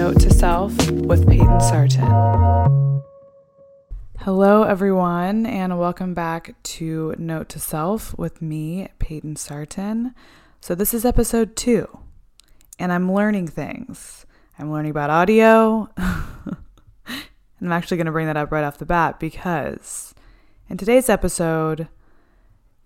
Note 0.00 0.18
to 0.20 0.32
Self 0.32 0.90
with 0.90 1.28
Payton 1.28 1.60
Sartain. 1.60 2.10
Hello, 4.20 4.62
everyone, 4.62 5.44
and 5.44 5.78
welcome 5.78 6.14
back 6.14 6.54
to 6.62 7.14
Note 7.18 7.50
to 7.50 7.58
Self 7.58 8.16
with 8.16 8.40
me, 8.40 8.88
Payton 8.98 9.36
Sartain. 9.36 10.14
So, 10.58 10.74
this 10.74 10.94
is 10.94 11.04
episode 11.04 11.54
two, 11.54 11.98
and 12.78 12.94
I'm 12.94 13.12
learning 13.12 13.48
things. 13.48 14.24
I'm 14.58 14.72
learning 14.72 14.92
about 14.92 15.10
audio. 15.10 15.90
and 15.98 17.26
I'm 17.60 17.72
actually 17.72 17.98
going 17.98 18.06
to 18.06 18.12
bring 18.12 18.26
that 18.26 18.38
up 18.38 18.50
right 18.50 18.64
off 18.64 18.78
the 18.78 18.86
bat 18.86 19.20
because 19.20 20.14
in 20.70 20.78
today's 20.78 21.10
episode, 21.10 21.88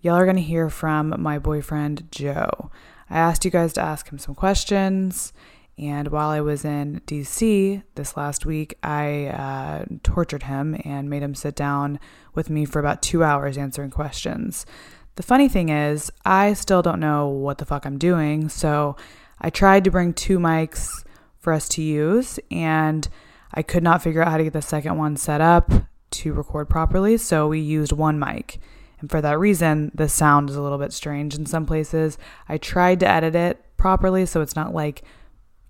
y'all 0.00 0.16
are 0.16 0.26
going 0.26 0.34
to 0.34 0.42
hear 0.42 0.68
from 0.68 1.14
my 1.22 1.38
boyfriend, 1.38 2.08
Joe. 2.10 2.72
I 3.08 3.18
asked 3.18 3.44
you 3.44 3.52
guys 3.52 3.72
to 3.74 3.82
ask 3.82 4.10
him 4.10 4.18
some 4.18 4.34
questions 4.34 5.32
and 5.76 6.08
while 6.08 6.28
I 6.28 6.40
was 6.40 6.64
in 6.64 7.00
DC 7.06 7.82
this 7.96 8.16
last 8.16 8.46
week, 8.46 8.78
I 8.82 9.26
uh, 9.26 9.84
tortured 10.02 10.44
him 10.44 10.80
and 10.84 11.10
made 11.10 11.22
him 11.22 11.34
sit 11.34 11.56
down 11.56 11.98
with 12.34 12.48
me 12.48 12.64
for 12.64 12.78
about 12.78 13.02
two 13.02 13.24
hours 13.24 13.58
answering 13.58 13.90
questions. 13.90 14.66
The 15.16 15.24
funny 15.24 15.48
thing 15.48 15.70
is, 15.70 16.12
I 16.24 16.54
still 16.54 16.82
don't 16.82 17.00
know 17.00 17.26
what 17.28 17.58
the 17.58 17.64
fuck 17.64 17.86
I'm 17.86 17.98
doing. 17.98 18.48
So 18.48 18.96
I 19.40 19.50
tried 19.50 19.84
to 19.84 19.90
bring 19.90 20.12
two 20.12 20.38
mics 20.38 21.04
for 21.38 21.52
us 21.52 21.68
to 21.70 21.82
use, 21.82 22.38
and 22.50 23.08
I 23.52 23.62
could 23.62 23.82
not 23.82 24.02
figure 24.02 24.22
out 24.22 24.28
how 24.28 24.38
to 24.38 24.44
get 24.44 24.52
the 24.52 24.62
second 24.62 24.96
one 24.96 25.16
set 25.16 25.40
up 25.40 25.70
to 26.10 26.32
record 26.32 26.68
properly. 26.68 27.16
So 27.16 27.48
we 27.48 27.58
used 27.58 27.92
one 27.92 28.18
mic. 28.18 28.60
And 29.00 29.10
for 29.10 29.20
that 29.20 29.38
reason, 29.38 29.90
the 29.92 30.08
sound 30.08 30.50
is 30.50 30.56
a 30.56 30.62
little 30.62 30.78
bit 30.78 30.92
strange 30.92 31.34
in 31.34 31.46
some 31.46 31.66
places. 31.66 32.16
I 32.48 32.58
tried 32.58 33.00
to 33.00 33.08
edit 33.08 33.34
it 33.34 33.64
properly 33.76 34.24
so 34.24 34.40
it's 34.40 34.56
not 34.56 34.72
like 34.72 35.02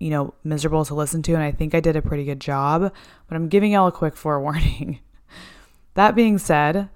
you 0.05 0.11
know, 0.11 0.35
miserable 0.43 0.85
to 0.85 0.93
listen 0.93 1.23
to. 1.23 1.33
And 1.33 1.41
I 1.41 1.51
think 1.51 1.73
I 1.73 1.79
did 1.79 1.95
a 1.95 2.01
pretty 2.01 2.25
good 2.25 2.39
job, 2.39 2.93
but 3.27 3.35
I'm 3.35 3.49
giving 3.49 3.71
y'all 3.71 3.87
a 3.87 3.91
quick 3.91 4.15
forewarning. 4.15 4.99
that 5.95 6.13
being 6.13 6.37
said, 6.37 6.89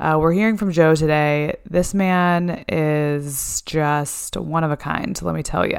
uh, 0.00 0.18
we're 0.20 0.32
hearing 0.32 0.56
from 0.56 0.72
Joe 0.72 0.96
today. 0.96 1.58
This 1.64 1.94
man 1.94 2.64
is 2.68 3.62
just 3.66 4.36
one 4.36 4.64
of 4.64 4.72
a 4.72 4.76
kind, 4.76 5.22
let 5.22 5.36
me 5.36 5.44
tell 5.44 5.64
you. 5.64 5.78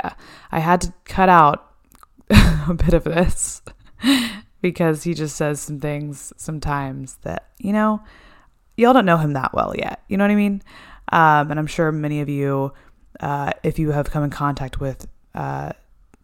I 0.50 0.60
had 0.60 0.80
to 0.80 0.94
cut 1.04 1.28
out 1.28 1.74
a 2.30 2.74
bit 2.74 2.94
of 2.94 3.04
this 3.04 3.62
because 4.62 5.04
he 5.04 5.14
just 5.14 5.36
says 5.36 5.60
some 5.60 5.82
things 5.82 6.32
sometimes 6.38 7.18
that, 7.24 7.50
you 7.58 7.74
know, 7.74 8.02
y'all 8.78 8.94
don't 8.94 9.06
know 9.06 9.18
him 9.18 9.34
that 9.34 9.54
well 9.54 9.76
yet. 9.76 10.04
You 10.08 10.16
know 10.16 10.24
what 10.24 10.32
I 10.32 10.36
mean? 10.36 10.62
Um, 11.12 11.52
and 11.52 11.60
I'm 11.60 11.68
sure 11.68 11.92
many 11.92 12.22
of 12.22 12.30
you, 12.30 12.72
uh, 13.20 13.52
if 13.62 13.78
you 13.78 13.92
have 13.92 14.10
come 14.10 14.24
in 14.24 14.30
contact 14.30 14.80
with 14.80 15.06
uh, 15.36 15.74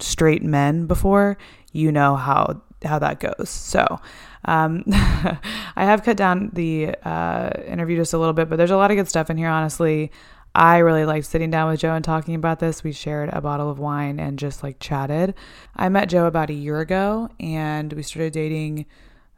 straight 0.04 0.44
men 0.44 0.86
before, 0.86 1.38
you 1.72 1.92
know 1.92 2.16
how 2.16 2.62
how 2.84 3.00
that 3.00 3.20
goes. 3.20 3.50
So, 3.50 4.00
um, 4.46 4.84
I 4.88 5.40
have 5.86 6.04
cut 6.04 6.18
down 6.18 6.52
the 6.54 6.96
uh, 7.04 7.52
interview 7.66 7.98
just 7.98 8.14
a 8.14 8.18
little 8.18 8.34
bit, 8.34 8.50
but 8.50 8.58
there's 8.58 8.72
a 8.72 8.78
lot 8.78 8.92
of 8.92 8.98
good 8.98 9.08
stuff 9.08 9.30
in 9.30 9.38
here. 9.38 9.50
Honestly, 9.50 10.12
I 10.56 10.78
really 10.80 11.06
liked 11.06 11.26
sitting 11.26 11.50
down 11.50 11.72
with 11.72 11.80
Joe 11.80 11.96
and 11.96 12.06
talking 12.06 12.36
about 12.36 12.60
this. 12.60 12.84
We 12.84 12.92
shared 12.92 13.30
a 13.34 13.42
bottle 13.42 13.70
of 13.70 13.80
wine 13.80 14.20
and 14.20 14.38
just 14.38 14.64
like 14.64 14.80
chatted. 14.80 15.34
I 15.76 15.90
met 15.90 16.10
Joe 16.10 16.26
about 16.26 16.50
a 16.50 16.54
year 16.54 16.80
ago, 16.80 17.30
and 17.40 17.92
we 17.94 18.04
started 18.04 18.34
dating 18.34 18.86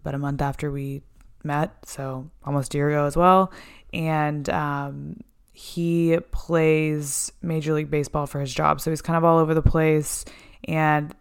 about 0.01 0.15
a 0.15 0.19
month 0.19 0.41
after 0.41 0.71
we 0.71 1.03
met, 1.43 1.71
so 1.85 2.29
almost 2.43 2.73
a 2.73 2.77
year 2.77 2.89
ago 2.89 3.05
as 3.05 3.15
well. 3.15 3.51
And 3.93 4.49
um, 4.49 5.21
he 5.53 6.17
plays 6.31 7.31
Major 7.41 7.73
League 7.73 7.89
Baseball 7.89 8.27
for 8.27 8.41
his 8.41 8.53
job, 8.53 8.81
so 8.81 8.89
he's 8.89 9.01
kind 9.01 9.15
of 9.15 9.23
all 9.23 9.39
over 9.39 9.53
the 9.53 9.61
place 9.61 10.25
and 10.65 11.13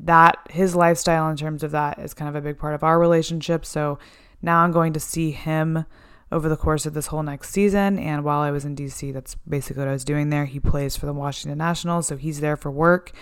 that 0.00 0.38
his 0.50 0.76
lifestyle 0.76 1.28
in 1.28 1.36
terms 1.36 1.62
of 1.62 1.72
that 1.72 1.98
is 1.98 2.14
kind 2.14 2.28
of 2.28 2.36
a 2.36 2.40
big 2.40 2.58
part 2.58 2.74
of 2.74 2.82
our 2.82 2.98
relationship. 2.98 3.64
So 3.64 3.98
now 4.42 4.62
I'm 4.62 4.72
going 4.72 4.92
to 4.92 5.00
see 5.00 5.30
him 5.30 5.84
over 6.30 6.48
the 6.48 6.56
course 6.56 6.86
of 6.86 6.94
this 6.94 7.08
whole 7.08 7.22
next 7.22 7.50
season. 7.50 7.98
And 7.98 8.24
while 8.24 8.40
I 8.40 8.50
was 8.50 8.64
in 8.64 8.76
DC, 8.76 9.12
that's 9.12 9.34
basically 9.48 9.80
what 9.80 9.88
I 9.88 9.92
was 9.92 10.04
doing 10.04 10.30
there. 10.30 10.44
He 10.44 10.60
plays 10.60 10.96
for 10.96 11.06
the 11.06 11.12
Washington 11.12 11.58
Nationals, 11.58 12.06
so 12.06 12.16
he's 12.16 12.40
there 12.40 12.56
for 12.56 12.70
work. 12.70 13.12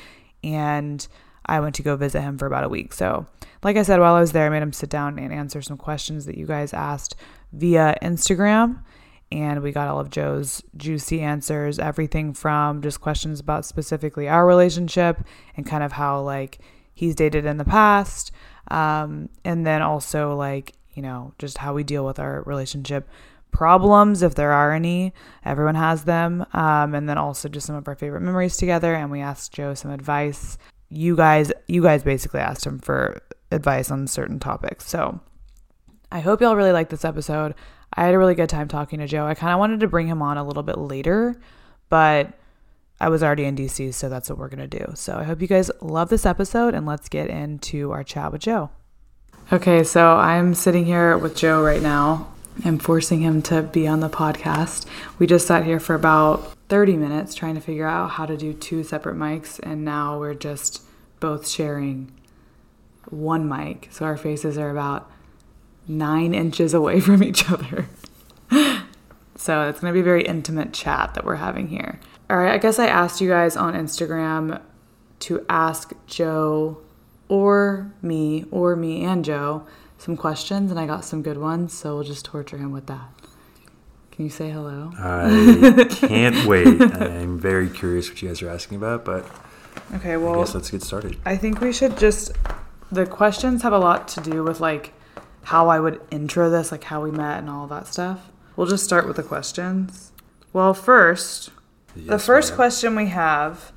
And 0.43 1.07
I 1.47 1.61
went 1.61 1.77
to 1.77 1.83
go 1.83 1.97
visit 1.97 2.21
him 2.21 2.37
for 2.37 2.47
about 2.47 2.65
a 2.65 2.69
week. 2.69 2.93
So, 2.93 3.27
like 3.63 3.77
I 3.77 3.83
said, 3.83 4.01
while 4.01 4.15
I 4.15 4.21
was 4.21 4.33
there, 4.33 4.47
I 4.47 4.51
made 4.51 4.63
him 4.63 4.73
sit 4.73 4.91
down 4.91 5.19
and 5.19 5.33
answer 5.33 5.63
some 5.63 5.77
questions 5.77 6.27
that 6.27 6.37
you 6.37 6.47
guys 6.47 6.75
asked 6.75 7.15
via 7.53 7.97
Instagram 8.03 8.83
and 9.33 9.63
we 9.63 9.73
got 9.73 9.89
all 9.89 10.01
of 10.01 10.11
Joe's 10.11 10.63
juicy 10.77 11.21
answers, 11.21 11.79
everything 11.79 12.33
from 12.33 12.83
just 12.83 13.01
questions 13.01 13.41
about 13.41 13.65
specifically 13.65 14.29
our 14.29 14.47
relationship 14.47 15.21
and 15.57 15.67
kind 15.67 15.83
of 15.83 15.93
how 15.93 16.21
like 16.21 16.59
he's 16.95 17.15
dated 17.15 17.45
in 17.45 17.57
the 17.57 17.65
past, 17.65 18.31
um, 18.71 19.29
and 19.45 19.67
then 19.67 19.83
also 19.83 20.35
like 20.37 20.75
you 20.95 21.03
know 21.03 21.33
just 21.39 21.59
how 21.59 21.75
we 21.75 21.85
deal 21.85 22.05
with 22.05 22.19
our 22.19 22.43
relationship 22.43 23.09
problems 23.51 24.23
if 24.23 24.35
there 24.35 24.53
are 24.53 24.73
any. 24.73 25.13
Everyone 25.45 25.75
has 25.75 26.05
them, 26.05 26.47
um, 26.53 26.95
and 26.95 27.09
then 27.09 27.19
also 27.19 27.49
just 27.49 27.67
some 27.67 27.77
of 27.77 27.89
our 27.89 27.95
favorite 27.95 28.21
memories 28.21 28.57
together. 28.57 28.95
And 28.95 29.11
we 29.11 29.21
asked 29.21 29.53
Joe 29.53 29.75
some 29.75 29.91
advice. 29.91 30.59
You 30.89 31.17
guys, 31.17 31.53
you 31.67 31.83
guys 31.83 32.05
basically 32.05 32.41
asked 32.41 32.65
him 32.65 32.79
for 32.79 33.21
advice 33.51 33.91
on 33.91 34.07
certain 34.07 34.39
topics, 34.39 34.87
so. 34.89 35.21
I 36.13 36.21
hope 36.21 36.41
y'all 36.41 36.55
really 36.55 36.73
like 36.73 36.91
this 36.91 37.05
episode. 37.05 37.55
I 37.93 38.05
had 38.05 38.15
a 38.15 38.19
really 38.19 38.35
good 38.35 38.49
time 38.49 38.69
talking 38.69 38.99
to 38.99 39.07
Joe. 39.07 39.27
I 39.27 39.35
kind 39.35 39.53
of 39.53 39.59
wanted 39.59 39.81
to 39.81 39.89
bring 39.89 40.07
him 40.07 40.23
on 40.23 40.37
a 40.37 40.45
little 40.45 40.63
bit 40.63 40.79
later, 40.79 41.41
but 41.89 42.33
I 43.01 43.09
was 43.09 43.23
already 43.23 43.45
in 43.45 43.57
DC, 43.57 43.93
so 43.95 44.09
that's 44.09 44.31
what 44.31 44.39
we're 44.39 44.49
going 44.49 44.69
to 44.69 44.79
do. 44.79 44.93
So 44.95 45.17
I 45.17 45.25
hope 45.25 45.41
you 45.41 45.49
guys 45.49 45.71
love 45.81 46.09
this 46.09 46.25
episode 46.25 46.75
and 46.75 46.87
let's 46.87 47.09
get 47.09 47.29
into 47.29 47.93
our 47.93 48.03
chat 48.03 48.33
with 48.33 48.41
Joe. 48.43 48.71
Okay, 49.53 49.85
so 49.85 50.17
I'm 50.17 50.55
sitting 50.55 50.87
here 50.87 51.17
with 51.17 51.37
Joe 51.37 51.63
right 51.63 51.83
now. 51.83 52.33
I'm 52.65 52.79
forcing 52.79 53.21
him 53.21 53.43
to 53.43 53.63
be 53.63 53.87
on 53.87 54.01
the 54.01 54.09
podcast. 54.09 54.87
We 55.19 55.27
just 55.27 55.47
sat 55.47 55.65
here 55.65 55.79
for 55.79 55.95
about 55.95 56.57
30 56.69 56.97
minutes 56.97 57.35
trying 57.35 57.55
to 57.55 57.61
figure 57.61 57.87
out 57.87 58.13
how 58.13 58.27
to 58.27 58.37
do 58.37 58.53
two 58.53 58.83
separate 58.83 59.17
mics, 59.17 59.61
and 59.63 59.85
now 59.85 60.19
we're 60.19 60.35
just 60.35 60.83
both 61.21 61.47
sharing 61.47 62.13
one 63.11 63.49
mic. 63.49 63.89
So 63.93 64.05
our 64.05 64.17
faces 64.17 64.59
are 64.59 64.71
about 64.71 65.11
nine 65.89 66.35
inches 66.35 66.75
away 66.75 67.01
from 67.07 67.23
each 67.23 67.51
other. 67.51 67.87
so 69.37 69.69
it's 69.69 69.81
going 69.81 69.93
to 69.93 69.93
be 69.93 70.01
a 70.01 70.05
very 70.05 70.25
intimate 70.25 70.73
chat 70.73 71.15
that 71.15 71.25
we're 71.25 71.37
having 71.37 71.69
here. 71.69 72.01
All 72.29 72.37
right, 72.37 72.53
I 72.53 72.59
guess 72.59 72.79
I 72.79 72.87
asked 72.87 73.21
you 73.21 73.29
guys 73.29 73.57
on 73.57 73.75
Instagram 73.75 74.61
to 75.21 75.45
ask 75.49 75.93
Joe 76.07 76.79
or 77.29 77.93
me, 78.03 78.45
or 78.51 78.77
me 78.77 79.05
and 79.05 79.25
Joe, 79.25 79.67
some 79.99 80.17
questions, 80.17 80.71
and 80.71 80.79
I 80.79 80.87
got 80.87 81.05
some 81.05 81.23
good 81.23 81.39
ones, 81.39 81.73
so 81.73 81.95
we'll 81.95 82.05
just 82.05 82.25
torture 82.25 82.59
him 82.59 82.73
with 82.73 82.87
that. 82.87 83.09
Can 84.11 84.25
you 84.25 84.31
say 84.31 84.51
hello? 84.51 84.93
I 84.99 85.87
can't 85.91 86.47
wait. 86.47 86.67
I'm 86.81 87.39
very 87.39 87.69
curious 87.69 88.09
what 88.09 88.23
you 88.23 88.29
guys 88.29 88.41
are 88.43 88.49
asking 88.49 88.79
about, 88.79 89.05
but 89.05 89.27
okay, 89.95 90.17
well, 90.17 90.37
I 90.37 90.39
guess 90.39 90.55
let's 90.55 90.71
get 90.71 90.83
started. 90.83 91.19
I 91.27 91.37
think 91.37 91.61
we 91.61 91.73
should 91.73 91.99
just. 91.99 92.33
The 92.91 93.05
questions 93.05 93.63
have 93.63 93.73
a 93.73 93.79
lot 93.79 94.09
to 94.09 94.21
do 94.21 94.43
with 94.43 94.61
like 94.61 94.95
how 95.47 95.69
I 95.69 95.79
would 95.79 96.01
intro 96.11 96.51
this, 96.51 96.73
like 96.73 96.83
how 96.83 97.01
we 97.01 97.13
met 97.13 97.39
and 97.39 97.49
all 97.49 97.69
that 97.69 97.87
stuff. 97.87 98.33
We'll 98.57 98.67
just 98.67 98.83
start 98.83 99.07
with 99.07 99.15
the 99.15 99.23
questions. 99.23 100.11
Well, 100.53 100.75
first, 100.75 101.51
the 101.95 102.19
first 102.19 102.51
ma'am. 102.51 102.57
question 102.57 102.97
we 102.97 103.07
have 103.07 103.71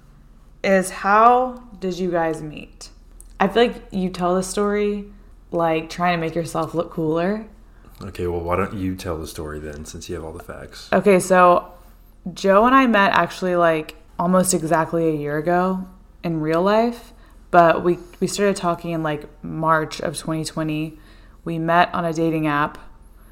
is 0.63 0.89
how 0.89 1.61
did 1.79 1.99
you 1.99 2.09
guys 2.09 2.41
meet? 2.41 2.89
I 3.39 3.49
feel 3.49 3.67
like 3.67 3.83
you 3.91 4.09
tell 4.09 4.33
the 4.33 4.41
story 4.41 5.05
like 5.51 5.91
trying 5.91 6.17
to 6.17 6.21
make 6.25 6.33
yourself 6.33 6.73
look 6.73 6.89
cooler. 6.89 7.45
Okay, 8.01 8.25
well, 8.25 8.41
why 8.41 8.55
don't 8.55 8.73
you 8.73 8.95
tell 8.95 9.19
the 9.19 9.27
story 9.27 9.59
then, 9.59 9.85
since 9.85 10.09
you 10.09 10.15
have 10.15 10.23
all 10.23 10.33
the 10.33 10.43
facts? 10.43 10.89
Okay, 10.91 11.19
so 11.19 11.71
Joe 12.33 12.65
and 12.65 12.73
I 12.73 12.87
met 12.87 13.11
actually 13.13 13.55
like 13.55 13.95
almost 14.17 14.55
exactly 14.55 15.07
a 15.07 15.13
year 15.15 15.37
ago 15.37 15.85
in 16.23 16.41
real 16.41 16.63
life, 16.63 17.13
but 17.51 17.83
we 17.83 17.99
we 18.19 18.25
started 18.25 18.55
talking 18.55 18.89
in 18.89 19.03
like 19.03 19.29
March 19.43 19.99
of 20.01 20.17
2020. 20.17 20.97
We 21.43 21.57
met 21.59 21.93
on 21.93 22.05
a 22.05 22.13
dating 22.13 22.47
app 22.47 22.77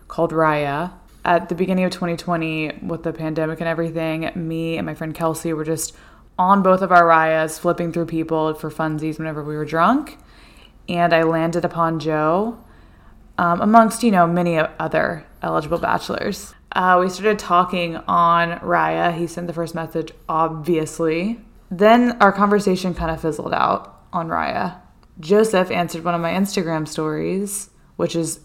called 0.08 0.32
Raya. 0.32 0.94
At 1.26 1.50
the 1.50 1.56
beginning 1.56 1.84
of 1.84 1.92
2020, 1.92 2.80
with 2.84 3.04
the 3.04 3.12
pandemic 3.12 3.60
and 3.60 3.68
everything, 3.68 4.32
me 4.36 4.78
and 4.78 4.86
my 4.86 4.94
friend 4.94 5.14
Kelsey 5.14 5.52
were 5.54 5.66
just 5.66 5.94
on 6.40 6.64
both 6.64 6.82
of 6.82 6.92
our 6.92 7.04
Rayas, 7.04 7.60
flipping 7.60 7.92
through 7.92 8.06
people 8.06 8.54
for 8.54 8.70
funsies 8.70 9.18
whenever 9.18 9.44
we 9.44 9.56
were 9.56 9.66
drunk. 9.66 10.18
And 10.88 11.14
I 11.14 11.24
landed 11.24 11.66
upon 11.66 12.00
Joe 12.00 12.58
um, 13.38 13.62
amongst 13.62 14.04
you 14.04 14.12
know 14.12 14.26
many 14.26 14.58
other 14.58 15.26
eligible 15.42 15.78
bachelors. 15.78 16.54
Uh, 16.72 16.98
we 17.00 17.10
started 17.10 17.40
talking 17.40 17.98
on 18.08 18.60
Raya. 18.60 19.18
He 19.18 19.28
sent 19.28 19.48
the 19.48 19.54
first 19.54 19.76
message, 19.76 20.12
obviously. 20.30 21.40
Then 21.70 22.18
our 22.22 22.32
conversation 22.32 22.94
kind 22.94 23.12
of 23.12 23.22
fizzled 23.22 23.54
out 23.54 24.06
on 24.14 24.28
Raya. 24.28 24.80
Joseph 25.20 25.72
answered 25.72 26.04
one 26.04 26.14
of 26.14 26.22
my 26.22 26.32
Instagram 26.32 26.88
stories, 26.88 27.70
which 27.98 28.16
is 28.16 28.40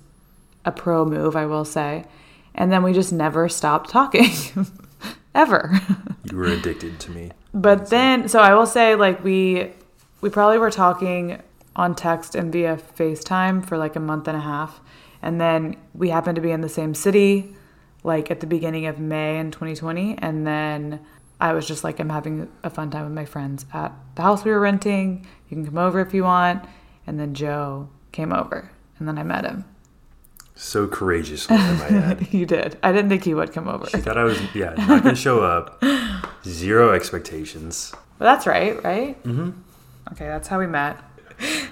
a 0.64 0.72
pro 0.72 1.04
move, 1.04 1.36
I 1.36 1.46
will 1.46 1.64
say. 1.64 2.04
And 2.54 2.70
then 2.70 2.82
we 2.82 2.92
just 2.92 3.12
never 3.12 3.48
stopped 3.48 3.90
talking, 3.90 4.30
ever. 5.34 5.80
You 6.30 6.38
were 6.38 6.46
addicted 6.46 7.00
to 7.00 7.10
me. 7.10 7.32
But 7.52 7.90
then, 7.90 8.28
so 8.28 8.40
I 8.40 8.54
will 8.54 8.64
say, 8.64 8.94
like 8.94 9.22
we 9.22 9.72
we 10.22 10.30
probably 10.30 10.56
were 10.56 10.70
talking 10.70 11.42
on 11.76 11.94
text 11.94 12.34
and 12.34 12.52
via 12.52 12.76
FaceTime 12.76 13.66
for 13.66 13.76
like 13.76 13.96
a 13.96 14.00
month 14.00 14.28
and 14.28 14.36
a 14.36 14.40
half, 14.40 14.80
and 15.20 15.40
then 15.40 15.76
we 15.94 16.08
happened 16.08 16.36
to 16.36 16.40
be 16.40 16.50
in 16.50 16.60
the 16.60 16.68
same 16.68 16.94
city, 16.94 17.54
like 18.02 18.30
at 18.30 18.40
the 18.40 18.46
beginning 18.46 18.86
of 18.86 18.98
May 18.98 19.38
in 19.38 19.50
2020, 19.50 20.16
and 20.18 20.46
then 20.46 21.00
I 21.40 21.52
was 21.52 21.66
just 21.66 21.84
like, 21.84 21.98
I'm 21.98 22.08
having 22.08 22.48
a 22.62 22.70
fun 22.70 22.90
time 22.90 23.04
with 23.04 23.12
my 23.12 23.24
friends 23.24 23.66
at 23.74 23.92
the 24.14 24.22
house 24.22 24.44
we 24.44 24.52
were 24.52 24.60
renting. 24.60 25.26
You 25.50 25.56
can 25.56 25.66
come 25.66 25.76
over 25.76 26.00
if 26.00 26.14
you 26.14 26.24
want, 26.24 26.64
and 27.06 27.20
then 27.20 27.34
Joe 27.34 27.88
came 28.12 28.32
over, 28.32 28.70
and 29.02 29.08
then 29.08 29.18
I 29.18 29.24
met 29.24 29.44
him. 29.44 29.64
So 30.54 30.86
courageously, 30.86 31.56
I 31.56 31.72
might 31.74 31.90
add. 31.92 32.28
You 32.32 32.46
did. 32.46 32.78
I 32.84 32.92
didn't 32.92 33.08
think 33.08 33.24
he 33.24 33.34
would 33.34 33.52
come 33.52 33.66
over. 33.66 33.86
She 33.88 33.96
thought 33.98 34.16
I 34.16 34.22
was, 34.22 34.38
yeah, 34.54 34.74
not 34.74 35.02
going 35.02 35.14
to 35.14 35.20
show 35.20 35.42
up. 35.42 35.82
Zero 36.44 36.92
expectations. 36.92 37.92
But 38.18 38.26
that's 38.26 38.46
right, 38.46 38.80
right? 38.84 39.20
Mm-hmm. 39.24 39.50
Okay, 40.12 40.26
that's 40.26 40.46
how 40.46 40.60
we 40.60 40.68
met. 40.68 40.98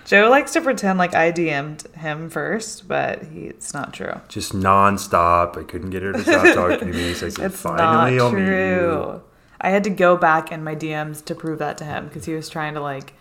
Joe 0.04 0.28
likes 0.28 0.52
to 0.54 0.60
pretend 0.60 0.98
like 0.98 1.14
I 1.14 1.30
DM'd 1.30 1.94
him 1.94 2.30
first, 2.30 2.88
but 2.88 3.22
he, 3.26 3.42
it's 3.42 3.72
not 3.72 3.94
true. 3.94 4.20
Just 4.26 4.52
nonstop. 4.54 5.56
I 5.56 5.62
couldn't 5.62 5.90
get 5.90 6.02
her 6.02 6.12
to 6.12 6.22
stop 6.22 6.52
talking 6.54 6.88
to 6.90 6.92
me. 6.98 7.14
So 7.14 7.26
I 7.26 7.28
said, 7.28 7.44
It's 7.52 7.60
finally, 7.60 8.16
not 8.16 8.24
I'll 8.24 8.32
meet 8.32 8.40
you. 8.40 8.46
true. 8.46 9.22
I 9.60 9.70
had 9.70 9.84
to 9.84 9.90
go 9.90 10.16
back 10.16 10.50
in 10.50 10.64
my 10.64 10.74
DMs 10.74 11.24
to 11.26 11.36
prove 11.36 11.60
that 11.60 11.78
to 11.78 11.84
him 11.84 12.06
because 12.08 12.24
he 12.24 12.34
was 12.34 12.48
trying 12.48 12.74
to 12.74 12.80
like, 12.80 13.12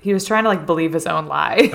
he 0.00 0.12
was 0.14 0.24
trying 0.24 0.44
to 0.44 0.48
like 0.48 0.66
believe 0.66 0.92
his 0.92 1.06
own 1.06 1.26
lie. 1.26 1.70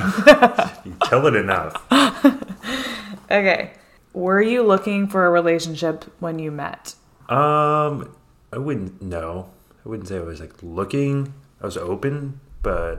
You 0.86 0.96
tell 1.06 1.26
it 1.28 1.36
enough. 1.36 1.82
okay, 3.32 3.72
were 4.14 4.42
you 4.42 4.64
looking 4.64 5.08
for 5.08 5.26
a 5.26 5.30
relationship 5.30 6.04
when 6.20 6.40
you 6.40 6.52
met? 6.52 6.96
Um, 7.30 8.14
I 8.52 8.58
wouldn't 8.58 9.02
know. 9.02 9.50
I 9.86 9.90
wouldn't 9.90 10.10
say 10.10 10.18
I 10.18 10.22
was 10.22 10.40
like 10.42 10.62
looking. 10.62 11.34
I 11.62 11.66
was 11.66 11.78
open, 11.78 12.40
but 12.62 12.98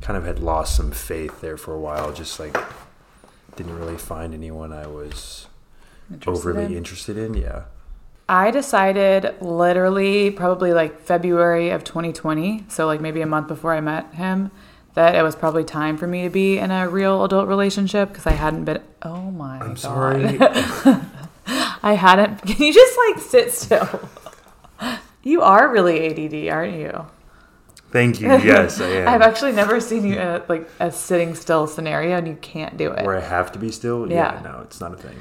kind 0.00 0.16
of 0.16 0.24
had 0.24 0.40
lost 0.40 0.74
some 0.76 0.90
faith 0.90 1.40
there 1.40 1.56
for 1.56 1.72
a 1.74 1.78
while. 1.78 2.12
Just 2.12 2.40
like 2.40 2.56
didn't 3.56 3.78
really 3.78 3.96
find 3.96 4.34
anyone 4.34 4.72
I 4.72 4.86
was 4.86 5.46
overly 6.26 6.64
in? 6.66 6.74
interested 6.76 7.16
in. 7.16 7.34
Yeah. 7.34 7.64
I 8.28 8.50
decided 8.50 9.34
literally 9.40 10.30
probably 10.30 10.72
like 10.72 11.00
February 11.00 11.70
of 11.70 11.82
2020, 11.84 12.66
so 12.68 12.86
like 12.86 13.00
maybe 13.00 13.22
a 13.22 13.26
month 13.26 13.48
before 13.48 13.72
I 13.74 13.80
met 13.80 14.14
him, 14.14 14.50
that 14.94 15.14
it 15.14 15.22
was 15.22 15.34
probably 15.34 15.64
time 15.64 15.96
for 15.96 16.06
me 16.06 16.24
to 16.24 16.30
be 16.30 16.58
in 16.58 16.70
a 16.70 16.88
real 16.88 17.24
adult 17.24 17.48
relationship 17.48 18.10
because 18.10 18.26
I 18.26 18.32
hadn't 18.32 18.64
been. 18.64 18.82
Oh 19.02 19.30
my 19.30 19.58
I'm 19.60 19.68
god! 19.70 19.78
sorry. 19.78 20.38
I 21.82 21.94
hadn't. 21.94 22.42
Can 22.46 22.66
you 22.66 22.72
just 22.72 22.98
like 23.08 23.18
sit 23.18 23.52
still? 23.52 24.08
You 25.24 25.42
are 25.42 25.68
really 25.68 26.06
ADD, 26.06 26.48
aren't 26.48 26.76
you? 26.76 27.04
Thank 27.90 28.20
you. 28.20 28.28
Yes, 28.28 28.80
I 28.80 28.86
am. 28.86 29.08
I've 29.08 29.20
actually 29.20 29.52
never 29.52 29.80
seen 29.80 30.06
you 30.06 30.14
in 30.14 30.26
a, 30.26 30.44
like 30.48 30.70
a 30.78 30.92
sitting 30.92 31.34
still 31.34 31.66
scenario, 31.66 32.16
and 32.16 32.26
you 32.28 32.36
can't 32.40 32.76
do 32.76 32.92
it. 32.92 33.04
Where 33.04 33.16
I 33.16 33.20
have 33.20 33.50
to 33.52 33.58
be 33.58 33.70
still. 33.72 34.10
Yeah. 34.10 34.40
No, 34.44 34.60
it's 34.62 34.80
not 34.80 34.94
a 34.94 34.96
thing. 34.96 35.16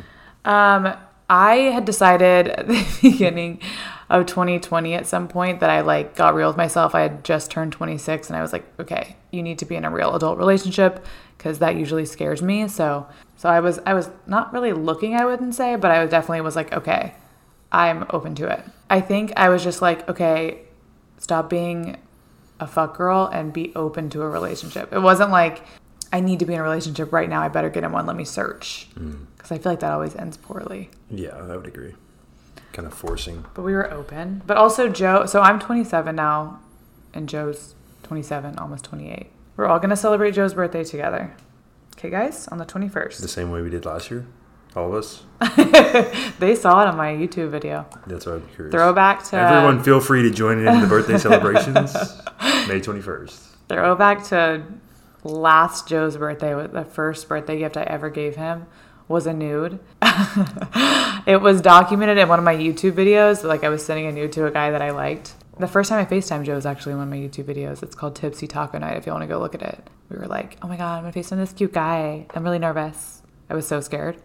Um, 0.45 0.94
I 1.29 1.56
had 1.56 1.85
decided 1.85 2.47
at 2.47 2.68
the 2.68 2.85
beginning 3.01 3.62
of 4.09 4.25
2020 4.25 4.94
at 4.94 5.06
some 5.06 5.27
point 5.27 5.59
that 5.59 5.69
I 5.69 5.81
like 5.81 6.15
got 6.15 6.33
real 6.33 6.47
with 6.47 6.57
myself. 6.57 6.95
I 6.95 7.01
had 7.01 7.24
just 7.24 7.51
turned 7.51 7.74
26 7.74 8.29
and 8.29 8.38
I 8.38 8.41
was 8.41 8.53
like, 8.53 8.65
okay, 8.79 9.18
you 9.31 9.44
need 9.44 9.59
to 9.59 9.65
be 9.65 9.75
in 9.75 9.83
a 9.83 9.91
real 9.91 10.15
adult 10.15 10.38
relationship 10.38 11.06
because 11.38 11.59
that 11.59 11.75
usually 11.75 12.06
scares 12.06 12.41
me. 12.41 12.68
So, 12.68 13.07
so 13.35 13.50
I 13.50 13.59
was 13.59 13.79
I 13.85 13.94
was 13.94 14.09
not 14.25 14.53
really 14.53 14.74
looking, 14.74 15.15
I 15.15 15.25
wouldn't 15.25 15.56
say, 15.56 15.75
but 15.75 15.91
I 15.91 16.01
was 16.01 16.09
definitely 16.09 16.41
was 16.41 16.56
like, 16.56 16.74
okay, 16.74 17.15
I'm 17.71 18.06
open 18.12 18.33
to 18.35 18.47
it. 18.47 18.63
I 18.89 19.01
think 19.01 19.33
I 19.35 19.50
was 19.50 19.63
just 19.63 19.81
like, 19.81 20.07
okay, 20.07 20.59
stop 21.18 21.50
being 21.50 21.97
a 22.59 22.68
fuck 22.68 22.95
girl 22.95 23.29
and 23.31 23.51
be 23.51 23.74
open 23.75 24.09
to 24.12 24.21
a 24.21 24.29
relationship. 24.29 24.94
It 24.94 25.00
wasn't 25.00 25.31
like 25.31 25.63
I 26.13 26.21
need 26.21 26.39
to 26.39 26.45
be 26.45 26.53
in 26.53 26.62
a 26.62 26.63
relationship 26.63 27.12
right 27.12 27.29
now. 27.29 27.41
I 27.41 27.50
better 27.50 27.69
get 27.69 27.83
in 27.83 27.91
one. 27.91 28.06
Let 28.06 28.15
me 28.15 28.24
search 28.24 28.88
mm. 28.95 29.25
because 29.35 29.51
I 29.51 29.57
feel 29.57 29.74
like 29.74 29.81
that 29.81 29.91
always 29.91 30.15
ends 30.15 30.38
poorly. 30.38 30.89
Yeah, 31.09 31.36
I 31.36 31.56
would 31.56 31.68
agree. 31.68 31.94
Kind 32.74 32.88
of 32.88 32.94
forcing. 32.94 33.45
But 33.54 33.63
we 33.63 33.74
were 33.74 33.92
open. 33.92 34.42
But 34.45 34.57
also 34.57 34.89
Joe. 34.89 35.25
So 35.25 35.42
I'm 35.42 35.59
27 35.59 36.15
now, 36.15 36.59
and 37.13 37.27
Joe's 37.30 37.75
27, 38.04 38.57
almost 38.59 38.86
28. 38.86 39.27
We're 39.56 39.65
all 39.65 39.80
gonna 39.80 39.95
celebrate 39.95 40.31
Joe's 40.31 40.54
birthday 40.54 40.83
together. 40.83 41.36
Okay, 41.98 42.09
guys, 42.09 42.48
on 42.50 42.59
the 42.59 42.65
21st. 42.65 43.19
The 43.19 43.27
same 43.27 43.50
way 43.50 43.62
we 43.62 43.69
did 43.69 43.86
last 43.86 44.12
year. 44.12 44.27
All 44.75 44.89
of 44.89 44.94
us. 44.94 45.24
They 46.39 46.54
saw 46.54 46.83
it 46.83 46.88
on 46.88 46.95
my 46.95 47.13
YouTube 47.13 47.50
video. 47.50 47.88
That's 48.06 48.27
what 48.27 48.36
I'm 48.36 48.48
curious. 48.50 48.71
Throwback 48.71 49.24
to 49.30 49.38
Everyone, 49.38 49.82
feel 49.82 50.00
free 50.00 50.22
to 50.22 50.29
join 50.29 50.60
in 50.60 50.82
the 50.82 50.86
birthday 50.86 51.17
celebrations. 51.17 51.93
May 52.67 52.79
21st. 52.79 53.39
Throwback 53.70 54.24
to 54.25 54.63
last 55.24 55.88
Joe's 55.88 56.17
birthday. 56.17 56.67
The 56.67 56.86
first 56.86 57.27
birthday 57.27 57.58
gift 57.58 57.75
I 57.75 57.84
ever 57.84 58.12
gave 58.12 58.36
him 58.36 58.67
was 59.08 59.28
a 59.28 59.34
nude. 59.34 59.80
it 61.26 61.42
was 61.42 61.62
documented 61.62 62.18
in 62.18 62.28
one 62.28 62.40
of 62.40 62.46
my 62.46 62.56
YouTube 62.56 62.94
videos. 62.94 63.44
Like 63.44 63.64
I 63.64 63.70
was 63.70 63.86
sending 63.86 64.06
a 64.08 64.12
nude 64.12 64.32
to 64.34 64.46
a 64.46 64.52
guy 64.52 64.72
that 64.72 64.82
I 64.82 64.92
liked. 64.92 65.34
The 65.60 65.68
first 65.68 65.90
time 65.90 66.00
I 66.00 66.10
FaceTime 66.10 66.46
Joe 66.46 66.54
was 66.56 66.66
actually 66.68 66.92
in 66.92 67.00
one 67.00 67.08
of 67.08 67.12
my 67.12 67.18
YouTube 67.18 67.46
videos. 67.46 67.82
It's 67.82 67.96
called 67.96 68.16
Tipsy 68.16 68.46
Taco 68.48 68.78
Night 68.78 68.96
if 68.98 69.06
you 69.08 69.12
want 69.12 69.24
to 69.24 69.28
go 69.28 69.40
look 69.40 69.56
at 69.56 69.62
it. 69.64 69.90
We 70.10 70.18
were 70.18 70.28
like, 70.28 70.58
oh 70.62 70.68
my 70.68 70.78
God, 70.78 70.98
I'm 70.98 71.02
going 71.04 71.14
to 71.14 71.20
FaceTime 71.20 71.38
this 71.38 71.54
cute 71.54 71.74
guy. 71.74 72.28
I'm 72.36 72.44
really 72.44 72.60
nervous. 72.60 73.24
I 73.50 73.56
was 73.56 73.66
so 73.66 73.80
scared 73.82 74.18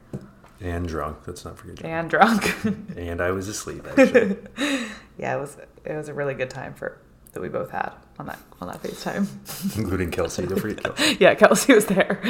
And 0.61 0.87
drunk. 0.87 1.27
Let's 1.27 1.45
not 1.45 1.57
forget 1.57 1.77
drunk. 1.77 1.93
and 1.95 2.11
drunk. 2.11 2.57
And 2.99 3.21
I 3.21 3.31
was 3.31 3.49
asleep, 3.49 3.87
actually. 3.89 4.37
yeah, 5.19 5.37
it 5.37 5.41
was 5.41 5.57
it 5.85 5.95
was 5.97 6.09
a 6.09 6.15
really 6.15 6.35
good 6.35 6.51
time 6.51 6.75
for 6.75 6.99
that 7.33 7.41
we 7.41 7.49
both 7.49 7.71
had 7.71 7.93
on 8.19 8.27
that 8.27 8.39
on 8.61 8.69
that 8.69 8.83
FaceTime. 8.83 9.79
including 9.79 10.11
Kelsey. 10.11 10.45
Don't 10.47 10.59
forget 10.61 10.83
Kelsey. 10.83 11.17
yeah, 11.19 11.35
Kelsey 11.35 11.73
was 11.73 11.87
there. 11.87 12.21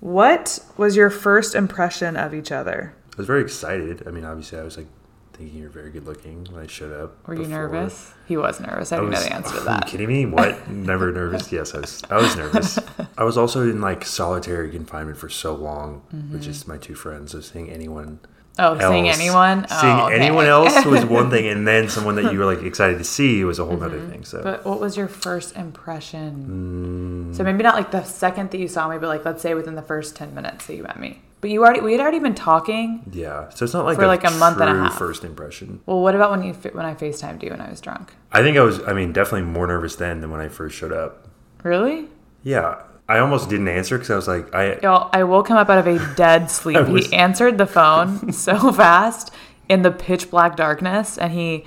What 0.00 0.60
was 0.76 0.96
your 0.96 1.10
first 1.10 1.54
impression 1.54 2.16
of 2.16 2.34
each 2.34 2.52
other? 2.52 2.94
I 3.14 3.16
was 3.16 3.26
very 3.26 3.42
excited. 3.42 4.06
I 4.06 4.10
mean, 4.10 4.24
obviously, 4.24 4.58
I 4.58 4.62
was 4.62 4.76
like 4.76 4.86
thinking 5.32 5.58
you're 5.58 5.70
very 5.70 5.90
good 5.90 6.04
looking 6.04 6.44
when 6.50 6.62
I 6.62 6.66
showed 6.66 6.92
up. 6.92 7.26
Were 7.26 7.34
you 7.34 7.42
before. 7.42 7.68
nervous? 7.68 8.12
He 8.26 8.36
was 8.36 8.60
nervous. 8.60 8.92
I, 8.92 8.96
I 8.96 9.00
didn't 9.00 9.12
know 9.12 9.20
the 9.20 9.32
answer 9.32 9.54
to 9.56 9.60
that. 9.60 9.66
Are 9.68 9.74
you 9.74 9.80
that. 9.80 9.86
kidding 9.86 10.08
me? 10.08 10.26
What? 10.26 10.68
Never 10.68 11.12
nervous? 11.12 11.50
Yes, 11.52 11.74
I 11.74 11.80
was. 11.80 12.02
I 12.10 12.16
was 12.16 12.36
nervous. 12.36 12.78
I 13.16 13.24
was 13.24 13.38
also 13.38 13.62
in 13.62 13.80
like 13.80 14.04
solitary 14.04 14.70
confinement 14.70 15.18
for 15.18 15.28
so 15.28 15.54
long 15.54 16.02
with 16.12 16.22
mm-hmm. 16.22 16.40
just 16.40 16.68
my 16.68 16.76
two 16.76 16.94
friends. 16.94 17.32
So 17.32 17.40
seeing 17.40 17.70
anyone, 17.70 18.20
Oh, 18.58 18.76
seeing 18.78 19.08
else- 19.08 19.18
anyone? 19.18 19.66
seeing 19.68 19.92
oh, 20.00 20.06
okay. 20.06 20.16
anyone 20.16 20.46
else 20.46 20.84
was 20.84 21.04
one 21.04 21.30
thing, 21.30 21.46
and 21.52 21.66
then 21.66 21.88
someone 21.88 22.16
that 22.16 22.32
you 22.32 22.38
were 22.38 22.44
like 22.46 22.62
excited 22.62 22.98
to 22.98 23.04
see 23.04 23.44
was 23.44 23.58
a 23.58 23.64
whole 23.64 23.82
other 23.82 24.00
thing. 24.00 24.24
So 24.24 24.42
But 24.42 24.64
what 24.64 24.80
was 24.80 24.96
your 24.96 25.08
first 25.08 25.56
impression? 25.56 27.28
Mm. 27.32 27.36
So 27.36 27.44
maybe 27.44 27.62
not 27.62 27.74
like 27.74 27.90
the 27.90 28.02
second 28.04 28.50
that 28.50 28.58
you 28.58 28.68
saw 28.68 28.88
me, 28.88 28.98
but 28.98 29.06
like 29.08 29.24
let's 29.24 29.42
say 29.42 29.54
within 29.54 29.74
the 29.74 29.82
first 29.82 30.16
ten 30.16 30.34
minutes 30.34 30.66
that 30.66 30.74
you 30.74 30.82
met 30.82 30.98
me. 30.98 31.22
But 31.40 31.50
you 31.50 31.62
already 31.62 31.80
we 31.80 31.92
had 31.92 32.00
already 32.00 32.18
been 32.18 32.34
talking. 32.34 33.02
yeah, 33.12 33.48
so 33.50 33.64
it's 33.64 33.72
not 33.72 33.84
like 33.84 33.96
For, 33.96 34.08
like, 34.08 34.24
a 34.24 34.30
month 34.32 34.60
and 34.60 34.68
a 34.68 34.74
half. 34.74 34.98
first 34.98 35.22
impression. 35.22 35.80
Well, 35.86 36.00
what 36.02 36.16
about 36.16 36.32
when 36.32 36.42
you 36.42 36.52
when 36.52 36.84
I 36.84 36.94
Facetimed 36.94 37.42
you 37.44 37.50
when 37.50 37.60
I 37.60 37.70
was 37.70 37.80
drunk? 37.80 38.12
I 38.32 38.42
think 38.42 38.56
I 38.56 38.62
was. 38.62 38.82
I 38.82 38.92
mean, 38.92 39.12
definitely 39.12 39.42
more 39.42 39.68
nervous 39.68 39.94
then 39.94 40.20
than 40.20 40.30
when 40.32 40.40
I 40.40 40.48
first 40.48 40.76
showed 40.76 40.92
up. 40.92 41.28
Really? 41.62 42.08
Yeah, 42.42 42.82
I 43.08 43.20
almost 43.20 43.48
didn't 43.48 43.68
answer 43.68 43.96
because 43.96 44.10
I 44.10 44.16
was 44.16 44.28
like, 44.28 44.54
I 44.54 44.78
Y'all, 44.82 45.08
I 45.12 45.24
woke 45.24 45.48
him 45.48 45.56
up 45.56 45.70
out 45.70 45.78
of 45.78 45.86
a 45.86 46.14
dead 46.14 46.50
sleep. 46.58 46.86
Was- 46.88 47.06
He 47.06 47.14
answered 47.16 47.56
the 47.58 47.66
phone 47.66 48.32
so 48.46 48.70
fast. 48.72 49.30
in 49.68 49.82
the 49.82 49.90
pitch 49.90 50.30
black 50.30 50.56
darkness 50.56 51.16
and 51.18 51.32
he 51.32 51.64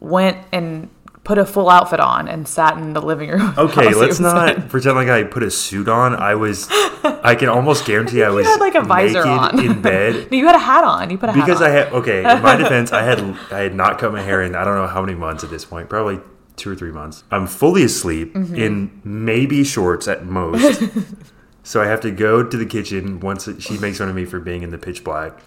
went 0.00 0.36
and 0.52 0.88
put 1.24 1.36
a 1.36 1.44
full 1.44 1.68
outfit 1.68 2.00
on 2.00 2.26
and 2.26 2.48
sat 2.48 2.78
in 2.78 2.92
the 2.94 3.02
living 3.02 3.28
room. 3.30 3.52
Okay, 3.58 3.92
let's 3.92 4.18
not 4.20 4.54
in. 4.56 4.68
pretend 4.68 4.96
like 4.96 5.08
I 5.08 5.24
put 5.24 5.42
a 5.42 5.50
suit 5.50 5.88
on. 5.88 6.14
I 6.14 6.34
was, 6.36 6.68
I 7.04 7.34
can 7.34 7.48
almost 7.50 7.84
guarantee 7.84 8.22
I 8.22 8.30
was 8.30 8.46
You 8.46 8.52
had 8.52 8.60
like 8.60 8.74
a 8.76 8.80
visor 8.82 9.26
on 9.26 9.58
in 9.62 9.82
bed 9.82 10.30
No, 10.30 10.36
you 10.38 10.46
had 10.46 10.54
a 10.54 10.58
hat 10.60 10.84
on. 10.84 11.10
You 11.10 11.18
put 11.18 11.28
a 11.28 11.32
hat 11.32 11.44
because. 11.44 11.60
I 11.60 11.68
had. 11.70 11.92
Okay, 11.92 12.20
in 12.20 12.40
my 12.42 12.56
defense, 12.56 12.92
I 12.92 13.02
had 13.02 13.18
I 13.50 13.58
had 13.58 13.74
not 13.74 13.98
cut 13.98 14.10
my 14.12 14.22
hair 14.22 14.42
in 14.42 14.54
I 14.54 14.64
don't 14.64 14.76
know 14.76 14.86
how 14.86 15.00
many 15.02 15.14
months 15.16 15.44
at 15.44 15.50
this 15.50 15.64
point, 15.66 15.88
probably 15.90 16.20
two 16.58 16.70
or 16.70 16.74
three 16.76 16.92
months. 16.92 17.24
I'm 17.30 17.46
fully 17.46 17.82
asleep 17.84 18.34
Mm-hmm. 18.34 18.54
in 18.56 19.00
maybe 19.04 19.64
shorts 19.64 20.06
at 20.08 20.26
most. 20.26 20.82
so 21.62 21.80
I 21.82 21.86
have 21.86 22.00
to 22.02 22.10
go 22.10 22.42
to 22.42 22.56
the 22.56 22.66
kitchen 22.66 23.20
once 23.20 23.48
she 23.60 23.78
makes 23.78 23.98
fun 23.98 24.08
of 24.08 24.14
me 24.14 24.24
for 24.24 24.40
being 24.40 24.62
in 24.62 24.70
the 24.70 24.78
pitch 24.78 25.04
black, 25.04 25.38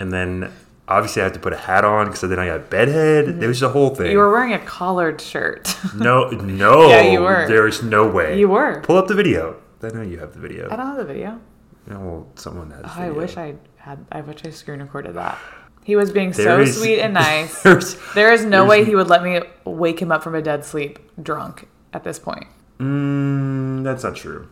and 0.00 0.12
then. 0.12 0.50
Obviously, 0.88 1.22
I 1.22 1.26
have 1.26 1.32
to 1.34 1.38
put 1.38 1.52
a 1.52 1.56
hat 1.56 1.84
on 1.84 2.06
because 2.06 2.22
then 2.22 2.38
I 2.40 2.46
got 2.46 2.56
a 2.56 2.58
bedhead. 2.64 3.38
There 3.40 3.48
was 3.48 3.60
the 3.60 3.68
whole 3.68 3.90
thing. 3.90 4.06
Mm-hmm. 4.06 4.12
You 4.12 4.18
were 4.18 4.32
wearing 4.32 4.52
a 4.52 4.58
collared 4.58 5.20
shirt. 5.20 5.74
No, 5.94 6.28
no. 6.30 6.88
Yeah, 6.90 7.02
you 7.02 7.20
were. 7.20 7.46
There's 7.46 7.84
no 7.84 8.06
way. 8.10 8.38
You 8.38 8.48
were. 8.48 8.80
Pull 8.82 8.96
up 8.98 9.06
the 9.06 9.14
video. 9.14 9.56
I 9.80 9.88
know 9.90 10.02
you 10.02 10.18
have 10.18 10.34
the 10.34 10.40
video. 10.40 10.66
I 10.70 10.76
don't 10.76 10.86
have 10.86 10.96
the 10.96 11.04
video. 11.04 11.40
No, 11.86 12.00
well, 12.00 12.28
someone 12.34 12.72
has. 12.72 12.82
Oh, 12.84 12.94
I 13.00 13.10
wish 13.10 13.36
I 13.36 13.54
had. 13.76 14.04
I 14.10 14.20
wish 14.22 14.44
I 14.44 14.50
screen 14.50 14.80
recorded 14.80 15.14
that. 15.14 15.38
He 15.84 15.96
was 15.96 16.10
being 16.12 16.30
There 16.30 16.44
so 16.44 16.60
is- 16.60 16.78
sweet 16.78 17.00
and 17.00 17.14
nice. 17.14 17.62
There's, 18.14 18.44
no 18.44 18.64
way 18.64 18.84
he 18.84 18.94
would 18.94 19.08
let 19.08 19.22
me 19.22 19.40
wake 19.64 20.00
him 20.00 20.12
up 20.12 20.22
from 20.22 20.34
a 20.34 20.42
dead 20.42 20.64
sleep 20.64 20.98
drunk 21.22 21.68
at 21.92 22.04
this 22.04 22.18
point. 22.18 22.46
Mm, 22.78 23.82
that's 23.84 24.04
not 24.04 24.16
true. 24.16 24.48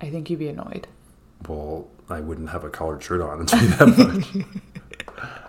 I 0.00 0.10
think 0.10 0.30
you'd 0.30 0.38
be 0.38 0.48
annoyed. 0.48 0.86
Well, 1.48 1.88
I 2.10 2.20
wouldn't 2.20 2.50
have 2.50 2.64
a 2.64 2.70
collared 2.70 3.02
shirt 3.02 3.20
on. 3.20 3.40
You 3.40 3.44
that 3.46 3.94
much. 3.96 4.46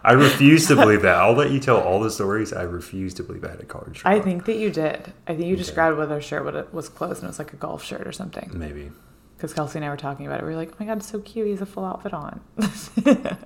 I 0.03 0.13
refuse 0.13 0.67
to 0.67 0.75
believe 0.75 1.01
that. 1.01 1.15
I'll 1.15 1.33
let 1.33 1.51
you 1.51 1.59
tell 1.59 1.79
all 1.79 1.99
the 1.99 2.09
stories. 2.09 2.53
I 2.53 2.61
refuse 2.63 3.13
to 3.15 3.23
believe 3.23 3.43
I 3.43 3.49
had 3.49 3.59
a 3.59 3.65
collared 3.65 3.97
shirt. 3.97 4.05
I 4.05 4.17
on. 4.17 4.23
think 4.23 4.45
that 4.45 4.57
you 4.57 4.69
did. 4.71 5.13
I 5.27 5.35
think 5.35 5.47
you 5.47 5.55
described 5.55 5.97
whether 5.97 6.17
a 6.17 6.21
shirt 6.21 6.73
was 6.73 6.89
closed 6.89 7.17
and 7.21 7.25
it 7.25 7.27
was 7.27 7.39
like 7.39 7.53
a 7.53 7.57
golf 7.57 7.83
shirt 7.83 8.07
or 8.07 8.11
something. 8.11 8.49
maybe. 8.53 8.91
Because 9.39 9.53
Kelsey 9.53 9.77
and 9.77 9.85
I 9.85 9.89
were 9.89 9.95
talking 9.95 10.27
about 10.27 10.41
it. 10.41 10.43
We 10.43 10.49
were 10.49 10.57
like, 10.57 10.71
oh 10.73 10.75
my 10.81 10.85
God, 10.85 10.97
it's 10.97 11.09
so 11.09 11.19
cute. 11.19 11.45
He 11.45 11.51
has 11.51 11.61
a 11.61 11.65
full 11.65 11.85
outfit 11.85 12.13
on. 12.13 12.41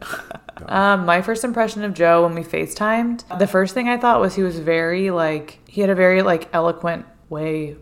um, 0.66 1.06
my 1.06 1.22
first 1.22 1.44
impression 1.44 1.84
of 1.84 1.94
Joe 1.94 2.24
when 2.24 2.34
we 2.34 2.44
FaceTimed, 2.44 3.38
the 3.38 3.46
first 3.46 3.76
thing 3.76 3.88
I 3.88 3.98
thought 3.98 4.20
was 4.20 4.34
he 4.34 4.42
was 4.42 4.58
very 4.58 5.12
like, 5.12 5.60
he 5.68 5.82
had 5.82 5.92
a 5.92 5.96
very 5.96 6.24
like 6.24 6.50
eloquent 6.52 7.06
way 7.30 7.76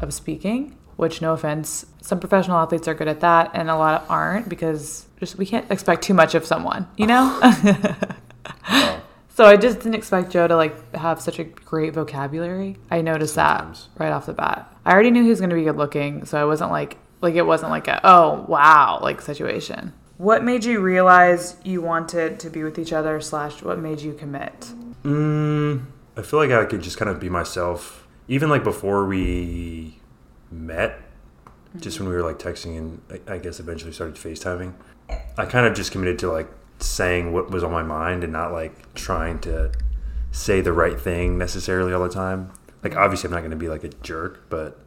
of 0.00 0.14
speaking, 0.14 0.78
which 0.96 1.20
no 1.20 1.34
offense, 1.34 1.84
some 2.00 2.18
professional 2.18 2.56
athletes 2.56 2.88
are 2.88 2.94
good 2.94 3.08
at 3.08 3.20
that 3.20 3.50
and 3.52 3.68
a 3.68 3.76
lot 3.76 4.06
aren't 4.08 4.48
because 4.48 5.04
just 5.20 5.36
we 5.36 5.44
can't 5.44 5.70
expect 5.70 6.00
too 6.00 6.14
much 6.14 6.34
of 6.34 6.46
someone, 6.46 6.88
you 6.96 7.06
know? 7.06 7.38
So 9.34 9.46
I 9.46 9.56
just 9.56 9.78
didn't 9.78 9.94
expect 9.94 10.30
Joe 10.30 10.46
to 10.46 10.56
like 10.56 10.94
have 10.94 11.20
such 11.20 11.38
a 11.38 11.44
great 11.44 11.94
vocabulary. 11.94 12.76
I 12.90 13.00
noticed 13.00 13.34
Sometimes. 13.34 13.88
that 13.94 14.04
right 14.04 14.12
off 14.12 14.26
the 14.26 14.34
bat. 14.34 14.70
I 14.84 14.92
already 14.92 15.10
knew 15.10 15.22
he 15.22 15.30
was 15.30 15.40
going 15.40 15.50
to 15.50 15.56
be 15.56 15.64
good 15.64 15.76
looking, 15.76 16.26
so 16.26 16.40
I 16.40 16.44
wasn't 16.44 16.70
like 16.70 16.98
like 17.22 17.34
it 17.34 17.46
wasn't 17.46 17.70
like 17.70 17.88
a 17.88 18.00
oh 18.04 18.44
wow 18.48 18.98
like 19.00 19.22
situation. 19.22 19.94
What 20.18 20.44
made 20.44 20.64
you 20.64 20.80
realize 20.80 21.56
you 21.64 21.80
wanted 21.80 22.38
to 22.40 22.50
be 22.50 22.62
with 22.62 22.78
each 22.78 22.92
other? 22.92 23.20
Slash, 23.20 23.62
what 23.62 23.78
made 23.78 24.00
you 24.00 24.12
commit? 24.12 24.72
Mm, 25.04 25.86
I 26.16 26.22
feel 26.22 26.38
like 26.38 26.50
I 26.50 26.64
could 26.64 26.82
just 26.82 26.96
kind 26.96 27.10
of 27.10 27.18
be 27.18 27.28
myself, 27.28 28.06
even 28.28 28.48
like 28.48 28.62
before 28.62 29.06
we 29.06 29.98
met, 30.50 31.00
just 31.78 31.98
when 31.98 32.08
we 32.08 32.14
were 32.14 32.22
like 32.22 32.38
texting 32.38 32.76
and 32.76 33.00
I 33.28 33.34
I 33.34 33.38
guess 33.38 33.58
eventually 33.58 33.92
started 33.92 34.16
FaceTiming. 34.16 34.74
I 35.36 35.46
kind 35.46 35.66
of 35.66 35.74
just 35.74 35.90
committed 35.92 36.18
to 36.20 36.30
like 36.30 36.50
saying 36.78 37.32
what 37.32 37.50
was 37.50 37.62
on 37.64 37.72
my 37.72 37.82
mind 37.82 38.24
and 38.24 38.32
not 38.32 38.52
like 38.52 38.94
trying 38.94 39.38
to 39.40 39.72
say 40.30 40.60
the 40.60 40.72
right 40.72 41.00
thing 41.00 41.38
necessarily 41.38 41.92
all 41.92 42.02
the 42.02 42.08
time. 42.08 42.52
Like 42.82 42.96
obviously 42.96 43.28
I'm 43.28 43.32
not 43.32 43.40
going 43.40 43.50
to 43.50 43.56
be 43.56 43.68
like 43.68 43.84
a 43.84 43.88
jerk, 43.88 44.48
but 44.48 44.78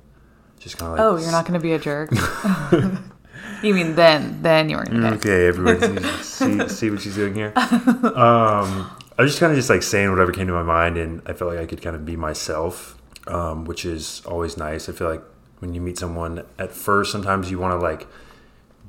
just 0.60 0.78
kind 0.78 0.92
of 0.94 0.98
like 0.98 1.06
Oh, 1.06 1.18
you're 1.18 1.32
not 1.32 1.46
going 1.46 1.60
to 1.60 1.64
be 1.64 1.74
a 1.74 1.80
jerk. 1.80 2.12
you 3.64 3.74
mean 3.74 3.96
then? 3.96 4.42
Then 4.42 4.70
you 4.70 4.78
were 4.78 4.84
okay. 4.84 5.16
Okay, 5.16 5.48
everyone 5.48 6.04
see, 6.22 6.68
see, 6.70 6.90
what 6.90 7.02
she's 7.02 7.16
doing 7.16 7.36
here. 7.36 7.54
Um, 7.56 8.90
I 9.18 9.22
was 9.22 9.32
just 9.32 9.40
kind 9.40 9.52
of 9.52 9.58
just 9.58 9.70
like 9.70 9.84
saying 9.84 10.10
whatever 10.10 10.32
came 10.32 10.48
to 10.48 10.54
my 10.54 10.64
mind, 10.64 10.98
and 10.98 11.22
I 11.26 11.34
felt 11.34 11.52
like 11.52 11.60
I 11.60 11.66
could 11.66 11.82
kind 11.82 11.96
of 11.96 12.06
be 12.06 12.16
myself, 12.16 13.02
um, 13.28 13.66
which 13.66 13.86
is 13.86 14.22
always 14.26 14.58
nice. 14.58 14.90
I 14.90 14.92
feel 14.92 15.10
like 15.10 15.24
when 15.60 15.74
you 15.74 15.82
meet 15.82 15.98
someone 15.98 16.44
at 16.60 16.72
first, 16.72 17.12
sometimes 17.12 17.50
you 17.50 17.60
want 17.60 17.80
to 17.80 17.84
like 17.84 18.08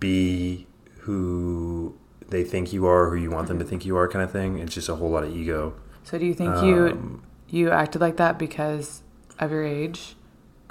be 0.01 0.67
who 1.01 1.97
they 2.29 2.43
think 2.43 2.73
you 2.73 2.87
are, 2.87 3.09
who 3.11 3.17
you 3.17 3.31
want 3.31 3.47
them 3.49 3.59
to 3.59 3.65
think 3.65 3.85
you 3.85 3.97
are, 3.97 4.09
kind 4.09 4.25
of 4.25 4.33
thing. 4.33 4.59
It's 4.59 4.75
just 4.75 4.89
a 4.89 4.97
whole 4.97 5.11
lot 5.11 5.23
of 5.25 5.35
ego. 5.35 5.75
So 6.03 6.19
do 6.19 6.27
you 6.27 6.35
think 6.35 6.63
you 6.63 6.89
Um, 6.89 7.23
you 7.49 7.71
acted 7.71 8.01
like 8.01 8.17
that 8.17 8.39
because 8.39 9.03
of 9.39 9.51
your 9.53 9.65
age? 9.65 10.17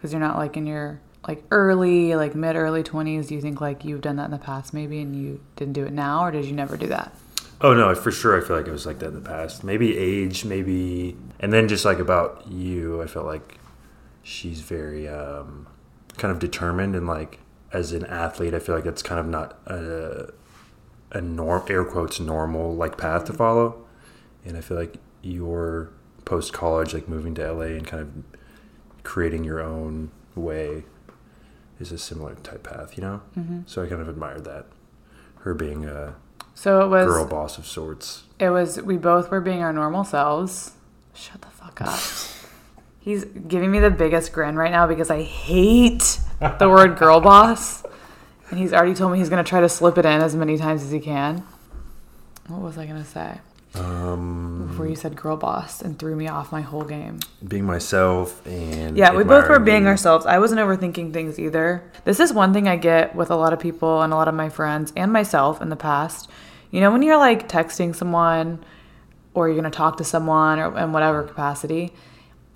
Because 0.05 0.13
you're 0.13 0.21
not 0.21 0.37
like 0.37 0.55
in 0.55 0.67
your 0.67 1.01
like 1.27 1.43
early, 1.49 2.13
like 2.13 2.35
mid 2.35 2.55
early 2.55 2.83
twenties. 2.83 3.25
Do 3.25 3.33
you 3.33 3.41
think 3.41 3.59
like 3.59 3.83
you've 3.83 4.01
done 4.01 4.17
that 4.17 4.25
in 4.25 4.31
the 4.31 4.37
past 4.37 4.71
maybe, 4.71 5.01
and 5.01 5.15
you 5.15 5.41
didn't 5.55 5.73
do 5.73 5.83
it 5.83 5.93
now, 5.93 6.23
or 6.23 6.29
did 6.29 6.45
you 6.45 6.51
never 6.51 6.77
do 6.77 6.85
that? 6.89 7.11
Oh 7.59 7.73
no, 7.73 7.95
for 7.95 8.11
sure. 8.11 8.39
I 8.39 8.45
feel 8.45 8.55
like 8.55 8.67
it 8.67 8.71
was 8.71 8.85
like 8.85 8.99
that 8.99 9.07
in 9.07 9.15
the 9.15 9.27
past. 9.27 9.63
Maybe 9.63 9.97
age, 9.97 10.45
maybe, 10.45 11.17
and 11.39 11.51
then 11.51 11.67
just 11.67 11.85
like 11.85 11.97
about 11.97 12.47
you, 12.47 13.01
I 13.01 13.07
felt 13.07 13.25
like 13.25 13.57
she's 14.21 14.61
very 14.61 15.07
um, 15.07 15.65
kind 16.17 16.31
of 16.31 16.37
determined 16.37 16.95
and 16.95 17.07
like 17.07 17.39
as 17.73 17.91
an 17.91 18.05
athlete, 18.05 18.53
I 18.53 18.59
feel 18.59 18.75
like 18.75 18.83
that's 18.83 19.01
kind 19.01 19.19
of 19.19 19.25
not 19.25 19.57
a 19.65 20.31
a 21.13 21.19
norm, 21.19 21.63
air 21.67 21.83
quotes 21.83 22.19
normal 22.19 22.75
like 22.75 22.95
path 22.99 23.25
to 23.25 23.33
follow. 23.33 23.83
And 24.45 24.55
I 24.55 24.61
feel 24.61 24.77
like 24.77 24.97
your 25.23 25.89
post 26.25 26.53
college, 26.53 26.93
like 26.93 27.09
moving 27.09 27.33
to 27.33 27.51
LA 27.51 27.73
and 27.73 27.87
kind 27.87 28.03
of 28.03 28.39
creating 29.05 29.45
your 29.45 29.61
own 29.61 30.11
way, 30.35 30.83
is 31.79 31.91
a 31.93 31.97
similar 31.97 32.35
type 32.35 32.63
path, 32.63 32.97
you 32.97 33.03
know. 33.03 33.21
Mm-hmm. 33.37 33.61
So 33.65 33.81
I 33.83 33.87
kind 33.87 34.01
of 34.01 34.09
admired 34.09 34.43
that, 34.43 34.65
her 35.39 35.53
being 35.53 35.85
a 35.85 36.15
So 36.53 36.81
it 36.81 36.89
was 36.89 37.07
girl 37.07 37.25
boss 37.25 37.57
of 37.57 37.65
sorts. 37.65 38.23
it 38.39 38.49
was 38.49 38.81
we 38.81 38.97
both 38.97 39.31
were 39.31 39.41
being 39.41 39.61
our 39.63 39.71
normal 39.71 40.03
selves. 40.03 40.71
Shut 41.13 41.41
the 41.41 41.47
fuck 41.47 41.81
up. 41.81 41.99
He's 42.99 43.23
giving 43.23 43.71
me 43.71 43.79
the 43.79 43.91
biggest 43.91 44.33
grin 44.33 44.55
right 44.55 44.71
now 44.71 44.87
because 44.87 45.11
I 45.11 45.21
hate 45.21 46.19
the 46.59 46.67
word 46.67 46.97
girl 46.97 47.21
boss. 47.21 47.83
And 48.49 48.59
he's 48.59 48.73
already 48.73 48.95
told 48.95 49.11
me 49.11 49.19
he's 49.19 49.29
going 49.29 49.43
to 49.43 49.47
try 49.47 49.59
to 49.61 49.69
slip 49.69 49.97
it 49.99 50.05
in 50.05 50.21
as 50.21 50.35
many 50.35 50.57
times 50.57 50.83
as 50.83 50.89
he 50.91 50.99
can. 50.99 51.43
What 52.47 52.61
was 52.61 52.77
I 52.79 52.85
going 52.85 53.01
to 53.03 53.07
say? 53.07 53.39
Um, 53.77 54.67
Before 54.69 54.87
you 54.87 54.95
said 54.95 55.15
girl 55.15 55.37
boss 55.37 55.81
and 55.81 55.97
threw 55.99 56.15
me 56.15 56.27
off 56.27 56.51
my 56.51 56.61
whole 56.61 56.83
game. 56.83 57.19
being 57.47 57.65
myself 57.65 58.45
and 58.47 58.97
Yeah, 58.97 59.13
we 59.13 59.23
both 59.23 59.49
were 59.49 59.59
being 59.59 59.83
you. 59.83 59.89
ourselves. 59.89 60.25
I 60.25 60.39
wasn't 60.39 60.61
overthinking 60.61 61.13
things 61.13 61.37
either. 61.39 61.83
This 62.05 62.19
is 62.19 62.31
one 62.33 62.53
thing 62.53 62.67
I 62.67 62.75
get 62.77 63.15
with 63.15 63.29
a 63.31 63.35
lot 63.35 63.53
of 63.53 63.59
people 63.59 64.01
and 64.01 64.13
a 64.13 64.15
lot 64.15 64.27
of 64.27 64.33
my 64.33 64.49
friends 64.49 64.93
and 64.95 65.11
myself 65.11 65.61
in 65.61 65.69
the 65.69 65.75
past. 65.75 66.29
You 66.71 66.79
know, 66.81 66.91
when 66.91 67.01
you're 67.03 67.17
like 67.17 67.49
texting 67.49 67.95
someone 67.95 68.63
or 69.33 69.47
you're 69.47 69.59
going 69.59 69.69
to 69.69 69.75
talk 69.75 69.97
to 69.97 70.03
someone 70.03 70.59
or 70.59 70.77
in 70.77 70.93
whatever 70.93 71.23
capacity 71.23 71.93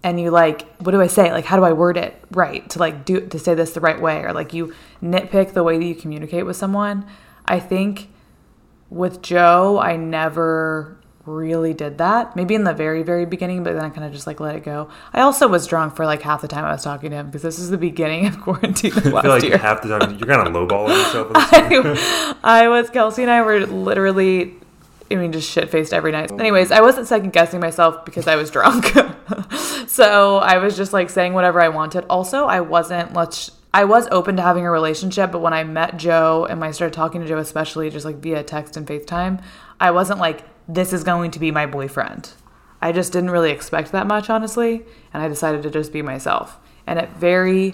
and 0.03 0.19
you 0.19 0.31
like 0.31 0.65
what 0.77 0.91
do 0.91 1.01
I 1.01 1.07
say? 1.07 1.31
Like 1.31 1.45
how 1.45 1.57
do 1.57 1.63
I 1.63 1.73
word 1.73 1.97
it 1.97 2.15
right 2.31 2.69
to 2.69 2.79
like 2.79 3.03
do 3.03 3.27
to 3.27 3.37
say 3.39 3.53
this 3.53 3.71
the 3.73 3.81
right 3.81 3.99
way 3.99 4.21
or 4.23 4.31
like 4.31 4.53
you 4.53 4.73
nitpick 5.03 5.53
the 5.53 5.63
way 5.63 5.77
that 5.77 5.83
you 5.85 5.95
communicate 5.95 6.45
with 6.45 6.55
someone. 6.55 7.05
I 7.45 7.59
think 7.59 8.09
with 8.89 9.21
Joe, 9.21 9.77
I 9.79 9.97
never 9.97 10.97
really 11.29 11.73
did 11.73 11.97
that. 11.99 12.35
Maybe 12.35 12.55
in 12.55 12.63
the 12.63 12.73
very, 12.73 13.03
very 13.03 13.25
beginning, 13.25 13.63
but 13.63 13.73
then 13.73 13.83
I 13.83 13.89
kind 13.89 14.05
of 14.05 14.11
just 14.11 14.27
like 14.27 14.39
let 14.39 14.55
it 14.55 14.63
go. 14.63 14.89
I 15.13 15.21
also 15.21 15.47
was 15.47 15.67
drunk 15.67 15.95
for 15.95 16.05
like 16.05 16.21
half 16.21 16.41
the 16.41 16.47
time 16.47 16.65
I 16.65 16.71
was 16.71 16.83
talking 16.83 17.11
to 17.11 17.17
him 17.17 17.27
because 17.27 17.41
this 17.41 17.59
is 17.59 17.69
the 17.69 17.77
beginning 17.77 18.25
of 18.25 18.41
quarantine 18.41 18.91
of 18.97 19.13
I 19.13 19.21
feel 19.21 19.31
like 19.31 19.43
year. 19.43 19.57
half 19.57 19.81
the 19.81 19.99
time 19.99 20.17
you're 20.17 20.27
kind 20.27 20.47
of 20.47 20.53
lowballing 20.53 20.97
yourself. 20.97 21.31
I, 21.35 22.37
I 22.43 22.67
was 22.67 22.89
Kelsey 22.89 23.21
and 23.21 23.31
I 23.31 23.41
were 23.41 23.65
literally, 23.65 24.55
I 25.11 25.15
mean, 25.15 25.31
just 25.31 25.49
shit 25.49 25.69
faced 25.69 25.93
every 25.93 26.11
night. 26.11 26.31
Anyways, 26.31 26.71
I 26.71 26.81
wasn't 26.81 27.07
second 27.07 27.31
guessing 27.33 27.59
myself 27.59 28.05
because 28.05 28.27
I 28.27 28.35
was 28.35 28.49
drunk. 28.49 28.85
so 29.87 30.37
I 30.37 30.57
was 30.57 30.75
just 30.75 30.93
like 30.93 31.09
saying 31.09 31.33
whatever 31.33 31.61
I 31.61 31.69
wanted. 31.69 32.05
Also, 32.09 32.45
I 32.45 32.61
wasn't 32.61 33.13
let's. 33.13 33.51
I 33.71 33.85
was 33.85 34.07
open 34.09 34.35
to 34.37 34.41
having 34.41 34.65
a 34.65 34.71
relationship, 34.71 35.31
but 35.31 35.41
when 35.41 35.53
I 35.53 35.63
met 35.63 35.95
Joe 35.95 36.47
and 36.49 36.59
when 36.59 36.69
I 36.69 36.71
started 36.71 36.93
talking 36.93 37.21
to 37.21 37.27
Joe, 37.27 37.37
especially 37.37 37.91
just 37.91 38.03
like 38.03 38.15
via 38.15 38.41
text 38.41 38.77
and 38.77 38.87
FaceTime, 38.87 39.43
I 39.79 39.91
wasn't 39.91 40.19
like, 40.19 40.43
this 40.69 40.93
is 40.93 41.03
going 41.03 41.31
to 41.31 41.39
be 41.39 41.49
my 41.51 41.65
boyfriend. 41.65 42.31
I 42.81 42.91
just 42.93 43.11
didn't 43.11 43.31
really 43.31 43.51
expect 43.51 43.91
that 43.91 44.07
much, 44.07 44.29
honestly. 44.29 44.85
And 45.13 45.21
I 45.21 45.27
decided 45.27 45.63
to 45.63 45.69
just 45.69 45.91
be 45.91 46.01
myself. 46.01 46.57
And 46.87 46.97
it 46.99 47.09
very 47.09 47.73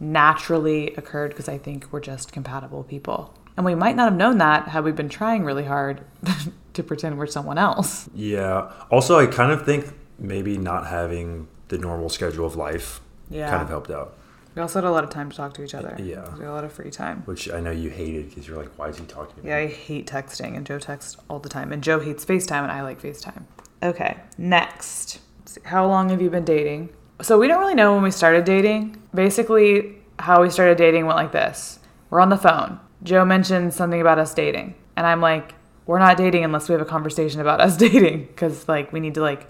naturally 0.00 0.88
occurred 0.96 1.30
because 1.30 1.48
I 1.48 1.56
think 1.58 1.86
we're 1.92 2.00
just 2.00 2.32
compatible 2.32 2.82
people. 2.82 3.32
And 3.56 3.64
we 3.64 3.74
might 3.74 3.96
not 3.96 4.10
have 4.10 4.16
known 4.18 4.38
that 4.38 4.68
had 4.68 4.84
we 4.84 4.92
been 4.92 5.08
trying 5.08 5.44
really 5.44 5.64
hard 5.64 6.02
to 6.74 6.82
pretend 6.82 7.16
we're 7.18 7.26
someone 7.26 7.58
else. 7.58 8.08
yeah. 8.14 8.70
Also, 8.90 9.18
I 9.18 9.26
kind 9.26 9.52
of 9.52 9.64
think 9.64 9.92
maybe 10.18 10.58
not 10.58 10.86
having 10.86 11.48
the 11.68 11.78
normal 11.78 12.08
schedule 12.08 12.46
of 12.46 12.56
life 12.56 13.00
Yeah. 13.30 13.48
kind 13.50 13.62
of 13.62 13.68
helped 13.68 13.90
out. 13.90 14.16
We 14.54 14.60
also 14.60 14.80
had 14.80 14.86
a 14.86 14.90
lot 14.90 15.02
of 15.04 15.10
time 15.10 15.30
to 15.30 15.36
talk 15.36 15.54
to 15.54 15.64
each 15.64 15.74
other. 15.74 15.96
Yeah. 15.98 16.34
We 16.34 16.40
had 16.40 16.48
a 16.48 16.52
lot 16.52 16.64
of 16.64 16.72
free 16.72 16.90
time. 16.90 17.22
Which 17.24 17.50
I 17.50 17.60
know 17.60 17.70
you 17.70 17.88
hated 17.88 18.28
because 18.28 18.46
you're 18.46 18.58
like, 18.58 18.78
why 18.78 18.88
is 18.88 18.98
he 18.98 19.06
talking 19.06 19.34
to 19.36 19.42
me? 19.42 19.48
Yeah, 19.48 19.56
I 19.58 19.66
hate 19.66 20.06
texting, 20.06 20.56
and 20.56 20.66
Joe 20.66 20.78
texts 20.78 21.16
all 21.28 21.38
the 21.38 21.48
time. 21.48 21.72
And 21.72 21.82
Joe 21.82 22.00
hates 22.00 22.24
FaceTime, 22.24 22.62
and 22.62 22.70
I 22.70 22.82
like 22.82 23.00
FaceTime. 23.00 23.44
Okay, 23.82 24.18
next. 24.36 25.20
How 25.64 25.86
long 25.86 26.10
have 26.10 26.20
you 26.20 26.30
been 26.30 26.44
dating? 26.44 26.90
So 27.22 27.38
we 27.38 27.48
don't 27.48 27.60
really 27.60 27.74
know 27.74 27.94
when 27.94 28.02
we 28.02 28.10
started 28.10 28.44
dating. 28.44 29.02
Basically, 29.14 29.96
how 30.18 30.42
we 30.42 30.50
started 30.50 30.76
dating 30.78 31.06
went 31.06 31.16
like 31.16 31.32
this 31.32 31.78
We're 32.10 32.20
on 32.20 32.28
the 32.28 32.36
phone. 32.36 32.78
Joe 33.02 33.24
mentioned 33.24 33.74
something 33.74 34.00
about 34.00 34.18
us 34.18 34.34
dating. 34.34 34.74
And 34.96 35.06
I'm 35.06 35.20
like, 35.20 35.54
we're 35.86 35.98
not 35.98 36.16
dating 36.16 36.44
unless 36.44 36.68
we 36.68 36.74
have 36.74 36.82
a 36.82 36.86
conversation 36.86 37.40
about 37.40 37.60
us 37.60 37.76
dating. 37.86 38.26
Because, 38.26 38.68
like, 38.68 38.92
we 38.92 39.00
need 39.00 39.14
to, 39.14 39.20
like, 39.20 39.46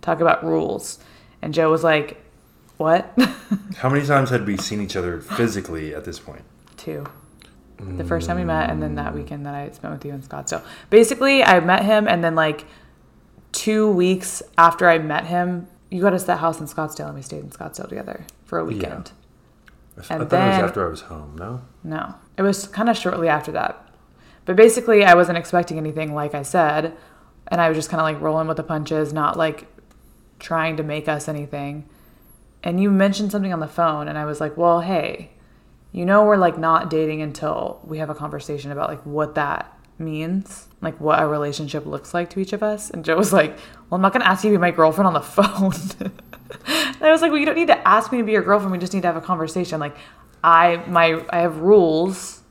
talk 0.00 0.20
about 0.20 0.44
rules. 0.44 0.98
And 1.42 1.54
Joe 1.54 1.70
was 1.70 1.84
like, 1.84 2.20
what? 2.78 3.12
How 3.76 3.88
many 3.90 4.06
times 4.06 4.30
had 4.30 4.46
we 4.46 4.56
seen 4.56 4.80
each 4.80 4.96
other 4.96 5.20
physically 5.20 5.94
at 5.94 6.04
this 6.04 6.18
point? 6.18 6.42
two. 6.76 7.04
The 7.80 8.04
first 8.04 8.26
time 8.26 8.36
we 8.36 8.44
met, 8.44 8.70
and 8.70 8.82
then 8.82 8.96
that 8.96 9.14
weekend 9.14 9.46
that 9.46 9.54
I 9.54 9.70
spent 9.70 9.94
with 9.94 10.04
you 10.04 10.12
in 10.12 10.20
Scottsdale. 10.22 10.64
Basically, 10.90 11.44
I 11.44 11.60
met 11.60 11.84
him, 11.84 12.08
and 12.08 12.24
then 12.24 12.34
like 12.34 12.64
two 13.52 13.88
weeks 13.88 14.42
after 14.56 14.88
I 14.88 14.98
met 14.98 15.26
him, 15.26 15.68
you 15.90 16.02
got 16.02 16.12
us 16.12 16.24
that 16.24 16.38
house 16.38 16.58
in 16.60 16.66
Scottsdale, 16.66 17.06
and 17.06 17.14
we 17.14 17.22
stayed 17.22 17.42
in 17.44 17.50
Scottsdale 17.50 17.88
together 17.88 18.26
for 18.44 18.58
a 18.58 18.64
weekend. 18.64 19.12
I 19.96 20.14
And 20.14 20.28
thought 20.28 20.44
it 20.44 20.48
was 20.48 20.70
after 20.70 20.86
I 20.86 20.90
was 20.90 21.00
home. 21.02 21.36
No. 21.38 21.62
No, 21.84 22.14
it 22.36 22.42
was 22.42 22.66
kind 22.66 22.88
of 22.88 22.96
shortly 22.96 23.28
after 23.28 23.52
that. 23.52 23.84
But 24.44 24.56
basically, 24.56 25.04
I 25.04 25.14
wasn't 25.14 25.38
expecting 25.38 25.78
anything, 25.78 26.14
like 26.14 26.34
I 26.34 26.42
said, 26.42 26.96
and 27.46 27.60
I 27.60 27.68
was 27.68 27.78
just 27.78 27.90
kind 27.90 28.00
of 28.00 28.04
like 28.04 28.20
rolling 28.20 28.48
with 28.48 28.56
the 28.56 28.62
punches, 28.64 29.12
not 29.12 29.36
like 29.36 29.66
trying 30.40 30.76
to 30.78 30.82
make 30.82 31.06
us 31.08 31.28
anything. 31.28 31.88
And 32.62 32.80
you 32.80 32.90
mentioned 32.90 33.30
something 33.32 33.52
on 33.52 33.60
the 33.60 33.68
phone, 33.68 34.08
and 34.08 34.18
I 34.18 34.24
was 34.24 34.40
like, 34.40 34.56
well, 34.56 34.80
hey, 34.80 35.30
you 35.92 36.04
know, 36.04 36.24
we're 36.24 36.36
like 36.36 36.58
not 36.58 36.90
dating 36.90 37.22
until 37.22 37.80
we 37.84 37.98
have 37.98 38.10
a 38.10 38.14
conversation 38.14 38.70
about 38.72 38.88
like 38.88 39.04
what 39.06 39.34
that 39.36 39.78
means, 39.98 40.68
like 40.80 41.00
what 41.00 41.20
a 41.20 41.26
relationship 41.26 41.86
looks 41.86 42.12
like 42.14 42.30
to 42.30 42.40
each 42.40 42.52
of 42.52 42.62
us. 42.62 42.90
And 42.90 43.04
Joe 43.04 43.16
was 43.16 43.32
like, 43.32 43.56
well, 43.88 43.96
I'm 43.96 44.02
not 44.02 44.12
going 44.12 44.22
to 44.22 44.28
ask 44.28 44.44
you 44.44 44.50
to 44.50 44.56
be 44.56 44.60
my 44.60 44.70
girlfriend 44.70 45.06
on 45.06 45.14
the 45.14 45.20
phone. 45.22 45.72
and 46.00 47.02
I 47.02 47.10
was 47.10 47.22
like, 47.22 47.30
well, 47.30 47.40
you 47.40 47.46
don't 47.46 47.56
need 47.56 47.68
to 47.68 47.88
ask 47.88 48.12
me 48.12 48.18
to 48.18 48.24
be 48.24 48.32
your 48.32 48.42
girlfriend. 48.42 48.72
We 48.72 48.78
just 48.78 48.92
need 48.92 49.02
to 49.02 49.06
have 49.06 49.16
a 49.16 49.20
conversation. 49.20 49.80
Like, 49.80 49.96
I 50.42 50.76
my 50.86 51.24
I 51.30 51.40
have 51.40 51.58
rules 51.58 52.42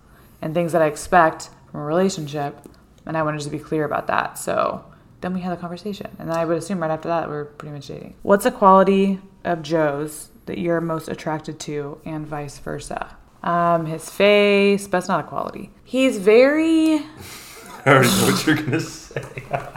and 0.42 0.54
things 0.54 0.74
that 0.74 0.82
I 0.82 0.88
expect 0.88 1.50
from 1.72 1.82
a 1.82 1.84
relationship, 1.84 2.60
and 3.06 3.18
I 3.18 3.24
wanted 3.24 3.42
to 3.42 3.50
be 3.50 3.60
clear 3.60 3.86
about 3.86 4.08
that. 4.08 4.38
So 4.38 4.84
then 5.22 5.34
we 5.34 5.42
had 5.42 5.54
a 5.54 5.58
conversation, 5.58 6.16
and 6.20 6.32
I 6.32 6.46
would 6.46 6.58
assume 6.58 6.80
right 6.80 6.92
after 6.92 7.10
that 7.10 7.30
we're 7.30 7.46
pretty 7.46 7.74
much 7.74 7.88
dating. 7.88 8.16
What's 8.22 8.46
a 8.46 8.52
quality 8.52 9.20
of 9.44 9.62
Joe's 9.62 10.30
that 10.46 10.58
you're 10.58 10.82
most 10.82 11.08
attracted 11.08 11.60
to, 11.62 12.00
and 12.06 12.26
vice 12.26 12.60
versa? 12.60 13.16
Um, 13.44 13.86
his 13.86 14.10
face, 14.10 14.84
but 14.84 14.92
that's 14.92 15.08
not 15.08 15.20
a 15.20 15.28
quality. 15.28 15.72
He's 15.84 16.18
very 16.18 17.00
I 17.88 17.92
already 17.92 18.10
know 18.10 18.26
what 18.26 18.46
you're 18.46 18.56
gonna 18.58 18.82
say. 18.82 19.24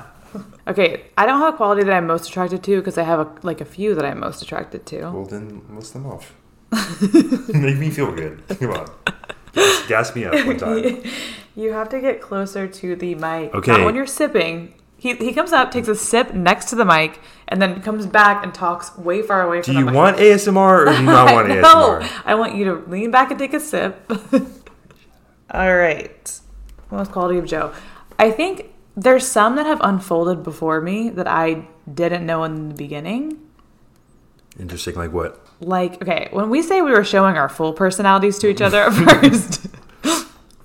okay. 0.67 1.05
I 1.17 1.27
don't 1.27 1.39
have 1.39 1.55
a 1.55 1.57
quality 1.57 1.85
that 1.85 1.93
I'm 1.93 2.09
most 2.09 2.29
attracted 2.29 2.63
to 2.65 2.77
because 2.79 2.99
I 2.99 3.05
have 3.05 3.21
a, 3.21 3.33
like 3.43 3.61
a 3.61 3.65
few 3.65 3.95
that 3.95 4.05
I'm 4.05 4.19
most 4.19 4.43
attracted 4.43 4.85
to. 4.87 5.03
Well, 5.11 5.27
then 5.27 5.63
list 5.71 5.93
them 5.93 6.07
off. 6.07 6.35
Make 7.55 7.79
me 7.79 7.91
feel 7.91 8.13
good. 8.13 8.43
Come 8.49 8.73
on. 8.73 8.91
Gas, 9.53 9.87
gas 9.87 10.17
me 10.17 10.25
up 10.25 10.45
one 10.45 10.57
time. 10.57 11.03
You 11.55 11.73
have 11.73 11.89
to 11.91 12.01
get 12.01 12.21
closer 12.21 12.67
to 12.67 12.97
the 12.97 13.15
mic. 13.15 13.55
Okay. 13.55 13.73
Not 13.73 13.85
when 13.85 13.95
you're 13.95 14.07
sipping. 14.07 14.75
He, 15.01 15.15
he 15.15 15.33
comes 15.33 15.51
up, 15.51 15.71
takes 15.71 15.89
a 15.89 15.95
sip 15.95 16.35
next 16.35 16.67
to 16.67 16.77
the 16.77 16.85
mic, 16.85 17.21
and 17.49 17.61
then 17.63 17.81
comes 17.81 18.05
back 18.07 18.45
and 18.45 18.53
talks 18.53 18.95
way 18.99 19.23
far 19.23 19.43
away 19.47 19.63
Do 19.63 19.73
from 19.73 19.79
you 19.79 19.81
the 19.87 19.91
mic. 19.93 19.95
want 19.95 20.17
ASMR 20.19 20.57
or 20.57 20.85
do 20.85 20.93
you 20.93 21.03
not 21.05 21.33
want 21.33 21.49
no, 21.49 21.55
ASMR? 21.55 22.23
I 22.27 22.35
want 22.35 22.55
you 22.55 22.67
to 22.67 22.75
lean 22.91 23.11
back 23.11 23.31
and 23.31 23.39
take 23.39 23.55
a 23.55 23.61
sip. 23.61 23.99
All 25.53 25.75
right. 25.75 26.41
Most 26.91 27.13
quality 27.13 27.39
of 27.39 27.47
Joe. 27.47 27.73
I 28.19 28.31
think 28.31 28.75
there's 28.95 29.27
some 29.27 29.57
that 29.57 29.65
have 29.65 29.81
unfolded 29.83 30.43
before 30.43 30.83
me 30.83 31.09
that 31.09 31.27
I 31.27 31.67
didn't 31.93 32.27
know 32.27 32.45
in 32.45 32.69
the 32.69 32.75
beginning. 32.75 33.39
Interesting. 34.59 34.97
Like 34.97 35.13
what? 35.13 35.43
Like, 35.61 36.03
okay, 36.03 36.29
when 36.31 36.51
we 36.51 36.61
say 36.61 36.83
we 36.83 36.91
were 36.93 37.05
showing 37.05 37.39
our 37.39 37.49
full 37.49 37.73
personalities 37.73 38.39
to 38.41 38.49
each 38.51 38.61
other 38.61 38.83
at 38.83 38.93
first, 39.23 39.67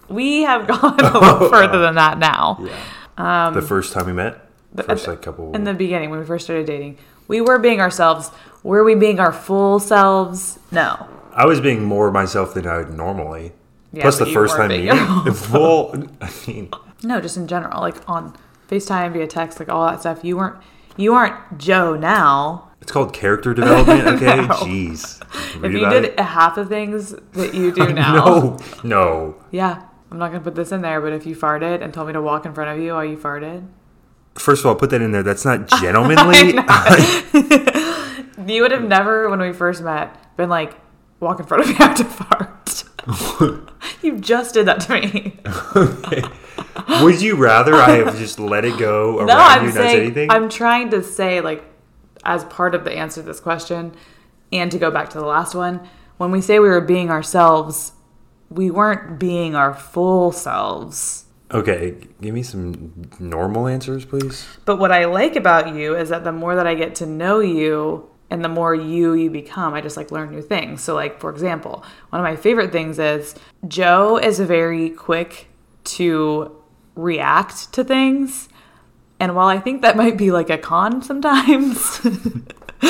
we 0.10 0.42
have 0.42 0.68
gone 0.68 1.00
a 1.00 1.18
little 1.20 1.50
further 1.50 1.80
than 1.80 1.96
that 1.96 2.18
now. 2.18 2.58
Yeah. 2.62 2.76
The 3.18 3.24
um, 3.24 3.62
first 3.62 3.94
time 3.94 4.06
we 4.08 4.14
met. 4.14 4.42
The- 4.74 4.84
First 4.84 5.08
like 5.08 5.22
couple. 5.22 5.56
In 5.56 5.64
the 5.64 5.74
beginning, 5.74 6.10
when 6.10 6.20
we 6.20 6.26
first 6.26 6.46
started 6.46 6.66
dating, 6.66 6.98
we 7.28 7.40
were 7.42 7.58
being 7.60 7.80
ourselves. 7.80 8.30
Were 8.64 8.84
we 8.84 8.96
being 8.96 9.20
our 9.20 9.32
full 9.32 9.80
selves? 9.80 10.60
No. 10.72 11.08
I 11.34 11.46
was 11.46 11.62
being 11.62 11.84
more 11.86 12.12
myself 12.12 12.54
than 12.54 12.68
I 12.68 12.78
would 12.78 12.94
normally. 12.94 13.54
Yeah, 13.94 14.02
Plus 14.04 14.20
the 14.20 14.26
first 14.26 14.58
time 14.58 14.70
meeting. 14.70 14.88
Well, 15.54 15.94
I 16.22 16.30
mean, 16.48 16.70
No, 17.04 17.22
just 17.22 17.38
in 17.38 17.48
general, 17.48 17.80
like 17.82 17.96
on 18.10 18.36
FaceTime, 18.70 19.14
via 19.14 19.28
text, 19.28 19.60
like 19.60 19.70
all 19.70 19.86
that 19.88 20.02
stuff. 20.02 20.24
You 20.24 20.38
weren't 20.38 20.56
you 20.98 21.14
aren't 21.14 21.58
Joe 21.58 21.96
now. 21.96 22.72
it's 22.82 22.92
called 22.92 23.14
character 23.14 23.54
development. 23.54 24.08
Okay, 24.22 24.36
No. 24.38 24.48
jeez. 24.56 25.22
If 25.64 25.72
you 25.72 25.90
did 25.90 26.06
it. 26.06 26.20
half 26.20 26.56
the 26.56 26.66
things 26.66 27.14
that 27.34 27.54
you 27.54 27.72
do 27.72 27.94
now. 27.94 28.16
No, 28.26 28.58
no. 28.84 29.36
Yeah. 29.52 29.84
I'm 30.12 30.20
not 30.20 30.32
gonna 30.32 30.44
put 30.44 30.56
this 30.56 30.72
in 30.72 30.82
there, 30.82 31.02
but 31.02 31.14
if 31.14 31.26
you 31.26 31.36
farted 31.36 31.82
and 31.82 31.94
told 31.94 32.08
me 32.08 32.14
to 32.14 32.22
walk 32.22 32.46
in 32.46 32.54
front 32.54 32.70
of 32.70 32.84
you 32.84 32.94
while 32.94 33.06
you 33.06 33.18
farted, 33.18 33.68
First 34.36 34.62
of 34.62 34.68
all, 34.68 34.76
put 34.76 34.90
that 34.90 35.02
in 35.02 35.12
there. 35.12 35.24
That's 35.24 35.46
not 35.46 35.68
gentlemanly. 35.82 36.48
you 38.54 38.62
would 38.62 38.72
have 38.72 38.84
never, 38.84 39.30
when 39.30 39.40
we 39.40 39.54
first 39.54 39.82
met, 39.82 40.36
been 40.36 40.50
like, 40.50 40.76
walk 41.20 41.40
in 41.40 41.46
front 41.46 41.64
of 41.64 41.70
me 41.70 41.76
after 41.80 42.04
fart. 42.04 42.84
you 44.02 44.20
just 44.20 44.54
did 44.54 44.68
that 44.68 44.82
to 44.82 44.94
me. 44.94 45.40
Would 47.02 47.22
you 47.22 47.38
rather 47.38 47.76
I 47.76 47.92
have 47.98 48.18
just 48.18 48.40
let 48.40 48.66
it 48.66 48.78
go 48.78 49.20
around 49.20 49.28
No, 49.28 49.38
I'm 49.38 49.72
say 49.72 49.78
saying 49.78 50.02
anything? 50.02 50.32
I'm 50.32 50.50
trying 50.50 50.90
to 50.90 51.02
say 51.02 51.40
like 51.42 51.64
as 52.24 52.44
part 52.46 52.76
of 52.76 52.84
the 52.84 52.92
answer 52.92 53.22
to 53.22 53.28
this 53.28 53.40
question 53.40 53.94
and 54.52 54.72
to 54.72 54.78
go 54.78 54.92
back 54.92 55.10
to 55.12 55.18
the 55.18 55.26
last 55.26 55.56
one, 55.56 55.88
when 56.18 56.32
we 56.32 56.42
say 56.42 56.60
we 56.60 56.68
were 56.68 56.82
being 56.82 57.10
ourselves, 57.10 57.94
we 58.56 58.72
weren't 58.72 59.20
being 59.20 59.56
our 59.56 59.74
full 59.74 60.32
selves. 60.32 61.26
okay, 61.52 61.96
give 62.22 62.34
me 62.34 62.42
some 62.42 63.08
normal 63.20 63.68
answers, 63.68 64.04
please. 64.06 64.46
But 64.66 64.78
what 64.78 64.92
I 64.92 65.06
like 65.06 65.36
about 65.36 65.76
you 65.76 65.96
is 65.96 66.10
that 66.10 66.24
the 66.24 66.32
more 66.32 66.56
that 66.56 66.66
I 66.66 66.74
get 66.74 66.96
to 66.96 67.06
know 67.06 67.40
you 67.40 68.10
and 68.32 68.44
the 68.44 68.50
more 68.50 68.74
you 68.74 69.14
you 69.14 69.30
become, 69.30 69.74
I 69.74 69.82
just 69.82 69.98
like 69.98 70.10
learn 70.10 70.32
new 70.32 70.42
things. 70.42 70.82
So 70.82 70.96
like 70.96 71.20
for 71.20 71.30
example, 71.30 71.84
one 72.10 72.20
of 72.20 72.24
my 72.24 72.36
favorite 72.36 72.72
things 72.72 72.98
is 72.98 73.36
Joe 73.68 74.18
is 74.18 74.40
very 74.40 74.90
quick 74.90 75.48
to 75.98 76.56
react 76.96 77.72
to 77.74 77.84
things. 77.84 78.50
And 79.20 79.36
while 79.36 79.48
I 79.48 79.60
think 79.60 79.82
that 79.84 79.96
might 80.04 80.18
be 80.18 80.32
like 80.32 80.50
a 80.50 80.58
con 80.58 81.02
sometimes, 81.04 82.02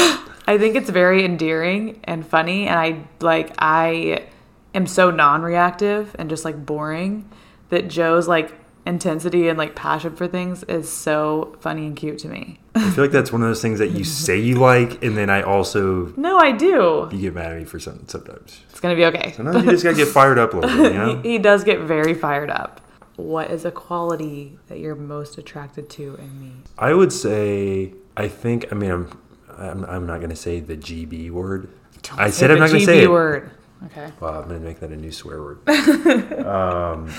I 0.48 0.58
think 0.58 0.76
it's 0.76 0.90
very 0.90 1.26
endearing 1.26 2.00
and 2.06 2.26
funny 2.26 2.68
and 2.68 2.80
I 2.80 3.04
like 3.20 3.54
I 3.60 4.28
am 4.76 4.86
so 4.88 5.10
non-reactive 5.12 6.16
and 6.20 6.30
just 6.30 6.46
like 6.46 6.66
boring 6.66 7.30
that 7.70 7.88
Joe's 7.88 8.28
like 8.28 8.54
intensity 8.86 9.48
and 9.48 9.58
like 9.58 9.76
passion 9.76 10.16
for 10.16 10.28
things 10.28 10.62
is 10.64 10.92
so 10.92 11.56
funny 11.60 11.88
and 11.88 11.96
cute 11.96 12.20
to 12.20 12.28
me. 12.28 12.60
I 12.76 12.92
feel 12.92 13.04
like 13.06 13.12
that's 13.12 13.32
one 13.32 13.42
of 13.42 13.48
those 13.48 13.62
things 13.62 13.80
that 13.80 13.92
you 13.92 14.04
say 14.26 14.38
you 14.40 14.56
like, 14.60 15.04
and 15.04 15.18
then 15.18 15.30
I 15.30 15.42
also 15.42 16.14
No, 16.18 16.38
I 16.38 16.52
do. 16.52 17.10
you 17.12 17.20
get 17.20 17.34
mad 17.34 17.52
at 17.54 17.58
me 17.58 17.64
for 17.66 17.80
something 17.80 18.08
sometimes. 18.08 18.62
It's 18.70 18.80
gonna 18.80 18.96
be 18.96 19.06
okay. 19.06 19.32
Sometimes 19.32 19.66
you 19.66 19.72
just 19.72 19.84
gotta 19.84 19.96
get 19.98 20.10
fired 20.10 20.38
up 20.38 20.54
a 20.54 20.58
little 20.58 20.84
bit, 20.84 20.94
you 20.94 21.00
know. 21.00 21.22
He 21.24 21.38
does 21.40 21.64
get 21.64 21.80
very 21.80 22.14
fired 22.14 22.52
up. 22.52 22.82
What 23.16 23.50
is 23.50 23.64
a 23.66 23.72
quality 23.72 24.60
that 24.68 24.78
you're 24.80 24.94
most 24.94 25.38
attracted 25.38 25.90
to 25.92 26.16
in 26.16 26.40
me? 26.42 26.52
I 26.78 26.94
would 26.94 27.14
say 27.14 27.94
I 28.18 28.28
think 28.28 28.66
I 28.72 28.76
mean 28.76 28.92
I'm 28.92 29.22
I'm, 29.58 29.86
I'm 29.86 30.06
not 30.06 30.20
gonna 30.22 30.36
say 30.36 30.60
the 30.60 30.76
GB 30.78 31.32
word. 31.32 31.70
I 32.18 32.30
said 32.30 32.52
I'm 32.52 32.60
not 32.60 32.68
gonna 32.68 32.82
GB 32.82 32.86
say 32.86 33.04
it. 33.04 33.10
word. 33.10 33.52
Okay. 33.88 34.12
Wow, 34.20 34.42
I'm 34.42 34.48
gonna 34.48 34.60
make 34.60 34.80
that 34.80 34.92
a 34.92 34.96
new 34.96 35.12
swear 35.12 35.42
word. 35.42 35.70
um, 36.46 37.12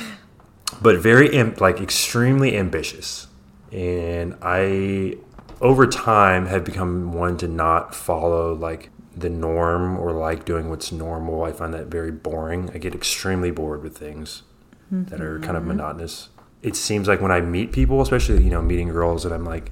but 0.83 0.99
very 0.99 1.37
am- 1.37 1.55
like 1.59 1.81
extremely 1.81 2.57
ambitious, 2.57 3.29
and 3.73 4.37
I 4.43 5.17
over 5.61 5.87
time 5.87 6.47
have 6.47 6.65
become 6.65 7.13
one 7.13 7.37
to 7.39 7.49
not 7.49 7.95
follow 7.95 8.55
like 8.55 8.91
the 9.17 9.31
norm 9.31 9.99
or 9.99 10.13
like 10.13 10.45
doing 10.45 10.69
what's 10.69 10.93
normal. 10.93 11.45
I 11.45 11.53
find 11.53 11.73
that 11.73 11.87
very 11.87 12.11
boring. 12.11 12.71
I 12.75 12.79
get 12.79 12.95
extremely 12.95 13.51
bored 13.51 13.83
with 13.83 13.97
things 13.97 14.43
that 14.91 15.21
are 15.21 15.39
kind 15.41 15.57
of 15.57 15.65
monotonous. 15.65 16.29
It 16.63 16.77
seems 16.77 17.09
like 17.09 17.21
when 17.21 17.33
I 17.33 17.41
meet 17.41 17.73
people, 17.73 18.01
especially 18.01 18.43
you 18.43 18.51
know 18.51 18.63
meeting 18.63 18.89
girls, 18.89 19.23
that 19.23 19.33
I'm 19.33 19.45
like 19.45 19.71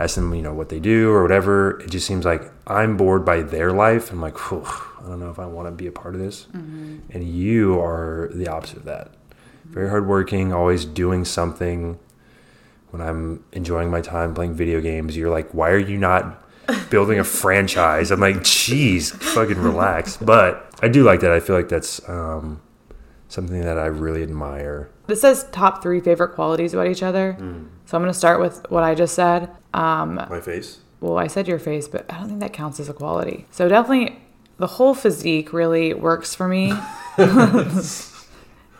ask 0.00 0.16
them 0.16 0.34
you 0.34 0.42
know 0.42 0.54
what 0.54 0.68
they 0.68 0.80
do 0.80 1.10
or 1.10 1.22
whatever. 1.22 1.80
It 1.80 1.90
just 1.90 2.06
seems 2.06 2.24
like 2.24 2.50
I'm 2.66 2.96
bored 2.96 3.24
by 3.24 3.42
their 3.42 3.72
life. 3.72 4.10
I'm 4.10 4.20
like, 4.20 4.36
I 4.52 5.02
don't 5.06 5.20
know 5.20 5.30
if 5.30 5.38
I 5.38 5.46
want 5.46 5.68
to 5.68 5.72
be 5.72 5.86
a 5.86 5.92
part 5.92 6.14
of 6.14 6.20
this. 6.20 6.46
And 6.52 7.22
you 7.24 7.80
are 7.80 8.30
the 8.34 8.48
opposite 8.48 8.78
of 8.78 8.84
that. 8.84 9.12
Very 9.64 9.88
hardworking, 9.88 10.52
always 10.52 10.84
doing 10.84 11.24
something. 11.24 11.98
When 12.90 13.00
I'm 13.00 13.44
enjoying 13.52 13.90
my 13.90 14.00
time 14.00 14.34
playing 14.34 14.54
video 14.54 14.80
games, 14.80 15.16
you're 15.16 15.30
like, 15.30 15.52
why 15.52 15.70
are 15.70 15.78
you 15.78 15.96
not 15.96 16.42
building 16.90 17.18
a 17.18 17.24
franchise. 17.24 18.10
I'm 18.10 18.20
like, 18.20 18.42
geez, 18.42 19.10
fucking 19.10 19.58
relax. 19.58 20.16
But 20.16 20.72
I 20.82 20.88
do 20.88 21.02
like 21.02 21.20
that. 21.20 21.32
I 21.32 21.40
feel 21.40 21.56
like 21.56 21.68
that's 21.68 22.06
um, 22.08 22.60
something 23.28 23.60
that 23.60 23.78
I 23.78 23.86
really 23.86 24.22
admire. 24.22 24.90
This 25.06 25.20
says 25.20 25.46
top 25.52 25.82
three 25.82 26.00
favorite 26.00 26.34
qualities 26.34 26.74
about 26.74 26.86
each 26.86 27.02
other. 27.02 27.36
So 27.90 27.96
I'm 27.96 28.04
going 28.04 28.12
to 28.12 28.18
start 28.18 28.38
with 28.38 28.64
what 28.70 28.84
I 28.84 28.94
just 28.94 29.16
said. 29.16 29.50
Um, 29.74 30.14
My 30.14 30.40
face. 30.40 30.78
well, 31.00 31.18
I 31.18 31.26
said 31.26 31.48
your 31.48 31.58
face, 31.58 31.88
but 31.88 32.06
I 32.08 32.18
don't 32.18 32.28
think 32.28 32.38
that 32.38 32.52
counts 32.52 32.78
as 32.78 32.88
a 32.88 32.92
quality. 32.92 33.46
So 33.50 33.68
definitely 33.68 34.16
the 34.58 34.68
whole 34.68 34.94
physique 34.94 35.52
really 35.52 35.92
works 35.92 36.32
for 36.32 36.46
me. 36.46 36.72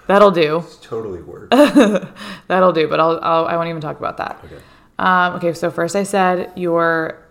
That'll 0.07 0.31
do. 0.31 0.63
Totally 0.81 1.23
work. 1.23 1.51
That'll 2.47 2.71
do, 2.71 2.87
but 2.87 3.01
I'll, 3.01 3.19
I'll 3.21 3.47
I 3.47 3.57
won't 3.57 3.69
even 3.69 3.81
talk 3.81 3.99
about 3.99 4.17
that. 4.19 4.39
Okay. 4.45 4.59
Um, 5.01 5.35
okay, 5.35 5.55
so 5.55 5.73
first 5.73 5.97
I 5.97 6.05
said 6.05 6.53
your 6.55 7.27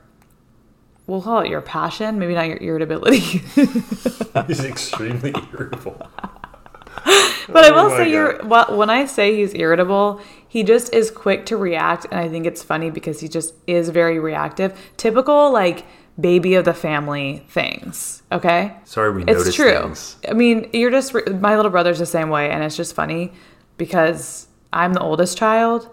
we'll 1.07 1.21
call 1.21 1.39
it 1.39 1.47
your 1.49 1.61
passion, 1.61 2.19
maybe 2.19 2.33
not 2.33 2.47
your 2.47 2.57
irritability. 2.57 3.19
He's 4.47 4.65
extremely 4.65 5.33
irritable. 5.53 6.09
But 7.51 7.65
I 7.65 7.69
Oh 7.69 7.83
will 7.83 7.89
say 7.97 8.11
you're 8.11 8.43
well, 8.45 8.75
when 8.77 8.89
I 8.89 9.05
say 9.05 9.35
he's 9.35 9.53
irritable, 9.53 10.21
he 10.47 10.63
just 10.63 10.93
is 10.93 11.11
quick 11.11 11.45
to 11.47 11.57
react 11.57 12.05
and 12.09 12.19
I 12.19 12.27
think 12.29 12.45
it's 12.45 12.63
funny 12.63 12.89
because 12.89 13.19
he 13.19 13.27
just 13.27 13.53
is 13.67 13.89
very 13.89 14.19
reactive. 14.19 14.77
Typical 14.97 15.51
like 15.51 15.85
baby 16.19 16.55
of 16.55 16.65
the 16.65 16.73
family 16.73 17.45
things, 17.49 18.23
okay? 18.31 18.75
Sorry, 18.83 19.11
we 19.11 19.23
noticed. 19.23 19.47
It's 19.47 19.55
true. 19.55 19.81
things. 19.81 20.17
I 20.27 20.33
mean, 20.33 20.69
you're 20.73 20.91
just 20.91 21.13
my 21.13 21.55
little 21.55 21.71
brother's 21.71 21.99
the 21.99 22.05
same 22.05 22.29
way 22.29 22.49
and 22.49 22.63
it's 22.63 22.75
just 22.75 22.93
funny 22.95 23.31
because 23.77 24.47
I'm 24.73 24.93
the 24.93 25.01
oldest 25.01 25.37
child 25.37 25.89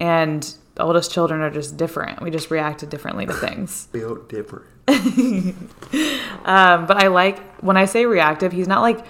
and 0.00 0.42
the 0.74 0.82
oldest 0.82 1.12
children 1.12 1.40
are 1.42 1.50
just 1.50 1.76
different. 1.76 2.22
We 2.22 2.30
just 2.30 2.50
reacted 2.50 2.88
differently 2.90 3.26
to 3.26 3.32
things. 3.32 3.86
Built 3.92 4.28
different. 4.28 4.66
Um, 6.42 6.86
but 6.86 6.96
I 6.96 7.08
like 7.08 7.38
when 7.60 7.76
I 7.76 7.84
say 7.84 8.06
reactive, 8.06 8.50
he's 8.50 8.66
not 8.66 8.80
like 8.80 9.04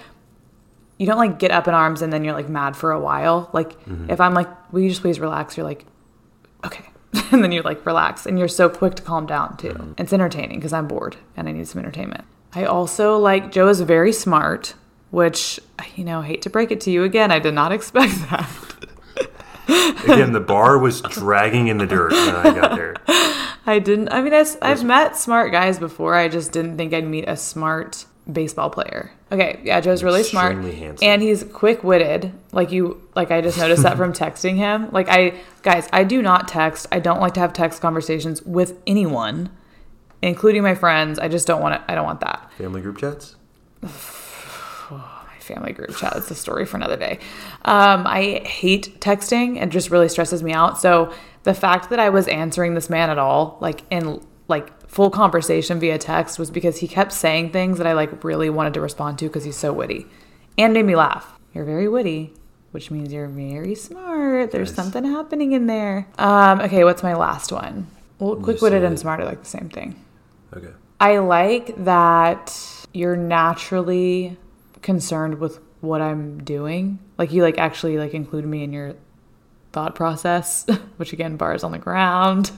you 1.01 1.07
don't 1.07 1.17
like 1.17 1.39
get 1.39 1.49
up 1.49 1.67
in 1.67 1.73
arms 1.73 2.03
and 2.03 2.13
then 2.13 2.23
you're 2.23 2.35
like 2.35 2.47
mad 2.47 2.77
for 2.77 2.91
a 2.91 2.99
while. 2.99 3.49
Like 3.53 3.71
mm-hmm. 3.85 4.11
if 4.11 4.21
I'm 4.21 4.35
like, 4.35 4.47
will 4.71 4.81
you 4.81 4.89
just 4.89 5.01
please 5.01 5.19
relax? 5.19 5.57
You're 5.57 5.65
like, 5.65 5.87
okay. 6.63 6.85
and 7.31 7.43
then 7.43 7.51
you 7.51 7.63
like 7.63 7.83
relax 7.87 8.27
and 8.27 8.37
you're 8.37 8.47
so 8.47 8.69
quick 8.69 8.93
to 8.95 9.01
calm 9.01 9.25
down 9.25 9.57
too. 9.57 9.69
Mm-hmm. 9.69 9.93
It's 9.97 10.13
entertaining 10.13 10.59
because 10.59 10.73
I'm 10.73 10.87
bored 10.87 11.17
and 11.35 11.49
I 11.49 11.53
need 11.53 11.67
some 11.67 11.79
entertainment. 11.79 12.25
I 12.53 12.65
also 12.65 13.17
like 13.17 13.51
Joe 13.51 13.67
is 13.69 13.81
very 13.81 14.13
smart, 14.13 14.75
which 15.09 15.59
you 15.95 16.03
know, 16.03 16.21
hate 16.21 16.43
to 16.43 16.51
break 16.51 16.69
it 16.69 16.79
to 16.81 16.91
you 16.91 17.03
again, 17.03 17.31
I 17.31 17.39
did 17.39 17.55
not 17.55 17.71
expect 17.77 18.13
that. 18.29 18.47
Again, 20.03 20.33
the 20.33 20.41
bar 20.41 20.77
was 20.77 21.01
dragging 21.01 21.67
in 21.67 21.77
the 21.77 21.85
dirt 21.85 22.11
when 22.11 22.35
I 22.35 22.53
got 22.53 22.75
there. 22.75 22.95
I 23.65 23.79
didn't. 23.79 24.09
I 24.09 24.21
mean, 24.21 24.33
I, 24.33 24.67
have 24.67 24.83
met 24.83 25.15
smart 25.15 25.51
guys 25.51 25.79
before. 25.79 26.15
I 26.15 26.27
just 26.27 26.51
didn't 26.51 26.75
think 26.75 26.93
I'd 26.93 27.07
meet 27.07 27.25
a 27.29 27.37
smart 27.37 28.05
baseball 28.31 28.69
player. 28.69 29.11
Okay, 29.31 29.59
yeah, 29.63 29.79
Joe's 29.81 30.03
really 30.03 30.23
smart, 30.23 30.57
handsome. 30.57 31.07
and 31.07 31.21
he's 31.21 31.43
quick 31.43 31.83
witted. 31.83 32.33
Like 32.51 32.71
you, 32.71 33.01
like 33.15 33.31
I 33.31 33.41
just 33.41 33.57
noticed 33.57 33.83
that 33.83 33.97
from 33.97 34.13
texting 34.23 34.57
him. 34.57 34.89
Like 34.91 35.07
I, 35.09 35.35
guys, 35.61 35.87
I 35.93 36.03
do 36.03 36.21
not 36.21 36.47
text. 36.47 36.87
I 36.91 36.99
don't 36.99 37.19
like 37.21 37.33
to 37.35 37.39
have 37.39 37.53
text 37.53 37.81
conversations 37.81 38.41
with 38.43 38.77
anyone, 38.85 39.49
including 40.21 40.63
my 40.63 40.75
friends. 40.75 41.17
I 41.19 41.27
just 41.27 41.47
don't 41.47 41.61
want 41.61 41.75
to. 41.75 41.91
I 41.91 41.95
don't 41.95 42.05
want 42.05 42.19
that 42.21 42.51
Family 42.57 42.81
group 42.81 42.97
chats? 42.97 43.35
my 43.81 43.89
family 45.39 45.73
group 45.73 45.95
chat. 45.95 46.13
It's 46.17 46.29
a 46.31 46.35
story 46.35 46.65
for 46.65 46.77
another 46.77 46.97
day. 46.97 47.19
Um, 47.65 48.05
I 48.05 48.41
hate 48.45 48.99
texting. 48.99 49.61
It 49.61 49.69
just 49.69 49.89
really 49.89 50.09
stresses 50.09 50.43
me 50.43 50.53
out. 50.53 50.79
So 50.79 51.13
the 51.43 51.53
fact 51.53 51.89
that 51.89 51.99
I 51.99 52.09
was 52.09 52.27
answering 52.27 52.75
this 52.75 52.89
man 52.89 53.09
at 53.09 53.17
all, 53.17 53.57
like 53.61 53.81
in 53.89 54.21
like 54.47 54.71
full 54.91 55.09
conversation 55.09 55.79
via 55.79 55.97
text, 55.97 56.37
was 56.37 56.51
because 56.51 56.77
he 56.79 56.87
kept 56.87 57.13
saying 57.13 57.51
things 57.51 57.77
that 57.77 57.87
I 57.87 57.93
like 57.93 58.23
really 58.25 58.49
wanted 58.49 58.73
to 58.73 58.81
respond 58.81 59.17
to 59.19 59.25
because 59.27 59.45
he's 59.45 59.55
so 59.55 59.71
witty 59.71 60.05
and 60.57 60.73
made 60.73 60.85
me 60.85 60.95
laugh. 60.97 61.31
You're 61.53 61.63
very 61.65 61.87
witty. 61.87 62.33
Which 62.71 62.89
means 62.89 63.11
you're 63.11 63.27
very 63.27 63.75
smart. 63.75 64.51
There's 64.51 64.69
Yes. 64.69 64.75
something 64.77 65.03
happening 65.03 65.51
in 65.51 65.67
there. 65.67 66.07
Um, 66.17 66.61
okay, 66.61 66.85
what's 66.85 67.03
my 67.03 67.13
last 67.15 67.51
one? 67.51 67.87
Well, 68.19 68.35
quick 68.37 68.61
witted 68.61 68.83
and 68.85 68.97
smart 68.97 69.19
are 69.19 69.25
like 69.25 69.41
the 69.43 69.49
same 69.49 69.67
thing. 69.67 69.95
Okay. 70.55 70.69
I 71.01 71.17
like 71.17 71.83
that 71.83 72.57
you're 72.93 73.17
naturally 73.17 74.37
concerned 74.81 75.39
with 75.39 75.59
what 75.81 75.99
I'm 76.01 76.41
doing. 76.43 76.99
Like 77.17 77.33
you 77.33 77.43
like 77.43 77.57
actually 77.57 77.97
like 77.97 78.13
include 78.13 78.45
me 78.45 78.63
in 78.63 78.71
your 78.71 78.93
thought 79.73 79.93
process, 79.95 80.65
which 80.97 81.11
again 81.11 81.35
bars 81.35 81.63
on 81.65 81.71
the 81.73 81.77
ground. 81.79 82.51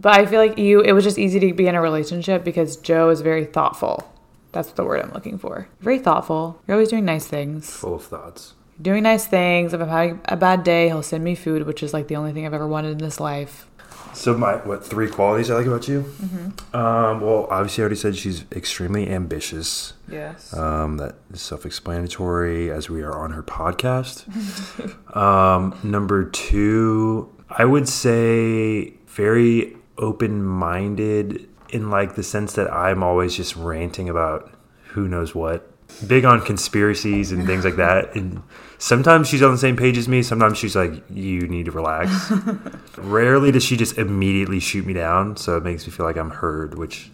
But 0.00 0.18
I 0.18 0.26
feel 0.26 0.40
like 0.40 0.58
you 0.58 0.80
it 0.80 0.92
was 0.92 1.04
just 1.04 1.18
easy 1.18 1.38
to 1.40 1.52
be 1.52 1.66
in 1.66 1.74
a 1.74 1.82
relationship 1.82 2.42
because 2.42 2.76
Joe 2.76 3.10
is 3.10 3.20
very 3.20 3.44
thoughtful. 3.44 4.10
That's 4.52 4.72
the 4.72 4.84
word 4.84 5.02
I'm 5.02 5.12
looking 5.12 5.38
for. 5.38 5.68
Very 5.80 5.98
thoughtful. 5.98 6.60
You're 6.66 6.76
always 6.76 6.88
doing 6.88 7.04
nice 7.04 7.26
things. 7.26 7.70
Full 7.70 7.96
of 7.96 8.04
thoughts. 8.04 8.54
Doing 8.80 9.02
nice 9.02 9.26
things. 9.26 9.74
If 9.74 9.80
I'm 9.80 9.88
having 9.88 10.20
a 10.24 10.36
bad 10.36 10.64
day, 10.64 10.88
he'll 10.88 11.02
send 11.02 11.22
me 11.22 11.34
food, 11.34 11.66
which 11.66 11.82
is 11.82 11.92
like 11.92 12.08
the 12.08 12.16
only 12.16 12.32
thing 12.32 12.46
I've 12.46 12.54
ever 12.54 12.66
wanted 12.66 12.92
in 12.92 12.98
this 12.98 13.20
life. 13.20 13.66
So 14.14 14.36
my 14.36 14.56
what 14.56 14.84
three 14.84 15.08
qualities 15.08 15.50
I 15.50 15.54
like 15.54 15.66
about 15.66 15.86
you? 15.86 16.02
Mm-hmm. 16.02 16.76
Um, 16.76 17.20
well, 17.20 17.46
obviously 17.50 17.82
I 17.82 17.84
already 17.84 17.96
said 17.96 18.16
she's 18.16 18.44
extremely 18.50 19.08
ambitious. 19.08 19.92
Yes. 20.08 20.52
Um, 20.54 20.96
that 20.96 21.16
is 21.32 21.42
self-explanatory 21.42 22.70
as 22.70 22.90
we 22.90 23.02
are 23.02 23.16
on 23.16 23.32
her 23.32 23.42
podcast. 23.42 24.26
um, 25.16 25.78
number 25.84 26.24
two, 26.24 27.32
I 27.50 27.64
would 27.64 27.88
say 27.88 28.94
very 29.06 29.76
open-minded 30.00 31.48
in 31.68 31.90
like 31.90 32.16
the 32.16 32.22
sense 32.22 32.54
that 32.54 32.72
I'm 32.72 33.02
always 33.02 33.36
just 33.36 33.54
ranting 33.56 34.08
about 34.08 34.52
who 34.88 35.08
knows 35.08 35.34
what. 35.34 35.66
Big 36.06 36.24
on 36.24 36.40
conspiracies 36.40 37.32
and 37.32 37.46
things 37.46 37.64
like 37.64 37.76
that. 37.76 38.14
And 38.16 38.42
sometimes 38.78 39.28
she's 39.28 39.42
on 39.42 39.52
the 39.52 39.58
same 39.58 39.76
page 39.76 39.98
as 39.98 40.08
me. 40.08 40.22
Sometimes 40.22 40.58
she's 40.58 40.74
like, 40.76 40.92
"You 41.10 41.46
need 41.46 41.66
to 41.66 41.72
relax." 41.72 42.32
Rarely 42.96 43.52
does 43.52 43.64
she 43.64 43.76
just 43.76 43.98
immediately 43.98 44.60
shoot 44.60 44.86
me 44.86 44.92
down. 44.92 45.36
So 45.36 45.56
it 45.56 45.64
makes 45.64 45.86
me 45.86 45.92
feel 45.92 46.06
like 46.06 46.16
I'm 46.16 46.30
heard, 46.30 46.76
which, 46.78 47.10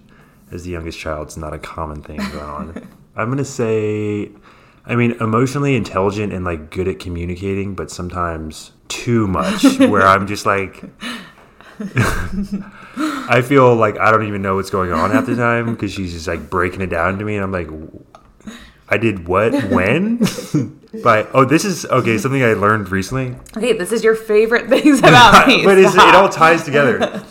as 0.50 0.64
the 0.64 0.70
youngest 0.70 0.98
child, 0.98 1.28
is 1.28 1.36
not 1.36 1.52
a 1.52 1.58
common 1.58 2.02
thing 2.02 2.18
going 2.18 2.38
on. 2.38 2.88
I'm 3.16 3.30
gonna 3.30 3.44
say, 3.44 4.30
I 4.84 4.94
mean, 4.94 5.12
emotionally 5.20 5.74
intelligent 5.74 6.32
and 6.32 6.44
like 6.44 6.70
good 6.70 6.88
at 6.88 6.98
communicating, 6.98 7.74
but 7.74 7.90
sometimes 7.90 8.72
too 8.88 9.26
much. 9.26 9.62
where 9.78 10.06
I'm 10.06 10.26
just 10.26 10.44
like, 10.46 10.84
I 13.28 13.42
feel 13.42 13.74
like 13.74 13.98
I 13.98 14.10
don't 14.10 14.26
even 14.26 14.42
know 14.42 14.54
what's 14.56 14.70
going 14.70 14.92
on 14.92 15.10
half 15.10 15.26
the 15.26 15.36
time 15.36 15.74
because 15.74 15.92
she's 15.92 16.12
just 16.12 16.26
like 16.28 16.48
breaking 16.50 16.80
it 16.80 16.86
down 16.88 17.18
to 17.18 17.24
me, 17.24 17.36
and 17.36 17.44
I'm 17.44 17.52
like, 17.52 17.68
I 18.88 18.96
did 18.98 19.26
what 19.28 19.52
when? 19.70 20.18
but 21.02 21.28
oh, 21.34 21.44
this 21.44 21.64
is 21.64 21.84
okay. 21.86 22.18
Something 22.18 22.42
I 22.42 22.54
learned 22.54 22.90
recently, 22.90 23.36
Okay, 23.56 23.72
this 23.72 23.92
is 23.92 24.02
your 24.04 24.14
favorite 24.14 24.68
things 24.68 24.98
about 25.00 25.46
me. 25.48 25.64
but 25.64 25.78
it 25.78 25.86
all 25.96 26.28
ties 26.28 26.64
together. 26.64 27.24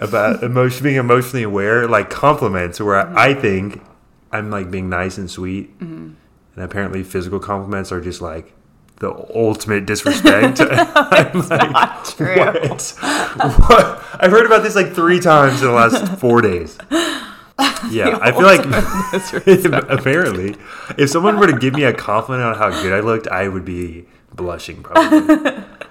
About 0.00 0.44
emotion, 0.44 0.84
being 0.84 0.96
emotionally 0.96 1.42
aware, 1.42 1.88
like 1.88 2.08
compliments, 2.08 2.80
where 2.80 3.04
Mm-hmm. 3.04 3.18
I 3.18 3.34
think 3.34 3.82
I'm 4.30 4.48
like 4.50 4.70
being 4.70 4.88
nice 4.88 5.18
and 5.18 5.28
sweet, 5.30 5.70
and 5.80 6.16
apparently 6.56 7.02
physical 7.02 7.40
compliments 7.40 7.90
are 7.90 8.00
just 8.00 8.20
like 8.20 8.52
the 9.00 9.12
ultimate 9.34 9.86
disrespect. 9.86 10.60
I'm 10.70 11.48
like, 11.48 11.70
not 11.70 12.04
true. 12.04 12.36
What? 12.36 12.94
what? 12.98 14.04
I've 14.20 14.30
heard 14.30 14.46
about 14.46 14.62
this 14.62 14.74
like 14.74 14.94
three 14.94 15.20
times 15.20 15.62
in 15.62 15.68
the 15.68 15.74
last 15.74 16.18
four 16.20 16.40
days. 16.40 16.78
Yeah, 17.90 18.18
I 18.20 18.32
feel 18.32 18.42
like 18.42 19.90
apparently, 19.90 20.56
if 20.96 21.10
someone 21.10 21.38
were 21.38 21.48
to 21.48 21.58
give 21.58 21.74
me 21.74 21.84
a 21.84 21.92
compliment 21.92 22.44
on 22.44 22.56
how 22.56 22.70
good 22.82 22.92
I 22.92 23.00
looked, 23.00 23.26
I 23.28 23.48
would 23.48 23.64
be 23.64 24.06
blushing 24.34 24.82
probably. 24.82 25.36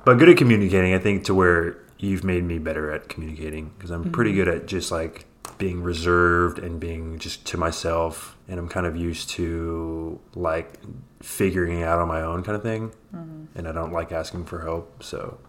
but 0.05 0.17
good 0.17 0.29
at 0.29 0.37
communicating, 0.37 0.93
I 0.93 0.99
think, 0.99 1.25
to 1.25 1.33
where 1.33 1.77
you've 1.97 2.23
made 2.23 2.43
me 2.43 2.57
better 2.57 2.91
at 2.91 3.09
communicating 3.09 3.71
because 3.77 3.89
I'm 3.89 4.11
pretty 4.11 4.31
mm-hmm. 4.31 4.45
good 4.45 4.47
at 4.47 4.65
just 4.67 4.91
like 4.91 5.25
being 5.57 5.81
reserved 5.81 6.59
and 6.59 6.79
being 6.79 7.19
just 7.19 7.45
to 7.47 7.57
myself, 7.57 8.37
and 8.47 8.59
I'm 8.59 8.69
kind 8.69 8.85
of 8.85 8.95
used 8.95 9.29
to 9.31 10.19
like 10.35 10.73
figuring 11.21 11.79
it 11.79 11.83
out 11.83 11.99
on 11.99 12.07
my 12.07 12.21
own 12.21 12.43
kind 12.43 12.55
of 12.55 12.63
thing, 12.63 12.91
mm-hmm. 13.15 13.45
and 13.57 13.67
I 13.67 13.71
don't 13.71 13.91
like 13.93 14.11
asking 14.11 14.45
for 14.45 14.61
help, 14.61 15.03
so. 15.03 15.39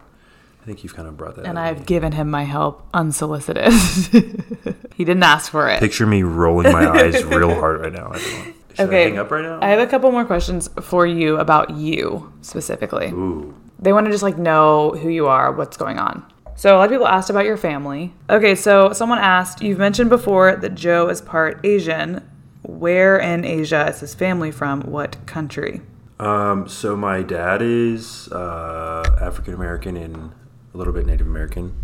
I 0.61 0.67
think 0.69 0.83
you've 0.85 0.95
kind 0.95 1.09
of 1.09 1.17
brought 1.17 1.37
that. 1.37 1.47
And 1.47 1.59
I've 1.59 1.79
me. 1.79 1.85
given 1.87 2.13
him 2.13 2.31
my 2.31 2.43
help 2.43 2.87
unsolicited. 2.93 3.73
he 4.97 5.05
didn't 5.05 5.23
ask 5.23 5.51
for 5.51 5.67
it. 5.71 5.79
picture 5.81 6.05
me 6.05 6.23
rolling 6.23 6.71
my 6.73 6.87
eyes 6.87 7.25
real 7.25 7.55
hard 7.61 7.81
right 7.81 7.93
now. 7.93 8.11
everyone. 8.11 8.55
Should 8.75 8.81
I 8.81 8.83
Okay. 8.83 9.03
hang 9.05 9.19
up 9.19 9.31
right 9.31 9.45
now? 9.45 9.61
I 9.63 9.69
have 9.69 9.79
a 9.79 9.87
couple 9.87 10.11
more 10.13 10.27
questions 10.27 10.69
for 10.83 11.07
you 11.07 11.39
about 11.39 11.71
you 11.71 12.31
specifically. 12.43 13.07
Ooh. 13.07 13.55
They 13.79 13.95
want 13.95 14.07
to 14.07 14.13
just 14.13 14.23
like 14.23 14.37
know 14.37 14.91
who 15.01 15.09
you 15.09 15.27
are, 15.27 15.53
what's 15.53 15.79
going 15.79 15.99
on. 15.99 16.23
So 16.57 16.75
a 16.75 16.77
lot 16.77 16.85
of 16.87 16.91
people 16.91 17.07
asked 17.07 17.31
about 17.31 17.47
your 17.47 17.57
family. 17.57 18.13
Okay, 18.29 18.55
so 18.55 18.93
someone 18.93 19.21
asked, 19.21 19.63
you've 19.63 19.79
mentioned 19.79 20.11
before 20.11 20.57
that 20.57 20.75
Joe 20.75 21.09
is 21.09 21.23
part 21.23 21.61
Asian. 21.65 22.29
Where 22.69 23.17
in 23.17 23.47
Asia 23.47 23.89
is 23.89 24.01
his 24.01 24.15
family 24.15 24.51
from? 24.51 24.83
What 24.83 25.25
country? 25.25 25.81
Um, 26.21 26.69
so 26.69 26.99
my 26.99 27.23
dad 27.23 27.63
is 27.63 28.29
uh, 28.29 29.17
African 29.19 29.55
American 29.55 29.97
and 29.97 30.33
a 30.75 30.77
little 30.77 30.93
bit 30.93 31.07
Native 31.07 31.27
American, 31.27 31.83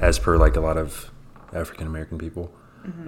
as 0.00 0.20
per 0.20 0.36
like 0.36 0.54
a 0.54 0.60
lot 0.60 0.76
of 0.76 1.10
African 1.52 1.88
American 1.88 2.18
people. 2.18 2.54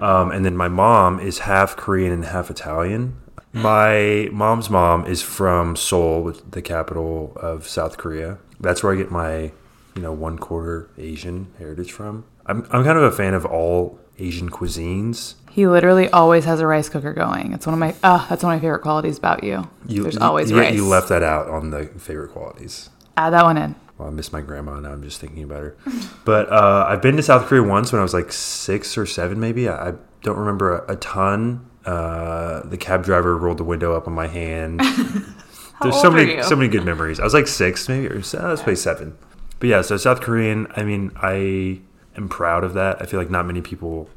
Um, 0.01 0.31
and 0.31 0.45
then 0.45 0.57
my 0.57 0.67
mom 0.67 1.21
is 1.21 1.39
half 1.39 1.77
Korean 1.77 2.11
and 2.11 2.25
half 2.25 2.51
Italian. 2.51 3.15
My 3.53 4.27
mom's 4.33 4.69
mom 4.69 5.05
is 5.05 5.21
from 5.21 5.77
Seoul, 5.77 6.33
the 6.51 6.61
capital 6.61 7.31
of 7.37 7.65
South 7.65 7.95
Korea. 7.95 8.39
That's 8.59 8.83
where 8.83 8.91
I 8.91 8.97
get 8.97 9.09
my, 9.09 9.53
you 9.95 10.01
know, 10.01 10.11
one 10.11 10.37
quarter 10.37 10.89
Asian 10.97 11.47
heritage 11.59 11.93
from. 11.93 12.25
I'm, 12.45 12.63
I'm 12.71 12.83
kind 12.83 12.97
of 12.97 13.03
a 13.03 13.11
fan 13.11 13.33
of 13.33 13.45
all 13.45 13.99
Asian 14.19 14.49
cuisines. 14.49 15.35
He 15.55 15.67
literally 15.67 16.09
always 16.09 16.43
has 16.43 16.59
a 16.59 16.67
rice 16.67 16.89
cooker 16.89 17.13
going. 17.13 17.53
It's 17.53 17.65
one 17.65 17.73
of 17.73 17.79
my 17.79 17.95
uh, 18.03 18.27
that's 18.27 18.43
one 18.43 18.53
of 18.53 18.57
my 18.59 18.61
favorite 18.61 18.81
qualities 18.81 19.17
about 19.17 19.41
you. 19.41 19.69
You, 19.87 20.03
There's 20.03 20.15
you- 20.15 20.19
always 20.21 20.51
yeah, 20.51 20.59
rice. 20.59 20.75
You 20.75 20.85
left 20.85 21.07
that 21.07 21.23
out 21.23 21.47
on 21.47 21.69
the 21.69 21.85
favorite 21.97 22.31
qualities. 22.33 22.89
Add 23.15 23.29
that 23.29 23.45
one 23.45 23.57
in. 23.57 23.73
Well, 23.97 24.09
I 24.09 24.11
miss 24.11 24.33
my 24.33 24.41
grandma 24.41 24.81
now. 24.81 24.91
I'm 24.91 25.01
just 25.01 25.21
thinking 25.21 25.43
about 25.43 25.61
her. 25.63 25.77
But 26.25 26.51
uh, 26.51 26.85
I've 26.89 27.01
been 27.01 27.15
to 27.15 27.23
South 27.23 27.45
Korea 27.45 27.63
once 27.63 27.93
when 27.93 28.01
I 28.01 28.03
was 28.03 28.13
like 28.13 28.33
six 28.33 28.97
or 28.97 29.05
seven, 29.05 29.39
maybe. 29.39 29.69
I, 29.69 29.91
I 29.91 29.93
don't 30.23 30.37
remember 30.37 30.79
a, 30.79 30.91
a 30.91 30.95
ton. 30.97 31.69
Uh, 31.85 32.67
the 32.67 32.75
cab 32.77 33.05
driver 33.05 33.37
rolled 33.37 33.57
the 33.59 33.63
window 33.63 33.95
up 33.95 34.07
on 34.07 34.13
my 34.13 34.27
hand. 34.27 34.81
There's 35.81 36.01
so 36.01 36.11
many, 36.11 36.35
you? 36.35 36.43
so 36.43 36.57
many 36.57 36.67
good 36.67 36.83
memories. 36.83 37.21
I 37.21 37.23
was 37.23 37.33
like 37.33 37.47
six, 37.47 37.87
maybe, 37.87 38.07
or 38.07 38.21
se- 38.21 38.39
let's 38.41 38.61
play 38.61 38.75
seven. 38.75 39.17
But 39.59 39.69
yeah, 39.69 39.81
so 39.83 39.95
South 39.95 40.19
Korean. 40.19 40.67
I 40.75 40.83
mean, 40.83 41.11
I 41.15 41.79
am 42.17 42.27
proud 42.27 42.65
of 42.65 42.73
that. 42.73 43.01
I 43.01 43.05
feel 43.05 43.21
like 43.21 43.29
not 43.29 43.45
many 43.45 43.61
people, 43.61 44.09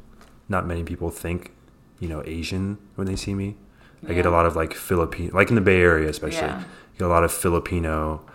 not 0.49 0.67
many 0.67 0.83
people 0.83 1.09
think, 1.09 1.51
you 1.99 2.09
know, 2.09 2.23
Asian 2.25 2.77
when 2.95 3.07
they 3.07 3.15
see 3.15 3.33
me. 3.33 3.55
I 4.07 4.13
get 4.13 4.25
a 4.25 4.29
lot 4.29 4.45
of 4.45 4.55
like 4.55 4.73
Filipino, 4.73 5.35
like 5.35 5.49
in 5.49 5.55
the 5.55 5.61
Bay 5.61 5.81
Area, 5.81 6.09
especially. 6.09 6.47
Yeah. 6.47 6.63
Get 6.97 7.05
a 7.05 7.09
lot 7.09 7.23
of 7.23 7.33
Filipino, 7.33 8.25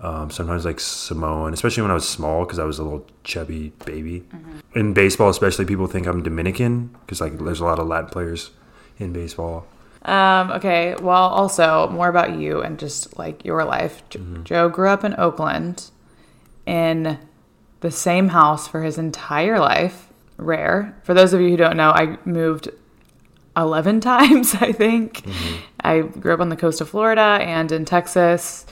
um, 0.00 0.30
sometimes 0.30 0.64
like 0.64 0.80
Samoan, 0.80 1.52
especially 1.52 1.82
when 1.82 1.90
I 1.90 1.94
was 1.94 2.08
small 2.08 2.44
because 2.44 2.58
I 2.58 2.64
was 2.64 2.78
a 2.78 2.82
little 2.82 3.06
chubby 3.22 3.72
baby. 3.84 4.20
Mm-hmm. 4.20 4.78
In 4.78 4.94
baseball, 4.94 5.28
especially, 5.28 5.66
people 5.66 5.86
think 5.86 6.06
I'm 6.06 6.22
Dominican 6.22 6.96
because 7.00 7.20
like 7.20 7.38
there's 7.38 7.60
a 7.60 7.64
lot 7.64 7.78
of 7.78 7.86
Latin 7.86 8.08
players 8.08 8.50
in 8.98 9.12
baseball. 9.12 9.66
Um, 10.02 10.50
okay. 10.52 10.94
Well, 11.00 11.28
also 11.28 11.88
more 11.90 12.08
about 12.08 12.38
you 12.38 12.62
and 12.62 12.78
just 12.78 13.18
like 13.18 13.44
your 13.44 13.64
life. 13.64 14.02
Jo- 14.08 14.40
Joe 14.44 14.68
grew 14.70 14.88
up 14.88 15.04
in 15.04 15.14
Oakland 15.18 15.90
in 16.64 17.18
the 17.80 17.90
same 17.90 18.28
house 18.28 18.66
for 18.66 18.82
his 18.82 18.96
entire 18.96 19.58
life. 19.58 20.09
Rare. 20.40 20.98
For 21.02 21.14
those 21.14 21.32
of 21.32 21.40
you 21.40 21.50
who 21.50 21.56
don't 21.56 21.76
know, 21.76 21.90
I 21.90 22.18
moved 22.24 22.68
11 23.56 24.00
times, 24.00 24.54
I 24.54 24.72
think. 24.72 25.22
Mm-hmm. 25.22 25.56
I 25.80 26.00
grew 26.00 26.34
up 26.34 26.40
on 26.40 26.48
the 26.48 26.56
coast 26.56 26.80
of 26.80 26.88
Florida 26.88 27.38
and 27.42 27.70
in 27.72 27.84
Texas, 27.84 28.66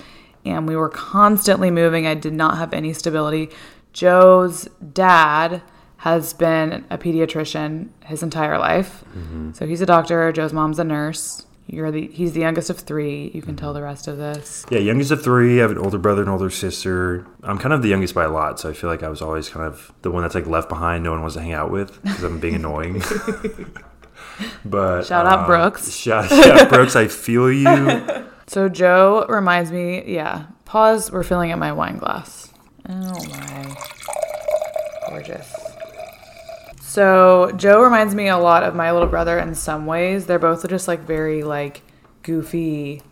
and 0.45 0.67
we 0.67 0.77
were 0.77 0.89
constantly 0.89 1.71
moving. 1.71 2.07
I 2.07 2.15
did 2.15 2.33
not 2.33 2.59
have 2.59 2.73
any 2.73 2.93
stability. 2.93 3.51
Joe's 3.93 4.69
dad 4.93 5.63
has 5.99 6.33
been 6.33 6.85
a 6.91 6.97
pediatrician 6.97 7.89
his 8.05 8.23
entire 8.23 8.59
life. 8.59 9.05
Mm-hmm. 9.17 9.53
So 9.53 9.67
he's 9.67 9.81
a 9.81 9.87
doctor, 9.87 10.31
Joe's 10.33 10.53
mom's 10.53 10.79
a 10.79 10.85
nurse. 10.85 11.45
You're 11.71 11.91
the 11.91 12.07
he's 12.09 12.33
the 12.33 12.41
youngest 12.41 12.71
of 12.71 12.79
3. 12.79 13.31
You 13.35 13.43
can 13.43 13.55
tell 13.55 13.75
the 13.75 13.83
rest 13.83 14.09
of 14.09 14.17
this. 14.17 14.65
Yeah, 14.71 14.79
youngest 14.79 15.11
of 15.11 15.23
three. 15.23 15.59
I 15.59 15.63
have 15.63 15.71
an 15.71 15.79
older 15.79 15.99
brother 15.99 16.23
and 16.23 16.31
older 16.31 16.49
sister. 16.49 17.27
I'm 17.43 17.59
kind 17.59 17.75
of 17.75 17.83
the 17.83 17.89
youngest 17.89 18.15
by 18.15 18.25
a 18.25 18.31
lot, 18.31 18.59
so 18.59 18.71
I 18.71 18.73
feel 18.73 18.89
like 18.89 19.03
I 19.03 19.11
was 19.11 19.21
always 19.21 19.51
kind 19.51 19.67
of 19.67 19.93
the 20.01 20.11
one 20.11 20.23
that's 20.23 20.35
like 20.35 20.47
left 20.47 20.71
behind. 20.71 21.05
No 21.05 21.11
one 21.11 21.21
wants 21.21 21.37
to 21.37 21.43
hang 21.43 21.53
out 21.53 21.71
with 21.71 22.03
because 22.03 22.25
I'm 22.25 22.41
being 22.41 22.55
annoying. 22.55 23.03
but 24.65 25.03
Shout 25.05 25.27
out 25.27 25.41
uh, 25.41 25.47
Brooks. 25.47 25.91
Shout, 25.95 26.31
shout 26.31 26.71
Brooks. 26.71 26.97
I 26.97 27.09
feel 27.09 27.53
you. 27.53 28.25
So 28.49 28.71
Joe 28.71 29.27
reminds 29.29 29.71
me, 29.71 30.11
yeah. 30.11 30.47
Pause. 30.65 31.13
We're 31.13 31.23
filling 31.23 31.53
up 31.53 31.59
my 31.59 31.71
wine 31.71 31.99
glass. 31.99 32.51
Oh 32.89 32.95
my, 33.29 33.77
gorgeous. 35.11 35.68
So 36.99 37.53
Joe 37.53 37.81
reminds 37.81 38.13
me 38.13 38.27
a 38.27 38.37
lot 38.37 38.65
of 38.65 38.75
my 38.75 38.91
little 38.91 39.07
brother 39.07 39.39
in 39.39 39.55
some 39.55 39.87
ways. 39.87 40.27
They're 40.27 40.41
both 40.41 40.69
just 40.69 40.89
like 40.89 41.03
very 41.03 41.45
like 41.45 41.83
goofy, 42.25 43.03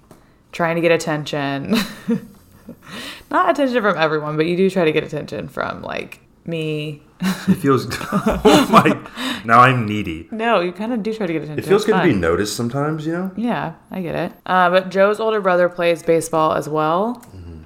trying 0.51 0.75
to 0.75 0.81
get 0.81 0.91
attention. 0.91 1.77
Not 3.31 3.49
attention 3.51 3.81
from 3.83 3.97
everyone, 3.97 4.37
but 4.37 4.47
you 4.47 4.57
do 4.57 4.69
try 4.71 4.85
to 4.87 4.91
get 4.91 5.05
attention 5.05 5.47
from 5.47 5.83
like 5.83 6.19
me. 6.45 7.01
It 7.21 7.59
feels. 7.59 7.87
oh 8.13 8.67
my! 8.73 9.43
Now 9.45 9.61
I'm 9.61 9.87
needy. 9.87 10.27
No, 10.33 10.59
you 10.59 10.73
kind 10.73 10.93
of 10.93 11.05
do 11.05 11.15
try 11.15 11.29
to 11.29 11.33
get 11.33 11.43
attention. 11.43 11.63
It 11.65 11.69
feels 11.69 11.83
It's 11.83 11.93
good 11.93 11.99
to 12.03 12.09
be 12.09 12.13
noticed 12.13 12.57
sometimes, 12.57 13.07
you 13.07 13.13
know. 13.13 13.31
Yeah, 13.37 13.75
I 13.93 14.01
get 14.03 14.17
it. 14.17 14.33
Uh, 14.47 14.69
but 14.69 14.89
Joe's 14.89 15.21
older 15.21 15.41
brother 15.41 15.69
plays 15.69 16.03
baseball 16.03 16.55
as 16.55 16.69
well, 16.69 17.23
Mm-hmm. 17.37 17.61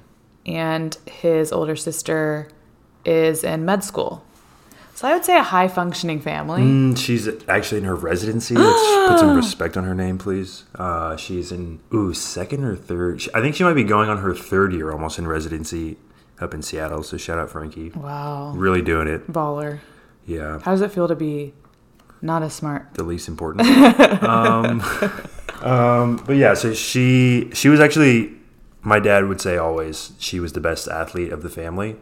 and 0.45 0.95
his 1.07 1.51
older 1.51 1.75
sister 1.75 2.47
is 3.05 3.43
in 3.43 3.65
med 3.65 3.83
school. 3.83 4.23
So 5.01 5.07
I 5.07 5.13
would 5.13 5.25
say 5.25 5.35
a 5.35 5.41
high 5.41 5.67
functioning 5.67 6.19
family. 6.19 6.61
Mm, 6.61 6.95
she's 6.95 7.27
actually 7.49 7.79
in 7.79 7.85
her 7.85 7.95
residency. 7.95 8.53
Let's 8.53 9.07
put 9.09 9.17
some 9.17 9.35
respect 9.35 9.75
on 9.75 9.83
her 9.83 9.95
name, 9.95 10.19
please. 10.19 10.65
Uh, 10.75 11.17
she's 11.17 11.51
in 11.51 11.79
ooh 11.91 12.13
second 12.13 12.63
or 12.63 12.75
third. 12.75 13.27
I 13.33 13.41
think 13.41 13.55
she 13.55 13.63
might 13.63 13.73
be 13.73 13.83
going 13.83 14.09
on 14.09 14.19
her 14.19 14.35
third 14.35 14.73
year 14.73 14.91
almost 14.91 15.17
in 15.17 15.27
residency 15.27 15.97
up 16.39 16.53
in 16.53 16.61
Seattle. 16.61 17.01
So 17.01 17.17
shout 17.17 17.39
out 17.39 17.49
Frankie, 17.49 17.89
Wow, 17.95 18.51
really 18.55 18.83
doing 18.83 19.07
it. 19.07 19.25
baller. 19.31 19.79
Yeah, 20.27 20.59
How 20.59 20.69
does 20.69 20.81
it 20.81 20.91
feel 20.91 21.07
to 21.07 21.15
be 21.15 21.55
not 22.21 22.43
as 22.43 22.53
smart? 22.53 22.93
the 22.93 23.03
least 23.03 23.27
important. 23.27 23.67
um, 24.23 24.81
um, 25.63 26.17
but 26.27 26.35
yeah, 26.35 26.53
so 26.53 26.75
she 26.75 27.49
she 27.55 27.69
was 27.69 27.79
actually 27.79 28.33
my 28.83 28.99
dad 28.99 29.25
would 29.27 29.41
say 29.41 29.57
always 29.57 30.11
she 30.19 30.39
was 30.39 30.53
the 30.53 30.61
best 30.61 30.87
athlete 30.87 31.31
of 31.31 31.41
the 31.41 31.49
family. 31.49 31.95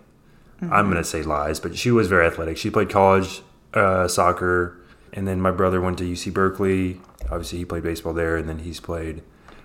I'm 0.61 0.89
gonna 0.89 1.03
say 1.03 1.23
lies, 1.23 1.59
but 1.59 1.75
she 1.77 1.91
was 1.91 2.07
very 2.07 2.25
athletic. 2.27 2.57
She 2.57 2.69
played 2.69 2.89
college 2.89 3.41
uh, 3.73 4.07
soccer, 4.07 4.77
and 5.13 5.27
then 5.27 5.39
my 5.41 5.51
brother 5.51 5.79
went 5.81 5.97
to 5.99 6.03
UC 6.03 6.33
Berkeley. 6.33 6.99
Obviously, 7.25 7.59
he 7.59 7.65
played 7.65 7.83
baseball 7.83 8.13
there, 8.13 8.35
and 8.37 8.47
then 8.49 8.59
he's 8.59 8.79
played. 8.79 9.21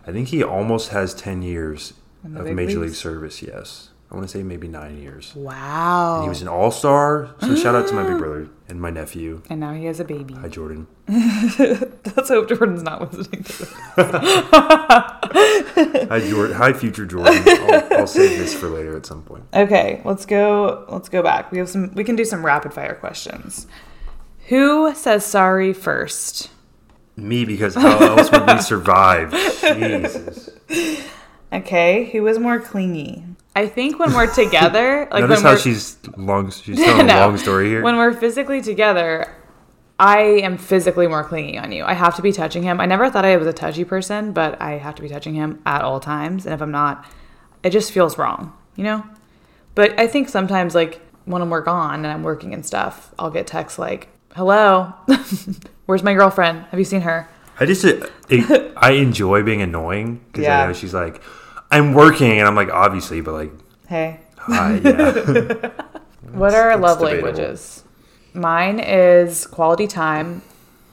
I 0.06 0.12
think 0.12 0.28
he 0.28 0.42
almost 0.42 0.90
has 0.90 1.14
ten 1.14 1.42
years 1.42 1.94
of 2.36 2.46
major 2.46 2.78
league 2.80 2.94
service. 2.94 3.42
Yes, 3.42 3.90
I 4.14 4.16
want 4.16 4.28
to 4.28 4.38
say 4.38 4.44
maybe 4.44 4.68
nine 4.68 4.96
years. 5.02 5.34
Wow. 5.34 6.20
He 6.22 6.28
was 6.28 6.40
an 6.40 6.46
all 6.46 6.70
star. 6.70 7.34
So 7.40 7.56
shout 7.56 7.74
out 7.74 7.88
to 7.88 7.94
my 7.94 8.04
big 8.04 8.12
mm. 8.12 8.18
brother 8.18 8.48
and 8.68 8.80
my 8.80 8.90
nephew. 8.90 9.42
and 9.50 9.58
now 9.58 9.72
he 9.74 9.86
has 9.86 9.98
a 9.98 10.04
baby. 10.04 10.34
Hi, 10.34 10.46
Jordan. 10.46 10.86
Let's 11.08 12.28
hope 12.28 12.48
Jordan's 12.48 12.84
not 12.84 13.12
listening 13.12 13.42
to 13.42 13.58
this. 13.58 13.72
Hi, 16.06 16.20
Jordan. 16.30 16.56
Hi, 16.56 16.72
future 16.72 17.06
Jordan. 17.06 17.42
I'll, 17.44 17.92
I'll 17.92 18.06
save 18.06 18.38
this 18.38 18.54
for 18.54 18.68
later 18.68 18.96
at 18.96 19.04
some 19.04 19.24
point. 19.24 19.46
Okay, 19.52 20.00
let's 20.04 20.26
go. 20.26 20.86
Let's 20.88 21.08
go 21.08 21.20
back. 21.20 21.50
We 21.50 21.58
have 21.58 21.68
some. 21.68 21.92
We 21.94 22.04
can 22.04 22.14
do 22.14 22.24
some 22.24 22.46
rapid 22.46 22.72
fire 22.72 22.94
questions. 22.94 23.66
Who 24.46 24.94
says 24.94 25.26
sorry 25.26 25.72
first? 25.72 26.50
Me, 27.16 27.44
because 27.44 27.74
how 27.74 27.98
else 27.98 28.30
would 28.30 28.46
we 28.46 28.60
survive? 28.60 29.32
Jesus. 29.60 30.50
Okay, 31.52 32.10
who 32.12 32.22
was 32.22 32.38
more 32.38 32.60
clingy? 32.60 33.24
I 33.56 33.66
think 33.66 33.98
when 33.98 34.12
we're 34.14 34.32
together, 34.34 35.06
like 35.10 35.20
Notice 35.22 35.42
how 35.42 35.56
she's 35.56 35.96
long. 36.16 36.50
She's 36.50 36.76
telling 36.84 37.06
No. 37.06 37.16
a 37.16 37.20
long 37.26 37.36
story 37.38 37.68
here. 37.68 37.82
When 37.82 37.96
we're 37.96 38.12
physically 38.12 38.60
together, 38.60 39.32
I 39.98 40.18
am 40.42 40.58
physically 40.58 41.06
more 41.06 41.22
clingy 41.22 41.56
on 41.58 41.70
you. 41.70 41.84
I 41.84 41.92
have 41.94 42.16
to 42.16 42.22
be 42.22 42.32
touching 42.32 42.62
him. 42.64 42.80
I 42.80 42.86
never 42.86 43.08
thought 43.10 43.24
I 43.24 43.36
was 43.36 43.46
a 43.46 43.52
touchy 43.52 43.84
person, 43.84 44.32
but 44.32 44.60
I 44.60 44.72
have 44.72 44.96
to 44.96 45.02
be 45.02 45.08
touching 45.08 45.34
him 45.34 45.60
at 45.66 45.82
all 45.82 46.00
times. 46.00 46.46
And 46.46 46.54
if 46.54 46.60
I'm 46.60 46.72
not, 46.72 47.06
it 47.62 47.70
just 47.70 47.92
feels 47.92 48.18
wrong, 48.18 48.52
you 48.74 48.82
know? 48.84 49.04
But 49.76 49.98
I 49.98 50.06
think 50.08 50.28
sometimes, 50.28 50.74
like, 50.74 51.00
when 51.26 51.48
we're 51.48 51.60
gone 51.62 52.04
and 52.04 52.08
I'm 52.08 52.22
working 52.24 52.52
and 52.54 52.66
stuff, 52.66 53.14
I'll 53.18 53.30
get 53.30 53.46
texts 53.46 53.78
like, 53.78 54.08
hello, 54.34 54.92
where's 55.86 56.02
my 56.02 56.14
girlfriend? 56.14 56.64
Have 56.70 56.78
you 56.80 56.84
seen 56.84 57.02
her? 57.02 57.28
I 57.60 57.66
just, 57.66 57.84
it, 57.84 58.72
I 58.76 58.92
enjoy 58.92 59.44
being 59.44 59.62
annoying 59.62 60.20
because 60.26 60.42
Yeah. 60.44 60.62
I 60.62 60.66
know 60.66 60.72
she's 60.72 60.92
like, 60.92 61.22
I'm 61.74 61.92
working, 61.94 62.38
and 62.38 62.46
I'm 62.46 62.54
like, 62.54 62.70
obviously, 62.70 63.20
but 63.20 63.32
like, 63.32 63.52
Hey. 63.88 64.20
hi, 64.38 64.80
yeah. 64.82 65.70
What 66.32 66.52
are 66.54 66.76
love 66.76 66.98
debatable. 66.98 67.28
languages? 67.28 67.84
Mine 68.32 68.80
is 68.80 69.46
quality 69.46 69.86
time, 69.86 70.42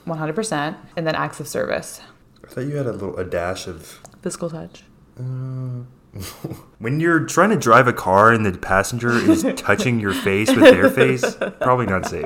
100%, 0.06 0.76
and 0.96 1.08
then 1.08 1.16
acts 1.16 1.40
of 1.40 1.48
service, 1.48 2.02
I 2.44 2.48
thought 2.48 2.62
you 2.62 2.76
had 2.76 2.86
a 2.86 2.92
little 2.92 3.16
a 3.18 3.24
dash 3.26 3.66
of. 3.68 4.00
physical 4.22 4.50
touch. 4.50 4.84
Uh, 5.20 5.84
when 6.80 7.00
you're 7.00 7.22
trying 7.26 7.50
to 7.52 7.56
drive 7.56 7.88
a 7.88 7.94
car 7.94 8.32
and 8.34 8.46
the 8.46 8.52
passenger 8.58 9.12
is 9.14 9.46
touching 9.56 10.00
your 10.00 10.14
face 10.14 10.50
with 10.50 10.60
their 10.66 10.90
face, 10.90 11.24
probably 11.62 11.86
not 11.88 12.06
safe. 12.08 12.26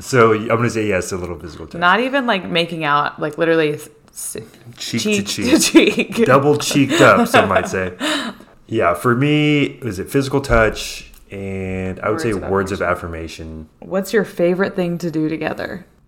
So 0.00 0.32
I'm 0.34 0.46
gonna 0.48 0.70
say 0.70 0.86
yes 0.86 1.08
to 1.08 1.16
a 1.16 1.18
little 1.18 1.38
physical 1.38 1.66
touch. 1.66 1.80
Not 1.80 1.98
even 2.00 2.26
like 2.26 2.44
making 2.44 2.84
out, 2.84 3.18
like 3.20 3.36
literally 3.36 3.72
s- 3.74 3.86
s- 3.86 3.90
cheek, 4.76 5.02
cheek 5.02 5.26
to 5.26 5.58
cheek. 5.58 6.14
cheek. 6.14 6.26
double 6.26 6.56
cheeked 6.58 7.00
up, 7.00 7.26
some 7.28 7.48
might 7.48 7.68
say. 7.68 7.96
Yeah, 8.66 8.94
for 8.94 9.14
me, 9.14 9.78
was 9.82 9.98
it 9.98 10.10
physical 10.10 10.40
touch 10.40 11.10
and 11.30 12.00
I 12.00 12.10
would 12.10 12.20
say 12.20 12.32
Words 12.32 12.44
of 12.44 12.50
words 12.50 12.72
of 12.72 12.82
affirmation. 12.82 13.68
What's 13.80 14.12
your 14.12 14.24
favorite 14.24 14.74
thing 14.74 14.96
to 14.98 15.10
do 15.10 15.28
together? 15.28 15.84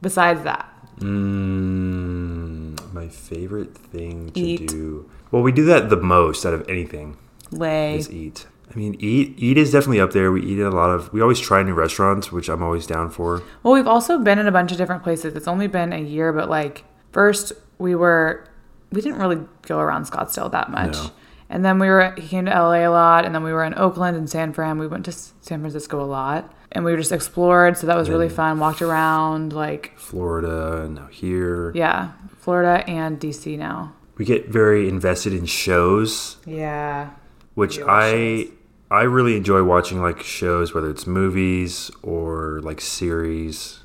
Besides 0.00 0.42
that, 0.44 0.66
Mm, 1.00 2.92
my 2.92 3.06
favorite 3.08 3.76
thing 3.76 4.30
to 4.32 4.40
Eat. 4.40 4.68
do. 4.68 5.08
Well, 5.30 5.42
we 5.42 5.52
do 5.52 5.64
that 5.66 5.90
the 5.90 5.96
most 5.96 6.44
out 6.44 6.54
of 6.54 6.68
anything 6.68 7.16
lay. 7.52 7.96
is 7.98 8.10
eat. 8.10 8.46
I 8.70 8.78
mean, 8.78 8.96
eat 8.98 9.34
eat 9.38 9.56
is 9.58 9.72
definitely 9.72 10.00
up 10.00 10.12
there. 10.12 10.30
We 10.32 10.42
eat 10.42 10.58
at 10.60 10.66
a 10.72 10.76
lot 10.76 10.90
of. 10.90 11.12
We 11.12 11.20
always 11.20 11.40
try 11.40 11.62
new 11.62 11.74
restaurants, 11.74 12.30
which 12.30 12.48
I'm 12.48 12.62
always 12.62 12.86
down 12.86 13.10
for. 13.10 13.42
Well, 13.62 13.74
we've 13.74 13.86
also 13.86 14.18
been 14.18 14.38
in 14.38 14.46
a 14.46 14.52
bunch 14.52 14.72
of 14.72 14.78
different 14.78 15.02
places. 15.02 15.34
It's 15.34 15.48
only 15.48 15.66
been 15.66 15.92
a 15.92 16.00
year, 16.00 16.32
but 16.32 16.48
like 16.50 16.84
first 17.12 17.52
we 17.78 17.94
were 17.94 18.44
we 18.92 19.00
didn't 19.00 19.18
really 19.18 19.40
go 19.62 19.78
around 19.78 20.04
Scottsdale 20.04 20.50
that 20.52 20.70
much. 20.70 20.92
No. 20.94 21.10
And 21.50 21.64
then 21.64 21.78
we 21.78 21.88
were 21.88 22.12
he 22.18 22.28
came 22.28 22.44
to 22.44 22.50
LA 22.50 22.86
a 22.86 22.88
lot 22.88 23.24
and 23.24 23.34
then 23.34 23.42
we 23.42 23.52
were 23.52 23.64
in 23.64 23.72
Oakland 23.78 24.16
and 24.16 24.28
San 24.28 24.52
Fran. 24.52 24.78
We 24.78 24.86
went 24.86 25.06
to 25.06 25.12
San 25.12 25.60
Francisco 25.60 26.02
a 26.02 26.04
lot. 26.04 26.52
And 26.70 26.84
we 26.84 26.94
just 26.96 27.12
explored, 27.12 27.78
so 27.78 27.86
that 27.86 27.96
was 27.96 28.10
really 28.10 28.28
fun. 28.28 28.58
Walked 28.58 28.82
around 28.82 29.54
like 29.54 29.96
Florida 29.98 30.82
and 30.84 30.96
now 30.96 31.06
here. 31.06 31.72
yeah, 31.74 32.12
Florida 32.40 32.84
and 32.86 33.18
DC 33.18 33.56
now. 33.56 33.94
We 34.18 34.26
get 34.26 34.48
very 34.50 34.86
invested 34.86 35.32
in 35.32 35.46
shows, 35.46 36.36
Yeah. 36.44 37.10
which 37.54 37.78
I. 37.80 38.48
I 38.90 39.02
really 39.02 39.36
enjoy 39.36 39.62
watching 39.62 40.00
like 40.00 40.22
shows, 40.22 40.72
whether 40.74 40.88
it's 40.90 41.06
movies 41.06 41.90
or 42.02 42.60
like 42.62 42.80
series. 42.80 43.80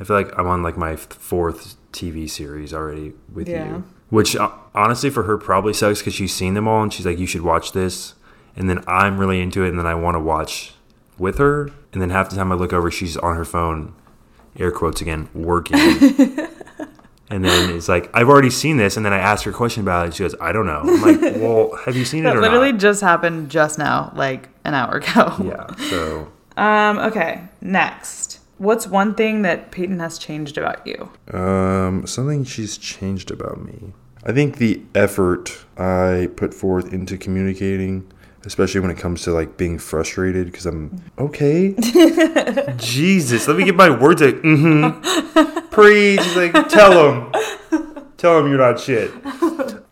I 0.00 0.04
feel 0.04 0.16
like 0.16 0.36
I'm 0.38 0.46
on 0.46 0.62
like 0.62 0.76
my 0.76 0.96
fourth 0.96 1.76
TV 1.92 2.28
series 2.28 2.72
already 2.72 3.12
with 3.32 3.48
Yeah. 3.48 3.68
you, 3.68 3.84
which 4.10 4.34
uh, 4.36 4.50
honestly 4.74 5.10
for 5.10 5.24
her 5.24 5.36
probably 5.38 5.72
sucks 5.72 6.00
because 6.00 6.14
she's 6.14 6.34
seen 6.34 6.54
them 6.54 6.66
all 6.68 6.82
and 6.82 6.92
she's 6.92 7.04
like, 7.06 7.18
you 7.18 7.26
should 7.26 7.42
watch 7.42 7.72
this, 7.72 8.14
and 8.54 8.68
then 8.68 8.82
I'm 8.86 9.18
really 9.18 9.40
into 9.40 9.62
it 9.62 9.68
and 9.70 9.78
then 9.78 9.86
I 9.86 9.94
want 9.94 10.14
to 10.14 10.20
watch 10.20 10.72
with 11.18 11.38
her, 11.38 11.70
and 11.92 12.00
then 12.02 12.10
half 12.10 12.28
the 12.30 12.36
time 12.36 12.52
I 12.52 12.54
look 12.56 12.72
over, 12.74 12.90
she's 12.90 13.16
on 13.18 13.36
her 13.36 13.44
phone, 13.46 13.94
air 14.58 14.70
quotes 14.70 15.00
again, 15.00 15.28
working. 15.34 15.78
And 17.28 17.44
then 17.44 17.70
it's 17.76 17.88
like, 17.88 18.08
I've 18.14 18.28
already 18.28 18.50
seen 18.50 18.76
this. 18.76 18.96
And 18.96 19.04
then 19.04 19.12
I 19.12 19.18
ask 19.18 19.44
her 19.44 19.50
a 19.50 19.54
question 19.54 19.82
about 19.82 20.02
it. 20.02 20.04
And 20.06 20.14
She 20.14 20.22
goes, 20.22 20.34
I 20.40 20.52
don't 20.52 20.66
know. 20.66 20.80
I'm 20.84 21.02
like, 21.02 21.20
well, 21.36 21.76
have 21.84 21.96
you 21.96 22.04
seen 22.04 22.20
it 22.20 22.28
That 22.28 22.36
or 22.36 22.40
literally 22.40 22.70
not? 22.72 22.80
just 22.80 23.00
happened 23.00 23.50
just 23.50 23.78
now, 23.78 24.12
like 24.14 24.48
an 24.64 24.74
hour 24.74 24.96
ago. 24.98 25.34
Yeah. 25.44 25.74
So 25.90 26.32
Um, 26.56 26.98
okay. 26.98 27.42
Next. 27.60 28.40
What's 28.58 28.86
one 28.86 29.14
thing 29.14 29.42
that 29.42 29.70
Payton 29.72 29.98
has 30.00 30.18
changed 30.18 30.56
about 30.56 30.86
you? 30.86 31.10
Um, 31.36 32.06
something 32.06 32.44
she's 32.44 32.78
changed 32.78 33.30
about 33.30 33.60
me. 33.62 33.92
I 34.24 34.32
think 34.32 34.56
the 34.56 34.80
effort 34.94 35.64
I 35.76 36.30
put 36.36 36.54
forth 36.54 36.92
into 36.92 37.18
communicating, 37.18 38.10
especially 38.46 38.80
when 38.80 38.90
it 38.90 38.96
comes 38.98 39.22
to 39.22 39.32
like 39.32 39.56
being 39.58 39.78
frustrated, 39.78 40.46
because 40.46 40.64
I'm 40.66 41.02
okay. 41.18 41.74
Jesus, 42.78 43.46
let 43.48 43.56
me 43.56 43.64
get 43.64 43.74
my 43.76 43.90
words 43.90 44.22
out. 44.22 44.34
Mm-hmm. 44.34 45.68
Preach. 45.70 46.20
He's 46.22 46.36
like, 46.36 46.68
tell 46.68 47.12
him. 47.12 47.32
Tell 48.16 48.38
him 48.38 48.48
you're 48.48 48.58
not 48.58 48.80
shit. 48.80 49.10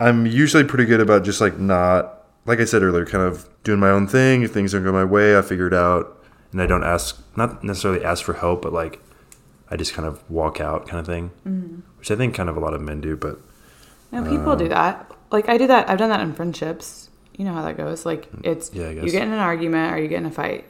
I'm 0.01 0.27
usually 0.27 0.65
pretty 0.65 0.87
good 0.87 1.01
about 1.01 1.25
just 1.25 1.41
like 1.41 1.59
not, 1.59 2.25
like 2.47 2.59
I 2.61 2.65
said 2.65 2.83
earlier, 2.83 3.05
kind 3.05 3.25
of 3.25 3.49
doing 3.65 3.79
my 3.81 3.91
own 3.91 4.07
thing. 4.07 4.43
If 4.43 4.53
things 4.53 4.73
don't 4.73 4.83
go 4.85 4.93
my 4.93 5.05
way, 5.05 5.37
I 5.37 5.43
figure 5.43 5.67
it 5.67 5.75
out. 5.75 6.23
And 6.53 6.63
I 6.63 6.67
don't 6.67 6.85
ask, 6.85 7.21
not 7.37 7.63
necessarily 7.65 8.05
ask 8.05 8.25
for 8.25 8.33
help, 8.35 8.63
but 8.63 8.73
like, 8.73 9.01
I 9.71 9.77
just 9.77 9.93
kind 9.93 10.07
of 10.07 10.23
walk 10.31 10.61
out 10.61 10.87
kind 10.87 11.01
of 11.01 11.07
thing, 11.07 11.31
Mm-hmm. 11.47 11.81
which 11.99 12.11
I 12.11 12.17
think 12.17 12.35
kind 12.35 12.49
of 12.49 12.57
a 12.57 12.61
lot 12.61 12.75
of 12.75 12.81
men 12.81 13.01
do. 13.01 13.17
But 13.17 13.39
No, 14.13 14.23
people 14.23 14.55
do 14.57 14.69
that. 14.69 15.11
Like 15.31 15.49
I 15.49 15.59
do 15.59 15.67
that. 15.67 15.89
I've 15.91 15.99
done 15.99 16.11
that 16.11 16.21
in 16.21 16.33
friendships. 16.33 17.04
You 17.37 17.45
know 17.45 17.53
how 17.53 17.63
that 17.63 17.77
goes. 17.77 18.07
Like 18.07 18.29
it's 18.43 18.71
Yeah, 18.73 18.87
I 18.87 18.91
you 18.91 19.11
get 19.11 19.23
in 19.23 19.33
an 19.33 19.39
argument 19.39 19.93
or 19.93 19.99
you 19.99 20.09
get 20.09 20.19
in 20.19 20.27
a 20.27 20.31
fight, 20.31 20.65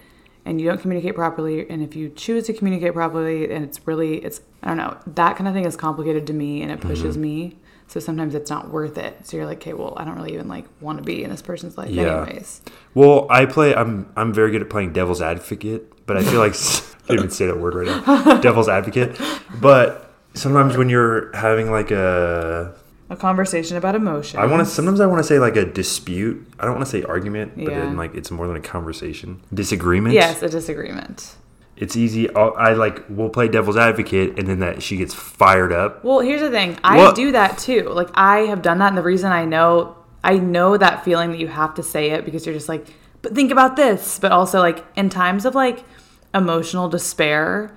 and 0.44 0.60
you 0.60 0.66
don't 0.68 0.80
communicate 0.80 1.14
properly. 1.14 1.68
And 1.68 1.82
if 1.82 1.94
you 1.94 2.08
choose 2.10 2.44
to 2.46 2.52
communicate 2.52 2.94
properly, 2.94 3.50
and 3.52 3.64
it's 3.64 3.86
really 3.86 4.16
it's 4.24 4.40
I 4.62 4.68
don't 4.68 4.76
know 4.78 4.96
that 5.06 5.36
kind 5.36 5.46
of 5.48 5.54
thing 5.54 5.64
is 5.66 5.76
complicated 5.76 6.26
to 6.28 6.32
me, 6.32 6.62
and 6.62 6.70
it 6.72 6.80
pushes 6.80 7.16
Mm-hmm. 7.16 7.22
me. 7.22 7.56
So 7.86 8.00
sometimes 8.00 8.34
it's 8.34 8.48
not 8.48 8.70
worth 8.70 8.96
it. 8.96 9.26
So 9.26 9.36
you're 9.36 9.44
like, 9.44 9.58
okay, 9.58 9.74
well, 9.74 9.92
I 9.98 10.04
don't 10.06 10.16
really 10.16 10.32
even 10.32 10.48
like 10.48 10.64
want 10.80 10.96
to 10.98 11.04
be 11.04 11.22
in 11.22 11.28
this 11.28 11.42
person's 11.42 11.76
life, 11.76 11.90
Yeah. 11.90 12.22
anyways. 12.24 12.62
Well, 12.94 13.26
I 13.28 13.44
play. 13.44 13.74
I'm 13.74 14.10
I'm 14.16 14.32
very 14.32 14.50
good 14.52 14.62
at 14.62 14.70
playing 14.70 14.94
devil's 14.94 15.20
advocate, 15.20 16.06
but 16.06 16.16
I 16.16 16.22
feel 16.22 16.40
like 16.40 16.54
I 17.04 17.06
can't 17.08 17.18
even 17.18 17.30
say 17.30 17.46
that 17.46 17.60
word 17.60 17.74
right 17.74 17.86
now. 18.06 18.40
devil's 18.40 18.70
advocate, 18.70 19.20
but 19.60 20.14
sometimes 20.32 20.78
when 20.78 20.88
you're 20.88 21.30
having 21.36 21.70
like 21.70 21.90
a, 21.90 22.74
A 23.10 23.16
conversation 23.16 23.76
about 23.76 23.94
emotion. 23.94 24.40
I 24.40 24.46
want 24.46 24.60
to. 24.60 24.64
Sometimes 24.66 24.98
I 25.00 25.06
want 25.06 25.18
to 25.18 25.24
say 25.24 25.38
like 25.38 25.56
a 25.56 25.64
dispute. 25.64 26.46
I 26.58 26.64
don't 26.64 26.74
want 26.76 26.86
to 26.86 26.90
say 26.90 27.02
argument, 27.02 27.52
but 27.54 27.64
Yeah. 27.70 27.80
then 27.80 27.96
like 27.96 28.14
it's 28.14 28.30
more 28.30 28.46
than 28.46 28.56
a 28.56 28.60
conversation. 28.60 29.40
Disagreement. 29.52 30.14
Yes, 30.14 30.42
a 30.42 30.48
disagreement. 30.48 31.36
It's 31.76 31.96
easy. 31.96 32.34
I'll, 32.34 32.54
I 32.56 32.72
like 32.72 33.04
we'll 33.10 33.28
play 33.28 33.48
devil's 33.48 33.76
advocate, 33.76 34.38
and 34.38 34.48
then 34.48 34.60
that 34.60 34.82
she 34.82 34.96
gets 34.96 35.12
fired 35.12 35.72
up. 35.72 36.02
Well, 36.02 36.20
here's 36.20 36.40
the 36.40 36.50
thing. 36.50 36.78
I 36.82 36.96
What? 36.96 37.14
do 37.14 37.32
that 37.32 37.58
too. 37.58 37.82
Like 37.90 38.08
I 38.14 38.38
have 38.46 38.62
done 38.62 38.78
that, 38.78 38.88
and 38.88 38.96
the 38.96 39.02
reason 39.02 39.30
I 39.32 39.44
know 39.44 39.96
I 40.22 40.38
know 40.38 40.76
that 40.78 41.04
feeling 41.04 41.30
that 41.32 41.38
you 41.38 41.48
have 41.48 41.74
to 41.74 41.82
say 41.82 42.12
it 42.12 42.24
because 42.24 42.46
you're 42.46 42.54
just 42.54 42.68
like, 42.70 42.86
but 43.20 43.34
think 43.34 43.50
about 43.50 43.76
this. 43.76 44.18
But 44.18 44.32
also 44.32 44.60
like 44.60 44.82
in 44.96 45.10
times 45.10 45.44
of 45.44 45.54
like 45.54 45.84
emotional 46.32 46.88
despair, 46.88 47.70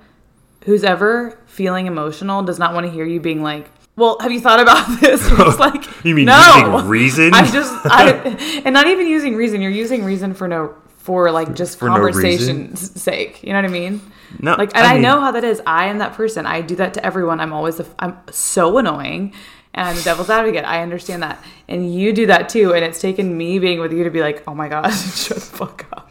who's 0.64 0.84
ever 0.84 1.38
feeling 1.46 1.86
emotional 1.86 2.42
does 2.42 2.58
not 2.58 2.72
want 2.72 2.86
to 2.86 2.90
hear 2.92 3.04
you 3.04 3.20
being 3.20 3.42
like, 3.42 3.68
well, 3.98 4.16
have 4.20 4.30
you 4.32 4.40
thought 4.40 4.60
about 4.60 5.00
this? 5.00 5.28
You're 5.38 5.56
like, 5.56 6.04
You 6.04 6.14
mean 6.14 6.26
no. 6.26 6.54
using 6.56 6.88
reason? 6.88 7.34
I 7.34 7.50
just, 7.50 7.72
I, 7.84 8.62
and 8.64 8.72
not 8.72 8.86
even 8.86 9.06
using 9.06 9.34
reason. 9.34 9.60
You're 9.60 9.70
using 9.70 10.04
reason 10.04 10.34
for 10.34 10.48
no, 10.48 10.74
for 10.98 11.30
like 11.30 11.54
just 11.54 11.78
For 11.78 11.88
no 11.88 11.94
conversation's 11.94 13.00
sake. 13.00 13.42
You 13.42 13.50
know 13.50 13.58
what 13.58 13.64
I 13.64 13.72
mean? 13.72 14.00
No, 14.40 14.54
like, 14.56 14.76
and 14.76 14.86
I 14.86 14.96
I, 14.96 14.98
know 14.98 15.20
how 15.20 15.32
that 15.32 15.44
is. 15.44 15.60
I 15.66 15.86
am 15.86 15.98
that 15.98 16.12
person. 16.14 16.46
I 16.46 16.60
do 16.60 16.76
that 16.76 16.94
to 16.94 17.04
everyone. 17.04 17.40
I'm 17.40 17.52
always, 17.52 17.80
I'm 17.98 18.18
so 18.30 18.76
annoying, 18.76 19.32
and 19.72 19.88
I'm 19.88 19.96
the 19.96 20.02
devil's 20.02 20.28
advocate. 20.28 20.66
I 20.66 20.82
understand 20.82 21.22
that, 21.22 21.42
and 21.66 21.92
you 21.92 22.12
do 22.12 22.26
that 22.26 22.50
too. 22.50 22.74
And 22.74 22.84
it's 22.84 23.00
taken 23.00 23.36
me 23.36 23.58
being 23.58 23.80
with 23.80 23.90
you 23.90 24.04
to 24.04 24.10
be 24.10 24.20
like, 24.20 24.44
oh 24.46 24.54
my 24.54 24.68
god, 24.68 24.90
shut 24.90 25.38
the 25.38 25.42
fuck 25.42 25.86
up. 25.92 26.10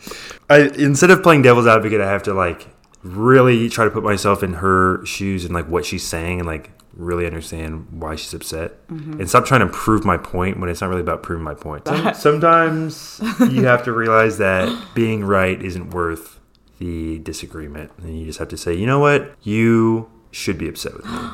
I 0.50 0.62
instead 0.62 1.12
of 1.12 1.22
playing 1.22 1.44
devil's 1.44 1.68
advocate, 1.68 2.02
I 2.02 2.10
have 2.10 2.24
to 2.24 2.34
like 2.34 2.68
really 3.04 3.70
try 3.70 3.86
to 3.86 3.92
put 3.92 4.04
myself 4.04 4.42
in 4.42 4.54
her 4.54 5.06
shoes 5.06 5.46
and 5.46 5.54
like 5.54 5.68
what 5.68 5.86
she's 5.86 6.04
saying 6.04 6.40
and 6.40 6.48
like 6.48 6.72
really 6.98 7.26
understand 7.26 7.88
why 7.92 8.16
she's 8.16 8.34
upset 8.34 8.86
mm-hmm. 8.88 9.20
and 9.20 9.30
stop 9.30 9.46
trying 9.46 9.62
to 9.62 9.68
prove 9.68 10.04
my 10.04 10.18
point 10.18 10.60
when 10.60 10.68
it's 10.70 10.82
not 10.82 10.90
really 10.90 11.02
about 11.02 11.22
proving 11.24 11.44
my 11.44 11.54
point. 11.54 11.88
Some- 11.88 12.14
Sometimes 12.16 13.22
you 13.40 13.66
have 13.66 13.84
to 13.84 13.92
realize 13.94 14.38
that 14.40 14.68
being 14.96 15.24
right 15.24 15.62
isn't 15.62 15.92
worth 15.92 16.40
the 16.80 17.20
disagreement, 17.20 17.92
and 18.00 18.20
you 18.20 18.26
just 18.26 18.40
have 18.40 18.50
to 18.50 18.58
say, 18.58 18.74
you 18.74 18.86
know 18.86 19.00
what, 19.00 19.36
you 19.44 20.10
should 20.32 20.58
be 20.58 20.68
upset 20.68 20.96
with 20.96 21.06
me. 21.06 21.12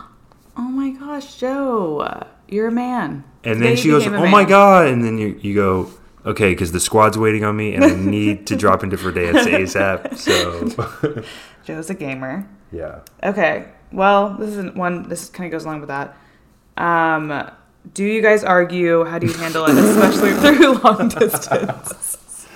Oh 0.56 0.62
my 0.70 0.92
gosh, 0.92 1.38
Joe, 1.38 2.28
you're 2.48 2.68
a 2.68 2.72
man. 2.72 3.24
And 3.44 3.56
Today 3.56 3.70
then 3.70 3.76
she 3.76 3.90
goes, 3.90 4.04
became 4.04 4.20
a 4.20 4.24
"Oh 4.26 4.28
my 4.30 4.46
god!" 4.46 4.86
And 4.86 5.04
then 5.04 5.18
you 5.18 5.36
you 5.42 5.56
go, 5.56 5.90
"Okay," 6.28 6.52
because 6.52 6.72
the 6.74 6.80
squad's 6.80 7.18
waiting 7.18 7.44
on 7.44 7.56
me, 7.56 7.74
and 7.74 7.84
I 7.84 7.96
need 7.96 8.46
to 8.46 8.56
drop 8.56 8.84
into 8.84 8.96
for 8.96 9.12
dance 9.12 9.48
ASAP. 9.48 10.16
So, 10.16 11.24
Joe's 11.66 11.90
a 11.90 11.96
gamer. 11.96 12.48
yeah. 12.72 13.00
Okay. 13.24 13.66
Well, 13.94 14.32
this 14.32 14.50
isn't 14.50 14.76
one. 14.76 15.08
This 15.08 15.30
kind 15.30 15.46
of 15.46 15.52
goes 15.52 15.66
along 15.66 15.82
with 15.82 15.90
that. 15.90 16.18
Um, 16.76 17.52
do 17.94 18.04
you 18.04 18.22
guys 18.22 18.44
argue? 18.44 19.04
How 19.06 19.20
do 19.20 19.28
you 19.28 19.34
handle 19.34 19.66
it, 19.66 19.78
especially 19.78 20.34
through 20.56 20.74
long 20.80 21.10
distance? 21.10 22.48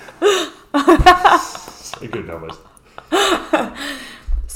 I 0.74 1.38
couldn't 2.00 2.28
help 2.28 2.42
myself. 2.42 3.94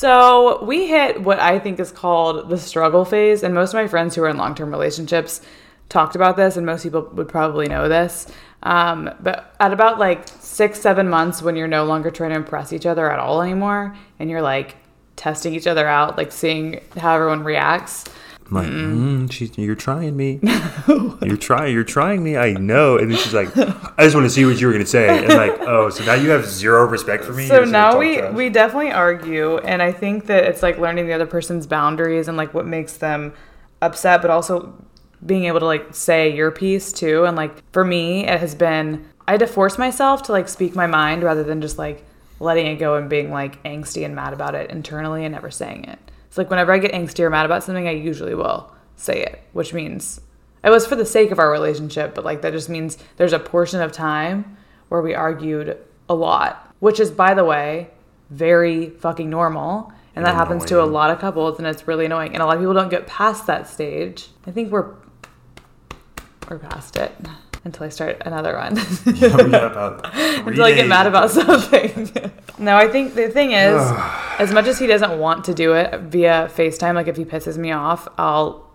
So 0.02 0.64
we 0.64 0.88
hit 0.88 1.22
what 1.22 1.40
I 1.40 1.60
think 1.60 1.80
is 1.80 1.92
called 1.92 2.50
the 2.50 2.58
struggle 2.58 3.06
phase, 3.06 3.44
and 3.44 3.54
most 3.54 3.70
of 3.70 3.76
my 3.76 3.88
friends 3.88 4.16
who 4.16 4.24
are 4.24 4.30
in 4.30 4.38
long-term 4.38 4.72
relationships 4.72 5.42
talked 5.90 6.16
about 6.16 6.38
this, 6.38 6.58
and 6.58 6.66
most 6.66 6.82
people 6.82 7.08
would 7.14 7.28
probably 7.28 7.68
know 7.68 7.88
this. 7.88 8.26
Um, 8.64 9.12
but 9.20 9.56
at 9.60 9.72
about 9.72 10.00
like 10.00 10.28
six, 10.28 10.80
seven 10.80 11.08
months, 11.08 11.44
when 11.44 11.56
you're 11.56 11.68
no 11.68 11.84
longer 11.84 12.10
trying 12.10 12.32
to 12.32 12.36
impress 12.36 12.74
each 12.74 12.88
other 12.88 13.12
at 13.12 13.20
all 13.20 13.44
anymore, 13.44 13.96
and 14.18 14.28
you're 14.28 14.42
like 14.42 14.76
testing 15.16 15.54
each 15.54 15.68
other 15.68 15.88
out, 15.88 16.18
like 16.18 16.32
seeing 16.32 16.82
how 16.98 17.16
everyone 17.16 17.44
reacts. 17.44 18.06
I'm 18.52 18.58
like, 18.58 18.68
mm, 18.68 19.32
she's, 19.32 19.58
you're 19.58 19.76
trying 19.76 20.18
me. 20.18 20.40
you're 21.22 21.38
trying. 21.38 21.74
You're 21.74 21.86
trying 21.86 22.22
me. 22.22 22.36
I 22.36 22.52
know. 22.54 22.98
And 22.98 23.10
then 23.10 23.18
she's 23.18 23.34
like, 23.34 23.56
I 23.58 24.04
just 24.04 24.14
want 24.14 24.26
to 24.26 24.30
see 24.30 24.44
what 24.44 24.60
you 24.60 24.68
were 24.68 24.74
gonna 24.74 24.86
say. 24.86 25.24
And 25.24 25.30
like, 25.30 25.58
oh, 25.62 25.90
so 25.90 26.04
now 26.04 26.16
you 26.16 26.30
have 26.32 26.46
zero 26.46 26.86
respect 26.86 27.24
for 27.24 27.32
me. 27.32 27.48
So 27.48 27.56
You're 27.56 27.64
just 27.64 27.72
gonna 27.72 27.94
now 27.94 27.98
we 27.98 28.22
we 28.32 28.50
definitely 28.50 28.92
argue, 28.92 29.58
and 29.60 29.82
I 29.82 29.94
think 29.94 30.26
that 30.26 30.44
it's 30.44 30.62
like 30.62 30.78
learning 30.78 31.08
the 31.08 31.14
other 31.14 31.26
person's 31.28 31.66
boundaries 31.66 32.28
and 32.28 32.36
like 32.36 32.54
what 32.54 32.66
makes 32.66 32.98
them 32.98 33.34
upset, 33.82 34.22
but 34.22 34.30
also 34.30 34.74
being 35.26 35.46
able 35.46 35.60
to 35.60 35.66
like 35.66 35.94
say 35.94 36.36
your 36.36 36.52
piece 36.52 36.92
too. 36.92 37.24
And 37.24 37.38
like 37.38 37.54
for 37.72 37.86
me, 37.86 38.28
it 38.28 38.40
has 38.40 38.54
been 38.54 39.08
I 39.28 39.32
had 39.32 39.40
to 39.40 39.48
force 39.48 39.78
myself 39.78 40.24
to 40.24 40.34
like 40.34 40.50
speak 40.50 40.76
my 40.76 40.88
mind 40.88 41.24
rather 41.24 41.44
than 41.44 41.62
just 41.62 41.78
like 41.78 42.04
letting 42.42 42.66
it 42.66 42.78
go 42.78 42.96
and 42.96 43.10
being 43.10 43.32
like 43.32 43.64
angsty 43.64 44.04
and 44.04 44.16
mad 44.16 44.34
about 44.34 44.56
it 44.56 44.72
internally 44.72 45.24
and 45.24 45.34
never 45.34 45.52
saying 45.52 45.86
it. 45.86 46.00
It's 46.28 46.38
like 46.38 46.50
whenever 46.50 46.74
I 46.74 46.80
get 46.80 46.92
angsty 46.92 47.20
or 47.20 47.30
mad 47.30 47.46
about 47.46 47.64
something, 47.64 47.88
I 47.88 47.92
usually 47.92 48.34
will 48.34 48.74
say 48.96 49.22
it, 49.22 49.42
which 49.54 49.74
means 49.74 50.20
it 50.64 50.70
was 50.70 50.88
for 50.88 50.96
the 50.96 51.06
sake 51.06 51.32
of 51.32 51.40
our 51.40 51.52
relationship, 51.52 52.16
but 52.16 52.26
like 52.26 52.42
that 52.42 52.52
just 52.52 52.70
means 52.70 52.98
there's 53.18 53.34
a 53.34 53.40
portion 53.40 53.80
of 53.82 53.92
time 53.92 54.58
where 54.90 55.02
we 55.02 55.14
argued 55.14 55.78
a 56.10 56.16
lot, 56.16 56.74
which 56.80 57.00
is, 57.00 57.12
by 57.12 57.34
the 57.34 57.46
way, 57.46 57.90
very 58.30 58.90
fucking 58.90 59.30
normal. 59.30 59.94
And 60.16 60.26
that 60.26 60.36
happens 60.36 60.66
to 60.66 60.82
a 60.82 60.84
lot 60.84 61.10
of 61.10 61.20
couples, 61.20 61.58
and 61.58 61.66
it's 61.66 61.88
really 61.88 62.06
annoying. 62.06 62.34
And 62.34 62.44
a 62.44 62.46
lot 62.46 62.58
of 62.58 62.62
people 62.62 62.74
don't 62.74 62.90
get 62.90 63.08
past 63.08 63.48
that 63.48 63.70
stage. 63.70 64.28
I 64.46 64.52
think 64.52 64.70
we're 64.70 64.94
we're 66.50 66.60
past 66.60 66.98
it. 66.98 67.14
Until 67.64 67.86
I 67.86 67.90
start 67.90 68.22
another 68.26 68.54
run. 68.54 68.76
We 69.06 69.14
got 69.20 69.72
about 69.72 70.14
three 70.14 70.38
until 70.48 70.64
I 70.64 70.74
get 70.74 70.88
mad 70.88 71.08
about 71.08 71.32
something. 71.32 72.32
no, 72.58 72.76
I 72.76 72.88
think 72.88 73.14
the 73.14 73.30
thing 73.30 73.52
is, 73.52 73.80
as 74.40 74.52
much 74.52 74.66
as 74.66 74.80
he 74.80 74.88
doesn't 74.88 75.20
want 75.20 75.46
to 75.46 75.54
do 75.54 75.74
it 75.74 76.00
via 76.02 76.50
FaceTime, 76.54 76.96
like 76.96 77.08
if 77.08 77.18
he 77.18 77.26
pisses 77.26 77.58
me 77.58 77.72
off, 77.72 78.08
I'll 78.18 78.68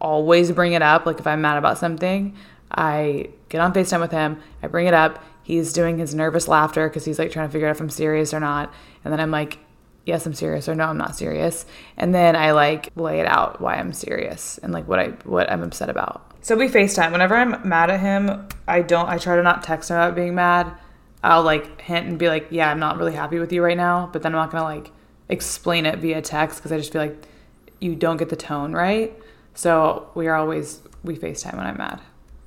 always 0.00 0.52
bring 0.52 0.72
it 0.72 0.82
up. 0.82 1.06
Like 1.06 1.18
if 1.18 1.26
I'm 1.26 1.40
mad 1.40 1.58
about 1.58 1.78
something, 1.78 2.36
I 2.70 3.30
get 3.48 3.60
on 3.60 3.72
FaceTime 3.72 4.00
with 4.00 4.12
him, 4.12 4.40
I 4.62 4.68
bring 4.68 4.86
it 4.86 4.94
up. 4.94 5.22
He's 5.42 5.72
doing 5.72 5.98
his 5.98 6.14
nervous 6.14 6.46
laughter 6.46 6.88
because 6.88 7.04
he's 7.04 7.18
like 7.18 7.30
trying 7.30 7.48
to 7.48 7.52
figure 7.52 7.68
out 7.68 7.72
if 7.76 7.80
I'm 7.80 7.90
serious 7.90 8.34
or 8.34 8.40
not. 8.40 8.72
And 9.02 9.12
then 9.12 9.18
I'm 9.18 9.30
like, 9.30 9.58
yes, 10.04 10.26
I'm 10.26 10.34
serious 10.34 10.68
or 10.68 10.74
no, 10.74 10.84
I'm 10.84 10.98
not 10.98 11.16
serious. 11.16 11.64
And 11.96 12.14
then 12.14 12.36
I 12.36 12.52
like 12.52 12.90
lay 12.96 13.20
it 13.20 13.26
out 13.26 13.60
why 13.60 13.76
I'm 13.76 13.92
serious 13.92 14.58
and 14.58 14.72
like 14.72 14.86
what 14.86 14.98
I 14.98 15.08
what 15.24 15.50
I'm 15.50 15.62
upset 15.62 15.88
about. 15.88 16.24
So 16.48 16.56
we 16.56 16.66
FaceTime. 16.68 17.12
Whenever 17.12 17.36
I'm 17.36 17.68
mad 17.68 17.90
at 17.90 18.00
him, 18.00 18.48
I 18.66 18.80
don't 18.80 19.06
I 19.06 19.18
try 19.18 19.36
to 19.36 19.42
not 19.42 19.62
text 19.62 19.90
him 19.90 19.96
about 19.96 20.14
being 20.14 20.34
mad. 20.34 20.72
I'll 21.22 21.42
like 21.42 21.78
hint 21.78 22.06
and 22.06 22.18
be 22.18 22.28
like, 22.28 22.46
yeah, 22.48 22.70
I'm 22.70 22.78
not 22.78 22.96
really 22.96 23.12
happy 23.12 23.38
with 23.38 23.52
you 23.52 23.62
right 23.62 23.76
now, 23.76 24.08
but 24.10 24.22
then 24.22 24.34
I'm 24.34 24.40
not 24.40 24.50
gonna 24.50 24.64
like 24.64 24.90
explain 25.28 25.84
it 25.84 25.98
via 25.98 26.22
text 26.22 26.56
because 26.56 26.72
I 26.72 26.78
just 26.78 26.90
feel 26.90 27.02
like 27.02 27.22
you 27.80 27.94
don't 27.94 28.16
get 28.16 28.30
the 28.30 28.36
tone 28.36 28.72
right. 28.72 29.14
So 29.52 30.10
we 30.14 30.26
are 30.26 30.36
always 30.36 30.80
we 31.04 31.18
FaceTime 31.18 31.54
when 31.54 31.66
I'm 31.66 31.76
mad, 31.76 32.00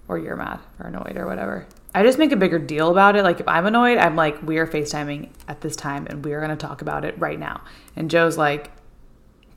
or 0.07 0.17
you're 0.17 0.35
mad 0.35 0.61
or 0.79 0.87
annoyed 0.87 1.15
or 1.15 1.27
whatever. 1.27 1.67
I 1.93 2.01
just 2.01 2.17
make 2.17 2.31
a 2.31 2.37
bigger 2.37 2.57
deal 2.57 2.89
about 2.89 3.15
it. 3.15 3.21
Like 3.21 3.39
if 3.39 3.47
I'm 3.47 3.67
annoyed, 3.67 3.99
I'm 3.99 4.15
like, 4.15 4.41
we 4.41 4.57
are 4.57 4.65
FaceTiming 4.65 5.29
at 5.47 5.61
this 5.61 5.75
time 5.75 6.07
and 6.09 6.25
we 6.25 6.33
are 6.33 6.41
gonna 6.41 6.55
talk 6.55 6.81
about 6.81 7.05
it 7.05 7.19
right 7.19 7.37
now. 7.37 7.61
And 7.95 8.09
Joe's 8.09 8.35
like, 8.35 8.71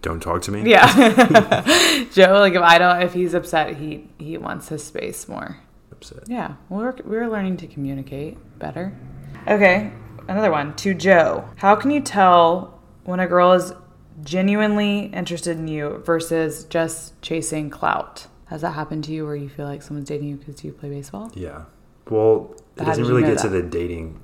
Don't 0.04 0.20
talk 0.20 0.42
to 0.42 0.50
me. 0.50 0.70
yeah. 0.70 2.04
Joe, 2.12 2.34
like 2.38 2.52
if 2.52 2.60
I 2.60 2.76
don't, 2.76 3.00
if 3.00 3.14
he's 3.14 3.32
upset, 3.32 3.78
he 3.78 4.06
he 4.18 4.36
wants 4.36 4.68
his 4.68 4.84
space 4.84 5.26
more. 5.26 5.56
Upset. 5.90 6.24
Yeah, 6.28 6.56
we're 6.68 6.94
we're 7.04 7.26
learning 7.26 7.56
to 7.58 7.66
communicate 7.66 8.36
better. 8.58 8.94
Okay, 9.48 9.90
another 10.28 10.50
one 10.50 10.76
to 10.76 10.92
Joe. 10.92 11.48
How 11.56 11.74
can 11.74 11.90
you 11.90 12.02
tell 12.02 12.78
when 13.04 13.18
a 13.18 13.26
girl 13.26 13.52
is 13.52 13.72
genuinely 14.22 15.06
interested 15.06 15.56
in 15.56 15.68
you 15.68 16.02
versus 16.04 16.64
just 16.64 17.18
chasing 17.22 17.70
clout? 17.70 18.26
Has 18.48 18.60
that 18.60 18.72
happened 18.72 19.04
to 19.04 19.12
you 19.12 19.24
where 19.24 19.36
you 19.36 19.48
feel 19.48 19.64
like 19.64 19.80
someone's 19.80 20.08
dating 20.10 20.28
you 20.28 20.36
because 20.36 20.62
you 20.62 20.72
play 20.72 20.90
baseball? 20.90 21.32
Yeah. 21.34 21.64
Well, 22.10 22.54
it 22.76 22.84
doesn't 22.84 23.06
really 23.06 23.22
get 23.22 23.38
to 23.38 23.48
the 23.48 23.62
dating. 23.62 24.20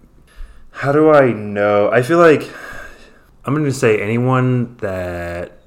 How 0.72 0.92
do 0.92 1.10
I 1.10 1.32
know? 1.32 1.90
I 1.90 2.02
feel 2.02 2.18
like 2.18 2.46
I'm 3.46 3.54
going 3.54 3.64
to 3.64 3.72
say 3.72 3.98
anyone 4.02 4.76
that 4.76 5.59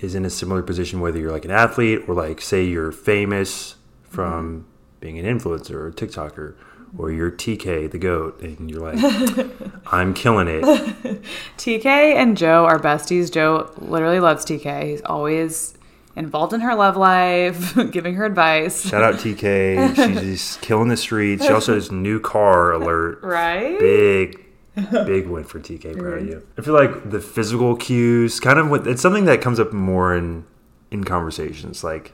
is 0.00 0.14
in 0.14 0.24
a 0.24 0.30
similar 0.30 0.62
position, 0.62 1.00
whether 1.00 1.18
you're 1.18 1.32
like 1.32 1.44
an 1.44 1.50
athlete 1.50 2.02
or 2.08 2.14
like 2.14 2.40
say 2.40 2.64
you're 2.64 2.92
famous 2.92 3.76
from 4.02 4.60
mm-hmm. 4.60 4.68
being 5.00 5.18
an 5.18 5.38
influencer 5.38 5.72
or 5.72 5.88
a 5.88 5.92
TikToker, 5.92 6.54
or 6.98 7.12
you're 7.12 7.30
TK 7.30 7.90
the 7.90 7.98
goat, 7.98 8.40
and 8.40 8.70
you're 8.70 8.92
like, 8.92 8.98
I'm 9.86 10.14
killing 10.14 10.48
it. 10.48 10.62
TK 11.58 11.86
and 11.86 12.36
Joe 12.36 12.64
are 12.64 12.78
besties. 12.78 13.30
Joe 13.30 13.72
literally 13.78 14.20
loves 14.20 14.44
TK. 14.44 14.84
He's 14.84 15.02
always 15.02 15.74
involved 16.16 16.52
in 16.52 16.60
her 16.60 16.74
love 16.74 16.96
life, 16.96 17.76
giving 17.92 18.14
her 18.14 18.24
advice. 18.24 18.88
Shout 18.88 19.02
out 19.02 19.14
TK. 19.16 19.94
She's 19.94 20.20
just 20.20 20.60
killing 20.60 20.88
the 20.88 20.96
streets. 20.96 21.44
She 21.46 21.52
also 21.52 21.74
has 21.74 21.92
new 21.92 22.18
car 22.18 22.72
alert. 22.72 23.22
Right? 23.22 23.78
big 23.78 24.49
big 25.06 25.26
win 25.26 25.44
for 25.44 25.58
TK 25.58 25.98
proud 25.98 26.18
of 26.18 26.26
you. 26.26 26.46
I 26.56 26.62
feel 26.62 26.74
like 26.74 27.10
the 27.10 27.20
physical 27.20 27.76
cues 27.76 28.38
kind 28.40 28.58
of 28.58 28.70
what 28.70 28.86
it's 28.86 29.02
something 29.02 29.24
that 29.24 29.40
comes 29.40 29.58
up 29.58 29.72
more 29.72 30.14
in 30.14 30.44
in 30.90 31.04
conversations 31.04 31.82
like 31.84 32.12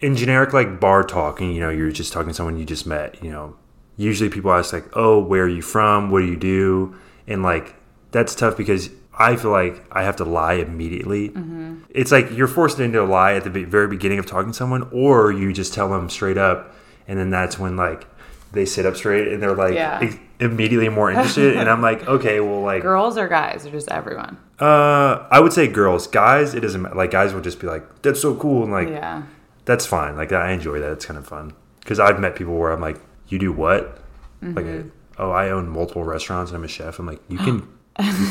in 0.00 0.16
generic 0.16 0.52
like 0.52 0.80
bar 0.80 1.02
talking, 1.02 1.52
you 1.52 1.60
know, 1.60 1.70
you're 1.70 1.90
just 1.90 2.12
talking 2.12 2.28
to 2.28 2.34
someone 2.34 2.58
you 2.58 2.64
just 2.64 2.86
met, 2.86 3.22
you 3.22 3.30
know. 3.30 3.56
Usually 3.96 4.28
people 4.28 4.52
ask 4.52 4.72
like, 4.72 4.88
"Oh, 4.94 5.18
where 5.20 5.44
are 5.44 5.48
you 5.48 5.62
from? 5.62 6.10
What 6.10 6.20
do 6.20 6.26
you 6.26 6.36
do?" 6.36 6.96
And 7.26 7.42
like 7.42 7.76
that's 8.10 8.34
tough 8.34 8.56
because 8.56 8.90
I 9.16 9.36
feel 9.36 9.50
like 9.50 9.84
I 9.92 10.02
have 10.02 10.16
to 10.16 10.24
lie 10.24 10.54
immediately. 10.54 11.30
Mm-hmm. 11.30 11.84
It's 11.90 12.10
like 12.10 12.30
you're 12.32 12.48
forced 12.48 12.80
into 12.80 13.00
a 13.02 13.06
lie 13.06 13.34
at 13.34 13.44
the 13.44 13.50
very 13.64 13.86
beginning 13.86 14.18
of 14.18 14.26
talking 14.26 14.50
to 14.50 14.56
someone, 14.56 14.88
or 14.92 15.32
you 15.32 15.52
just 15.52 15.72
tell 15.72 15.88
them 15.88 16.10
straight 16.10 16.38
up, 16.38 16.74
and 17.06 17.18
then 17.18 17.30
that's 17.30 17.58
when 17.58 17.76
like 17.76 18.06
they 18.54 18.64
sit 18.64 18.86
up 18.86 18.96
straight 18.96 19.28
and 19.28 19.42
they're 19.42 19.54
like 19.54 19.74
Yeah. 19.74 20.12
immediately 20.40 20.88
more 20.88 21.10
interested. 21.10 21.56
and 21.56 21.68
I'm 21.68 21.82
like, 21.82 22.06
okay, 22.08 22.40
well, 22.40 22.60
like, 22.62 22.82
Girls 22.82 23.18
or 23.18 23.28
guys 23.28 23.66
or 23.66 23.70
just 23.70 23.90
everyone? 23.90 24.36
uh, 24.60 25.26
I 25.30 25.40
would 25.40 25.52
say 25.52 25.66
girls, 25.68 26.06
guys, 26.06 26.54
it 26.54 26.60
doesn't. 26.60 26.96
Like, 26.96 27.10
guys 27.10 27.34
will 27.34 27.40
just 27.40 27.60
be 27.60 27.66
like, 27.66 28.02
that's 28.02 28.20
so 28.20 28.34
cool, 28.36 28.62
and 28.62 28.72
like, 28.72 28.88
Yeah. 28.88 29.22
that's 29.64 29.84
fine. 29.86 30.16
Like, 30.16 30.32
I 30.32 30.52
enjoy 30.52 30.78
that. 30.80 30.92
It's 30.92 31.06
kind 31.06 31.18
of 31.18 31.26
fun 31.26 31.52
because 31.80 31.98
I've 32.00 32.18
met 32.20 32.36
people 32.36 32.56
where 32.58 32.70
I'm 32.72 32.80
like, 32.80 32.98
you 33.28 33.38
do 33.38 33.52
what? 33.52 33.98
Like, 34.42 34.64
Mm-hmm. 34.66 34.88
oh, 35.18 35.30
I 35.30 35.50
own 35.50 35.68
multiple 35.68 36.04
restaurants. 36.04 36.52
I'm 36.52 36.64
a 36.64 36.68
chef. 36.68 36.98
I'm 36.98 37.06
like, 37.06 37.20
you 37.28 37.38
can. 37.38 37.68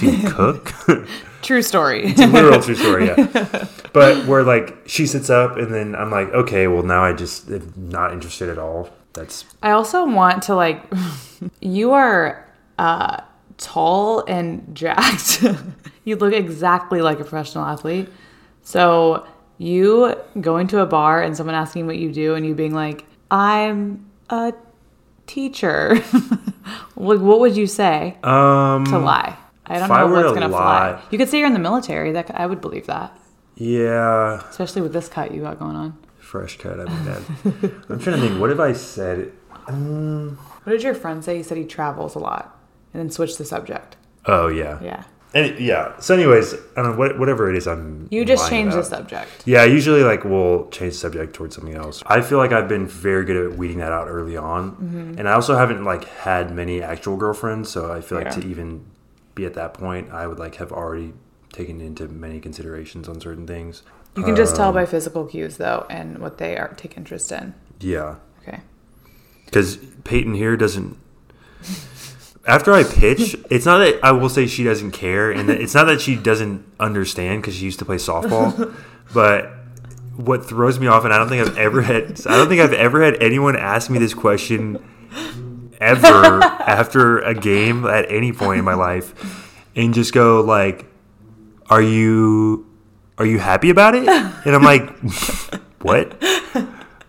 You 0.01 0.17
can 0.19 0.29
cook. 0.31 0.73
True 1.41 1.61
story. 1.61 2.11
literal 2.13 2.61
true 2.61 2.75
story, 2.75 3.05
yeah. 3.07 3.65
But 3.93 4.25
where 4.25 4.43
like 4.43 4.75
she 4.87 5.07
sits 5.07 5.29
up 5.29 5.55
and 5.55 5.73
then 5.73 5.95
I'm 5.95 6.11
like, 6.11 6.27
okay, 6.33 6.67
well 6.67 6.83
now 6.83 7.01
I 7.05 7.13
just 7.13 7.49
am 7.49 7.71
not 7.77 8.11
interested 8.11 8.49
at 8.49 8.57
all. 8.57 8.89
That's 9.13 9.45
I 9.61 9.71
also 9.71 10.05
want 10.05 10.43
to 10.43 10.55
like 10.55 10.83
you 11.61 11.91
are 11.91 12.49
uh 12.77 13.21
tall 13.57 14.23
and 14.25 14.67
jacked. 14.75 15.43
you 16.03 16.15
look 16.15 16.33
exactly 16.33 17.01
like 17.01 17.19
a 17.19 17.23
professional 17.23 17.65
athlete. 17.65 18.09
So 18.63 19.25
you 19.57 20.15
going 20.39 20.67
to 20.67 20.79
a 20.79 20.85
bar 20.85 21.21
and 21.21 21.37
someone 21.37 21.55
asking 21.55 21.85
what 21.85 21.97
you 21.97 22.11
do 22.11 22.35
and 22.35 22.45
you 22.45 22.55
being 22.55 22.73
like, 22.73 23.05
I'm 23.29 24.09
a 24.29 24.53
teacher. 25.27 25.95
like 26.95 27.19
what 27.19 27.39
would 27.39 27.55
you 27.55 27.67
say 27.67 28.17
um 28.23 28.85
to 28.85 28.97
lie? 28.97 29.37
I 29.65 29.79
don't 29.79 29.89
know 29.89 30.07
what's 30.07 30.33
gonna 30.33 30.47
lie- 30.49 30.93
fly. 30.93 31.03
You 31.11 31.17
could 31.17 31.29
say 31.29 31.37
you're 31.37 31.47
in 31.47 31.53
the 31.53 31.59
military. 31.59 32.11
That 32.11 32.31
I 32.35 32.45
would 32.45 32.61
believe 32.61 32.87
that, 32.87 33.17
yeah. 33.55 34.41
especially 34.49 34.81
with 34.81 34.93
this 34.93 35.07
cut 35.07 35.33
you 35.33 35.41
got 35.41 35.59
going 35.59 35.75
on. 35.75 35.97
Fresh 36.33 36.57
cut, 36.57 36.79
I 36.79 36.85
mean 36.85 37.05
that. 37.05 37.21
I'm 37.89 37.99
trying 37.99 38.19
to 38.19 38.27
think, 38.27 38.41
what 38.41 38.49
have 38.49 38.59
I 38.59 38.73
said? 38.73 39.31
Um, 39.67 40.35
What 40.63 40.71
did 40.73 40.81
your 40.81 40.95
friend 40.95 41.23
say? 41.23 41.37
He 41.37 41.43
said 41.43 41.57
he 41.59 41.63
travels 41.65 42.15
a 42.15 42.19
lot, 42.19 42.57
and 42.91 42.99
then 42.99 43.11
switched 43.11 43.37
the 43.37 43.45
subject. 43.45 43.97
oh 44.25 44.47
yeah. 44.47 44.79
Yeah, 44.81 45.03
And 45.35 45.59
yeah. 45.59 45.95
So 45.99 46.15
anyways, 46.15 46.55
I 46.55 46.57
don't 46.81 46.85
know, 46.93 46.97
what, 46.97 47.19
whatever 47.19 47.51
it 47.51 47.55
is 47.55 47.67
I'm 47.67 48.07
you 48.09 48.25
just 48.25 48.49
change 48.49 48.73
the 48.73 48.81
subject. 48.81 49.29
Yeah, 49.45 49.61
I 49.61 49.65
usually 49.65 50.03
like 50.03 50.23
we'll 50.25 50.69
change 50.71 50.93
the 50.93 50.99
subject 51.05 51.35
towards 51.35 51.53
something 51.55 51.75
else. 51.75 52.01
I 52.07 52.21
feel 52.21 52.39
like 52.39 52.51
I've 52.51 52.67
been 52.67 52.87
very 52.87 53.25
good 53.25 53.37
at 53.51 53.55
weeding 53.59 53.77
that 53.77 53.91
out 53.91 54.07
early 54.07 54.35
on, 54.35 54.71
Mm-hmm. 54.71 55.19
and 55.19 55.29
I 55.29 55.33
also 55.33 55.55
haven't 55.55 55.83
like 55.83 56.05
had 56.05 56.45
many 56.55 56.81
actual 56.81 57.15
girlfriends. 57.15 57.69
So 57.69 57.93
I 57.93 58.01
feel 58.01 58.17
like 58.17 58.33
Yeah. 58.33 58.41
to 58.41 58.47
even 58.47 58.85
be 59.35 59.45
at 59.45 59.53
that 59.53 59.75
point, 59.75 60.11
I 60.11 60.25
would 60.25 60.39
like 60.39 60.55
have 60.55 60.71
already 60.71 61.13
taken 61.51 61.79
into 61.79 62.07
many 62.07 62.39
considerations 62.39 63.07
on 63.07 63.21
certain 63.21 63.45
things. 63.45 63.83
You 64.15 64.23
can 64.23 64.35
just 64.35 64.55
tell 64.55 64.69
Um, 64.69 64.75
by 64.75 64.85
physical 64.85 65.25
cues 65.25 65.57
though, 65.57 65.85
and 65.89 66.19
what 66.19 66.37
they 66.37 66.55
are 66.57 66.69
take 66.77 66.97
interest 66.97 67.31
in. 67.31 67.53
Yeah, 67.79 68.15
Okay. 68.47 68.59
because 69.45 69.77
Payton 70.03 70.35
here 70.35 70.55
doesn't. 70.55 70.97
After 72.45 72.73
I 72.73 72.83
pitch, 72.83 73.35
it's 73.49 73.65
not 73.65 73.79
that 73.79 73.99
I 74.03 74.11
will 74.11 74.29
say 74.29 74.45
she 74.47 74.63
doesn't 74.63 74.91
care, 74.91 75.31
and 75.31 75.47
that 75.49 75.59
it's 75.61 75.73
not 75.73 75.85
that 75.85 76.01
she 76.01 76.15
doesn't 76.15 76.63
understand 76.79 77.41
because 77.41 77.55
she 77.55 77.65
used 77.65 77.79
to 77.79 77.85
play 77.85 77.95
softball. 77.95 78.73
but 79.13 79.49
what 80.15 80.45
throws 80.45 80.79
me 80.79 80.87
off, 80.87 81.05
and 81.05 81.13
I 81.13 81.17
don't 81.17 81.29
think 81.29 81.47
I've 81.47 81.57
ever 81.57 81.81
had, 81.81 82.21
I 82.27 82.37
don't 82.37 82.47
think 82.49 82.61
I've 82.61 82.73
ever 82.73 83.01
had 83.01 83.21
anyone 83.23 83.55
ask 83.55 83.89
me 83.89 83.97
this 83.97 84.13
question 84.13 84.77
ever 85.81 86.05
after 86.43 87.19
a 87.19 87.33
game 87.33 87.85
at 87.85 88.11
any 88.11 88.31
point 88.31 88.59
in 88.59 88.65
my 88.65 88.75
life, 88.75 89.57
and 89.75 89.93
just 89.93 90.13
go 90.13 90.41
like, 90.41 90.85
"Are 91.69 91.81
you, 91.81 92.67
are 93.17 93.25
you 93.25 93.39
happy 93.39 93.69
about 93.69 93.95
it?" 93.95 94.07
And 94.07 94.55
I'm 94.55 94.63
like, 94.63 94.89
"What? 95.81 96.21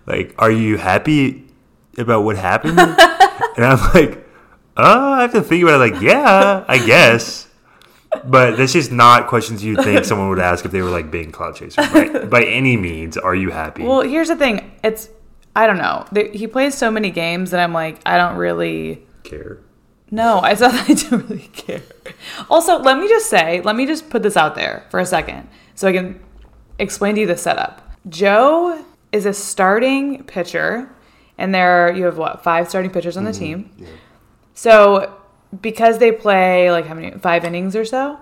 Like, 0.06 0.34
are 0.38 0.50
you 0.50 0.76
happy 0.76 1.46
about 1.98 2.24
what 2.24 2.36
happened?" 2.36 2.78
And 2.78 3.64
I'm 3.64 3.78
like, 3.94 4.26
"Oh, 4.76 5.12
I 5.12 5.22
have 5.22 5.32
to 5.32 5.42
think 5.42 5.62
about 5.62 5.80
it." 5.80 5.92
Like, 5.92 6.02
yeah, 6.02 6.64
I 6.66 6.78
guess. 6.84 7.48
But 8.24 8.56
that's 8.56 8.72
just 8.72 8.92
not 8.92 9.26
questions 9.26 9.64
you'd 9.64 9.82
think 9.82 10.04
someone 10.04 10.28
would 10.28 10.38
ask 10.38 10.64
if 10.64 10.70
they 10.70 10.82
were 10.82 10.90
like 10.90 11.10
being 11.10 11.32
clout 11.32 11.56
chaser. 11.56 11.82
By, 11.92 12.24
by 12.26 12.44
any 12.44 12.76
means, 12.76 13.16
are 13.16 13.34
you 13.34 13.50
happy? 13.50 13.82
Well, 13.82 14.02
here's 14.02 14.28
the 14.28 14.36
thing. 14.36 14.70
It's 14.84 15.08
I 15.56 15.66
don't 15.66 15.78
know. 15.78 16.04
He 16.32 16.46
plays 16.46 16.74
so 16.76 16.90
many 16.90 17.10
games 17.10 17.50
that 17.52 17.60
I'm 17.60 17.72
like, 17.72 18.00
I 18.06 18.16
don't 18.18 18.36
really. 18.36 19.04
care. 19.24 19.58
No, 20.10 20.40
I 20.42 20.54
thought 20.54 20.74
I 20.88 20.94
don't 20.94 21.28
really 21.28 21.48
care. 21.48 21.82
Also, 22.50 22.78
let 22.78 22.98
me 22.98 23.08
just 23.08 23.28
say, 23.28 23.60
let 23.62 23.76
me 23.76 23.86
just 23.86 24.10
put 24.10 24.22
this 24.22 24.36
out 24.36 24.54
there 24.54 24.86
for 24.90 25.00
a 25.00 25.06
second 25.06 25.48
so 25.74 25.88
I 25.88 25.92
can 25.92 26.20
explain 26.78 27.14
to 27.16 27.22
you 27.22 27.26
the 27.26 27.36
setup. 27.36 27.80
Joe 28.08 28.84
is 29.12 29.26
a 29.26 29.32
starting 29.32 30.24
pitcher, 30.24 30.90
and 31.38 31.54
there 31.54 31.94
you 31.94 32.04
have 32.04 32.18
what 32.18 32.42
five 32.44 32.68
starting 32.68 32.90
pitchers 32.90 33.16
on 33.16 33.24
the 33.24 33.30
mm-hmm. 33.30 33.40
team. 33.40 33.70
Yeah. 33.78 33.86
So 34.54 35.20
because 35.60 35.98
they 35.98 36.12
play 36.12 36.70
like 36.70 36.86
how 36.86 36.94
many 36.94 37.12
five 37.18 37.44
innings 37.44 37.76
or 37.76 37.84
so, 37.84 38.18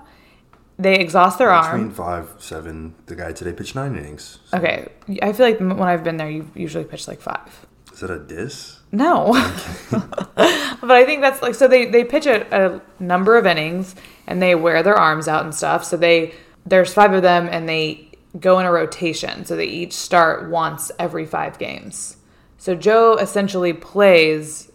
they 0.79 0.99
exhaust 0.99 1.39
their 1.39 1.51
arm. 1.51 1.89
Between 1.89 1.95
five, 1.95 2.35
seven. 2.39 2.95
The 3.07 3.17
guy 3.17 3.33
today 3.33 3.53
pitched 3.53 3.75
nine 3.75 3.97
innings. 3.97 4.39
Okay, 4.55 4.89
I 5.23 5.33
feel 5.33 5.47
like 5.47 5.59
when 5.59 5.83
I've 5.83 6.05
been 6.05 6.17
there, 6.17 6.31
you 6.31 6.51
usually 6.55 6.85
pitch 6.85 7.09
like 7.09 7.21
five. 7.21 7.67
Is 7.93 8.01
that 8.01 8.11
a 8.11 8.19
diss? 8.19 8.81
No. 8.91 9.33
but 10.87 10.91
I 10.91 11.05
think 11.05 11.21
that's 11.21 11.41
like 11.41 11.55
so 11.55 11.69
they 11.69 11.87
they 11.87 12.05
pitch 12.05 12.27
a, 12.27 12.47
a 12.55 12.83
number 13.03 13.37
of 13.37 13.47
innings 13.47 13.95
and 14.27 14.43
they 14.43 14.55
wear 14.55 14.83
their 14.83 14.97
arms 14.97 15.29
out 15.29 15.45
and 15.45 15.55
stuff. 15.55 15.85
So 15.85 15.97
they 15.97 16.35
there's 16.67 16.93
five 16.93 17.13
of 17.13 17.23
them 17.23 17.49
and 17.51 17.69
they 17.69 18.13
go 18.39 18.59
in 18.59 18.67
a 18.67 18.73
rotation. 18.73 19.45
So 19.45 19.57
they 19.57 19.67
each 19.67 19.93
start 19.93 20.51
once 20.51 20.91
every 20.99 21.27
5 21.27 21.59
games. 21.59 22.17
So 22.57 22.75
Joe 22.75 23.17
essentially 23.17 23.73
plays 23.73 24.71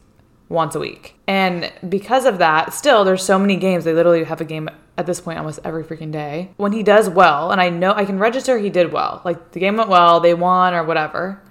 once 0.50 0.76
a 0.76 0.80
week. 0.80 1.16
And 1.28 1.72
because 1.88 2.26
of 2.26 2.38
that, 2.38 2.74
still 2.74 3.04
there's 3.04 3.24
so 3.24 3.40
many 3.40 3.56
games. 3.56 3.84
They 3.84 3.94
literally 3.94 4.24
have 4.24 4.42
a 4.42 4.46
game 4.46 4.70
at 4.98 5.06
this 5.06 5.22
point 5.22 5.38
almost 5.38 5.60
every 5.64 5.84
freaking 5.84 6.12
day. 6.12 6.52
When 6.58 6.72
he 6.72 6.84
does 6.84 7.10
well, 7.10 7.52
and 7.52 7.62
I 7.62 7.70
know 7.70 7.94
I 7.94 8.06
can 8.06 8.20
register 8.20 8.58
he 8.58 8.70
did 8.70 8.92
well. 8.92 9.22
Like 9.26 9.52
the 9.52 9.60
game 9.60 9.78
went 9.78 9.90
well, 9.90 10.20
they 10.20 10.34
won 10.34 10.74
or 10.74 10.84
whatever. 10.84 11.42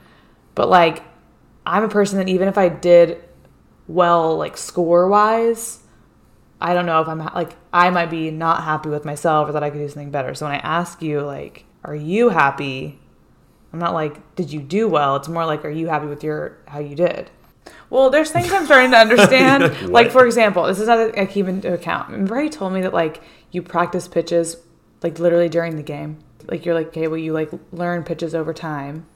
But 0.55 0.69
like 0.69 1.03
I'm 1.65 1.85
a 1.85 1.89
person 1.89 2.19
that 2.19 2.29
even 2.29 2.49
if 2.49 2.59
I 2.59 2.69
did 2.69 3.23
well 3.89 4.37
like 4.37 4.57
score 4.57 5.09
wise, 5.09 5.81
I 6.61 6.75
don't 6.75 6.87
know 6.87 7.01
if 7.01 7.09
I'm 7.09 7.21
ha- 7.21 7.33
like 7.35 7.57
I 7.73 7.91
might 7.91 8.11
be 8.11 8.31
not 8.31 8.65
happy 8.65 8.89
with 8.89 9.05
myself 9.05 9.49
or 9.49 9.53
that 9.53 9.63
I 9.63 9.71
could 9.71 9.79
do 9.79 9.89
something 9.89 10.11
better. 10.11 10.35
So 10.35 10.47
when 10.47 10.55
I 10.55 10.59
ask 10.59 11.03
you 11.03 11.21
like 11.21 11.65
are 11.85 11.95
you 11.95 12.31
happy? 12.31 12.99
I'm 13.73 13.79
not 13.79 13.95
like 13.95 14.35
did 14.37 14.53
you 14.53 14.61
do 14.61 14.89
well? 14.89 15.17
It's 15.17 15.29
more 15.29 15.47
like 15.47 15.65
are 15.65 15.71
you 15.71 15.89
happy 15.89 16.07
with 16.07 16.25
your 16.25 16.59
how 16.67 16.79
you 16.79 16.95
did? 16.95 17.31
Well, 17.91 18.11
there's 18.11 18.31
things 18.31 18.53
I'm 18.53 18.67
starting 18.67 18.91
to 18.91 18.97
understand. 18.97 19.89
like, 19.93 20.11
for 20.11 20.27
example, 20.27 20.65
this 20.65 20.81
is 20.81 20.87
something 20.87 21.19
I 21.21 21.27
keep 21.27 21.47
into 21.47 21.73
account. 21.73 22.11
Remember, 22.11 22.41
he 22.41 22.49
told 22.49 22.73
me 22.73 22.81
that 22.83 22.93
like 22.93 23.23
you 23.53 23.63
practice 23.63 24.09
pitches 24.09 24.57
like 25.03 25.19
literally 25.19 25.49
during 25.49 25.77
the 25.77 25.83
game. 25.83 26.19
Like 26.49 26.65
you're 26.65 26.75
like, 26.75 26.89
okay, 26.89 27.09
well, 27.09 27.19
you 27.19 27.33
like 27.33 27.51
learn 27.73 28.05
pitches 28.05 28.35
over 28.35 28.53
time, 28.53 29.07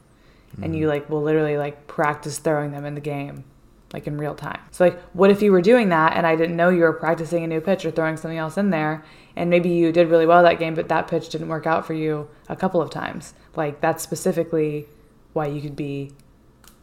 and 0.63 0.77
you 0.77 0.87
mm. 0.87 0.89
like 0.89 1.11
will 1.11 1.23
literally 1.23 1.57
like 1.57 1.87
practice 1.87 2.39
throwing 2.39 2.73
them 2.73 2.85
in 2.85 2.95
the 2.95 3.01
game, 3.01 3.45
like 3.93 4.07
in 4.07 4.17
real 4.19 4.35
time. 4.35 4.61
So 4.71 4.85
like, 4.85 5.01
what 5.15 5.31
if 5.31 5.43
you 5.43 5.51
were 5.53 5.61
doing 5.63 5.89
that 5.89 6.17
and 6.17 6.27
I 6.27 6.37
didn't 6.37 6.57
know 6.57 6.69
you 6.69 6.83
were 6.83 6.93
practicing 6.93 7.43
a 7.45 7.47
new 7.47 7.61
pitch 7.61 7.85
or 7.85 7.91
throwing 7.91 8.17
something 8.17 8.39
else 8.39 8.57
in 8.57 8.71
there, 8.71 9.05
and 9.37 9.51
maybe 9.51 9.69
you 9.71 9.91
did 9.93 10.09
really 10.09 10.27
well 10.27 10.43
that 10.43 10.59
game, 10.59 10.75
but 10.75 10.89
that 10.89 11.09
pitch 11.09 11.29
didn't 11.29 11.49
work 11.49 11.67
out 11.67 11.87
for 11.87 11.95
you 11.95 12.29
a 12.49 12.57
couple 12.57 12.81
of 12.81 12.91
times. 12.91 13.35
Like 13.57 13.81
that's 13.81 14.03
specifically 14.03 14.87
why 15.33 15.47
you 15.47 15.61
could 15.61 15.77
be 15.77 16.13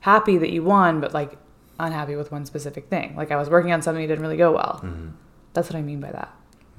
happy 0.01 0.37
that 0.37 0.49
you 0.51 0.63
won, 0.63 0.99
but 0.99 1.13
like 1.13 1.37
unhappy 1.79 2.15
with 2.15 2.31
one 2.31 2.45
specific 2.45 2.89
thing. 2.89 3.15
Like 3.15 3.31
I 3.31 3.35
was 3.37 3.49
working 3.49 3.71
on 3.71 3.81
something 3.81 4.01
that 4.01 4.07
didn't 4.07 4.23
really 4.23 4.37
go 4.37 4.51
well. 4.53 4.81
Mm-hmm. 4.83 5.09
That's 5.53 5.69
what 5.69 5.77
I 5.77 5.81
mean 5.81 5.99
by 5.99 6.11
that. 6.11 6.33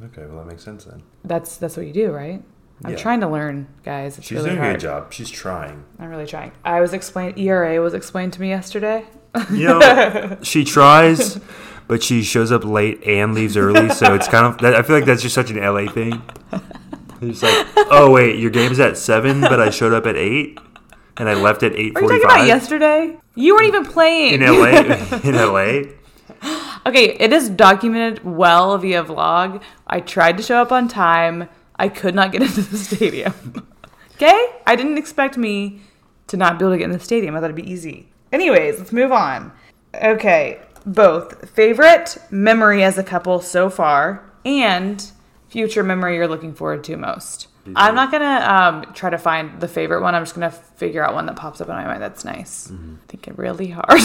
Okay, 0.04 0.26
well 0.26 0.38
that 0.38 0.46
makes 0.46 0.62
sense 0.64 0.84
then. 0.84 1.02
That's 1.24 1.56
that's 1.56 1.76
what 1.76 1.86
you 1.86 1.92
do, 1.92 2.10
right? 2.12 2.42
I'm 2.84 2.92
Yeah. 2.92 2.96
trying 2.96 3.20
to 3.20 3.28
learn, 3.28 3.66
guys. 3.82 4.18
It's 4.18 4.26
She's 4.28 4.36
really 4.38 4.50
doing 4.50 4.62
a 4.62 4.72
good 4.72 4.80
job. 4.80 5.12
She's 5.12 5.30
trying. 5.30 5.84
I'm 5.98 6.08
really 6.10 6.26
trying. 6.26 6.52
I 6.64 6.80
was 6.80 6.92
explained 6.92 7.36
ERA 7.38 7.80
was 7.82 7.92
explained 7.94 8.34
to 8.34 8.40
me 8.40 8.50
yesterday. 8.50 9.04
You 9.50 9.68
know, 9.68 10.38
she 10.42 10.64
tries, 10.64 11.38
but 11.86 12.02
she 12.02 12.22
shows 12.22 12.50
up 12.52 12.64
late 12.64 13.02
and 13.06 13.34
leaves 13.34 13.56
early. 13.56 13.88
So 13.90 14.14
it's 14.14 14.28
kind 14.28 14.46
of, 14.46 14.64
I 14.64 14.82
feel 14.82 14.96
like 14.96 15.04
that's 15.04 15.22
just 15.22 15.34
such 15.34 15.50
an 15.50 15.56
LA 15.58 15.90
thing. 15.90 16.22
It's 17.20 17.42
like, 17.42 17.66
oh 17.90 18.10
wait, 18.10 18.38
your 18.38 18.50
game's 18.50 18.78
at 18.80 18.96
seven, 18.96 19.40
but 19.40 19.60
I 19.60 19.70
showed 19.70 19.92
up 19.92 20.06
at 20.06 20.16
eight, 20.16 20.58
and 21.16 21.28
I 21.28 21.34
left 21.34 21.62
at 21.62 21.74
eight 21.74 21.96
Are 21.96 22.02
you 22.02 22.08
talking 22.08 22.24
about 22.24 22.46
yesterday? 22.46 23.16
You 23.34 23.54
weren't 23.54 23.66
even 23.68 23.84
playing. 23.84 24.34
in 24.34 24.40
LA. 24.40 25.20
In 25.24 25.34
LA, 25.34 25.82
Okay, 26.86 27.16
it 27.18 27.32
is 27.32 27.48
documented 27.50 28.24
well 28.24 28.78
via 28.78 29.02
vlog. 29.04 29.60
I 29.86 30.00
tried 30.00 30.36
to 30.36 30.42
show 30.42 30.56
up 30.62 30.70
on 30.72 30.86
time. 30.88 31.48
I 31.76 31.88
could 31.88 32.14
not 32.14 32.32
get 32.32 32.42
into 32.46 32.62
the 32.62 32.76
stadium. 32.78 33.34
okay? 34.14 34.46
I 34.66 34.74
didn't 34.76 34.98
expect 34.98 35.36
me 35.36 35.80
to 36.28 36.36
not 36.36 36.58
be 36.58 36.64
able 36.64 36.74
to 36.74 36.78
get 36.78 36.84
in 36.84 36.92
the 36.92 37.00
stadium. 37.00 37.34
I 37.34 37.38
thought 37.40 37.46
it'd 37.46 37.56
be 37.56 37.70
easy. 37.70 38.07
Anyways, 38.32 38.78
let's 38.78 38.92
move 38.92 39.12
on. 39.12 39.52
Okay, 39.94 40.60
both 40.86 41.48
favorite 41.50 42.18
memory 42.30 42.82
as 42.82 42.98
a 42.98 43.02
couple 43.02 43.40
so 43.40 43.70
far 43.70 44.30
and 44.44 45.10
future 45.48 45.82
memory 45.82 46.16
you're 46.16 46.28
looking 46.28 46.54
forward 46.54 46.84
to 46.84 46.96
most. 46.96 47.48
I'm 47.76 47.94
not 47.94 48.10
gonna 48.10 48.46
um, 48.86 48.94
try 48.94 49.10
to 49.10 49.18
find 49.18 49.60
the 49.60 49.68
favorite 49.68 50.00
one. 50.00 50.14
I'm 50.14 50.22
just 50.22 50.34
gonna 50.34 50.50
figure 50.50 51.04
out 51.04 51.12
one 51.12 51.26
that 51.26 51.36
pops 51.36 51.60
up 51.60 51.68
in 51.68 51.74
my 51.74 51.84
mind 51.84 52.00
that's 52.00 52.24
nice. 52.24 52.72
Thinking 53.08 53.34
really 53.36 53.68
hard. 53.68 54.00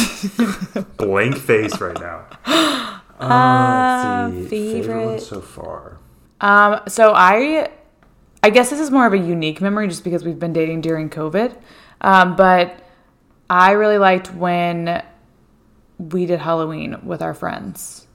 blank 0.98 1.38
face 1.38 1.80
right 1.80 1.98
now. 2.00 2.26
Uh, 3.20 4.30
see. 4.50 4.74
favorite- 4.74 5.06
one 5.06 5.20
so 5.20 5.40
far. 5.40 5.98
Um, 6.42 6.82
so 6.90 7.14
I, 7.16 7.70
I 8.42 8.50
guess 8.50 8.70
this 8.70 8.82
is 8.82 8.92
more 8.92 9.06
of 9.08 9.14
a 9.14 9.18
unique 9.18 9.62
memory 9.62 9.88
just 9.88 10.04
because 10.04 10.26
we've 10.26 10.40
been 10.40 10.52
dating 10.52 10.82
during 10.82 11.10
COVID. 11.10 11.56
Um, 12.02 12.36
but 12.36 12.83
I 13.54 13.74
really 13.74 14.00
liked 14.00 14.34
when 14.34 15.04
we 16.00 16.26
did 16.26 16.40
Halloween 16.40 16.98
with 17.04 17.22
our 17.22 17.36
friends. 17.36 18.08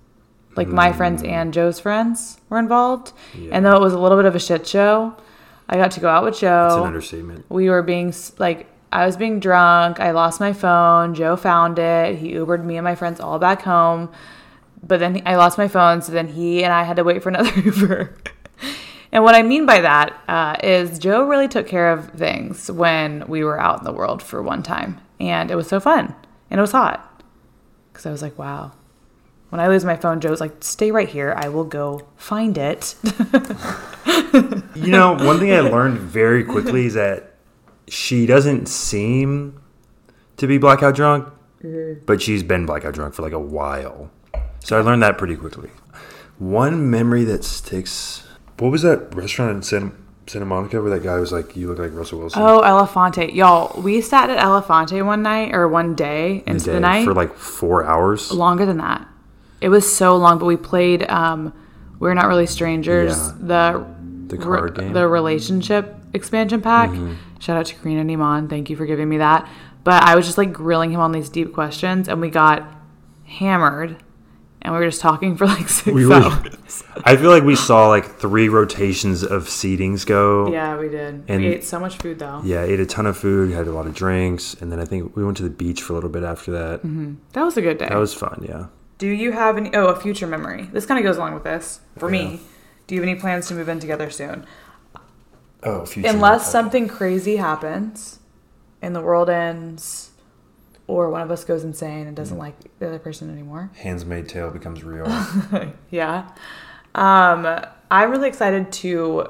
Like 0.57 0.67
my 0.67 0.93
friends 0.93 1.23
and 1.23 1.55
Joe's 1.55 1.79
friends 1.79 2.41
were 2.49 2.59
involved. 2.59 3.13
And 3.53 3.65
though 3.65 3.77
it 3.77 3.81
was 3.81 3.93
a 3.93 3.99
little 4.01 4.19
bit 4.19 4.25
of 4.27 4.35
a 4.35 4.41
shit 4.41 4.67
show, 4.67 5.17
I 5.69 5.77
got 5.77 5.93
to 5.93 6.01
go 6.01 6.09
out 6.09 6.25
with 6.25 6.41
Joe. 6.41 6.67
It's 6.67 6.77
an 6.77 6.83
understatement. 6.83 7.45
we 7.49 7.71
were 7.71 7.83
being 7.83 8.13
like 8.39 8.67
I 8.91 9.07
was 9.07 9.17
being 9.17 9.39
drunk. 9.39 10.01
I 10.01 10.11
lost 10.11 10.41
my 10.41 10.53
phone. 10.53 11.15
Joe 11.15 11.37
found 11.37 11.79
it. 11.79 12.17
He 12.17 12.33
Ubered 12.33 12.65
me 12.65 12.77
and 12.77 12.83
my 12.83 12.97
friends 12.97 13.21
all 13.21 13.39
back 13.39 13.63
home. 13.63 14.11
But 14.83 14.99
then 14.99 15.23
I 15.25 15.37
lost 15.37 15.57
my 15.57 15.69
phone, 15.69 16.03
so 16.03 16.11
then 16.11 16.27
he 16.27 16.65
and 16.65 16.73
I 16.73 16.83
had 16.83 16.97
to 16.97 17.05
wait 17.05 17.23
for 17.23 17.29
another 17.29 17.53
Uber. 17.61 18.17
and 19.13 19.23
what 19.23 19.37
I 19.37 19.43
mean 19.43 19.67
by 19.67 19.83
that 19.83 20.21
uh, 20.27 20.57
is 20.65 20.99
Joe 20.99 21.29
really 21.29 21.47
took 21.47 21.69
care 21.69 21.93
of 21.93 22.11
things 22.11 22.69
when 22.73 23.25
we 23.29 23.45
were 23.45 23.61
out 23.61 23.79
in 23.79 23.85
the 23.85 23.93
world 23.93 24.21
for 24.21 24.43
one 24.43 24.63
time, 24.65 25.01
and 25.21 25.51
it 25.51 25.57
was 25.57 25.69
so 25.69 25.81
fun 25.81 26.15
and 26.51 26.59
it 26.59 26.61
was 26.61 26.73
hot 26.73 27.23
because 27.93 28.07
I 28.07 28.11
was 28.11 28.23
like, 28.23 28.39
wow. 28.39 28.73
When 29.51 29.61
I 29.61 29.69
lose 29.69 29.83
my 29.83 29.97
phone, 29.97 30.21
Joe's 30.21 30.43
like, 30.43 30.63
"Stay 30.63 30.91
right 30.91 31.09
here. 31.09 31.33
I 31.35 31.49
will 31.49 31.65
go 31.65 32.07
find 32.17 32.59
it." 32.59 32.95
You 34.75 34.93
know, 34.93 35.15
one 35.15 35.39
thing 35.39 35.53
I 35.53 35.61
learned 35.61 35.99
very 35.99 36.45
quickly 36.45 36.87
is 36.87 36.95
that 36.95 37.35
she 37.89 38.27
doesn't 38.27 38.67
seem 38.69 39.61
to 40.37 40.47
be 40.47 40.59
blackout 40.59 40.95
drunk, 40.95 41.29
mm-hmm. 41.63 42.05
but 42.07 42.23
she's 42.23 42.43
been 42.43 42.67
blackout 42.67 42.95
drunk 42.95 43.15
for 43.15 43.23
like 43.23 43.33
a 43.33 43.41
while. 43.41 44.11
So 44.61 44.79
I 44.79 44.83
learned 44.83 45.03
that 45.03 45.19
pretty 45.19 45.35
quickly. 45.35 45.71
One 46.39 46.91
memory 46.91 47.25
that 47.25 47.43
sticks. 47.43 48.27
What 48.59 48.71
was 48.71 48.83
that 48.83 49.15
restaurant 49.15 49.57
in 49.57 49.63
Santa, 49.63 49.93
Santa 50.29 50.45
Monica 50.47 50.81
where 50.81 50.91
that 50.91 51.03
guy 51.03 51.19
was 51.19 51.33
like, 51.33 51.57
"You 51.57 51.69
look 51.69 51.79
like 51.79 51.95
Russell 51.95 52.19
Wilson"? 52.21 52.43
Oh, 52.43 52.61
Elefante. 52.63 53.35
Y'all, 53.35 53.81
we 53.81 54.01
sat 54.01 54.31
at 54.31 54.39
Elefante 54.39 55.05
one 55.05 55.23
night 55.23 55.55
or 55.55 55.67
one 55.69 55.95
day 55.95 56.43
into 56.47 56.67
the 56.67 56.73
day 56.73 56.79
night. 56.81 57.05
for 57.05 57.15
like 57.15 57.35
four 57.35 57.85
hours. 57.85 58.31
longer 58.33 58.67
than 58.67 58.77
that. 58.79 59.07
It 59.61 59.69
was 59.71 59.91
so 59.93 60.17
long, 60.17 60.39
but 60.39 60.45
we 60.47 60.57
played 60.57 61.09
um 61.11 61.53
We're 61.99 62.15
Not 62.15 62.27
Really 62.29 62.47
Strangers, 62.47 63.17
Yeah. 63.17 63.33
the 63.41 63.85
The 64.29 64.37
re- 64.37 64.43
card 64.45 64.75
game. 64.77 64.85
Mm-hmm. 64.87 64.95
the 64.95 65.09
relationship 65.09 65.95
expansion 66.15 66.61
pack. 66.61 66.91
Shout 67.41 67.57
out 67.57 67.67
to 67.67 67.75
Karina 67.77 68.05
Niman. 68.05 68.49
Thank 68.51 68.69
you 68.71 68.77
for 68.77 68.87
giving 68.87 69.09
me 69.09 69.19
that. 69.19 69.49
But 69.85 70.03
I 70.03 70.15
was 70.17 70.27
just 70.27 70.39
like 70.39 70.53
grilling 70.53 70.91
him 70.91 71.01
on 71.01 71.13
these 71.13 71.29
deep 71.29 71.53
questions 71.55 72.09
and 72.09 72.21
we 72.21 72.31
got 72.31 72.63
hammered 73.25 73.97
and 74.69 74.77
we 74.77 74.85
were 74.85 74.91
just 74.91 75.01
talking 75.01 75.35
for 75.35 75.47
like 75.47 75.67
six 75.81 75.87
We 75.95 76.05
were- 76.05 76.13
hours. 76.15 76.85
I 77.05 77.17
feel 77.17 77.31
like 77.31 77.43
we 77.43 77.57
saw 77.57 77.89
like 77.89 78.19
three 78.19 78.51
rotations 78.51 79.23
of 79.23 79.45
seatings 79.45 80.05
go. 80.05 80.53
Yeah, 80.53 80.77
we 80.79 80.91
did. 80.91 81.25
And- 81.27 81.41
we 81.43 81.47
ate 81.49 81.65
so 81.65 81.81
much 81.81 81.97
food 81.97 82.19
though. 82.19 82.43
Yeah, 82.45 82.63
ate 82.65 82.79
a 82.79 82.85
ton 82.87 83.07
of 83.07 83.17
food, 83.17 83.51
had 83.53 83.67
a 83.67 83.73
lot 83.73 83.87
of 83.87 83.95
drinks, 83.95 84.53
and 84.61 84.71
then 84.71 84.79
I 84.79 84.85
think 84.85 85.17
we 85.17 85.25
went 85.25 85.39
to 85.39 85.43
the 85.43 85.49
beach 85.51 85.81
for 85.81 85.93
a 85.93 85.97
little 85.97 86.11
bit 86.11 86.23
after 86.23 86.51
that. 86.53 86.81
Mm-hmm. 86.81 87.15
That 87.33 87.45
was 87.45 87.57
a 87.57 87.63
good 87.63 87.79
day. 87.79 87.89
That 87.89 87.97
was 87.97 88.13
fun, 88.13 88.45
yeah. 88.47 88.67
Do 88.99 89.07
you 89.07 89.33
have 89.33 89.57
any? 89.57 89.75
Oh, 89.75 89.87
a 89.87 89.99
future 89.99 90.27
memory. 90.27 90.69
This 90.73 90.85
kind 90.85 90.99
of 90.99 91.05
goes 91.05 91.17
along 91.17 91.33
with 91.35 91.45
this 91.45 91.81
for 91.97 92.09
me. 92.11 92.41
Do 92.87 92.95
you 92.95 93.01
have 93.01 93.09
any 93.09 93.19
plans 93.19 93.49
to 93.49 93.55
move 93.55 93.69
in 93.71 93.81
together 93.81 94.11
soon? 94.11 94.45
Oh, 95.63 95.87
future. 95.87 96.09
Unless 96.11 96.51
something 96.53 96.89
crazy 96.89 97.37
happens, 97.37 98.19
and 98.83 98.95
the 98.95 99.01
world 99.01 99.31
ends, 99.31 100.08
or 100.89 101.11
one 101.11 101.21
of 101.21 101.31
us 101.31 101.45
goes 101.45 101.63
insane 101.63 102.07
and 102.07 102.17
doesn't 102.17 102.39
like 102.39 102.57
the 102.79 102.89
other 102.89 102.99
person 102.99 103.31
anymore. 103.31 103.71
Handmaid's 103.77 104.33
Tale 104.33 104.51
becomes 104.51 104.83
real. 104.83 105.07
Yeah. 105.91 106.29
Um, 106.95 107.47
I'm 107.91 108.11
really 108.11 108.29
excited 108.29 108.73
to 108.73 109.29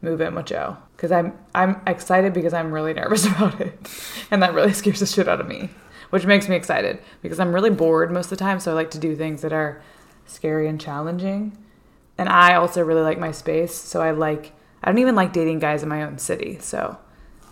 move 0.00 0.20
in 0.20 0.34
with 0.34 0.46
Joe 0.46 0.76
because 0.96 1.12
I'm 1.12 1.36
I'm 1.54 1.80
excited 1.86 2.32
because 2.32 2.54
I'm 2.54 2.72
really 2.72 2.94
nervous 2.94 3.26
about 3.26 3.60
it, 3.60 3.76
and 4.30 4.42
that 4.42 4.54
really 4.54 4.72
scares 4.72 5.00
the 5.00 5.06
shit 5.06 5.28
out 5.28 5.40
of 5.40 5.46
me, 5.46 5.68
which 6.10 6.24
makes 6.24 6.48
me 6.48 6.56
excited 6.56 7.00
because 7.20 7.40
I'm 7.40 7.52
really 7.52 7.70
bored 7.70 8.10
most 8.10 8.26
of 8.26 8.30
the 8.30 8.36
time. 8.36 8.60
So 8.60 8.70
I 8.70 8.74
like 8.74 8.92
to 8.92 8.98
do 8.98 9.14
things 9.16 9.42
that 9.42 9.52
are 9.52 9.82
scary 10.26 10.68
and 10.68 10.80
challenging, 10.80 11.58
and 12.16 12.28
I 12.28 12.54
also 12.54 12.82
really 12.82 13.02
like 13.02 13.18
my 13.18 13.32
space. 13.32 13.74
So 13.74 14.00
I 14.00 14.12
like 14.12 14.52
I 14.82 14.90
don't 14.90 14.98
even 14.98 15.16
like 15.16 15.32
dating 15.32 15.58
guys 15.58 15.82
in 15.82 15.88
my 15.88 16.04
own 16.04 16.18
city. 16.18 16.58
So 16.60 16.96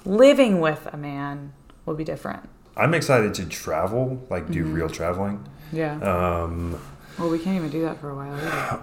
living 0.04 0.60
with 0.60 0.88
a 0.92 0.96
man 0.96 1.52
will 1.84 1.94
be 1.94 2.04
different. 2.04 2.48
I'm 2.78 2.94
excited 2.94 3.34
to 3.34 3.46
travel, 3.46 4.24
like 4.30 4.50
do 4.50 4.64
real 4.64 4.88
traveling. 4.88 5.46
Yeah. 5.72 5.94
Um, 6.00 6.80
well, 7.18 7.28
we 7.28 7.38
can't 7.38 7.56
even 7.56 7.70
do 7.70 7.82
that 7.82 8.00
for 8.00 8.10
a 8.10 8.14
while. 8.14 8.34
Either. 8.34 8.82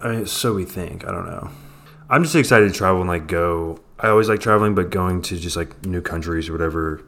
I 0.00 0.08
mean, 0.16 0.26
so 0.26 0.54
we 0.54 0.64
think. 0.64 1.06
I 1.06 1.10
don't 1.12 1.26
know. 1.26 1.50
I'm 2.08 2.22
just 2.22 2.34
excited 2.36 2.72
to 2.72 2.74
travel 2.78 3.00
and 3.00 3.08
like 3.08 3.26
go. 3.26 3.80
I 3.98 4.08
always 4.08 4.28
like 4.28 4.40
traveling, 4.40 4.74
but 4.74 4.90
going 4.90 5.22
to 5.22 5.36
just 5.38 5.56
like 5.56 5.84
new 5.86 6.00
countries 6.02 6.48
or 6.48 6.52
whatever. 6.52 7.02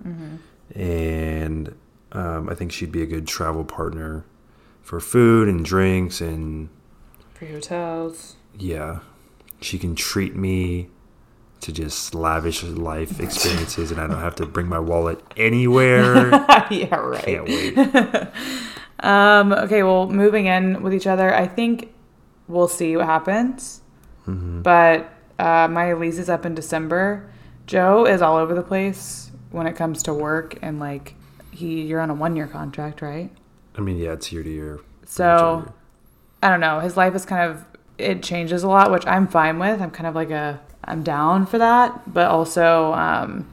And 0.75 1.75
Um, 2.13 2.49
I 2.49 2.55
think 2.55 2.71
she'd 2.73 2.93
be 2.93 3.03
a 3.03 3.07
good 3.07 3.27
travel 3.27 3.65
partner 3.65 4.25
for 4.83 5.01
food 5.01 5.49
and 5.49 5.65
drinks, 5.65 6.21
and 6.21 6.69
For 7.35 7.47
hotels. 7.47 8.37
yeah, 8.57 9.01
she 9.61 9.79
can 9.79 9.95
treat 9.97 10.37
me 10.37 10.91
to 11.65 11.73
just 11.73 12.15
lavish 12.15 12.63
life 12.63 13.21
experiences, 13.21 13.91
and 13.91 14.01
I 14.01 14.07
don't 14.07 14.21
have 14.21 14.35
to 14.37 14.47
bring 14.47 14.69
my 14.69 14.79
wallet 14.79 15.21
anywhere. 15.37 16.31
yeah, 16.71 16.95
right. 16.95 17.25
Can't 17.25 17.45
wait. 17.45 18.29
Um, 19.01 19.53
okay, 19.53 19.83
well, 19.83 20.09
moving 20.09 20.47
in 20.47 20.83
with 20.83 20.95
each 20.95 21.07
other, 21.07 21.35
I 21.35 21.47
think 21.47 21.93
we'll 22.49 22.69
see 22.69 22.97
what 22.97 23.05
happens. 23.05 23.83
But 24.27 25.13
uh, 25.39 25.69
my 25.69 25.93
lease 25.93 26.17
is 26.17 26.31
up 26.31 26.47
in 26.47 26.55
December. 26.55 27.31
Joe 27.67 28.07
is 28.07 28.23
all 28.23 28.37
over 28.37 28.55
the 28.55 28.63
place 28.63 29.31
when 29.51 29.67
it 29.67 29.77
comes 29.77 30.03
to 30.05 30.15
work, 30.15 30.59
and 30.63 30.81
like 30.81 31.17
he, 31.51 31.83
you're 31.83 32.01
on 32.01 32.09
a 32.09 32.15
one 32.15 32.35
year 32.35 32.47
contract, 32.47 33.03
right? 33.03 33.31
I 33.77 33.83
mean, 33.83 33.99
yeah, 33.99 34.13
it's 34.13 34.33
year 34.33 34.43
to 34.43 34.51
year. 34.51 34.81
So 35.05 35.71
I 36.43 36.49
don't 36.49 36.61
know. 36.61 36.81
His 36.81 36.97
life 36.97 37.15
is 37.15 37.27
kind 37.27 37.51
of 37.51 37.67
it 37.99 38.23
changes 38.23 38.63
a 38.63 38.69
lot, 38.69 38.91
which 38.91 39.07
I'm 39.07 39.29
fine 39.29 39.59
with. 39.59 39.83
I'm 39.83 39.91
kind 39.91 40.07
of 40.07 40.15
like 40.15 40.31
a 40.31 40.61
I'm 40.87 41.03
down 41.03 41.47
for 41.47 41.59
that, 41.59 42.13
but 42.13 42.29
also 42.29 42.93
um, 42.93 43.49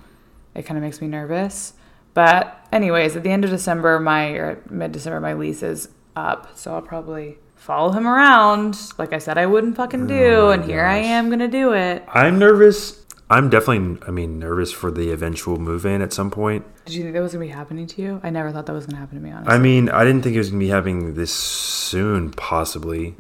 it 0.56 0.64
kind 0.64 0.78
of 0.78 0.84
makes 0.84 1.02
me 1.02 1.08
nervous. 1.08 1.74
But 2.14 2.68
anyways, 2.72 3.16
at 3.16 3.24
the 3.24 3.32
end 3.32 3.46
of 3.46 3.52
December, 3.52 4.00
my 4.00 4.30
or 4.32 4.62
mid 4.70 4.92
December, 4.92 5.20
my 5.20 5.34
lease 5.34 5.64
is 5.64 5.90
up, 6.16 6.58
so 6.58 6.74
I'll 6.74 6.82
probably 6.82 7.38
follow 7.56 7.92
him 7.92 8.08
around, 8.08 8.76
like 8.98 9.14
I 9.14 9.20
said 9.20 9.38
I 9.38 9.46
wouldn't 9.46 9.76
fucking 9.78 10.08
do, 10.08 10.50
and 10.50 10.66
here 10.66 10.84
I 10.84 10.98
am 10.98 11.30
gonna 11.30 11.48
do 11.48 11.74
it. 11.74 12.04
I'm 12.12 12.40
nervous. 12.40 13.06
I'm 13.30 13.50
definitely, 13.50 14.02
I 14.06 14.12
mean, 14.12 14.40
nervous 14.40 14.74
for 14.74 14.92
the 14.92 15.12
eventual 15.12 15.58
move 15.58 15.86
in 15.86 16.02
at 16.02 16.12
some 16.12 16.32
point. 16.32 16.66
Did 16.86 16.96
you 16.96 17.04
think 17.04 17.14
that 17.14 17.22
was 17.22 17.32
gonna 17.32 17.46
be 17.46 17.52
happening 17.52 17.88
to 17.88 18.02
you? 18.02 18.20
I 18.24 18.30
never 18.30 18.52
thought 18.52 18.66
that 18.66 18.74
was 18.74 18.88
gonna 18.88 18.98
happen 18.98 19.16
to 19.18 19.24
me. 19.24 19.32
Honestly, 19.32 19.54
I 19.54 19.58
mean, 19.60 19.90
I 19.90 20.04
didn't 20.04 20.24
think 20.24 20.36
it 20.36 20.40
was 20.40 20.50
gonna 20.50 20.60
be 20.60 20.68
happening 20.70 21.14
this 21.14 21.32
soon. 21.32 22.32
Possibly, 22.32 23.16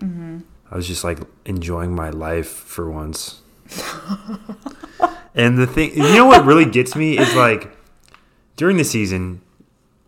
I 0.71 0.75
was 0.75 0.87
just 0.87 1.03
like 1.03 1.19
enjoying 1.45 1.95
my 1.95 2.09
life 2.09 2.49
for 2.49 2.89
once. 2.89 3.40
And 5.35 5.57
the 5.57 5.67
thing, 5.67 5.91
you 5.95 6.15
know, 6.15 6.25
what 6.25 6.45
really 6.45 6.65
gets 6.65 6.95
me 6.95 7.17
is 7.17 7.33
like 7.35 7.75
during 8.55 8.77
the 8.77 8.83
season, 8.83 9.41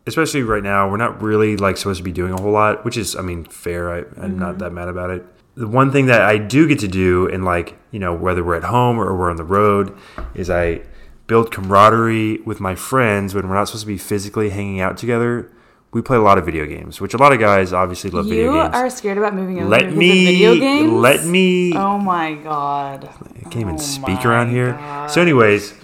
especially 0.05 0.43
right 0.43 0.63
now, 0.63 0.89
we're 0.89 0.97
not 0.97 1.21
really 1.21 1.57
like 1.57 1.77
supposed 1.77 1.97
to 1.97 2.03
be 2.03 2.11
doing 2.11 2.33
a 2.33 2.41
whole 2.41 2.51
lot, 2.51 2.83
which 2.85 2.97
is, 2.97 3.15
I 3.15 3.21
mean, 3.21 3.45
fair. 3.45 3.91
I, 3.91 3.97
I'm 4.21 4.37
not 4.37 4.51
mm-hmm. 4.51 4.57
that 4.59 4.73
mad 4.73 4.87
about 4.87 5.09
it. 5.09 5.25
The 5.55 5.67
one 5.67 5.91
thing 5.91 6.07
that 6.07 6.21
I 6.21 6.37
do 6.37 6.67
get 6.67 6.79
to 6.79 6.87
do, 6.87 7.27
and 7.27 7.45
like 7.45 7.77
you 7.91 7.99
know, 7.99 8.13
whether 8.13 8.43
we're 8.43 8.55
at 8.55 8.63
home 8.63 8.99
or 8.99 9.15
we're 9.15 9.29
on 9.29 9.35
the 9.35 9.43
road, 9.43 9.95
is 10.33 10.49
I 10.49 10.81
build 11.27 11.51
camaraderie 11.51 12.39
with 12.39 12.59
my 12.59 12.75
friends 12.75 13.33
when 13.33 13.47
we're 13.47 13.55
not 13.55 13.67
supposed 13.67 13.83
to 13.83 13.87
be 13.87 13.97
physically 13.97 14.49
hanging 14.49 14.81
out 14.81 14.97
together. 14.97 15.51
We 15.93 16.01
play 16.01 16.17
a 16.17 16.21
lot 16.21 16.37
of 16.39 16.45
video 16.45 16.65
games, 16.65 16.99
which 16.99 17.13
a 17.13 17.17
lot 17.17 17.33
of 17.33 17.39
guys 17.39 17.71
obviously 17.71 18.09
love 18.09 18.25
you 18.25 18.31
video 18.31 18.53
games. 18.53 18.75
are 18.75 18.89
scared 18.89 19.17
about 19.19 19.35
moving 19.35 19.57
in. 19.57 19.69
let 19.69 19.93
me, 19.93 20.25
video 20.25 20.55
games. 20.55 20.91
let 20.91 21.25
me. 21.25 21.73
Oh 21.75 21.99
my 21.99 22.33
god. 22.33 23.09
I 23.35 23.41
can't 23.43 23.57
even 23.57 23.75
Oh 23.75 23.77
speak 23.77 24.25
around 24.25 24.49
here. 24.49 24.71
God. 24.73 25.11
So, 25.11 25.21
anyways, 25.21 25.75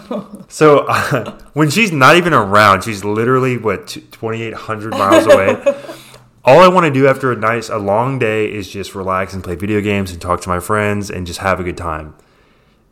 so 0.48 0.86
uh, 0.88 1.38
when 1.52 1.68
she's 1.70 1.92
not 1.92 2.16
even 2.16 2.32
around, 2.32 2.82
she's 2.82 3.04
literally 3.04 3.58
what 3.58 3.96
twenty 4.10 4.42
eight 4.42 4.54
hundred 4.54 4.92
miles 4.92 5.26
away. 5.26 5.56
All 6.44 6.58
I 6.58 6.68
want 6.68 6.86
to 6.86 6.90
do 6.90 7.06
after 7.06 7.30
a 7.30 7.36
nice, 7.36 7.68
a 7.68 7.78
long 7.78 8.18
day 8.18 8.52
is 8.52 8.68
just 8.68 8.96
relax 8.96 9.32
and 9.32 9.44
play 9.44 9.54
video 9.54 9.80
games 9.80 10.10
and 10.10 10.20
talk 10.20 10.40
to 10.40 10.48
my 10.48 10.58
friends 10.58 11.08
and 11.08 11.24
just 11.24 11.38
have 11.38 11.60
a 11.60 11.62
good 11.62 11.76
time. 11.76 12.16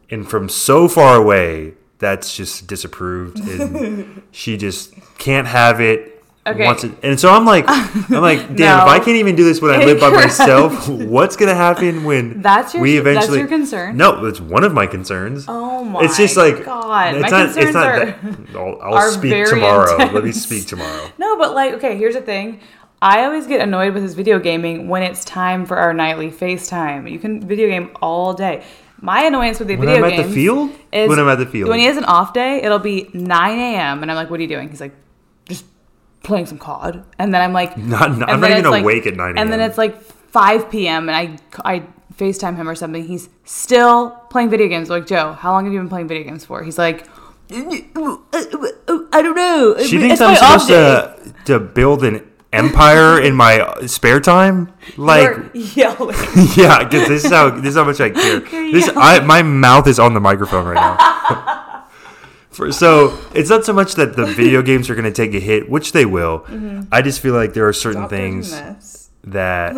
And 0.09 0.29
from 0.29 0.49
so 0.49 0.87
far 0.87 1.17
away, 1.17 1.75
that's 1.99 2.37
just 2.37 2.67
disapproved, 2.67 3.41
and 3.41 4.23
she 4.31 4.57
just 4.57 4.95
can't 5.19 5.47
have 5.49 5.81
it. 5.81 6.10
Okay. 6.47 6.65
Wants 6.65 6.85
it, 6.85 6.93
and 7.03 7.21
so 7.21 7.29
I'm 7.31 7.45
like, 7.45 7.65
I'm 7.69 8.23
like, 8.23 8.39
damn! 8.57 8.79
No. 8.79 8.85
If 8.85 8.89
I 8.89 8.99
can't 8.99 9.17
even 9.19 9.37
do 9.37 9.45
this 9.45 9.61
when 9.61 9.73
I 9.79 9.85
live 9.85 10.01
by 10.01 10.09
myself, 10.25 10.89
what's 10.89 11.37
gonna 11.37 11.55
happen 11.55 12.03
when 12.03 12.41
That's 12.41 12.73
your- 12.73 12.83
we 12.83 12.97
eventually? 12.97 13.39
that's 13.39 13.51
your 13.51 13.59
concern? 13.59 13.99
No, 13.99 14.25
it's 14.25 14.41
one 14.41 14.65
of 14.65 14.73
my 14.73 14.87
concerns. 14.87 15.45
Oh 15.49 15.85
my 15.85 16.03
It's 16.03 16.17
just 16.17 16.39
like 16.39 16.65
God, 16.65 17.15
It's 17.17 17.23
my 17.25 17.29
not. 17.29 17.45
It's 17.47 17.55
concerns 17.57 17.75
not. 17.75 17.87
are- 17.87 18.07
that- 18.07 18.57
I'll, 18.57 18.79
I'll 18.83 18.95
are 18.95 19.11
speak 19.11 19.47
tomorrow. 19.49 19.97
Let 19.99 20.25
me 20.25 20.33
speak 20.33 20.67
tomorrow. 20.67 21.11
No, 21.19 21.37
but 21.37 21.55
like, 21.55 21.75
okay, 21.75 21.99
here's 21.99 22.15
the 22.15 22.23
thing. 22.23 22.61
I 23.03 23.25
always 23.25 23.47
get 23.47 23.61
annoyed 23.61 23.93
with 23.93 24.03
his 24.03 24.15
video 24.15 24.39
gaming 24.39 24.89
when 24.89 25.03
it's 25.03 25.25
time 25.27 25.67
for 25.67 25.77
our 25.77 25.93
nightly 25.93 26.31
FaceTime. 26.31 27.11
You 27.11 27.19
can 27.19 27.47
video 27.47 27.69
game 27.69 27.91
all 28.01 28.33
day. 28.33 28.63
My 29.03 29.25
annoyance 29.25 29.59
with 29.59 29.69
the 29.69 29.77
When 29.77 29.89
video 29.89 30.09
games. 30.09 30.13
When 30.13 30.21
I'm 30.21 30.21
at 30.21 30.27
the 30.29 30.35
field? 30.35 30.71
is 30.93 31.09
When 31.11 31.19
I'm 31.19 31.29
at 31.29 31.39
the 31.39 31.47
field. 31.47 31.69
When 31.69 31.79
he 31.79 31.85
has 31.87 31.97
an 31.99 32.05
off 32.05 32.33
day, 32.35 32.63
it'll 32.63 32.79
be 32.79 33.09
9 33.15 33.59
a.m. 33.59 34.03
and 34.03 34.11
I'm 34.11 34.15
like, 34.17 34.29
"What 34.31 34.39
are 34.41 34.43
you 34.43 34.49
doing?" 34.49 34.69
He's 34.69 34.81
like, 34.83 34.93
"Just 34.93 35.10
playing 36.23 36.47
some 36.47 36.59
COD." 36.59 37.05
And 37.19 37.33
then 37.35 37.41
I'm 37.43 37.53
like, 37.53 37.77
Not- 37.77 38.11
and 38.11 38.25
I'm 38.25 38.41
not 38.41 38.51
even 38.51 38.71
like- 38.71 38.83
awake 38.83 39.07
at 39.07 39.15
9 39.17 39.39
And 39.39 39.53
then 39.53 39.61
it's 39.61 39.79
like 39.79 40.01
5 40.03 40.71
p.m. 40.71 41.09
and 41.09 41.17
I 41.17 41.37
I 41.65 41.83
FaceTime 42.17 42.57
him 42.57 42.69
or 42.69 42.75
something. 42.75 43.05
He's 43.05 43.29
still 43.45 44.11
playing 44.31 44.51
video 44.51 44.69
games. 44.69 44.91
Like 44.91 45.07
Joe, 45.07 45.33
how 45.33 45.53
long 45.53 45.65
have 45.65 45.73
you 45.73 45.79
been 45.81 45.89
playing 45.89 46.09
video 46.09 46.25
games 46.25 46.45
for? 46.45 46.63
He's 46.63 46.79
like. 46.79 47.07
I 47.53 49.21
don't 49.23 49.35
know. 49.37 49.75
She 49.79 49.97
It's 49.97 50.19
thinks 50.19 50.21
I'm 50.21 50.37
supposed 50.37 50.69
to 50.69 51.35
to 51.47 51.59
build 51.59 52.05
an 52.05 52.25
empire 52.53 53.21
in 53.21 53.35
my 53.35 53.75
spare 53.87 54.21
time. 54.21 54.73
Like, 54.97 55.37
yelling. 55.53 56.15
yeah, 56.57 56.85
because 56.85 57.09
this 57.09 57.25
is 57.25 57.31
how 57.33 57.51
this 57.51 57.71
is 57.71 57.75
how 57.77 57.85
much 57.85 58.01
I 58.01 58.11
care. 58.11 58.39
This 58.41 58.89
I 58.97 59.19
my 59.21 59.43
mouth 59.43 59.89
is 59.89 59.99
on 59.99 60.15
the 60.15 60.21
microphone 60.21 60.67
right 60.67 60.75
now. 60.75 61.67
For, 62.61 62.73
so 62.73 63.19
it's 63.35 63.51
not 63.51 63.65
so 63.65 63.73
much 63.73 63.95
that 63.95 64.17
the 64.17 64.27
video 64.27 64.63
games 64.71 64.91
are 64.91 64.95
going 64.95 65.11
to 65.11 65.13
take 65.13 65.35
a 65.35 65.41
hit, 65.41 65.71
which 65.71 65.93
they 65.93 66.05
will. 66.05 66.41
Mm-hmm. 66.41 66.83
I 66.93 67.03
just 67.03 67.21
feel 67.21 67.35
like 67.35 67.55
there 67.55 67.67
are 67.67 67.73
certain 67.73 68.09
things 68.09 69.11
that 69.25 69.75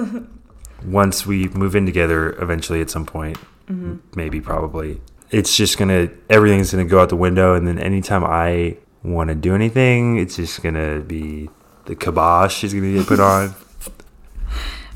once 0.85 1.24
we 1.24 1.49
move 1.49 1.76
in 1.76 1.87
together 1.87 2.33
eventually 2.43 2.80
at 2.80 2.91
some 2.91 3.07
point 3.07 3.37
mm-hmm. 3.68 3.97
maybe 4.16 4.41
probably 4.41 5.01
it's 5.30 5.57
just 5.57 5.78
gonna 5.78 6.09
everything's 6.28 6.72
gonna 6.72 6.85
go 6.85 7.01
out 7.01 7.09
the 7.09 7.16
window 7.16 7.55
and 7.55 7.66
then 7.66 7.78
anytime 7.78 8.24
i 8.24 8.76
want 9.05 9.28
to 9.28 9.35
do 9.35 9.55
anything 9.55 10.16
it's 10.18 10.37
just 10.37 10.62
gonna 10.62 11.01
be 11.01 11.49
the 11.87 11.95
kibosh 11.95 12.64
is 12.64 12.74
gonna 12.74 12.93
get 12.93 13.07
put 13.07 13.20
on 13.33 13.55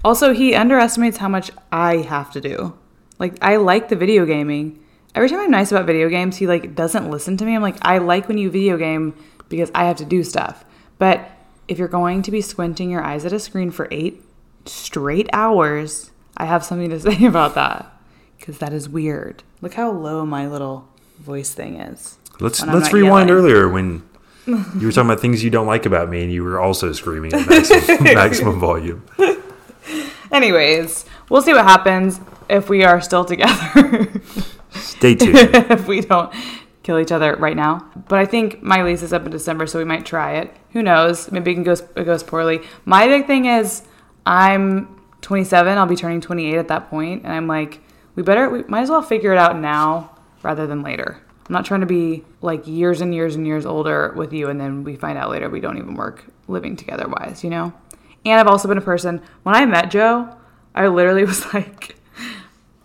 Also, 0.06 0.32
he 0.32 0.54
underestimates 0.54 1.16
how 1.16 1.28
much 1.28 1.50
I 1.72 1.96
have 1.96 2.30
to 2.30 2.40
do. 2.40 2.78
Like, 3.18 3.36
I 3.42 3.56
like 3.56 3.88
the 3.88 3.96
video 3.96 4.24
gaming. 4.24 4.78
Every 5.16 5.30
time 5.30 5.40
I'm 5.40 5.50
nice 5.50 5.72
about 5.72 5.86
video 5.86 6.10
games, 6.10 6.36
he 6.36 6.46
like 6.46 6.74
doesn't 6.74 7.10
listen 7.10 7.38
to 7.38 7.44
me. 7.46 7.54
I'm 7.54 7.62
like, 7.62 7.78
I 7.80 7.98
like 7.98 8.28
when 8.28 8.36
you 8.36 8.50
video 8.50 8.76
game 8.76 9.14
because 9.48 9.70
I 9.74 9.84
have 9.84 9.96
to 9.96 10.04
do 10.04 10.22
stuff. 10.22 10.62
But 10.98 11.30
if 11.68 11.78
you're 11.78 11.88
going 11.88 12.20
to 12.22 12.30
be 12.30 12.42
squinting 12.42 12.90
your 12.90 13.02
eyes 13.02 13.24
at 13.24 13.32
a 13.32 13.40
screen 13.40 13.70
for 13.70 13.88
eight 13.90 14.22
straight 14.66 15.30
hours, 15.32 16.10
I 16.36 16.44
have 16.44 16.62
something 16.64 16.90
to 16.90 17.00
say 17.12 17.24
about 17.24 17.54
that 17.54 17.98
because 18.38 18.58
that 18.58 18.74
is 18.74 18.90
weird. 18.90 19.42
Look 19.62 19.72
how 19.72 19.90
low 19.90 20.26
my 20.26 20.46
little 20.46 20.86
voice 21.18 21.54
thing 21.54 21.80
is. 21.80 22.18
let's 22.38 22.64
let's 22.66 22.92
rewind 22.92 23.30
yelling. 23.30 23.42
earlier 23.42 23.68
when 23.70 24.02
you 24.46 24.86
were 24.86 24.92
talking 24.92 25.10
about 25.10 25.20
things 25.20 25.42
you 25.42 25.48
don't 25.48 25.66
like 25.66 25.86
about 25.86 26.10
me 26.10 26.22
and 26.22 26.30
you 26.30 26.44
were 26.44 26.60
also 26.60 26.92
screaming 26.92 27.32
at 27.32 27.48
maximum, 27.48 28.04
maximum 28.14 28.60
volume 28.60 29.02
Anyways, 30.30 31.06
we'll 31.30 31.42
see 31.42 31.54
what 31.54 31.64
happens 31.64 32.20
if 32.48 32.68
we 32.68 32.84
are 32.84 33.00
still 33.00 33.24
together. 33.24 34.10
stay 34.76 35.14
tuned 35.16 35.36
if 35.36 35.86
we 35.86 36.00
don't 36.00 36.32
kill 36.82 36.98
each 36.98 37.12
other 37.12 37.34
right 37.36 37.56
now. 37.56 37.90
But 38.08 38.20
I 38.20 38.26
think 38.26 38.62
my 38.62 38.82
lease 38.82 39.02
is 39.02 39.12
up 39.12 39.24
in 39.24 39.30
December, 39.30 39.66
so 39.66 39.78
we 39.78 39.84
might 39.84 40.06
try 40.06 40.36
it. 40.36 40.56
Who 40.70 40.82
knows? 40.82 41.30
Maybe 41.32 41.50
it, 41.50 41.54
can 41.54 41.64
go, 41.64 41.72
it 41.72 42.04
goes 42.04 42.22
poorly. 42.22 42.60
My 42.84 43.06
big 43.08 43.26
thing 43.26 43.46
is 43.46 43.82
I'm 44.24 45.00
27. 45.22 45.76
I'll 45.76 45.86
be 45.86 45.96
turning 45.96 46.20
28 46.20 46.56
at 46.56 46.68
that 46.68 46.88
point, 46.88 47.24
and 47.24 47.32
I'm 47.32 47.48
like, 47.48 47.80
we 48.14 48.22
better, 48.22 48.48
we 48.48 48.62
might 48.64 48.82
as 48.82 48.90
well 48.90 49.02
figure 49.02 49.32
it 49.32 49.38
out 49.38 49.58
now 49.58 50.16
rather 50.42 50.66
than 50.66 50.82
later. 50.82 51.20
I'm 51.46 51.52
not 51.52 51.64
trying 51.64 51.80
to 51.80 51.86
be 51.86 52.24
like 52.40 52.66
years 52.66 53.00
and 53.00 53.14
years 53.14 53.34
and 53.34 53.46
years 53.46 53.66
older 53.66 54.12
with 54.16 54.32
you, 54.32 54.48
and 54.48 54.60
then 54.60 54.84
we 54.84 54.96
find 54.96 55.18
out 55.18 55.30
later 55.30 55.50
we 55.50 55.60
don't 55.60 55.78
even 55.78 55.94
work 55.94 56.24
living 56.46 56.76
together 56.76 57.08
wise, 57.08 57.42
you 57.42 57.50
know? 57.50 57.72
And 58.24 58.40
I've 58.40 58.46
also 58.46 58.68
been 58.68 58.78
a 58.78 58.82
person, 58.82 59.20
when 59.42 59.54
I 59.54 59.66
met 59.66 59.90
Joe, 59.90 60.36
I 60.74 60.86
literally 60.88 61.24
was 61.26 61.52
like, 61.52 61.95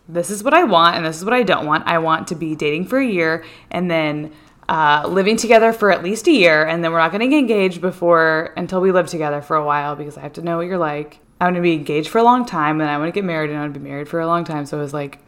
this 0.07 0.29
is 0.29 0.43
what 0.43 0.53
I 0.53 0.63
want 0.63 0.97
and 0.97 1.05
this 1.05 1.17
is 1.17 1.25
what 1.25 1.33
I 1.33 1.43
don't 1.43 1.65
want. 1.65 1.87
I 1.87 1.97
want 1.99 2.27
to 2.29 2.35
be 2.35 2.55
dating 2.55 2.85
for 2.87 2.99
a 2.99 3.05
year 3.05 3.43
and 3.69 3.89
then 3.89 4.31
uh, 4.71 5.05
living 5.05 5.35
together 5.35 5.73
for 5.73 5.91
at 5.91 6.01
least 6.01 6.27
a 6.27 6.31
year, 6.31 6.63
and 6.65 6.81
then 6.81 6.93
we're 6.93 6.99
not 6.99 7.11
going 7.11 7.19
to 7.19 7.27
get 7.27 7.39
engaged 7.39 7.81
before 7.81 8.53
until 8.55 8.79
we 8.79 8.93
live 8.93 9.05
together 9.07 9.41
for 9.41 9.57
a 9.57 9.65
while 9.65 9.97
because 9.97 10.17
I 10.17 10.21
have 10.21 10.31
to 10.33 10.41
know 10.41 10.55
what 10.55 10.65
you're 10.65 10.77
like. 10.77 11.19
I 11.41 11.43
want 11.43 11.57
to 11.57 11.61
be 11.61 11.73
engaged 11.73 12.07
for 12.07 12.19
a 12.19 12.23
long 12.23 12.45
time, 12.45 12.79
and 12.79 12.89
I 12.89 12.97
want 12.97 13.09
to 13.09 13.11
get 13.11 13.25
married, 13.25 13.49
and 13.49 13.59
I 13.59 13.63
want 13.63 13.73
to 13.73 13.79
be 13.81 13.89
married 13.89 14.07
for 14.07 14.21
a 14.21 14.27
long 14.27 14.45
time. 14.45 14.65
So 14.65 14.77
it 14.77 14.81
was 14.81 14.93
like, 14.93 15.19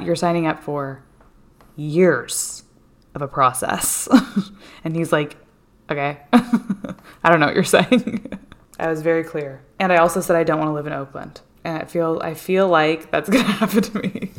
you're 0.00 0.14
signing 0.14 0.46
up 0.46 0.62
for 0.62 1.02
years 1.74 2.62
of 3.16 3.22
a 3.22 3.28
process, 3.28 4.08
and 4.84 4.94
he's 4.94 5.10
like, 5.10 5.36
okay, 5.90 6.18
I 6.32 6.94
don't 7.30 7.40
know 7.40 7.46
what 7.46 7.56
you're 7.56 7.64
saying. 7.64 8.38
I 8.78 8.88
was 8.88 9.02
very 9.02 9.24
clear, 9.24 9.64
and 9.80 9.92
I 9.92 9.96
also 9.96 10.20
said 10.20 10.36
I 10.36 10.44
don't 10.44 10.58
want 10.58 10.68
to 10.68 10.74
live 10.74 10.86
in 10.86 10.92
Oakland 10.92 11.40
and 11.66 11.78
I 11.78 11.84
feel 11.84 12.20
I 12.22 12.34
feel 12.34 12.68
like 12.68 13.10
that's 13.10 13.28
gonna 13.34 13.42
happen 13.44 13.82
to 13.82 13.98
me, 13.98 14.30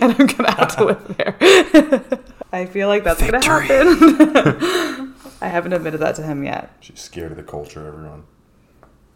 and 0.00 0.14
I'm 0.18 0.26
gonna 0.26 0.50
have 0.52 0.74
to 0.76 0.84
live 0.84 1.16
there. 1.18 1.36
I 2.52 2.64
feel 2.66 2.88
like 2.88 3.04
that's 3.04 3.20
gonna 3.20 3.44
happen. 3.44 5.14
I 5.42 5.48
haven't 5.48 5.74
admitted 5.74 6.00
that 6.00 6.14
to 6.16 6.22
him 6.22 6.42
yet. 6.44 6.74
She's 6.80 7.00
scared 7.00 7.30
of 7.32 7.36
the 7.36 7.42
culture, 7.42 7.86
everyone. 7.86 8.24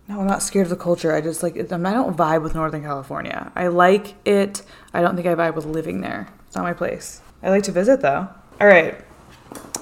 No, 0.07 0.21
I'm 0.21 0.27
not 0.27 0.43
scared 0.43 0.67
of 0.67 0.71
the 0.71 0.77
culture. 0.77 1.15
I 1.15 1.21
just 1.23 1.43
like 1.43 1.57
it- 1.57 1.73
I 1.73 1.79
don't 1.79 2.15
vibe 2.17 2.43
with 2.43 2.55
Northern 2.55 2.83
California. 2.83 3.51
I 3.57 3.69
like 3.69 4.15
it. 4.27 4.63
I 4.93 5.01
don't 5.01 5.17
think 5.17 5.27
I 5.27 5.35
vibe 5.35 5.55
with 5.55 5.65
living 5.65 6.03
there. 6.03 6.29
It's 6.47 6.57
not 6.57 6.63
my 6.65 6.75
place. 6.75 7.23
I 7.43 7.49
like 7.51 7.63
to 7.65 7.73
visit 7.73 8.03
though. 8.03 8.29
All 8.61 8.67
right. 8.67 9.01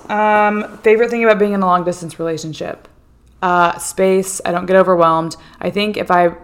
Um, 0.08 0.78
favorite 0.78 1.10
thing 1.10 1.24
about 1.24 1.38
being 1.40 1.54
in 1.54 1.62
a 1.62 1.66
long 1.66 1.84
distance 1.84 2.18
relationship? 2.20 2.86
Uh, 3.42 3.76
space. 3.78 4.40
I 4.44 4.52
don't 4.52 4.66
get 4.66 4.76
overwhelmed. 4.76 5.36
I 5.60 5.70
think 5.70 5.96
if 5.96 6.10
I 6.10 6.34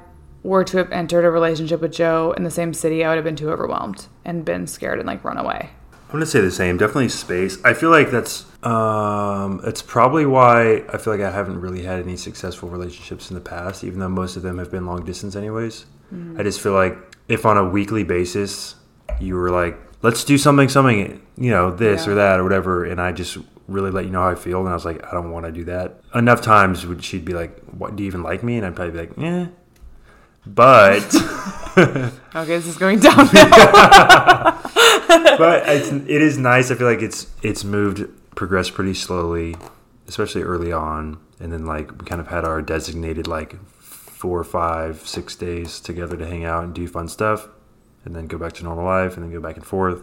were 0.43 0.65
to 0.65 0.79
have 0.79 0.91
entered 0.93 1.25
a 1.25 1.31
relationship 1.31 1.81
with 1.81 1.93
Joe 1.93 2.33
in 2.37 2.45
the 2.45 2.51
same 2.51 2.73
city, 2.75 3.05
I 3.05 3.09
would 3.09 3.17
have 3.17 3.25
been 3.25 3.37
too 3.37 3.51
overwhelmed 3.51 4.07
and 4.25 4.45
been 4.45 4.67
scared 4.67 4.99
and 4.99 5.07
like 5.07 5.23
run 5.25 5.37
away. 5.37 5.71
I'm 6.09 6.13
gonna 6.15 6.27
say 6.27 6.41
the 6.41 6.51
same. 6.51 6.77
Definitely 6.77 7.09
space. 7.11 7.63
I 7.65 7.73
feel 7.75 7.91
like 7.91 8.11
that's 8.11 8.45
um, 8.65 9.61
it's 9.65 9.81
probably 9.83 10.27
why 10.27 10.83
I 10.93 10.99
feel 10.99 11.13
like 11.13 11.23
I 11.23 11.31
haven't 11.31 11.61
really 11.61 11.83
had 11.83 12.01
any 12.03 12.17
successful 12.17 12.69
relationships 12.69 13.31
in 13.31 13.35
the 13.35 13.41
past, 13.41 13.85
even 13.85 14.01
though 14.01 14.09
most 14.09 14.37
of 14.37 14.43
them 14.43 14.59
have 14.59 14.71
been 14.71 14.87
long 14.87 15.05
distance, 15.05 15.37
anyways. 15.37 15.87
I 16.37 16.43
just 16.43 16.61
feel 16.61 16.73
like 16.73 16.99
if 17.29 17.47
on 17.47 17.57
a 17.57 17.65
weekly 17.69 18.03
basis 18.03 18.75
you 19.21 19.37
were 19.37 19.51
like, 19.51 19.79
let's 20.03 20.25
do 20.25 20.37
something, 20.37 20.69
something, 20.69 21.25
you 21.37 21.51
know, 21.53 21.71
this 21.71 22.07
Yeah. 22.07 22.13
or 22.13 22.15
that 22.17 22.41
or 22.41 22.43
whatever, 22.43 22.85
and 22.85 23.01
I 23.01 23.13
just 23.13 23.39
really 23.69 23.93
let 23.93 24.05
you 24.07 24.11
know 24.11 24.23
how 24.23 24.31
I 24.31 24.35
feel, 24.35 24.59
and 24.59 24.69
I 24.69 24.73
was 24.75 24.85
like, 24.85 25.05
I 25.07 25.13
don't 25.13 25.31
want 25.31 25.47
to 25.47 25.53
do 25.53 25.63
that. 25.67 26.01
Enough 26.13 26.41
times 26.41 26.85
would 26.87 27.05
she'd 27.05 27.25
be 27.25 27.35
like, 27.35 27.57
what? 27.67 27.95
Do 27.95 28.03
you 28.03 28.09
even 28.09 28.25
like 28.25 28.43
me? 28.43 28.57
And 28.57 28.67
I'd 28.67 28.75
probably 28.75 28.93
be 28.93 28.99
like, 28.99 29.19
eh. 29.19 29.47
But 30.47 31.05
Okay, 32.35 32.57
this 32.57 32.67
is 32.67 32.77
going 32.77 32.99
downhill. 33.01 33.27
but 35.39 35.69
it's, 35.69 35.91
it 35.91 36.23
is 36.23 36.39
nice. 36.39 36.71
I 36.71 36.75
feel 36.75 36.87
like 36.87 37.03
it's 37.03 37.27
it's 37.43 37.65
moved, 37.65 38.09
progressed 38.35 38.75
pretty 38.75 38.95
slowly, 38.95 39.57
especially 40.09 40.43
early 40.43 40.73
on, 40.73 41.19
and 41.39 41.53
then 41.53 41.67
like 41.67 41.93
we 41.93 42.07
kind 42.07 42.21
of 42.21 42.29
had 42.29 42.45
our 42.45 42.61
designated 42.61 43.27
like 43.27 43.63
four, 43.71 44.43
five, 44.45 45.07
six 45.07 45.35
days 45.37 45.81
together 45.81 46.17
to 46.17 46.27
hang 46.27 46.45
out 46.45 46.65
and 46.65 46.75
do 46.75 46.87
fun 46.87 47.09
stuff, 47.09 47.49
and 48.05 48.15
then 48.15 48.27
go 48.27 48.37
back 48.39 48.53
to 48.55 48.65
normal 48.65 48.85
life, 48.85 49.15
and 49.15 49.25
then 49.25 49.33
go 49.33 49.41
back 49.41 49.57
and 49.57 49.65
forth. 49.65 50.03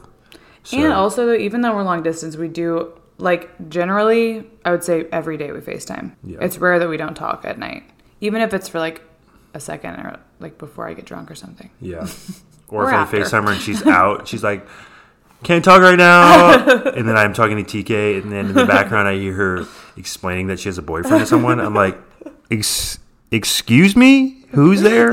So, 0.64 0.78
And 0.78 0.92
also, 0.92 1.28
though, 1.28 1.36
even 1.36 1.62
though 1.62 1.76
we're 1.76 1.84
long 1.84 2.04
distance, 2.04 2.36
we 2.36 2.48
do 2.48 2.94
like 3.18 3.70
generally. 3.70 4.50
I 4.66 4.72
would 4.72 4.84
say 4.84 5.06
every 5.12 5.38
day 5.38 5.52
we 5.52 5.60
Facetime. 5.60 6.16
Yeah. 6.24 6.40
It's 6.42 6.58
rare 6.58 6.80
that 6.80 6.90
we 6.90 6.98
don't 6.98 7.16
talk 7.16 7.46
at 7.46 7.58
night, 7.58 7.84
even 8.20 8.42
if 8.42 8.54
it's 8.54 8.68
for 8.68 8.80
like 8.80 9.02
a 9.58 9.60
second 9.60 9.96
or 9.96 10.20
like 10.40 10.58
before 10.58 10.88
I 10.88 10.94
get 10.94 11.06
drunk 11.06 11.30
or 11.30 11.36
something. 11.36 11.70
yeah. 11.82 12.08
Or, 12.70 12.84
Or 12.84 12.90
if 12.90 12.94
I 12.96 13.02
after. 13.04 13.18
FaceTime 13.22 13.44
her 13.46 13.52
and 13.54 13.62
she's 13.62 13.86
out, 14.00 14.28
she's 14.28 14.44
like, 14.44 14.68
"Can't 15.44 15.64
talk 15.64 15.80
right 15.82 15.98
now," 15.98 16.54
and 16.98 17.08
then 17.08 17.16
I'm 17.16 17.32
talking 17.34 17.64
to 17.64 17.64
TK, 17.64 18.22
and 18.22 18.30
then 18.30 18.48
in 18.48 18.54
the 18.54 18.66
background 18.66 19.08
I 19.08 19.16
hear 19.16 19.32
her 19.34 19.66
explaining 19.96 20.48
that 20.48 20.60
she 20.60 20.68
has 20.68 20.78
a 20.78 20.82
boyfriend 20.82 21.24
or 21.24 21.26
someone. 21.26 21.62
I'm 21.62 21.74
like, 21.74 21.98
Ex- 22.52 23.00
"Excuse 23.32 23.96
me, 23.96 24.44
who's 24.52 24.82
there? 24.82 25.12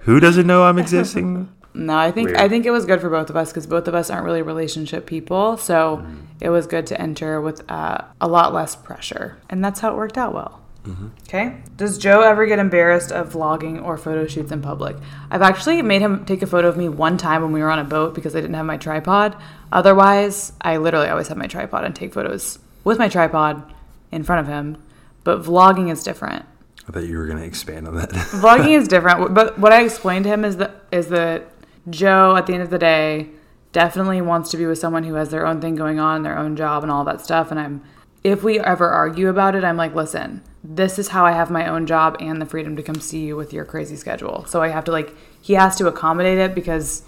Who 0.00 0.18
doesn't 0.18 0.44
know 0.48 0.64
I'm 0.64 0.78
existing?" 0.80 1.48
No, 1.72 1.96
I 1.96 2.10
think 2.10 2.30
Weird. 2.30 2.40
I 2.40 2.48
think 2.48 2.66
it 2.66 2.72
was 2.72 2.84
good 2.84 3.00
for 3.00 3.08
both 3.08 3.30
of 3.30 3.36
us 3.36 3.50
because 3.52 3.68
both 3.68 3.86
of 3.86 3.94
us 3.94 4.10
aren't 4.10 4.24
really 4.24 4.42
relationship 4.42 5.06
people, 5.06 5.56
so 5.56 5.98
Mm-hmm. 5.98 6.16
it 6.40 6.48
was 6.48 6.66
good 6.66 6.84
to 6.88 7.00
enter 7.00 7.40
with 7.40 7.62
uh, 7.70 7.98
a 8.20 8.26
lot 8.26 8.52
less 8.52 8.74
pressure, 8.74 9.36
and 9.48 9.64
that's 9.64 9.78
how 9.78 9.92
it 9.92 9.96
worked 9.96 10.18
out 10.18 10.34
well. 10.34 10.60
Mm-hmm. 10.84 11.08
Okay. 11.28 11.56
Does 11.76 11.98
Joe 11.98 12.22
ever 12.22 12.46
get 12.46 12.58
embarrassed 12.58 13.12
of 13.12 13.32
vlogging 13.32 13.82
or 13.82 13.98
photo 13.98 14.26
shoots 14.26 14.50
in 14.50 14.62
public? 14.62 14.96
I've 15.30 15.42
actually 15.42 15.82
made 15.82 16.00
him 16.00 16.24
take 16.24 16.42
a 16.42 16.46
photo 16.46 16.68
of 16.68 16.76
me 16.76 16.88
one 16.88 17.18
time 17.18 17.42
when 17.42 17.52
we 17.52 17.60
were 17.60 17.70
on 17.70 17.78
a 17.78 17.84
boat 17.84 18.14
because 18.14 18.34
I 18.34 18.40
didn't 18.40 18.54
have 18.54 18.66
my 18.66 18.76
tripod. 18.76 19.36
Otherwise, 19.72 20.52
I 20.60 20.78
literally 20.78 21.08
always 21.08 21.28
have 21.28 21.36
my 21.36 21.46
tripod 21.46 21.84
and 21.84 21.94
take 21.94 22.14
photos 22.14 22.58
with 22.84 22.98
my 22.98 23.08
tripod 23.08 23.74
in 24.10 24.22
front 24.22 24.40
of 24.40 24.46
him. 24.46 24.82
But 25.22 25.42
vlogging 25.42 25.90
is 25.92 26.02
different. 26.02 26.46
I 26.88 26.92
thought 26.92 27.04
you 27.04 27.18
were 27.18 27.26
gonna 27.26 27.42
expand 27.42 27.86
on 27.86 27.94
that. 27.96 28.10
vlogging 28.10 28.76
is 28.76 28.88
different 28.94 29.32
but 29.32 29.56
what 29.58 29.72
i 29.72 29.82
explained 29.84 30.24
to 30.24 30.30
him 30.30 30.44
is 30.44 30.56
that 30.56 30.82
is 30.90 31.08
that 31.08 31.52
joe 31.88 32.34
at 32.34 32.46
the 32.46 32.52
end 32.52 32.62
of 32.62 32.70
the 32.70 32.78
day 32.78 33.28
definitely 33.72 34.20
wants 34.20 34.50
to 34.50 34.56
be 34.56 34.66
with 34.66 34.78
someone 34.78 35.04
who 35.04 35.14
has 35.14 35.28
their 35.28 35.46
own 35.46 35.60
thing 35.60 35.76
going 35.76 36.00
on 36.00 36.24
their 36.24 36.36
own 36.36 36.56
job 36.56 36.82
and 36.82 36.90
all 36.90 37.04
that 37.04 37.20
stuff 37.20 37.52
and 37.52 37.60
i'm 37.60 37.80
if 38.22 38.42
we 38.42 38.58
ever 38.60 38.88
argue 38.88 39.28
about 39.28 39.54
it 39.54 39.64
i'm 39.64 39.76
like 39.76 39.94
listen 39.94 40.42
this 40.62 40.98
is 40.98 41.08
how 41.08 41.24
i 41.24 41.32
have 41.32 41.50
my 41.50 41.66
own 41.66 41.86
job 41.86 42.16
and 42.20 42.40
the 42.40 42.46
freedom 42.46 42.76
to 42.76 42.82
come 42.82 43.00
see 43.00 43.24
you 43.26 43.36
with 43.36 43.52
your 43.52 43.64
crazy 43.64 43.96
schedule 43.96 44.44
so 44.46 44.62
i 44.62 44.68
have 44.68 44.84
to 44.84 44.92
like 44.92 45.14
he 45.40 45.54
has 45.54 45.76
to 45.76 45.86
accommodate 45.86 46.38
it 46.38 46.54
because 46.54 47.02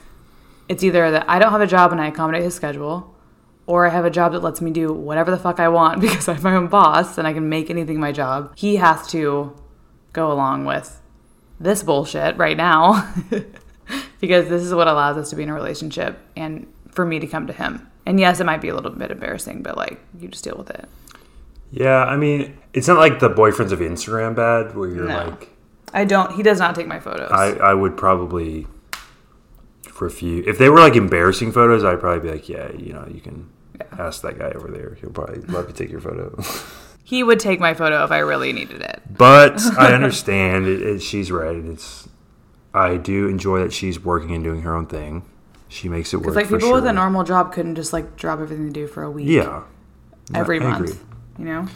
it's 0.69 0.83
either 0.83 1.11
that 1.11 1.29
i 1.29 1.39
don't 1.39 1.53
have 1.53 1.61
a 1.61 1.67
job 1.67 1.93
and 1.93 2.01
i 2.01 2.07
accommodate 2.07 2.43
his 2.43 2.55
schedule 2.55 3.13
or 3.67 3.87
I 3.87 3.91
have 3.91 4.05
a 4.05 4.11
job 4.11 4.33
that 4.33 4.43
lets 4.43 4.61
me 4.61 4.71
do 4.71 4.93
whatever 4.93 5.31
the 5.31 5.39
fuck 5.39 5.61
I 5.61 5.69
want 5.69 6.01
because 6.01 6.29
I'm 6.29 6.43
my 6.43 6.55
own 6.55 6.69
boss 6.69 7.19
and 7.19 7.27
I 7.27 7.33
can 7.33 7.49
make 7.49 7.71
anything 7.71 8.01
my 8.01 8.13
job. 8.13 8.53
He 8.57 8.77
has 8.77 9.07
to 9.09 9.57
go 10.13 10.31
along 10.31 10.65
with 10.65 11.01
this 11.61 11.83
bullshit 11.83 12.37
right 12.37 12.57
now 12.57 13.15
because 14.21 14.49
this 14.49 14.63
is 14.63 14.75
what 14.75 14.89
allows 14.89 15.17
us 15.17 15.31
to 15.31 15.37
be 15.37 15.45
in 15.45 15.49
a 15.49 15.55
relationship 15.55 16.19
and 16.37 16.71
for 16.91 17.05
me 17.05 17.19
to 17.21 17.27
come 17.27 17.47
to 17.47 17.53
him. 17.53 17.89
And 18.05 18.19
yes, 18.19 18.41
it 18.41 18.45
might 18.45 18.61
be 18.61 18.69
a 18.69 18.75
little 18.75 18.91
bit 18.91 19.11
embarrassing, 19.11 19.63
but 19.63 19.77
like 19.77 20.01
you 20.19 20.29
just 20.29 20.45
deal 20.45 20.57
with 20.57 20.71
it. 20.71 20.89
Yeah, 21.73 22.05
I 22.05 22.17
mean, 22.17 22.57
it's 22.73 22.87
not 22.87 22.99
like 22.99 23.19
the 23.19 23.29
boyfriends 23.29 23.73
of 23.73 23.81
Instagram 23.81 24.37
bad, 24.37 24.77
where 24.77 24.89
you're 24.89 25.09
No. 25.09 25.17
like, 25.27 25.51
I 25.93 26.05
don't. 26.05 26.33
He 26.33 26.43
does 26.45 26.59
not 26.61 26.75
take 26.77 26.87
my 26.87 27.01
photos. 27.01 27.31
I, 27.33 27.55
I 27.55 27.75
would 27.75 27.97
probably 27.97 28.67
refuse 30.01 30.45
if 30.49 30.59
they 30.59 30.69
were 30.69 30.81
like 30.81 30.97
embarrassing 30.97 31.53
photos 31.53 31.85
i'd 31.85 32.01
probably 32.01 32.19
be 32.29 32.35
like 32.37 32.49
yeah 32.49 32.73
you 32.73 32.93
know 32.93 33.07
you 33.09 33.21
can 33.21 33.49
ask 34.01 34.23
that 34.23 34.37
guy 34.37 34.51
over 34.51 34.67
there 34.69 34.97
he'll 35.01 35.11
probably 35.11 35.41
love 35.43 35.69
to 35.69 35.73
take 35.73 35.91
your 35.93 36.01
photo 36.01 36.37
he 37.05 37.23
would 37.23 37.39
take 37.39 37.61
my 37.61 37.73
photo 37.73 38.03
if 38.03 38.11
I 38.11 38.19
really 38.19 38.53
needed 38.53 38.81
it. 38.81 39.01
but 39.09 39.61
i 39.79 39.93
understand 39.95 40.67
it, 40.67 40.83
it, 40.83 41.03
she's 41.03 41.31
right 41.31 41.55
it's 41.55 42.09
i 42.75 42.97
do 42.97 43.29
enjoy 43.29 43.61
that 43.61 43.73
she's 43.73 44.01
working 44.03 44.33
and 44.35 44.43
doing 44.43 44.63
her 44.63 44.75
own 44.75 44.87
thing 44.87 45.25
she 45.69 45.89
makes 45.89 46.13
it 46.13 46.17
work 46.17 46.35
Because 46.35 46.37
like 46.37 46.49
people 46.49 46.73
with 46.73 46.87
a 46.87 46.93
normal 46.93 47.23
job 47.23 47.53
couldn't 47.53 47.77
just 47.77 47.93
like 47.93 48.17
drop 48.17 48.41
everything 48.41 48.67
they 48.67 48.73
do 48.73 48.89
for 48.89 49.05
a 49.05 49.11
week. 49.11 49.29
yeah 49.29 49.63
every 50.35 50.59
I 50.59 50.65
month. 50.65 50.91
agree. 50.91 51.01
You 51.39 51.45
know? 51.45 51.69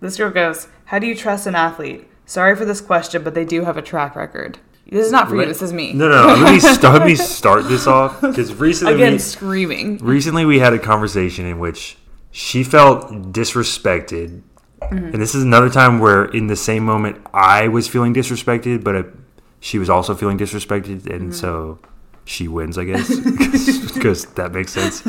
This 0.00 0.16
girl 0.16 0.30
goes, 0.30 0.68
How 0.86 0.98
do 0.98 1.06
you 1.06 1.14
trust 1.14 1.46
an 1.46 1.54
athlete? 1.54 2.08
Sorry 2.26 2.54
for 2.54 2.64
this 2.64 2.80
question, 2.80 3.22
but 3.24 3.34
they 3.34 3.44
do 3.44 3.64
have 3.64 3.76
a 3.76 3.82
track 3.82 4.14
record. 4.14 4.58
This 4.90 5.06
is 5.06 5.12
not 5.12 5.28
for 5.28 5.36
you, 5.36 5.44
this 5.44 5.60
is 5.60 5.72
me. 5.72 5.92
no 5.92 6.08
no, 6.08 6.28
no 6.28 6.34
let 6.34 6.52
me 6.54 6.60
start, 6.74 7.00
let 7.00 7.06
me 7.06 7.14
start 7.14 7.68
this 7.68 7.86
off 7.86 8.22
because 8.22 8.54
recently 8.54 8.94
Again, 8.94 9.12
we- 9.12 9.18
screaming. 9.18 9.98
recently 9.98 10.46
we 10.46 10.60
had 10.60 10.72
a 10.72 10.78
conversation 10.78 11.44
in 11.44 11.58
which 11.58 11.98
she 12.30 12.64
felt 12.64 13.10
disrespected 13.32 14.40
mm-hmm. 14.80 14.96
and 14.96 15.14
this 15.14 15.34
is 15.34 15.42
another 15.42 15.68
time 15.68 15.98
where 15.98 16.24
in 16.24 16.46
the 16.46 16.56
same 16.56 16.84
moment 16.84 17.20
i 17.34 17.68
was 17.68 17.86
feeling 17.86 18.14
disrespected 18.14 18.82
but 18.82 19.12
she 19.60 19.78
was 19.78 19.90
also 19.90 20.14
feeling 20.14 20.38
disrespected 20.38 21.04
and 21.06 21.20
mm-hmm. 21.20 21.32
so 21.32 21.78
she 22.24 22.48
wins 22.48 22.78
i 22.78 22.84
guess 22.84 23.08
because 23.94 24.24
that 24.36 24.52
makes 24.52 24.72
sense 24.72 25.02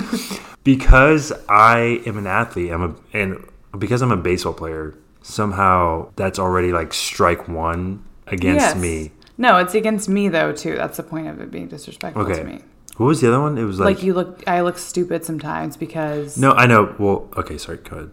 because 0.63 1.31
i 1.47 2.01
am 2.05 2.17
an 2.17 2.27
athlete 2.27 2.71
i'm 2.71 2.83
a 2.83 2.95
and 3.13 3.45
because 3.77 4.01
i'm 4.01 4.11
a 4.11 4.17
baseball 4.17 4.53
player 4.53 4.95
somehow 5.21 6.09
that's 6.15 6.39
already 6.39 6.71
like 6.71 6.93
strike 6.93 7.47
one 7.47 8.03
against 8.27 8.65
Yes. 8.67 8.75
me 8.77 9.11
No, 9.37 9.57
it's 9.57 9.73
against 9.73 10.09
me 10.09 10.27
though 10.29 10.51
too. 10.53 10.75
That's 10.75 10.97
the 10.97 11.03
point 11.03 11.27
of 11.27 11.39
it 11.41 11.49
being 11.51 11.67
disrespectful 11.67 12.23
okay 12.23 12.35
to 12.39 12.43
me. 12.43 12.61
what 12.97 13.05
was 13.07 13.21
the 13.21 13.27
other 13.29 13.39
one 13.41 13.57
it 13.57 13.63
was 13.63 13.79
like, 13.79 13.95
Like, 13.97 14.03
you 14.03 14.13
look, 14.13 14.43
I 14.47 14.61
look 14.61 14.77
stupid 14.77 15.23
sometimes 15.25 15.77
because. 15.77 16.37
no 16.37 16.51
i 16.53 16.65
know 16.65 16.93
well 16.99 17.29
okay 17.37 17.57
sorry 17.57 17.77
go 17.77 17.95
ahead 17.97 18.11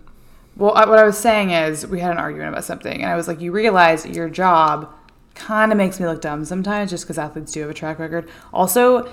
Well, 0.56 0.72
I, 0.74 0.86
what 0.88 0.98
I 0.98 1.04
was 1.04 1.18
saying 1.18 1.50
is 1.50 1.86
we 1.86 2.00
had 2.00 2.12
an 2.12 2.18
argument 2.18 2.48
about 2.50 2.64
something, 2.64 3.02
and 3.02 3.10
I 3.12 3.16
was 3.16 3.28
like, 3.28 3.40
you 3.42 3.52
realize 3.52 4.06
your 4.06 4.28
job 4.30 4.88
kind 5.34 5.70
of 5.70 5.76
makes 5.76 6.00
me 6.00 6.06
look 6.06 6.22
dumb 6.22 6.44
sometimes, 6.46 6.90
just 6.90 7.04
because 7.04 7.18
athletes 7.18 7.52
do 7.52 7.60
have 7.60 7.68
a 7.70 7.74
track 7.74 7.98
record. 7.98 8.26
Also, 8.54 9.12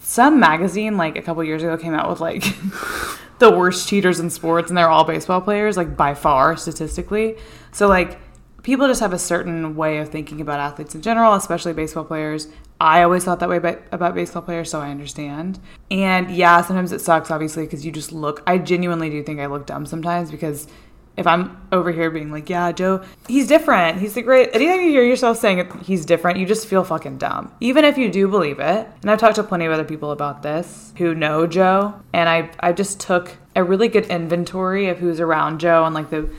some 0.00 0.40
magazine 0.40 0.96
like 0.96 1.14
a 1.16 1.22
couple 1.22 1.44
years 1.44 1.62
ago 1.62 1.76
came 1.76 1.94
out 1.94 2.10
with 2.10 2.18
like 2.20 2.42
the 3.38 3.50
worst 3.50 3.88
cheaters 3.88 4.20
in 4.20 4.30
sports, 4.30 4.70
and 4.70 4.78
they're 4.78 4.88
all 4.88 5.04
baseball 5.04 5.40
players, 5.40 5.76
like 5.76 5.96
by 5.96 6.14
far 6.14 6.56
statistically. 6.56 7.36
So 7.72 7.88
like 7.88 8.18
people 8.62 8.86
just 8.86 9.00
have 9.00 9.12
a 9.12 9.18
certain 9.18 9.74
way 9.74 9.98
of 9.98 10.08
thinking 10.08 10.40
about 10.40 10.60
athletes 10.60 10.94
in 10.94 11.02
general, 11.02 11.34
especially 11.34 11.72
baseball 11.72 12.04
players. 12.04 12.48
I 12.80 13.02
always 13.02 13.24
thought 13.24 13.38
that 13.40 13.48
way 13.48 13.58
about, 13.58 14.14
baseball 14.14 14.42
players, 14.42 14.70
so 14.70 14.80
I 14.80 14.90
understand. 14.90 15.60
And 15.90 16.30
yeah, 16.30 16.62
sometimes 16.62 16.90
it 16.90 17.00
sucks, 17.00 17.30
obviously, 17.30 17.64
because 17.64 17.86
you 17.86 17.92
just 17.92 18.10
look. 18.10 18.42
I 18.44 18.58
genuinely 18.58 19.08
do 19.08 19.22
think 19.22 19.38
I 19.38 19.46
look 19.46 19.66
dumb 19.66 19.86
sometimes 19.86 20.32
because 20.32 20.66
if 21.16 21.26
I'm 21.26 21.60
over 21.72 21.92
here 21.92 22.10
being 22.10 22.30
like, 22.30 22.48
yeah, 22.48 22.72
Joe, 22.72 23.02
he's 23.28 23.46
different. 23.46 23.98
He's 23.98 24.14
the 24.14 24.22
great. 24.22 24.54
Anytime 24.54 24.80
you 24.80 24.90
hear 24.90 25.04
yourself 25.04 25.38
saying 25.38 25.70
he's 25.84 26.06
different, 26.06 26.38
you 26.38 26.46
just 26.46 26.66
feel 26.66 26.84
fucking 26.84 27.18
dumb. 27.18 27.52
Even 27.60 27.84
if 27.84 27.98
you 27.98 28.10
do 28.10 28.28
believe 28.28 28.60
it. 28.60 28.88
And 29.02 29.10
I've 29.10 29.18
talked 29.18 29.36
to 29.36 29.42
plenty 29.42 29.66
of 29.66 29.72
other 29.72 29.84
people 29.84 30.10
about 30.10 30.42
this 30.42 30.92
who 30.96 31.14
know 31.14 31.46
Joe, 31.46 31.94
and 32.12 32.28
I 32.28 32.50
I 32.60 32.72
just 32.72 33.00
took 33.00 33.36
a 33.54 33.62
really 33.62 33.88
good 33.88 34.06
inventory 34.06 34.88
of 34.88 34.98
who's 34.98 35.20
around 35.20 35.60
Joe 35.60 35.84
and 35.84 35.94
like 35.94 36.10
the 36.10 36.30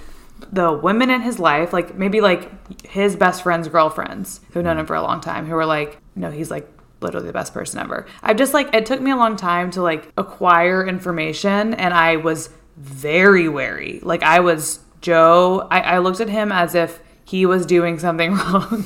the 0.52 0.74
women 0.74 1.10
in 1.10 1.22
his 1.22 1.40
life, 1.40 1.72
like 1.72 1.96
maybe 1.96 2.20
like 2.22 2.88
his 2.88 3.16
best 3.16 3.44
friend's 3.44 3.68
girlfriends 3.68 4.42
who've 4.52 4.64
known 4.64 4.78
him 4.78 4.86
for 4.86 4.96
a 4.96 5.02
long 5.02 5.22
time, 5.22 5.46
who 5.46 5.56
were 5.56 5.66
like, 5.66 5.98
no, 6.16 6.32
he's 6.32 6.52
like 6.52 6.68
literally 7.00 7.28
the 7.28 7.34
best 7.34 7.54
person 7.54 7.80
ever. 7.80 8.08
I 8.22 8.34
just 8.34 8.54
like 8.54 8.74
it 8.74 8.86
took 8.86 9.02
me 9.02 9.12
a 9.12 9.16
long 9.16 9.36
time 9.36 9.70
to 9.72 9.82
like 9.82 10.12
acquire 10.18 10.86
information, 10.86 11.74
and 11.76 11.94
I 11.94 12.16
was 12.18 12.50
very 12.78 13.48
wary. 13.50 14.00
Like 14.04 14.24
I 14.24 14.40
was 14.40 14.80
Joe, 15.02 15.68
I, 15.70 15.82
I 15.82 15.98
looked 16.00 16.22
at 16.22 16.30
him 16.30 16.52
as 16.52 16.76
if 16.76 17.02
he 17.26 17.46
was 17.46 17.66
doing 17.66 18.00
something 18.00 18.34
wrong 18.36 18.86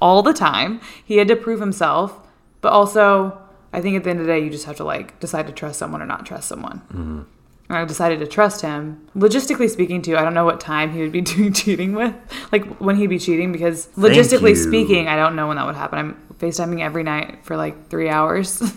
all 0.00 0.22
the 0.22 0.32
time. 0.32 0.80
He 1.04 1.16
had 1.16 1.28
to 1.28 1.36
prove 1.36 1.60
himself, 1.60 2.18
but 2.60 2.72
also, 2.72 3.38
I 3.72 3.80
think 3.80 3.96
at 3.96 4.04
the 4.04 4.10
end 4.10 4.20
of 4.20 4.26
the 4.26 4.32
day, 4.32 4.42
you 4.42 4.50
just 4.50 4.66
have 4.66 4.76
to 4.76 4.84
like 4.84 5.18
decide 5.20 5.46
to 5.46 5.52
trust 5.52 5.78
someone 5.78 6.02
or 6.02 6.06
not 6.06 6.26
trust 6.26 6.48
someone. 6.48 6.80
Mm-hmm. 6.88 7.22
And 7.70 7.76
I 7.76 7.84
decided 7.84 8.18
to 8.20 8.26
trust 8.26 8.62
him. 8.62 9.06
Logistically 9.14 9.68
speaking, 9.68 10.00
too, 10.00 10.16
I 10.16 10.22
don't 10.22 10.32
know 10.32 10.46
what 10.46 10.58
time 10.58 10.92
he 10.92 11.00
would 11.00 11.12
be 11.12 11.20
doing 11.32 11.52
cheating 11.52 11.92
with, 11.92 12.14
like 12.50 12.64
when 12.78 12.96
he'd 12.96 13.08
be 13.08 13.18
cheating, 13.18 13.52
because 13.52 13.88
logistically 13.88 14.56
speaking, 14.56 15.06
I 15.06 15.16
don't 15.16 15.36
know 15.36 15.48
when 15.48 15.56
that 15.56 15.66
would 15.66 15.76
happen. 15.76 15.98
I'm 15.98 16.27
FaceTiming 16.38 16.80
every 16.80 17.02
night 17.02 17.44
for 17.44 17.56
like 17.56 17.88
three 17.88 18.08
hours. 18.08 18.62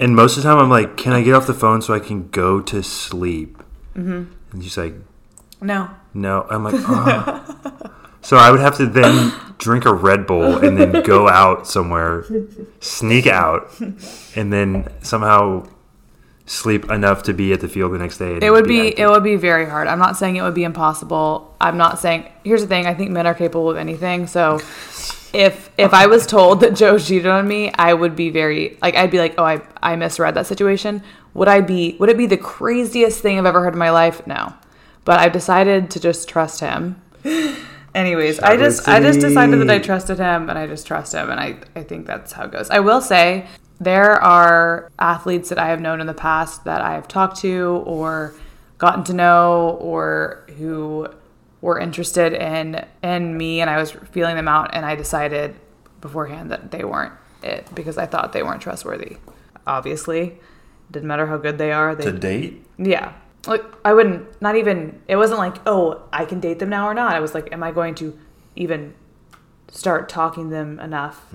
And 0.00 0.16
most 0.16 0.36
of 0.36 0.42
the 0.42 0.48
time, 0.48 0.58
I'm 0.58 0.68
like, 0.68 0.96
"Can 0.96 1.12
I 1.12 1.22
get 1.22 1.32
off 1.34 1.46
the 1.46 1.54
phone 1.54 1.80
so 1.80 1.94
I 1.94 2.00
can 2.00 2.28
go 2.30 2.60
to 2.60 2.82
sleep?" 2.82 3.62
Mm-hmm. 3.94 4.24
And 4.50 4.64
she's 4.64 4.76
like, 4.76 4.94
no. 5.60 5.90
"No." 6.12 6.44
I'm 6.50 6.64
like, 6.64 6.74
"Oh." 6.76 7.90
so 8.20 8.36
I 8.36 8.50
would 8.50 8.58
have 8.58 8.76
to 8.78 8.86
then 8.86 9.32
drink 9.58 9.84
a 9.84 9.94
Red 9.94 10.26
Bull 10.26 10.56
and 10.58 10.76
then 10.76 11.02
go 11.04 11.28
out 11.28 11.68
somewhere, 11.68 12.24
sneak 12.80 13.28
out, 13.28 13.70
and 14.34 14.52
then 14.52 14.88
somehow 15.02 15.68
sleep 16.46 16.90
enough 16.90 17.22
to 17.22 17.32
be 17.32 17.52
at 17.52 17.60
the 17.60 17.68
field 17.68 17.92
the 17.92 17.98
next 17.98 18.18
day. 18.18 18.38
It 18.42 18.50
would 18.50 18.66
be 18.66 18.88
active. 18.88 18.98
it 18.98 19.08
would 19.08 19.22
be 19.22 19.36
very 19.36 19.66
hard. 19.66 19.86
I'm 19.86 19.98
not 20.00 20.16
saying 20.16 20.34
it 20.36 20.42
would 20.42 20.54
be 20.54 20.64
impossible. 20.64 21.54
I'm 21.60 21.76
not 21.78 21.98
saying 21.98 22.28
here's 22.42 22.60
the 22.60 22.66
thing, 22.66 22.86
I 22.86 22.94
think 22.94 23.10
men 23.10 23.26
are 23.26 23.34
capable 23.34 23.70
of 23.70 23.76
anything. 23.76 24.26
So 24.26 24.58
if 25.34 25.70
if 25.76 25.92
I 25.92 26.06
was 26.06 26.26
told 26.26 26.60
that 26.60 26.74
Joe 26.74 26.98
cheated 26.98 27.26
on 27.26 27.46
me, 27.46 27.72
I 27.74 27.92
would 27.92 28.14
be 28.14 28.30
very 28.30 28.78
like 28.80 28.94
I'd 28.94 29.10
be 29.10 29.18
like, 29.18 29.34
"Oh, 29.36 29.44
I 29.44 29.60
I 29.82 29.96
misread 29.96 30.34
that 30.34 30.46
situation." 30.46 31.02
Would 31.34 31.48
I 31.48 31.60
be 31.60 31.96
would 31.98 32.08
it 32.08 32.16
be 32.16 32.26
the 32.26 32.36
craziest 32.36 33.20
thing 33.20 33.38
I've 33.38 33.46
ever 33.46 33.62
heard 33.62 33.72
in 33.72 33.78
my 33.78 33.90
life? 33.90 34.26
No. 34.26 34.54
But 35.04 35.18
I've 35.18 35.32
decided 35.32 35.90
to 35.90 36.00
just 36.00 36.28
trust 36.28 36.60
him. 36.60 37.02
Anyways, 37.94 38.40
I 38.40 38.56
just 38.56 38.88
I 38.88 39.00
just 39.00 39.20
decided 39.20 39.60
that 39.60 39.70
I 39.70 39.78
trusted 39.78 40.18
him 40.18 40.48
and 40.48 40.58
I 40.58 40.66
just 40.66 40.86
trust 40.86 41.12
him 41.14 41.30
and 41.30 41.40
I 41.40 41.58
I 41.76 41.82
think 41.82 42.06
that's 42.06 42.32
how 42.32 42.44
it 42.44 42.52
goes. 42.52 42.70
I 42.70 42.80
will 42.80 43.00
say 43.00 43.46
there 43.80 44.12
are 44.22 44.90
athletes 44.98 45.48
that 45.48 45.58
I 45.58 45.68
have 45.68 45.80
known 45.80 46.00
in 46.00 46.06
the 46.06 46.14
past 46.14 46.64
that 46.64 46.80
I 46.80 46.94
have 46.94 47.08
talked 47.08 47.38
to 47.38 47.82
or 47.86 48.34
gotten 48.78 49.04
to 49.04 49.12
know 49.12 49.78
or 49.80 50.44
who 50.58 51.08
were 51.64 51.78
interested 51.78 52.34
in 52.34 52.84
in 53.02 53.38
me 53.38 53.62
and 53.62 53.70
I 53.70 53.78
was 53.78 53.92
feeling 54.12 54.36
them 54.36 54.48
out 54.48 54.74
and 54.74 54.84
I 54.84 54.94
decided 54.96 55.56
beforehand 56.02 56.50
that 56.50 56.70
they 56.70 56.84
weren't 56.84 57.14
it 57.42 57.66
because 57.74 57.96
I 57.96 58.04
thought 58.04 58.34
they 58.34 58.42
weren't 58.42 58.60
trustworthy. 58.60 59.16
Obviously, 59.66 60.38
didn't 60.90 61.08
matter 61.08 61.26
how 61.26 61.38
good 61.38 61.56
they 61.56 61.72
are. 61.72 61.94
They 61.94 62.04
to 62.04 62.12
date. 62.12 62.66
yeah. 62.76 63.14
Like 63.46 63.64
I 63.82 63.94
wouldn't 63.94 64.42
not 64.42 64.56
even 64.56 65.00
it 65.08 65.16
wasn't 65.16 65.38
like, 65.38 65.56
"Oh, 65.66 66.02
I 66.12 66.26
can 66.26 66.38
date 66.38 66.58
them 66.58 66.68
now 66.68 66.86
or 66.86 66.92
not." 66.94 67.14
I 67.14 67.20
was 67.20 67.32
like, 67.34 67.50
"Am 67.50 67.62
I 67.62 67.72
going 67.72 67.94
to 67.96 68.18
even 68.56 68.92
start 69.68 70.08
talking 70.10 70.50
them 70.50 70.78
enough?" 70.80 71.26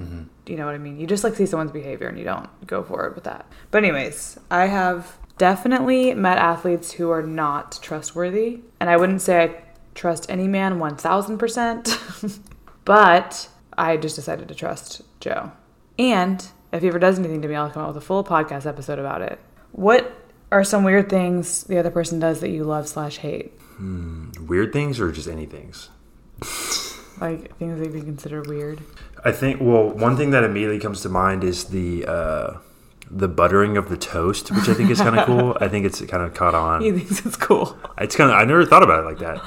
Do 0.45 0.53
you 0.53 0.57
know 0.59 0.65
what 0.67 0.75
I 0.75 0.80
mean? 0.80 0.99
You 0.99 1.07
just 1.07 1.23
like 1.23 1.36
see 1.36 1.45
someone's 1.47 1.71
behavior 1.71 2.07
and 2.07 2.17
you 2.19 2.23
don't 2.23 2.49
go 2.67 2.84
forward 2.84 3.15
with 3.15 3.23
that. 3.23 3.45
But 3.71 3.84
anyways, 3.84 4.39
I 4.51 4.65
have 4.67 5.17
definitely 5.39 6.13
met 6.13 6.38
athletes 6.38 6.93
who 6.93 7.09
are 7.09 7.23
not 7.23 7.80
trustworthy, 7.82 8.61
and 8.80 8.89
I 8.89 8.97
wouldn't 8.97 9.21
say 9.21 9.43
I 9.43 9.47
trust 9.95 10.29
any 10.29 10.47
man 10.47 10.79
1000%, 10.79 12.39
but 12.85 13.49
I 13.77 13.97
just 13.97 14.15
decided 14.15 14.47
to 14.47 14.55
trust 14.55 15.01
Joe. 15.19 15.51
And 15.97 16.45
if 16.71 16.81
he 16.81 16.87
ever 16.87 16.99
does 16.99 17.19
anything 17.19 17.41
to 17.41 17.47
me, 17.47 17.55
I'll 17.55 17.69
come 17.69 17.83
out 17.83 17.89
with 17.89 17.97
a 17.97 18.05
full 18.05 18.23
podcast 18.23 18.65
episode 18.65 18.99
about 18.99 19.21
it. 19.21 19.39
What 19.71 20.13
are 20.51 20.63
some 20.63 20.83
weird 20.83 21.09
things 21.09 21.63
the 21.65 21.77
other 21.77 21.91
person 21.91 22.19
does 22.19 22.39
that 22.39 22.49
you 22.49 22.63
love 22.63 22.87
slash 22.87 23.17
hate? 23.17 23.53
Weird 24.39 24.73
things 24.73 24.99
or 24.99 25.11
just 25.11 25.27
any 25.27 25.45
things? 25.45 25.89
Like 27.19 27.57
things 27.57 27.79
that 27.79 27.93
you 27.93 28.01
consider 28.01 28.41
weird. 28.43 28.79
I 29.25 29.33
think. 29.33 29.59
Well, 29.59 29.89
one 29.89 30.15
thing 30.15 30.31
that 30.31 30.45
immediately 30.45 30.79
comes 30.79 31.01
to 31.01 31.09
mind 31.09 31.43
is 31.43 31.65
the 31.65 32.05
uh, 32.05 32.57
the 33.11 33.27
buttering 33.27 33.75
of 33.75 33.89
the 33.89 33.97
toast, 33.97 34.51
which 34.51 34.69
I 34.69 34.73
think 34.73 34.89
is 34.89 34.99
kind 34.99 35.19
of 35.19 35.25
cool. 35.25 35.57
I 35.61 35.67
think 35.67 35.85
it's 35.85 35.99
kind 36.05 36.23
of 36.23 36.33
caught 36.33 36.55
on. 36.55 36.81
He 36.81 36.91
thinks 36.91 37.25
it's 37.25 37.35
cool. 37.35 37.77
It's 37.97 38.15
kind 38.15 38.31
of. 38.31 38.37
I 38.37 38.45
never 38.45 38.65
thought 38.65 38.83
about 38.83 39.03
it 39.03 39.05
like 39.05 39.19
that. 39.19 39.43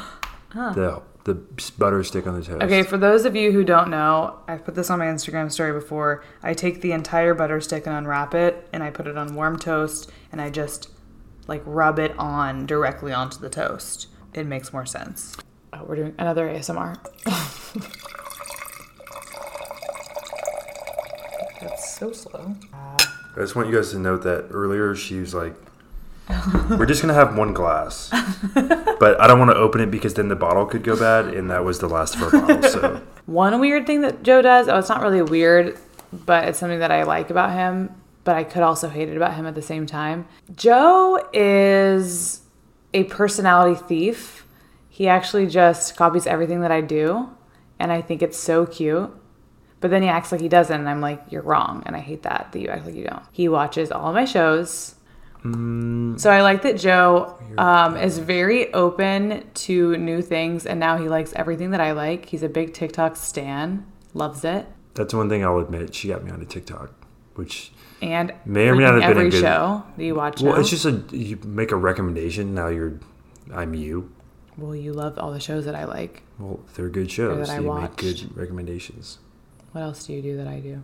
The 0.54 1.02
the 1.24 1.34
butter 1.78 2.02
stick 2.02 2.26
on 2.26 2.34
the 2.34 2.44
toast. 2.44 2.62
Okay, 2.62 2.82
for 2.82 2.98
those 2.98 3.24
of 3.24 3.36
you 3.36 3.52
who 3.52 3.62
don't 3.62 3.90
know, 3.90 4.40
I've 4.48 4.64
put 4.64 4.74
this 4.74 4.90
on 4.90 4.98
my 4.98 5.06
Instagram 5.06 5.52
story 5.52 5.72
before. 5.72 6.24
I 6.42 6.52
take 6.52 6.80
the 6.80 6.92
entire 6.92 7.32
butter 7.32 7.60
stick 7.60 7.86
and 7.86 7.94
unwrap 7.94 8.34
it, 8.34 8.68
and 8.72 8.82
I 8.82 8.90
put 8.90 9.06
it 9.06 9.16
on 9.16 9.34
warm 9.34 9.58
toast, 9.58 10.10
and 10.32 10.40
I 10.40 10.50
just 10.50 10.88
like 11.46 11.62
rub 11.64 11.98
it 11.98 12.16
on 12.18 12.66
directly 12.66 13.12
onto 13.12 13.38
the 13.38 13.48
toast. 13.48 14.08
It 14.34 14.46
makes 14.46 14.72
more 14.72 14.86
sense. 14.86 15.36
Oh, 15.72 15.84
we're 15.84 15.96
doing 15.96 16.14
another 16.18 16.48
ASMR. 16.48 16.96
That's 21.60 21.96
so 21.96 22.12
slow. 22.12 22.56
I 22.74 22.96
just 23.36 23.54
want 23.54 23.68
you 23.68 23.74
guys 23.74 23.92
to 23.92 23.98
note 23.98 24.22
that 24.24 24.48
earlier 24.50 24.94
she 24.94 25.20
was 25.20 25.34
like, 25.34 25.54
"We're 26.70 26.86
just 26.86 27.02
gonna 27.02 27.14
have 27.14 27.36
one 27.36 27.52
glass," 27.52 28.10
but 28.54 29.20
I 29.20 29.26
don't 29.26 29.38
want 29.38 29.50
to 29.50 29.56
open 29.56 29.80
it 29.80 29.90
because 29.90 30.14
then 30.14 30.28
the 30.28 30.36
bottle 30.36 30.66
could 30.66 30.82
go 30.82 30.96
bad, 30.98 31.26
and 31.34 31.50
that 31.50 31.64
was 31.64 31.78
the 31.80 31.88
last 31.88 32.14
of 32.16 32.22
our 32.22 32.30
bottle. 32.30 32.62
So 32.62 33.02
One 33.26 33.60
weird 33.60 33.86
thing 33.86 34.00
that 34.00 34.22
Joe 34.22 34.42
does, 34.42 34.68
oh, 34.68 34.78
it's 34.78 34.88
not 34.88 35.00
really 35.00 35.22
weird, 35.22 35.78
but 36.12 36.48
it's 36.48 36.58
something 36.58 36.80
that 36.80 36.90
I 36.90 37.04
like 37.04 37.30
about 37.30 37.52
him, 37.52 37.94
but 38.24 38.36
I 38.36 38.44
could 38.44 38.62
also 38.62 38.88
hate 38.88 39.08
it 39.08 39.16
about 39.16 39.34
him 39.34 39.46
at 39.46 39.54
the 39.54 39.62
same 39.62 39.86
time. 39.86 40.26
Joe 40.56 41.28
is 41.32 42.40
a 42.94 43.04
personality 43.04 43.80
thief. 43.86 44.46
He 44.88 45.08
actually 45.08 45.46
just 45.46 45.96
copies 45.96 46.26
everything 46.26 46.60
that 46.60 46.72
I 46.72 46.80
do, 46.80 47.30
and 47.78 47.92
I 47.92 48.02
think 48.02 48.22
it's 48.22 48.38
so 48.38 48.66
cute. 48.66 49.10
But 49.80 49.90
then 49.90 50.02
he 50.02 50.08
acts 50.08 50.30
like 50.30 50.40
he 50.40 50.48
doesn't, 50.48 50.78
and 50.78 50.88
I'm 50.88 51.00
like, 51.00 51.20
you're 51.30 51.42
wrong, 51.42 51.82
and 51.86 51.96
I 51.96 52.00
hate 52.00 52.22
that 52.22 52.50
that 52.52 52.60
you 52.60 52.68
act 52.68 52.86
like 52.86 52.94
you 52.94 53.04
don't. 53.04 53.22
He 53.32 53.48
watches 53.48 53.90
all 53.90 54.12
my 54.12 54.24
shows. 54.24 54.94
So 55.44 56.30
I 56.30 56.42
like 56.42 56.62
that 56.62 56.78
Joe 56.78 57.36
um, 57.58 57.96
is 57.96 58.18
very 58.18 58.72
open 58.74 59.44
to 59.54 59.96
new 59.96 60.22
things, 60.22 60.66
and 60.66 60.78
now 60.78 60.96
he 60.98 61.08
likes 61.08 61.32
everything 61.34 61.70
that 61.72 61.80
I 61.80 61.92
like. 61.92 62.26
He's 62.26 62.42
a 62.44 62.48
big 62.48 62.74
TikTok 62.74 63.16
stan, 63.16 63.84
loves 64.14 64.44
it, 64.44 64.66
that's 64.94 65.14
one 65.14 65.28
thing 65.28 65.44
I'll 65.44 65.58
admit. 65.58 65.94
She 65.94 66.08
got 66.08 66.22
me 66.24 66.30
onto 66.30 66.44
TikTok, 66.44 66.92
which 67.34 67.72
and 68.00 68.32
May 68.44 68.68
or 68.68 68.74
may 68.74 68.82
not 68.84 68.94
have 68.94 69.02
been 69.02 69.16
a 69.16 69.20
every 69.20 69.30
good- 69.30 69.40
show 69.40 69.82
that 69.96 70.04
you 70.04 70.14
watch. 70.14 70.40
well, 70.42 70.54
now. 70.54 70.60
it's 70.60 70.70
just 70.70 70.84
a 70.84 71.02
you 71.16 71.38
make 71.44 71.72
a 71.72 71.76
recommendation. 71.76 72.54
Now 72.54 72.68
you're, 72.68 72.98
I'm 73.52 73.74
you. 73.74 74.12
well, 74.58 74.76
you 74.76 74.92
love 74.92 75.18
all 75.18 75.32
the 75.32 75.40
shows 75.40 75.64
that 75.64 75.74
I 75.74 75.84
like. 75.84 76.22
Well, 76.38 76.60
they're 76.74 76.88
good 76.88 77.10
shows. 77.10 77.48
that 77.48 77.56
I 77.56 77.60
you 77.60 77.66
watched. 77.66 78.02
make 78.02 78.16
good 78.16 78.36
recommendations. 78.36 79.18
What 79.72 79.80
else 79.82 80.06
do 80.06 80.12
you 80.12 80.20
do 80.22 80.36
that 80.36 80.46
I 80.46 80.60
do? 80.60 80.82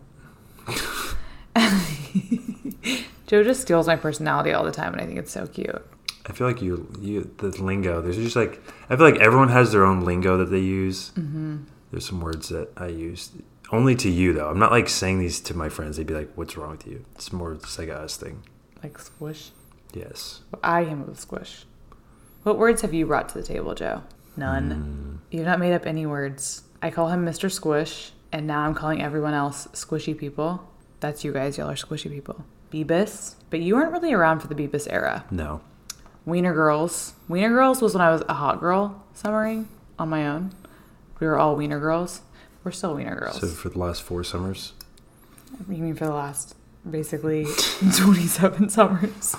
Joe 3.26 3.44
just 3.44 3.60
steals 3.60 3.86
my 3.86 3.96
personality 3.96 4.52
all 4.52 4.64
the 4.64 4.72
time, 4.72 4.92
and 4.92 5.02
I 5.02 5.06
think 5.06 5.18
it's 5.18 5.32
so 5.32 5.46
cute. 5.46 5.84
I 6.26 6.32
feel 6.32 6.46
like 6.46 6.62
you, 6.62 6.90
you 7.00 7.30
the 7.38 7.48
lingo. 7.62 8.00
There's 8.00 8.16
just 8.16 8.36
like 8.36 8.62
I 8.90 8.96
feel 8.96 9.10
like 9.10 9.20
everyone 9.20 9.48
has 9.48 9.72
their 9.72 9.84
own 9.84 10.02
lingo 10.02 10.36
that 10.38 10.46
they 10.46 10.58
use. 10.58 11.10
Mm-hmm. 11.10 11.64
There's 11.90 12.06
some 12.06 12.20
words 12.20 12.48
that 12.50 12.70
I 12.76 12.88
use 12.88 13.30
only 13.70 13.94
to 13.96 14.10
you 14.10 14.32
though. 14.32 14.48
I'm 14.48 14.58
not 14.58 14.70
like 14.70 14.88
saying 14.88 15.18
these 15.18 15.40
to 15.42 15.54
my 15.54 15.68
friends. 15.68 15.96
They'd 15.96 16.06
be 16.06 16.14
like, 16.14 16.30
"What's 16.34 16.56
wrong 16.56 16.70
with 16.70 16.86
you?" 16.86 17.04
It's 17.14 17.32
more 17.32 17.54
just 17.54 17.78
like 17.78 17.88
a 17.88 17.96
us 17.96 18.16
thing. 18.16 18.42
Like 18.82 18.98
squish. 18.98 19.50
Yes. 19.92 20.40
I 20.62 20.82
am 20.82 21.06
with 21.06 21.18
squish. 21.18 21.64
What 22.42 22.58
words 22.58 22.82
have 22.82 22.94
you 22.94 23.06
brought 23.06 23.28
to 23.30 23.34
the 23.34 23.42
table, 23.42 23.74
Joe? 23.74 24.02
None. 24.36 24.70
Hmm. 24.70 25.16
You've 25.30 25.46
not 25.46 25.58
made 25.58 25.74
up 25.74 25.86
any 25.86 26.06
words. 26.06 26.62
I 26.80 26.90
call 26.90 27.08
him 27.08 27.26
Mr. 27.26 27.50
Squish, 27.50 28.12
and 28.30 28.46
now 28.46 28.60
I'm 28.60 28.74
calling 28.74 29.02
everyone 29.02 29.34
else 29.34 29.66
squishy 29.72 30.16
people. 30.16 30.70
That's 31.00 31.24
you 31.24 31.32
guys. 31.32 31.56
Y'all 31.58 31.70
are 31.70 31.74
squishy 31.74 32.10
people. 32.10 32.44
Beebus. 32.72 33.34
But 33.50 33.60
you 33.60 33.76
weren't 33.76 33.92
really 33.92 34.12
around 34.12 34.40
for 34.40 34.48
the 34.48 34.54
Beebus 34.54 34.86
era. 34.90 35.24
No. 35.30 35.60
Wiener 36.26 36.52
Girls. 36.52 37.14
Wiener 37.28 37.48
Girls 37.50 37.80
was 37.80 37.94
when 37.94 38.02
I 38.02 38.10
was 38.10 38.22
a 38.28 38.34
hot 38.34 38.60
girl 38.60 39.02
summering 39.14 39.68
on 39.98 40.08
my 40.08 40.26
own. 40.26 40.52
We 41.20 41.26
were 41.26 41.38
all 41.38 41.56
Wiener 41.56 41.80
Girls. 41.80 42.20
We're 42.64 42.72
still 42.72 42.94
Wiener 42.94 43.16
Girls. 43.18 43.40
So 43.40 43.46
for 43.48 43.68
the 43.70 43.78
last 43.78 44.02
four 44.02 44.22
summers, 44.24 44.72
You 45.68 45.82
mean 45.82 45.94
for 45.94 46.04
the 46.06 46.12
last 46.14 46.54
basically 46.88 47.46
27 47.96 48.68
summers? 48.68 49.36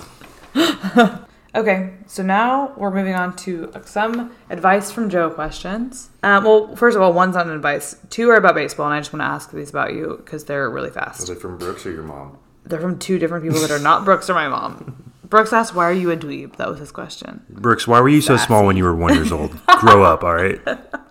okay, 1.54 1.94
so 2.06 2.22
now 2.22 2.72
we're 2.76 2.90
moving 2.90 3.14
on 3.14 3.36
to 3.36 3.72
some 3.84 4.32
advice 4.50 4.90
from 4.90 5.10
Joe 5.10 5.30
questions. 5.30 6.10
Um, 6.22 6.44
well, 6.44 6.74
first 6.76 6.96
of 6.96 7.02
all, 7.02 7.12
one's 7.12 7.34
not 7.34 7.46
an 7.46 7.52
advice. 7.52 7.96
Two 8.10 8.30
are 8.30 8.36
about 8.36 8.54
baseball, 8.54 8.86
and 8.86 8.94
I 8.94 9.00
just 9.00 9.12
want 9.12 9.20
to 9.20 9.26
ask 9.26 9.50
these 9.50 9.70
about 9.70 9.92
you 9.94 10.20
because 10.24 10.44
they're 10.44 10.68
really 10.70 10.90
fast. 10.90 11.22
Is 11.22 11.30
it 11.30 11.40
from 11.40 11.58
Brooks 11.58 11.86
or 11.86 11.92
your 11.92 12.02
mom? 12.02 12.38
They're 12.64 12.80
from 12.80 12.98
two 12.98 13.18
different 13.18 13.44
people 13.44 13.60
that 13.60 13.70
are 13.70 13.78
not 13.78 14.04
Brooks 14.04 14.28
or 14.30 14.34
my 14.34 14.48
mom. 14.48 15.12
Brooks 15.24 15.52
asked, 15.52 15.74
"Why 15.74 15.84
are 15.84 15.92
you 15.92 16.10
a 16.10 16.16
dweeb?" 16.16 16.56
That 16.56 16.68
was 16.68 16.78
his 16.80 16.90
question. 16.92 17.44
Brooks, 17.48 17.86
why 17.86 18.00
were 18.00 18.08
you 18.08 18.20
so 18.20 18.36
small 18.36 18.66
when 18.66 18.76
you 18.76 18.84
were 18.84 18.94
one 18.94 19.14
years 19.14 19.30
old? 19.32 19.56
Grow 19.78 20.02
up, 20.02 20.24
all 20.24 20.34
right? 20.34 20.60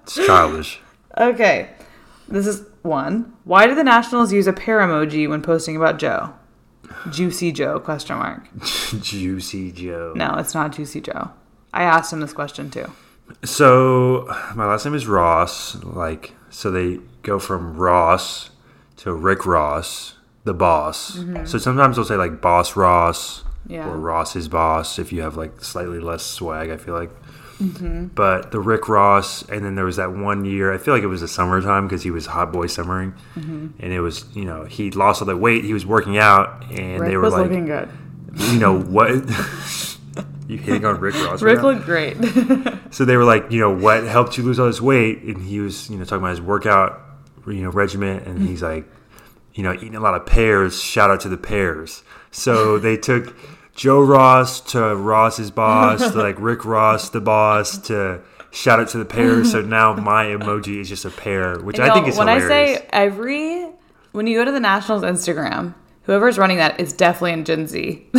It's 0.03 0.15
childish. 0.25 0.79
Okay, 1.17 1.69
this 2.27 2.45
is 2.45 2.63
one. 2.81 3.33
Why 3.43 3.67
do 3.67 3.75
the 3.75 3.83
Nationals 3.83 4.33
use 4.33 4.47
a 4.47 4.53
pear 4.53 4.79
emoji 4.79 5.27
when 5.29 5.41
posting 5.41 5.75
about 5.75 5.99
Joe? 5.99 6.33
Juicy 7.11 7.51
Joe? 7.51 7.79
Question 7.79 8.17
mark. 8.17 8.43
Juicy 9.01 9.71
Joe. 9.71 10.13
No, 10.15 10.35
it's 10.37 10.53
not 10.53 10.71
Juicy 10.73 11.01
Joe. 11.01 11.31
I 11.73 11.83
asked 11.83 12.11
him 12.11 12.19
this 12.19 12.33
question 12.33 12.69
too. 12.69 12.91
So 13.43 14.25
my 14.55 14.65
last 14.65 14.85
name 14.85 14.95
is 14.95 15.07
Ross. 15.07 15.75
Like, 15.83 16.33
so 16.49 16.71
they 16.71 16.99
go 17.23 17.39
from 17.39 17.77
Ross 17.77 18.49
to 18.97 19.13
Rick 19.13 19.45
Ross, 19.45 20.15
the 20.43 20.53
boss. 20.53 21.17
Mm-hmm. 21.17 21.45
So 21.45 21.57
sometimes 21.57 21.95
they'll 21.95 22.05
say 22.05 22.15
like 22.15 22.41
Boss 22.41 22.75
Ross 22.75 23.43
Yeah. 23.67 23.87
or 23.87 23.97
Ross's 23.97 24.47
boss 24.47 24.97
if 24.99 25.11
you 25.13 25.21
have 25.21 25.37
like 25.37 25.63
slightly 25.63 25.99
less 25.99 26.23
swag. 26.25 26.69
I 26.69 26.77
feel 26.77 26.93
like. 26.95 27.11
Mm-hmm. 27.61 28.07
But 28.07 28.51
the 28.51 28.59
Rick 28.59 28.87
Ross, 28.87 29.43
and 29.49 29.65
then 29.65 29.75
there 29.75 29.85
was 29.85 29.97
that 29.97 30.13
one 30.13 30.45
year. 30.45 30.73
I 30.73 30.77
feel 30.77 30.93
like 30.93 31.03
it 31.03 31.07
was 31.07 31.21
the 31.21 31.27
summertime 31.27 31.87
because 31.87 32.03
he 32.03 32.11
was 32.11 32.25
hot 32.25 32.53
boy 32.53 32.67
summering, 32.67 33.13
mm-hmm. 33.35 33.67
and 33.79 33.93
it 33.93 33.99
was 33.99 34.25
you 34.33 34.45
know 34.45 34.63
he 34.63 34.91
lost 34.91 35.21
all 35.21 35.27
that 35.27 35.37
weight. 35.37 35.65
He 35.65 35.73
was 35.73 35.85
working 35.85 36.17
out, 36.17 36.63
and 36.71 37.01
Rick 37.01 37.09
they 37.09 37.17
were 37.17 37.29
like, 37.29 37.43
looking 37.43 37.65
good. 37.65 37.89
you 38.51 38.59
know 38.59 38.79
what? 38.79 39.11
you 40.47 40.57
hitting 40.57 40.85
on 40.85 40.99
Rick 40.99 41.15
Ross? 41.15 41.41
right 41.41 41.51
Rick 41.51 41.57
now? 41.57 41.69
looked 41.71 41.85
great. 41.85 42.17
So 42.91 43.05
they 43.05 43.17
were 43.17 43.23
like, 43.23 43.51
you 43.51 43.59
know, 43.59 43.69
what 43.69 44.03
helped 44.03 44.37
you 44.37 44.43
lose 44.43 44.59
all 44.59 44.65
this 44.65 44.81
weight? 44.81 45.21
And 45.21 45.41
he 45.43 45.59
was, 45.59 45.89
you 45.89 45.97
know, 45.97 46.05
talking 46.05 46.19
about 46.19 46.31
his 46.31 46.41
workout, 46.41 46.99
you 47.45 47.61
know, 47.61 47.69
regimen. 47.69 48.19
And 48.19 48.47
he's 48.47 48.61
mm-hmm. 48.61 48.77
like, 48.77 48.91
you 49.53 49.63
know, 49.63 49.73
eating 49.73 49.95
a 49.95 49.99
lot 49.99 50.15
of 50.15 50.25
pears. 50.25 50.81
Shout 50.81 51.11
out 51.11 51.19
to 51.21 51.29
the 51.29 51.37
pears. 51.37 52.03
So 52.31 52.79
they 52.79 52.97
took 52.97 53.35
Joe 53.79 54.01
Ross 54.01 54.59
to 54.73 54.93
Ross's 54.93 55.51
boss, 55.51 56.11
to 56.11 56.17
like 56.21 56.35
Rick 56.37 56.65
Ross, 56.65 57.09
the 57.11 57.21
boss, 57.21 57.77
to 57.87 58.21
shout 58.51 58.81
out 58.81 58.89
to 58.89 58.97
the 58.97 59.05
pair. 59.05 59.45
So 59.45 59.61
now 59.77 59.93
my 59.93 60.25
emoji 60.25 60.81
is 60.81 60.89
just 60.89 61.05
a 61.05 61.09
pair, 61.09 61.57
which 61.59 61.79
I 61.79 61.87
You 61.87 61.93
think 61.93 62.05
know, 62.07 62.11
is 62.11 62.17
when 62.17 62.27
hilarious. 62.27 62.79
I 62.79 62.81
say 62.81 62.87
every 62.91 63.69
when 64.11 64.27
you 64.27 64.37
go 64.37 64.43
to 64.43 64.51
the 64.51 64.59
Nationals 64.59 65.03
Instagram, 65.03 65.75
whoever's 66.03 66.37
running 66.37 66.57
that 66.57 66.77
is 66.77 66.91
definitely 66.91 67.31
in 67.31 67.45
Gen 67.45 67.67
Z. 67.67 68.05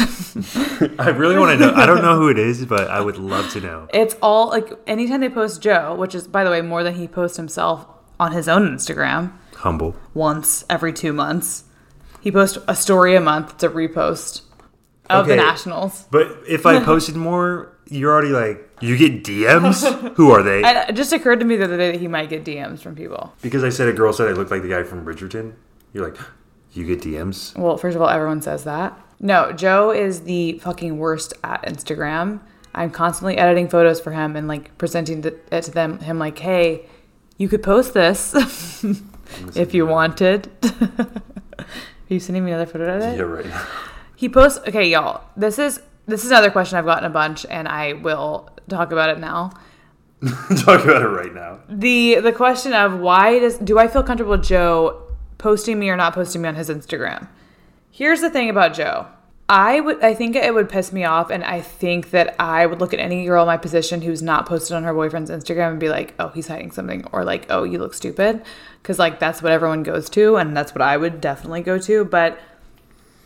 I 0.98 1.10
really 1.10 1.36
want 1.36 1.58
to 1.58 1.66
know. 1.66 1.74
I 1.74 1.84
don't 1.84 2.00
know 2.00 2.16
who 2.16 2.30
it 2.30 2.38
is, 2.38 2.64
but 2.64 2.88
I 2.88 3.02
would 3.02 3.18
love 3.18 3.50
to 3.50 3.60
know. 3.60 3.86
It's 3.92 4.16
all 4.22 4.48
like 4.48 4.72
anytime 4.86 5.20
they 5.20 5.28
post 5.28 5.60
Joe, 5.60 5.94
which 5.94 6.14
is 6.14 6.26
by 6.26 6.42
the 6.42 6.50
way 6.50 6.62
more 6.62 6.82
than 6.82 6.94
he 6.94 7.06
posts 7.06 7.36
himself 7.36 7.86
on 8.18 8.32
his 8.32 8.48
own 8.48 8.62
Instagram 8.66 9.32
Humble. 9.56 9.94
once 10.14 10.64
every 10.70 10.94
two 10.94 11.12
months. 11.12 11.64
He 12.22 12.32
posts 12.32 12.56
a 12.66 12.74
story 12.74 13.14
a 13.14 13.20
month 13.20 13.58
to 13.58 13.68
repost 13.68 14.40
of 15.10 15.26
the 15.26 15.36
Nationals. 15.36 16.06
But 16.10 16.38
if 16.48 16.66
I 16.66 16.80
posted 16.84 17.16
more, 17.16 17.76
you're 17.86 18.12
already 18.12 18.30
like, 18.30 18.68
you 18.80 18.96
get 18.96 19.24
DMs? 19.24 20.14
Who 20.14 20.30
are 20.30 20.42
they? 20.42 20.62
And 20.64 20.88
it 20.88 20.94
just 20.94 21.12
occurred 21.12 21.40
to 21.40 21.44
me 21.44 21.56
the 21.56 21.64
other 21.64 21.76
day 21.76 21.92
that 21.92 22.00
he 22.00 22.08
might 22.08 22.28
get 22.30 22.44
DMs 22.44 22.80
from 22.80 22.94
people. 22.94 23.34
Because 23.42 23.64
I 23.64 23.68
said 23.68 23.88
a 23.88 23.92
girl 23.92 24.12
said 24.12 24.28
I 24.28 24.32
looked 24.32 24.50
like 24.50 24.62
the 24.62 24.68
guy 24.68 24.82
from 24.84 25.04
Bridgerton. 25.04 25.54
You're 25.92 26.08
like, 26.08 26.20
you 26.72 26.86
get 26.86 27.00
DMs? 27.00 27.56
Well, 27.58 27.76
first 27.76 27.96
of 27.96 28.02
all, 28.02 28.08
everyone 28.08 28.42
says 28.42 28.64
that. 28.64 28.98
No, 29.18 29.52
Joe 29.52 29.90
is 29.90 30.22
the 30.22 30.58
fucking 30.60 30.98
worst 30.98 31.34
at 31.44 31.62
Instagram. 31.64 32.40
I'm 32.74 32.90
constantly 32.90 33.36
editing 33.36 33.68
photos 33.68 34.00
for 34.00 34.12
him 34.12 34.36
and 34.36 34.48
like 34.48 34.76
presenting 34.78 35.24
it 35.24 35.46
it 35.50 35.62
to 35.64 35.70
them. 35.72 35.98
Him 35.98 36.18
like, 36.18 36.38
hey, 36.38 36.86
you 37.36 37.48
could 37.48 37.62
post 37.62 37.94
this 37.94 38.34
if 39.56 39.74
you 39.74 39.86
wanted. 39.86 40.50
Are 41.58 42.14
you 42.14 42.20
sending 42.20 42.44
me 42.44 42.52
another 42.52 42.70
photo 42.70 42.96
of 42.96 43.02
it? 43.02 43.16
Yeah, 43.16 43.22
right. 43.22 43.66
He 44.20 44.28
posts. 44.28 44.58
Okay, 44.68 44.90
y'all. 44.90 45.24
This 45.34 45.58
is 45.58 45.80
this 46.04 46.26
is 46.26 46.30
another 46.30 46.50
question 46.50 46.76
I've 46.76 46.84
gotten 46.84 47.06
a 47.06 47.08
bunch, 47.10 47.46
and 47.48 47.66
I 47.66 47.94
will 47.94 48.50
talk 48.68 48.92
about 48.92 49.08
it 49.08 49.18
now. 49.18 49.52
Talk 50.58 50.84
about 50.84 51.00
it 51.00 51.08
right 51.08 51.32
now. 51.32 51.60
the 51.70 52.16
The 52.16 52.30
question 52.30 52.74
of 52.74 53.00
why 53.00 53.38
does 53.38 53.56
do 53.56 53.78
I 53.78 53.88
feel 53.88 54.02
comfortable 54.02 54.32
with 54.32 54.44
Joe 54.44 55.04
posting 55.38 55.78
me 55.78 55.88
or 55.88 55.96
not 55.96 56.12
posting 56.12 56.42
me 56.42 56.48
on 56.50 56.54
his 56.54 56.68
Instagram? 56.68 57.28
Here's 57.90 58.20
the 58.20 58.28
thing 58.28 58.50
about 58.50 58.74
Joe. 58.74 59.06
I 59.48 59.80
would 59.80 60.04
I 60.04 60.12
think 60.12 60.36
it 60.36 60.52
would 60.52 60.68
piss 60.68 60.92
me 60.92 61.04
off 61.04 61.30
and 61.30 61.42
I 61.42 61.62
think 61.62 62.10
that 62.10 62.36
I 62.38 62.66
would 62.66 62.78
look 62.78 62.92
at 62.92 63.00
any 63.00 63.24
girl 63.24 63.44
in 63.44 63.46
my 63.46 63.56
position 63.56 64.02
who's 64.02 64.20
not 64.20 64.44
posted 64.44 64.76
on 64.76 64.84
her 64.84 64.92
boyfriend's 64.92 65.30
Instagram 65.30 65.70
and 65.70 65.80
be 65.80 65.88
like, 65.88 66.12
"Oh, 66.18 66.28
he's 66.28 66.48
hiding 66.48 66.72
something," 66.72 67.06
or 67.10 67.24
like, 67.24 67.46
"Oh, 67.48 67.64
you 67.64 67.78
look 67.78 67.94
stupid." 67.94 68.42
Cuz 68.82 68.98
like 68.98 69.18
that's 69.18 69.42
what 69.42 69.52
everyone 69.52 69.82
goes 69.82 70.10
to 70.10 70.36
and 70.36 70.54
that's 70.54 70.74
what 70.74 70.82
I 70.82 70.98
would 70.98 71.22
definitely 71.22 71.62
go 71.62 71.78
to, 71.78 72.04
but 72.04 72.38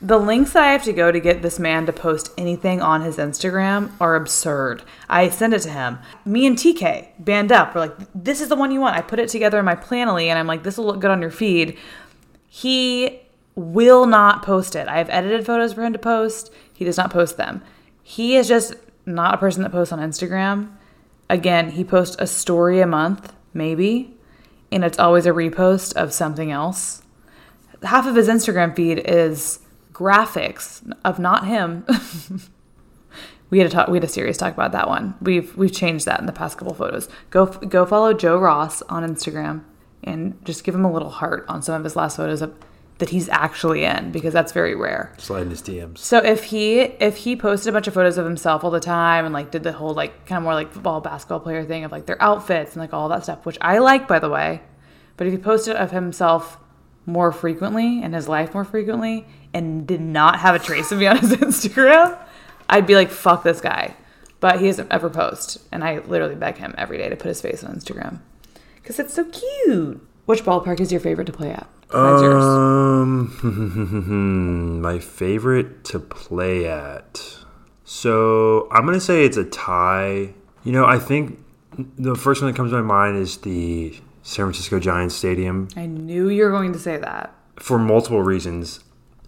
the 0.03 0.19
links 0.19 0.53
that 0.53 0.63
I 0.65 0.73
have 0.73 0.85
to 0.85 0.93
go 0.93 1.11
to 1.11 1.21
get 1.21 1.43
this 1.43 1.59
man 1.59 1.87
to 1.87 1.93
post 1.93 2.33
anything 2.37 2.83
on 2.83 3.03
his 3.03 3.17
Instagram 3.17 3.93
are 4.01 4.17
absurd. 4.17 4.83
I 5.09 5.29
send 5.31 5.55
it 5.55 5.63
to 5.63 5.71
him. 5.71 5.99
Me 6.25 6.47
and 6.47 6.57
TK 6.57 7.09
band 7.19 7.53
up. 7.53 7.75
We're 7.75 7.83
like, 7.83 7.97
this 8.15 8.41
is 8.41 8.49
the 8.49 8.57
one 8.57 8.71
you 8.71 8.81
want. 8.81 8.97
I 8.97 9.01
put 9.01 9.19
it 9.19 9.29
together 9.29 9.59
in 9.59 9.65
my 9.65 9.77
Planoly 9.77 10.27
and 10.27 10.39
I'm 10.39 10.47
like, 10.47 10.63
this 10.63 10.77
will 10.77 10.87
look 10.87 11.01
good 11.01 11.11
on 11.11 11.23
your 11.23 11.31
feed. 11.31 11.79
He 12.49 13.21
will 13.55 14.07
not 14.07 14.43
post 14.43 14.77
it. 14.77 14.89
I 14.89 14.99
have 14.99 15.09
edited 15.11 15.47
photos 15.47 15.73
for 15.73 15.83
him 15.83 15.93
to 15.93 15.99
post. 15.99 16.53
He 16.73 16.85
does 16.85 16.99
not 16.99 17.11
post 17.11 17.37
them. 17.37 17.63
He 18.03 18.37
is 18.37 18.49
just 18.49 18.75
not 19.07 19.35
a 19.35 19.39
person 19.39 19.63
that 19.63 19.73
posts 19.73 19.93
on 19.93 20.01
Instagram. 20.01 20.71
Again, 21.31 21.71
he 21.71 21.85
posts 21.85 22.17
a 22.19 22.27
story 22.27 22.81
a 22.81 22.87
month, 22.87 23.33
maybe, 23.55 24.15
and 24.71 24.85
it's 24.85 24.99
always 24.99 25.25
a 25.25 25.31
repost 25.31 25.95
of 25.95 26.13
something 26.13 26.51
else 26.51 27.03
half 27.85 28.07
of 28.07 28.17
his 28.17 28.29
Instagram 28.29 28.75
feed 28.75 28.99
is 28.99 29.61
graphics 29.95 30.93
of 31.05 31.19
not 31.19 31.47
him. 31.47 31.87
we 33.51 33.59
had 33.59 33.69
a 33.69 33.71
talk, 33.71 33.89
we 33.89 33.97
had 33.97 34.05
a 34.05 34.09
serious 34.09 34.37
talk 34.37 34.53
about 34.53 34.73
that 34.73 34.89
one. 34.89 35.15
We've 35.23 35.57
we've 35.57 35.73
changed 35.73 36.05
that 36.05 36.21
in 36.21 36.27
the 36.27 36.33
past 36.33 36.59
couple 36.59 36.75
photos. 36.75 37.09
Go 37.31 37.47
go 37.47 37.87
follow 37.87 38.13
Joe 38.13 38.39
Ross 38.39 38.83
on 38.83 39.09
Instagram 39.09 39.63
and 40.03 40.45
just 40.45 40.65
give 40.65 40.75
him 40.75 40.85
a 40.85 40.93
little 40.93 41.09
heart 41.09 41.47
on 41.49 41.63
some 41.63 41.75
of 41.77 41.85
his 41.85 41.97
last 41.97 42.17
photos 42.17 42.43
of, 42.43 42.55
that 42.99 43.09
he's 43.09 43.29
actually 43.31 43.85
in 43.85 44.13
because 44.13 44.33
that's 44.33 44.53
very 44.53 44.75
rare. 44.75 45.13
Slide 45.19 45.43
in 45.43 45.51
his 45.51 45.63
DMs. 45.63 45.99
So 45.99 46.19
if 46.19 46.45
he 46.45 46.81
if 46.81 47.17
he 47.19 47.37
posted 47.37 47.71
a 47.71 47.73
bunch 47.73 47.89
of 47.89 47.95
photos 47.95 48.19
of 48.19 48.25
himself 48.25 48.63
all 48.63 48.71
the 48.71 48.81
time 48.81 49.25
and 49.25 49.33
like 49.33 49.51
did 49.51 49.63
the 49.63 49.73
whole 49.73 49.95
like 49.95 50.27
kind 50.27 50.39
of 50.39 50.45
more 50.45 50.55
like 50.55 50.73
football 50.73 51.01
basketball 51.01 51.41
player 51.41 51.65
thing 51.65 51.85
of 51.85 51.93
like 51.93 52.07
their 52.07 52.21
outfits 52.23 52.73
and 52.73 52.81
like 52.81 52.93
all 52.93 53.09
that 53.09 53.25
stuff, 53.25 53.47
which 53.47 53.59
I 53.61 53.79
like 53.79 54.07
by 54.07 54.19
the 54.19 54.29
way, 54.29 54.63
but 55.17 55.27
if 55.27 55.33
he 55.33 55.39
posted 55.39 55.77
of 55.77 55.91
himself 55.91 56.59
more 57.07 57.33
frequently 57.33 58.03
and 58.03 58.15
his 58.15 58.29
life 58.29 58.55
more 58.55 58.65
frequently 58.65 59.27
and 59.53 59.87
did 59.87 60.01
not 60.01 60.41
have 60.41 60.55
a 60.55 60.59
trace 60.59 60.91
of 60.93 60.99
me 60.99 61.07
on 61.07 61.19
his 61.19 61.33
Instagram, 61.37 62.19
I'd 62.69 62.87
be 62.87 62.95
like 62.95 63.11
fuck 63.11 63.43
this 63.43 63.61
guy. 63.61 63.95
But 64.41 64.61
he 64.61 64.67
doesn't 64.67 64.93
ever 64.93 65.09
post, 65.09 65.63
and 65.73 65.83
I 65.83 66.01
literally 66.01 66.35
beg 66.35 66.59
him 66.59 66.75
every 66.77 66.99
day 66.99 67.09
to 67.09 67.17
put 67.17 67.29
his 67.29 67.41
face 67.41 67.65
on 67.65 67.75
Instagram 67.77 68.21
because 68.75 68.99
it's 68.99 69.15
so 69.15 69.25
cute. 69.25 70.07
Which 70.27 70.45
ballpark 70.45 70.81
is 70.81 70.93
your 70.93 71.01
favorite 71.01 71.25
to 71.27 71.33
play 71.33 71.51
at? 71.51 71.67
Um, 71.95 73.31
my 74.83 74.99
favorite 74.99 75.85
to 75.85 75.99
play 75.99 76.67
at. 76.67 77.39
So 77.85 78.69
I'm 78.71 78.85
gonna 78.85 79.01
say 79.01 79.25
it's 79.25 79.37
a 79.37 79.45
tie. 79.45 80.35
You 80.65 80.73
know, 80.73 80.85
I 80.85 80.99
think 80.99 81.39
the 81.99 82.15
first 82.15 82.43
one 82.43 82.51
that 82.51 82.57
comes 82.57 82.71
to 82.71 82.83
my 82.83 82.83
mind 82.83 83.19
is 83.19 83.39
the 83.39 83.99
San 84.25 84.47
Francisco 84.47 84.81
Giants 84.81 85.15
Stadium 85.15 85.69
I 85.77 85.87
knew 85.87 86.29
you 86.29 86.45
were 86.45 86.51
going 86.51 86.73
to 86.73 86.79
say 86.79 86.97
that. 86.97 87.33
for 87.57 87.79
multiple 87.79 88.23
reasons. 88.23 88.81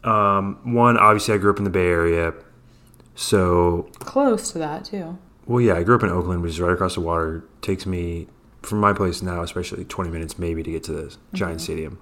Um, 0.03 0.59
one, 0.65 0.97
obviously, 0.97 1.35
I 1.35 1.39
grew 1.39 1.51
up 1.51 1.59
in 1.59 1.65
the 1.65 1.71
Bay 1.71 1.87
Area, 1.87 2.33
so 3.15 3.89
Close 4.01 4.51
to 4.53 4.59
that 4.59 4.85
too. 4.85 5.19
Well, 5.47 5.61
yeah, 5.61 5.75
I 5.75 5.83
grew 5.85 5.95
up 5.97 6.03
in 6.03 6.09
Oakland, 6.11 6.43
which 6.43 6.51
is 6.53 6.61
right 6.61 6.73
across 6.73 6.95
the 6.95 7.01
water. 7.01 7.45
takes 7.61 7.87
me 7.87 8.27
from 8.63 8.81
my 8.81 8.93
place 8.93 9.23
now, 9.23 9.43
especially 9.43 9.85
20 9.85 10.11
minutes 10.11 10.39
maybe 10.39 10.63
to 10.63 10.71
get 10.73 10.83
to 10.85 10.93
the 10.93 11.17
Giant 11.35 11.61
Stadium. 11.61 12.01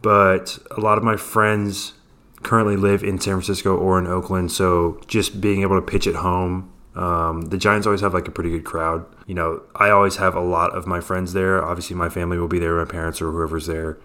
But 0.00 0.58
a 0.70 0.80
lot 0.80 0.96
of 0.98 1.04
my 1.04 1.16
friends 1.16 1.94
currently 2.42 2.76
live 2.76 3.02
in 3.02 3.20
San 3.20 3.34
Francisco 3.34 3.76
or 3.76 3.98
in 3.98 4.06
Oakland, 4.06 4.52
so 4.52 5.00
just 5.06 5.40
being 5.40 5.62
able 5.62 5.76
to 5.80 5.84
pitch 5.86 6.06
at 6.06 6.14
home. 6.16 6.72
Um, 6.98 7.42
the 7.42 7.58
Giants 7.58 7.86
always 7.86 8.00
have 8.00 8.12
like 8.12 8.26
a 8.26 8.32
pretty 8.32 8.50
good 8.50 8.64
crowd. 8.64 9.06
You 9.26 9.34
know, 9.34 9.62
I 9.76 9.90
always 9.90 10.16
have 10.16 10.34
a 10.34 10.40
lot 10.40 10.76
of 10.76 10.86
my 10.86 11.00
friends 11.00 11.32
there. 11.32 11.64
Obviously, 11.64 11.94
my 11.94 12.08
family 12.08 12.38
will 12.38 12.48
be 12.48 12.58
there, 12.58 12.74
my 12.76 12.90
parents 12.90 13.22
or 13.22 13.30
whoever's 13.30 13.66
there. 13.66 13.98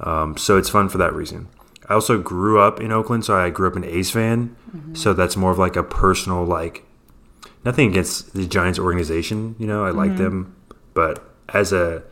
Um, 0.00 0.36
so 0.36 0.58
it's 0.58 0.68
fun 0.68 0.88
for 0.90 0.98
that 0.98 1.14
reason. 1.14 1.48
I 1.88 1.94
also 1.94 2.20
grew 2.20 2.60
up 2.60 2.80
in 2.80 2.92
Oakland, 2.92 3.24
so 3.24 3.34
I 3.36 3.48
grew 3.50 3.66
up 3.68 3.76
an 3.76 3.84
A's 3.84 4.10
fan. 4.10 4.56
So 4.94 5.14
that's 5.14 5.36
more 5.36 5.52
of 5.52 5.58
like 5.58 5.76
a 5.76 5.82
personal 5.82 6.44
like 6.44 6.84
nothing 7.64 7.88
against 7.90 8.34
the 8.34 8.46
Giants 8.46 8.78
organization. 8.78 9.54
You 9.58 9.66
know, 9.66 9.84
I 9.84 9.90
like 9.90 10.16
them, 10.16 10.56
but 10.94 11.22
as 11.50 11.72
a 11.72 12.02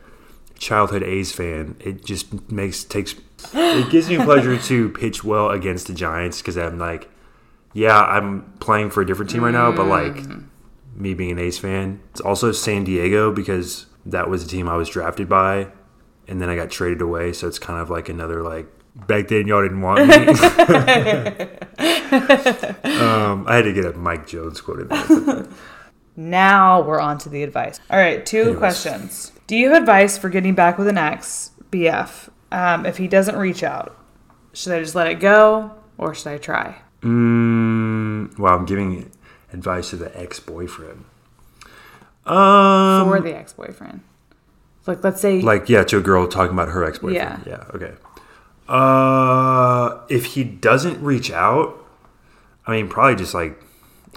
childhood 0.57 1.03
A's 1.03 1.31
fan, 1.31 1.75
it 1.79 2.05
just 2.05 2.49
makes 2.49 2.83
takes 2.83 3.15
it 3.53 3.89
gives 3.91 4.09
me 4.09 4.17
pleasure 4.17 4.57
to 4.57 4.89
pitch 5.01 5.23
well 5.23 5.49
against 5.49 5.87
the 5.87 5.93
Giants 5.93 6.37
because 6.39 6.57
I'm 6.57 6.79
like, 6.79 7.09
yeah, 7.73 7.99
I'm 8.01 8.53
playing 8.59 8.89
for 8.91 9.01
a 9.01 9.05
different 9.05 9.31
team 9.31 9.43
right 9.43 9.51
now, 9.51 9.71
but 9.71 9.85
like 9.87 10.15
me 10.95 11.13
being 11.13 11.31
an 11.31 11.39
A's 11.39 11.57
fan, 11.57 12.01
it's 12.11 12.21
also 12.21 12.51
San 12.51 12.83
Diego 12.83 13.31
because 13.31 13.87
that 14.05 14.29
was 14.29 14.43
the 14.43 14.49
team 14.49 14.69
I 14.69 14.75
was 14.75 14.89
drafted 14.89 15.27
by, 15.27 15.67
and 16.27 16.41
then 16.41 16.49
I 16.49 16.55
got 16.55 16.69
traded 16.69 17.01
away, 17.01 17.33
so 17.33 17.47
it's 17.47 17.59
kind 17.59 17.79
of 17.79 17.89
like 17.89 18.09
another 18.09 18.41
like. 18.43 18.67
Back 19.07 19.27
then, 19.27 19.47
y'all 19.47 19.63
didn't 19.63 19.81
want 19.81 20.07
me. 20.07 20.13
um, 22.93 23.47
I 23.47 23.55
had 23.55 23.63
to 23.63 23.73
get 23.73 23.85
a 23.85 23.93
Mike 23.93 24.27
Jones 24.27 24.61
quote 24.61 24.81
in 24.81 24.87
there. 24.87 25.47
Now 26.15 26.81
we're 26.81 26.99
on 26.99 27.17
to 27.19 27.29
the 27.29 27.41
advice. 27.43 27.79
All 27.89 27.97
right, 27.97 28.23
two 28.23 28.41
Anyways. 28.41 28.57
questions. 28.59 29.31
Do 29.47 29.55
you 29.55 29.69
have 29.69 29.81
advice 29.81 30.17
for 30.17 30.29
getting 30.29 30.53
back 30.53 30.77
with 30.77 30.87
an 30.87 30.97
ex, 30.97 31.51
BF, 31.71 32.29
um, 32.51 32.85
if 32.85 32.97
he 32.97 33.07
doesn't 33.07 33.35
reach 33.35 33.63
out? 33.63 33.97
Should 34.53 34.73
I 34.73 34.79
just 34.79 34.93
let 34.93 35.07
it 35.07 35.19
go 35.19 35.71
or 35.97 36.13
should 36.13 36.27
I 36.27 36.37
try? 36.37 36.82
Mm, 37.03 38.37
well, 38.39 38.55
I'm 38.55 38.65
giving 38.65 39.11
advice 39.51 39.89
to 39.91 39.97
the 39.97 40.17
ex 40.19 40.39
boyfriend. 40.39 41.05
Um, 42.25 43.09
for 43.09 43.19
the 43.19 43.35
ex 43.35 43.53
boyfriend? 43.53 44.01
Like, 44.87 45.03
let's 45.03 45.21
say, 45.21 45.41
like 45.41 45.69
yeah, 45.69 45.83
to 45.83 45.97
a 45.97 46.01
girl 46.01 46.27
talking 46.27 46.53
about 46.53 46.69
her 46.69 46.83
ex 46.83 46.99
boyfriend. 46.99 47.43
Yeah. 47.45 47.57
Yeah. 47.57 47.75
Okay. 47.75 47.93
Uh, 48.67 50.01
if 50.09 50.25
he 50.25 50.43
doesn't 50.43 51.03
reach 51.03 51.31
out, 51.31 51.77
I 52.65 52.71
mean, 52.71 52.87
probably 52.87 53.15
just 53.15 53.33
like, 53.33 53.61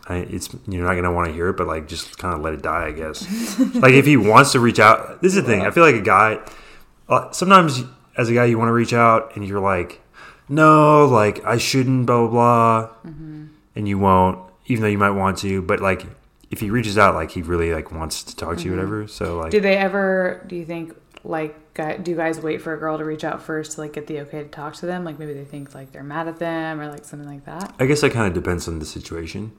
I, 0.09 0.18
it's 0.18 0.49
you're 0.68 0.87
not 0.87 0.95
gonna 0.95 1.12
want 1.12 1.28
to 1.28 1.34
hear 1.34 1.49
it, 1.49 1.57
but 1.57 1.66
like, 1.66 1.89
just 1.89 2.18
kind 2.18 2.34
of 2.34 2.41
let 2.41 2.55
it 2.55 2.62
die, 2.62 2.87
I 2.87 2.93
guess. 2.93 3.59
like, 3.74 3.95
if 3.95 4.07
he 4.07 4.16
wants 4.16 4.53
to 4.53 4.61
reach 4.61 4.78
out, 4.78 5.20
this 5.22 5.34
is 5.34 5.43
the 5.43 5.49
thing. 5.49 5.62
I 5.62 5.70
feel 5.72 5.82
like 5.82 5.97
a 5.97 6.03
guy. 6.03 6.39
Uh, 7.09 7.30
sometimes, 7.32 7.82
as 8.16 8.28
a 8.28 8.34
guy, 8.34 8.45
you 8.45 8.59
want 8.59 8.68
to 8.68 8.72
reach 8.72 8.93
out, 8.93 9.34
and 9.34 9.47
you're 9.47 9.61
like, 9.61 10.01
no, 10.49 11.07
like 11.07 11.44
I 11.44 11.59
shouldn't, 11.59 12.07
blah 12.07 12.26
blah 12.26 12.30
blah, 12.30 12.88
Mm-hmm. 13.11 13.44
and 13.74 13.88
you 13.88 13.99
won't, 13.99 14.38
even 14.66 14.82
though 14.82 14.88
you 14.88 14.99
might 14.99 15.11
want 15.11 15.38
to. 15.38 15.62
But 15.62 15.80
like, 15.80 16.07
if 16.51 16.61
he 16.61 16.70
reaches 16.70 16.97
out, 16.99 17.14
like 17.14 17.30
he 17.32 17.42
really 17.42 17.72
like 17.74 17.90
wants 17.92 18.22
to 18.24 18.36
talk 18.36 18.51
to 18.51 18.57
Mm-hmm. 18.57 18.66
you, 18.66 18.76
whatever. 18.76 19.09
So 19.09 19.38
like, 19.38 19.51
do 19.51 19.61
they 19.61 19.76
ever, 19.76 20.44
do 20.47 20.57
you 20.57 20.64
think, 20.64 20.94
like, 21.24 21.57
do 22.03 22.14
guys 22.14 22.40
wait 22.40 22.62
for 22.62 22.72
a 22.72 22.78
girl 22.78 22.97
to 22.99 23.05
reach 23.05 23.24
out 23.24 23.42
first 23.42 23.72
to, 23.72 23.80
like, 23.80 23.92
get 23.94 24.07
the 24.07 24.20
okay 24.20 24.42
to 24.44 24.49
talk 24.49 24.74
to 24.76 24.86
them? 24.86 25.05
Like, 25.05 25.18
maybe 25.18 25.32
they 25.34 25.44
think, 25.44 25.74
like, 25.74 25.90
they're 25.92 26.03
mad 26.05 26.28
at 26.28 26.38
them 26.38 26.80
or, 26.80 26.88
like, 26.88 27.05
something 27.05 27.28
like 27.28 27.44
that? 27.44 27.74
I 27.80 27.84
guess 27.86 28.01
that 28.01 28.12
kind 28.12 28.26
of 28.28 28.32
depends 28.32 28.66
on 28.68 28.78
the 28.78 28.86
situation. 28.86 29.53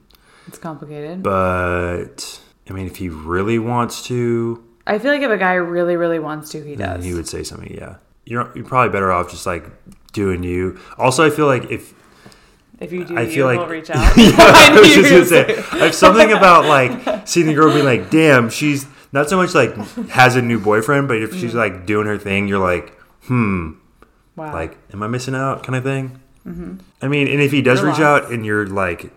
It's 0.48 0.58
complicated. 0.58 1.22
But 1.22 2.40
I 2.68 2.72
mean, 2.72 2.86
if 2.86 2.96
he 2.96 3.08
really 3.10 3.58
wants 3.58 4.02
to, 4.06 4.64
I 4.86 4.98
feel 4.98 5.12
like 5.12 5.20
if 5.22 5.30
a 5.30 5.36
guy 5.36 5.54
really, 5.54 5.96
really 5.96 6.18
wants 6.18 6.50
to, 6.52 6.64
he 6.64 6.74
does. 6.74 7.04
he 7.04 7.12
would 7.12 7.28
say 7.28 7.42
something. 7.42 7.72
Yeah, 7.74 7.96
you're 8.24 8.50
you're 8.54 8.64
probably 8.64 8.90
better 8.90 9.12
off 9.12 9.30
just 9.30 9.44
like 9.44 9.66
doing 10.22 10.42
you. 10.42 10.78
Also, 10.98 11.20
I 11.24 11.30
feel 11.30 11.46
like 11.46 11.64
if 11.70 11.94
if 12.80 12.92
you 12.92 13.04
do, 13.04 13.16
I 13.16 13.22
you 13.22 13.30
feel 13.36 13.46
like 13.46 13.68
reach 13.68 13.90
out. 13.94 14.16
yeah, 14.16 14.32
I 14.38 14.78
was 14.80 14.88
just 14.94 15.10
gonna 15.10 15.24
say, 15.26 15.44
I 15.72 15.84
have 15.86 15.94
something 15.94 16.30
about 16.32 16.64
like 16.66 16.92
seeing 17.32 17.46
the 17.46 17.54
girl 17.54 17.72
be 17.72 17.82
like, 17.82 18.10
"Damn, 18.10 18.50
she's 18.50 18.86
not 19.12 19.28
so 19.30 19.36
much 19.36 19.54
like 19.54 19.74
has 20.20 20.36
a 20.36 20.42
new 20.42 20.58
boyfriend, 20.58 21.08
but 21.08 21.18
if 21.22 21.32
she's 21.38 21.52
Mm. 21.54 21.62
like 21.64 21.86
doing 21.86 22.06
her 22.06 22.18
thing, 22.18 22.48
you're 22.48 22.58
like, 22.72 22.92
hmm, 23.28 23.72
Wow. 24.36 24.52
like, 24.52 24.76
am 24.92 25.02
I 25.02 25.06
missing 25.08 25.34
out?" 25.34 25.62
Kind 25.64 25.76
of 25.76 25.84
thing. 25.84 26.20
I 27.02 27.08
mean, 27.08 27.28
and 27.28 27.40
if 27.42 27.52
he 27.52 27.60
does 27.60 27.80
You're 27.80 27.90
reach 27.90 27.98
lost. 28.00 28.24
out 28.24 28.32
and 28.32 28.44
you're 28.46 28.66
like 28.66 29.12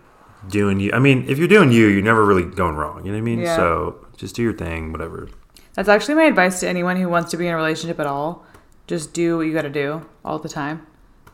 doing 0.48 0.80
you, 0.80 0.90
I 0.92 0.98
mean, 0.98 1.24
if 1.28 1.38
you're 1.38 1.48
doing 1.56 1.72
you, 1.72 1.86
you're 1.86 2.02
never 2.12 2.24
really 2.26 2.44
going 2.44 2.76
wrong. 2.76 2.98
You 3.06 3.10
know 3.12 3.16
what 3.16 3.22
I 3.22 3.30
mean? 3.32 3.38
Yeah. 3.40 3.56
So 3.56 4.06
just 4.18 4.36
do 4.36 4.42
your 4.42 4.52
thing, 4.52 4.92
whatever. 4.92 5.28
That's 5.74 5.88
actually 5.88 6.16
my 6.16 6.24
advice 6.24 6.60
to 6.60 6.68
anyone 6.68 6.96
who 7.00 7.08
wants 7.08 7.30
to 7.30 7.38
be 7.38 7.46
in 7.46 7.54
a 7.54 7.56
relationship 7.56 7.98
at 8.00 8.06
all. 8.06 8.44
Just 8.86 9.14
do 9.14 9.38
what 9.38 9.46
you 9.46 9.54
got 9.54 9.62
to 9.62 9.70
do 9.70 10.04
all 10.26 10.38
the 10.38 10.48
time, 10.50 10.86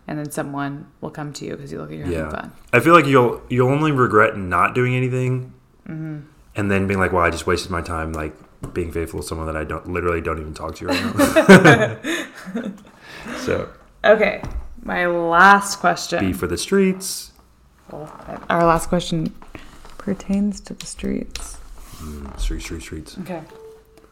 and 0.09 0.19
then 0.19 0.31
someone 0.33 0.87
will 1.01 1.11
come 1.11 1.33
to 1.35 1.45
you 1.45 1.53
because 1.55 1.71
you 1.71 1.79
look 1.79 1.91
at 1.93 1.97
you're 1.99 2.07
having 2.07 2.19
Yeah, 2.21 2.31
fun. 2.31 2.53
I 2.73 2.81
feel 2.81 2.95
like 2.95 3.07
you'll 3.07 3.41
you'll 3.49 3.69
only 3.69 3.93
regret 3.93 4.37
not 4.37 4.75
doing 4.75 4.95
anything, 4.97 5.53
Mm-hmm. 5.89 6.19
and 6.57 6.71
then 6.71 6.87
being 6.89 6.99
like, 6.99 7.13
"Well, 7.13 7.23
I 7.23 7.31
just 7.31 7.47
wasted 7.47 7.71
my 7.71 7.81
time 7.83 8.13
like 8.13 8.35
being 8.75 8.91
faithful 8.91 9.21
to 9.21 9.27
someone 9.27 9.47
that 9.47 9.57
I 9.57 9.63
don't 9.65 9.87
literally 9.87 10.21
don't 10.21 10.41
even 10.41 10.55
talk 10.55 10.75
to 10.77 10.87
right 10.87 11.05
now." 12.55 12.73
so, 13.39 13.69
Okay, 14.05 14.43
my 14.83 15.07
last 15.07 15.77
question. 15.81 16.21
be 16.21 16.33
for 16.33 16.47
the 16.47 16.59
streets. 16.59 17.33
Our 17.91 18.65
last 18.65 18.89
question 18.89 19.35
pertains 19.97 20.61
to 20.63 20.75
the 20.75 20.87
streets. 20.87 21.57
Street, 22.37 22.61
street, 22.63 22.83
streets. 22.83 23.17
Okay. 23.21 23.43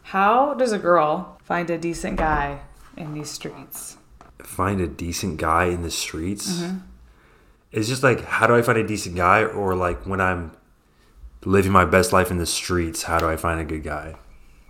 How 0.03 0.53
does 0.55 0.71
a 0.71 0.79
girl 0.79 1.37
find 1.43 1.69
a 1.69 1.77
decent 1.77 2.17
guy 2.17 2.61
in 2.97 3.13
these 3.13 3.29
streets? 3.29 3.97
Find 4.43 4.79
a 4.81 4.87
decent 4.87 5.37
guy 5.37 5.65
in 5.65 5.81
the 5.81 5.91
streets. 5.91 6.59
Mm-hmm. 6.59 6.77
It's 7.71 7.87
just 7.87 8.03
like, 8.03 8.23
how 8.23 8.47
do 8.47 8.55
I 8.55 8.61
find 8.61 8.77
a 8.77 8.87
decent 8.87 9.15
guy, 9.15 9.43
or 9.43 9.75
like 9.75 10.05
when 10.05 10.21
I'm 10.21 10.51
living 11.43 11.71
my 11.71 11.85
best 11.85 12.13
life 12.13 12.31
in 12.31 12.37
the 12.37 12.45
streets, 12.45 13.03
how 13.03 13.19
do 13.19 13.27
I 13.27 13.35
find 13.35 13.59
a 13.59 13.65
good 13.65 13.83
guy? 13.83 14.15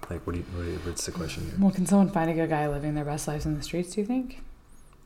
Like, 0.09 0.25
what 0.25 0.33
do 0.33 0.39
you? 0.39 0.45
What 0.53 0.63
do 0.63 0.71
you 0.71 0.77
what's 0.79 1.05
the 1.05 1.11
question 1.11 1.45
here? 1.45 1.55
Well, 1.59 1.71
can 1.71 1.85
someone 1.85 2.09
find 2.09 2.29
a 2.29 2.33
good 2.33 2.49
guy 2.49 2.67
living 2.67 2.95
their 2.95 3.05
best 3.05 3.27
lives 3.27 3.45
in 3.45 3.55
the 3.55 3.63
streets? 3.63 3.93
Do 3.93 4.01
you 4.01 4.07
think? 4.07 4.41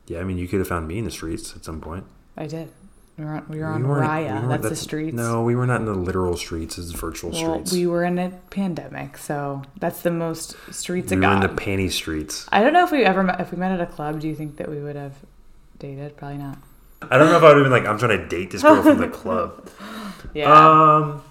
Yeah, 0.08 0.20
I 0.20 0.24
mean, 0.24 0.38
you 0.38 0.48
could 0.48 0.60
have 0.60 0.68
found 0.68 0.88
me 0.88 1.00
in 1.00 1.06
the 1.06 1.12
streets 1.12 1.56
at 1.56 1.66
some 1.66 1.82
point. 1.82 2.06
I 2.38 2.48
did. 2.48 2.70
We 3.18 3.26
were 3.26 3.32
on, 3.36 3.46
we 3.50 3.60
were 3.60 3.66
on 3.66 3.84
We 3.88 3.94
Raya. 3.96 4.42
we 4.42 4.48
that's, 4.48 4.70
the 4.70 4.76
streets. 4.76 5.16
No, 5.16 5.44
we 5.44 5.56
were 5.56 5.68
not 5.68 5.82
in 5.82 5.86
the 5.86 5.94
literal 5.94 6.38
streets. 6.38 6.78
It's 6.78 6.92
virtual 6.92 7.32
Well, 7.32 7.54
streets. 7.56 7.72
we 7.72 7.86
were 7.86 8.04
in 8.04 8.18
a 8.18 8.30
pandemic, 8.50 9.18
so 9.18 9.62
that's 9.80 10.02
the 10.02 10.12
most 10.12 10.56
streets 10.74 11.12
We 11.12 11.18
were 11.18 11.34
in 11.34 11.42
the 11.42 11.50
panty 11.50 11.92
streets. 11.92 12.48
I 12.52 12.62
don't 12.64 12.74
know 12.74 12.84
if 12.84 12.92
we 12.92 13.04
ever 13.04 13.22
met, 13.22 13.40
if 13.40 13.52
we 13.52 13.58
met 13.58 13.72
at 13.72 13.82
a 13.82 13.86
club. 13.92 14.20
Do 14.22 14.28
you 14.28 14.36
think 14.36 14.58
that 14.58 14.70
we 14.70 14.80
would 14.80 14.96
have 14.96 15.14
dated? 15.78 16.18
Probably 16.18 16.38
not. 16.38 16.58
I 17.04 17.18
don't 17.18 17.30
know 17.30 17.38
if 17.38 17.44
I 17.44 17.48
would 17.50 17.58
have 17.58 17.66
been 17.66 17.72
like, 17.72 17.86
I'm 17.86 17.98
trying 18.00 18.18
to 18.18 18.28
date 18.28 18.52
this 18.52 18.62
girl 18.62 18.82
from 18.82 19.00
the 19.00 19.08
club. 19.22 19.70
Yeah. 20.34 20.52
Um, 20.52 21.22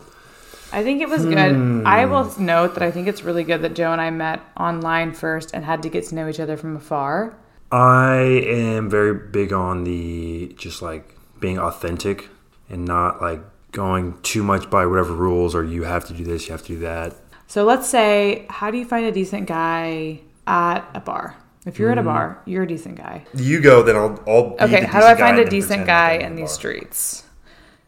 I 0.72 0.82
think 0.84 1.00
it 1.02 1.08
was 1.08 1.24
good. 1.24 1.84
I 1.86 2.04
will 2.04 2.32
note 2.38 2.74
that 2.74 2.82
I 2.82 2.90
think 2.92 3.08
it's 3.08 3.22
really 3.24 3.42
good 3.42 3.62
that 3.62 3.74
Joe 3.74 3.90
and 3.92 4.00
I 4.00 4.10
met 4.10 4.40
online 4.56 5.12
first 5.12 5.50
and 5.54 5.64
had 5.64 5.82
to 5.82 5.88
get 5.88 6.04
to 6.08 6.14
know 6.14 6.28
each 6.28 6.38
other 6.40 6.56
from 6.56 6.76
afar. 6.76 7.34
I 7.72 8.16
am 8.46 8.90
very 8.90 9.14
big 9.14 9.52
on 9.52 9.84
the 9.84 10.54
just 10.58 10.82
like 10.82 11.16
being 11.40 11.58
authentic 11.58 12.28
and 12.68 12.84
not 12.84 13.20
like 13.20 13.40
going 13.72 14.20
too 14.22 14.42
much 14.42 14.70
by 14.70 14.86
whatever 14.86 15.12
rules 15.14 15.54
or 15.54 15.64
you 15.64 15.84
have 15.84 16.06
to 16.06 16.14
do 16.14 16.24
this, 16.24 16.46
you 16.46 16.52
have 16.52 16.62
to 16.62 16.68
do 16.68 16.78
that. 16.80 17.16
So 17.46 17.64
let's 17.64 17.88
say, 17.88 18.46
how 18.48 18.70
do 18.70 18.78
you 18.78 18.84
find 18.84 19.06
a 19.06 19.12
decent 19.12 19.46
guy 19.46 20.20
at 20.46 20.88
a 20.94 21.00
bar? 21.00 21.36
If 21.66 21.78
you're 21.78 21.90
at 21.90 21.98
a 21.98 22.02
mm. 22.02 22.06
bar, 22.06 22.42
you're 22.46 22.62
a 22.62 22.68
decent 22.68 22.96
guy. 22.96 23.26
You 23.34 23.60
go, 23.60 23.82
then 23.82 23.96
I'll. 23.96 24.22
I'll 24.26 24.56
be 24.56 24.76
Okay, 24.76 24.84
how 24.84 25.00
do 25.00 25.06
I 25.06 25.14
find 25.14 25.38
a 25.38 25.44
decent 25.44 25.86
guy 25.86 26.12
in 26.12 26.34
the 26.34 26.42
these 26.42 26.50
bar. 26.50 26.54
streets? 26.54 27.24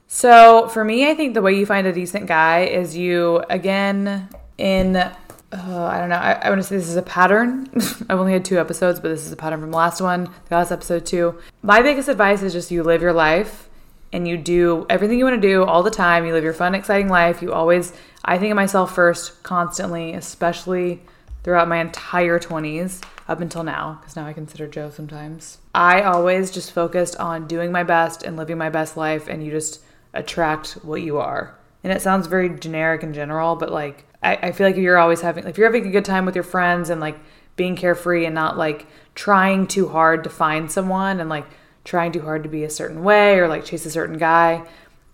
So 0.09 0.69
for 0.69 0.85
me, 0.85 1.09
I 1.11 1.15
think 1.15 1.33
the 1.33 1.41
way 1.41 1.55
you 1.55 1.65
find 1.65 1.87
a 1.87 1.93
decent 1.93 2.27
guy 2.27 2.65
is 2.65 2.97
you 2.97 3.43
again 3.49 4.29
in 4.59 5.11
uh, 5.53 5.85
I 5.85 5.99
don't 5.99 6.09
know. 6.09 6.17
I, 6.17 6.33
I 6.33 6.49
want 6.49 6.61
to 6.61 6.67
say 6.67 6.77
this 6.77 6.89
is 6.89 6.97
a 6.97 7.03
pattern. 7.03 7.69
I've 8.09 8.19
only 8.19 8.33
had 8.33 8.45
two 8.45 8.59
episodes, 8.59 9.01
but 9.01 9.09
this 9.09 9.27
is 9.27 9.33
a 9.33 9.37
pattern 9.37 9.61
from 9.61 9.71
the 9.71 9.77
last 9.77 10.01
one, 10.01 10.25
the 10.49 10.57
last 10.57 10.73
episode 10.73 11.05
too. 11.05 11.39
My 11.63 11.83
biggest 11.83 12.09
advice 12.09 12.43
is 12.43 12.53
just 12.53 12.71
you 12.71 12.83
live 12.83 13.03
your 13.03 13.13
life 13.13 13.69
and 14.13 14.27
you 14.27 14.37
do 14.37 14.87
everything 14.89 15.19
you 15.19 15.25
want 15.25 15.41
to 15.41 15.49
do 15.49 15.65
all 15.65 15.83
the 15.83 15.91
time. 15.91 16.25
You 16.27 16.33
live 16.33 16.45
your 16.45 16.55
fun, 16.55 16.75
exciting 16.75 17.09
life. 17.09 17.43
You 17.43 17.53
always, 17.53 17.93
I 18.25 18.39
think 18.39 18.51
of 18.51 18.57
myself 18.57 18.95
first 18.95 19.43
constantly, 19.43 20.15
especially 20.15 21.03
throughout 21.43 21.69
my 21.69 21.81
entire 21.81 22.39
20s 22.39 23.03
up 23.29 23.41
until 23.41 23.63
now, 23.63 23.99
because 24.01 24.17
now 24.17 24.27
I 24.27 24.33
consider 24.33 24.67
Joe 24.67 24.91
sometimes. 24.91 25.59
I 25.75 26.03
always 26.03 26.51
just 26.51 26.73
focused 26.73 27.17
on 27.17 27.47
doing 27.47 27.73
my 27.73 27.83
best 27.83 28.23
and 28.23 28.37
living 28.37 28.59
my 28.59 28.71
best 28.71 28.97
life, 28.97 29.29
and 29.29 29.45
you 29.45 29.51
just 29.51 29.81
attract 30.15 30.73
what 30.83 31.03
you 31.03 31.19
are. 31.19 31.57
And 31.85 31.93
it 31.93 32.03
sounds 32.03 32.27
very 32.27 32.49
generic 32.59 33.03
and 33.03 33.15
general, 33.15 33.57
but 33.57 33.73
like, 33.73 34.05
I, 34.23 34.37
I 34.37 34.53
feel 34.53 34.67
like 34.67 34.77
if 34.77 34.83
you're 34.83 34.99
always 34.99 35.21
having, 35.21 35.47
if 35.47 35.59
you're 35.59 35.67
having 35.67 35.87
a 35.87 35.91
good 35.91 36.05
time 36.05 36.27
with 36.27 36.35
your 36.35 36.45
friends 36.45 36.91
and 36.91 37.01
like 37.01 37.19
being 37.57 37.77
carefree 37.77 38.25
and 38.25 38.35
not 38.35 38.57
like 38.57 38.87
trying 39.15 39.67
too 39.67 39.89
hard 39.89 40.25
to 40.25 40.31
find 40.31 40.71
someone 40.71 41.21
and 41.21 41.29
like 41.29 41.47
trying 41.85 42.13
too 42.13 42.23
hard 42.23 42.43
to 42.43 42.49
be 42.49 42.65
a 42.65 42.71
certain 42.71 43.03
way 43.03 43.39
or 43.39 43.49
like 43.49 43.65
chase 43.65 43.85
a 43.85 43.91
certain 43.91 44.19
guy, 44.19 44.67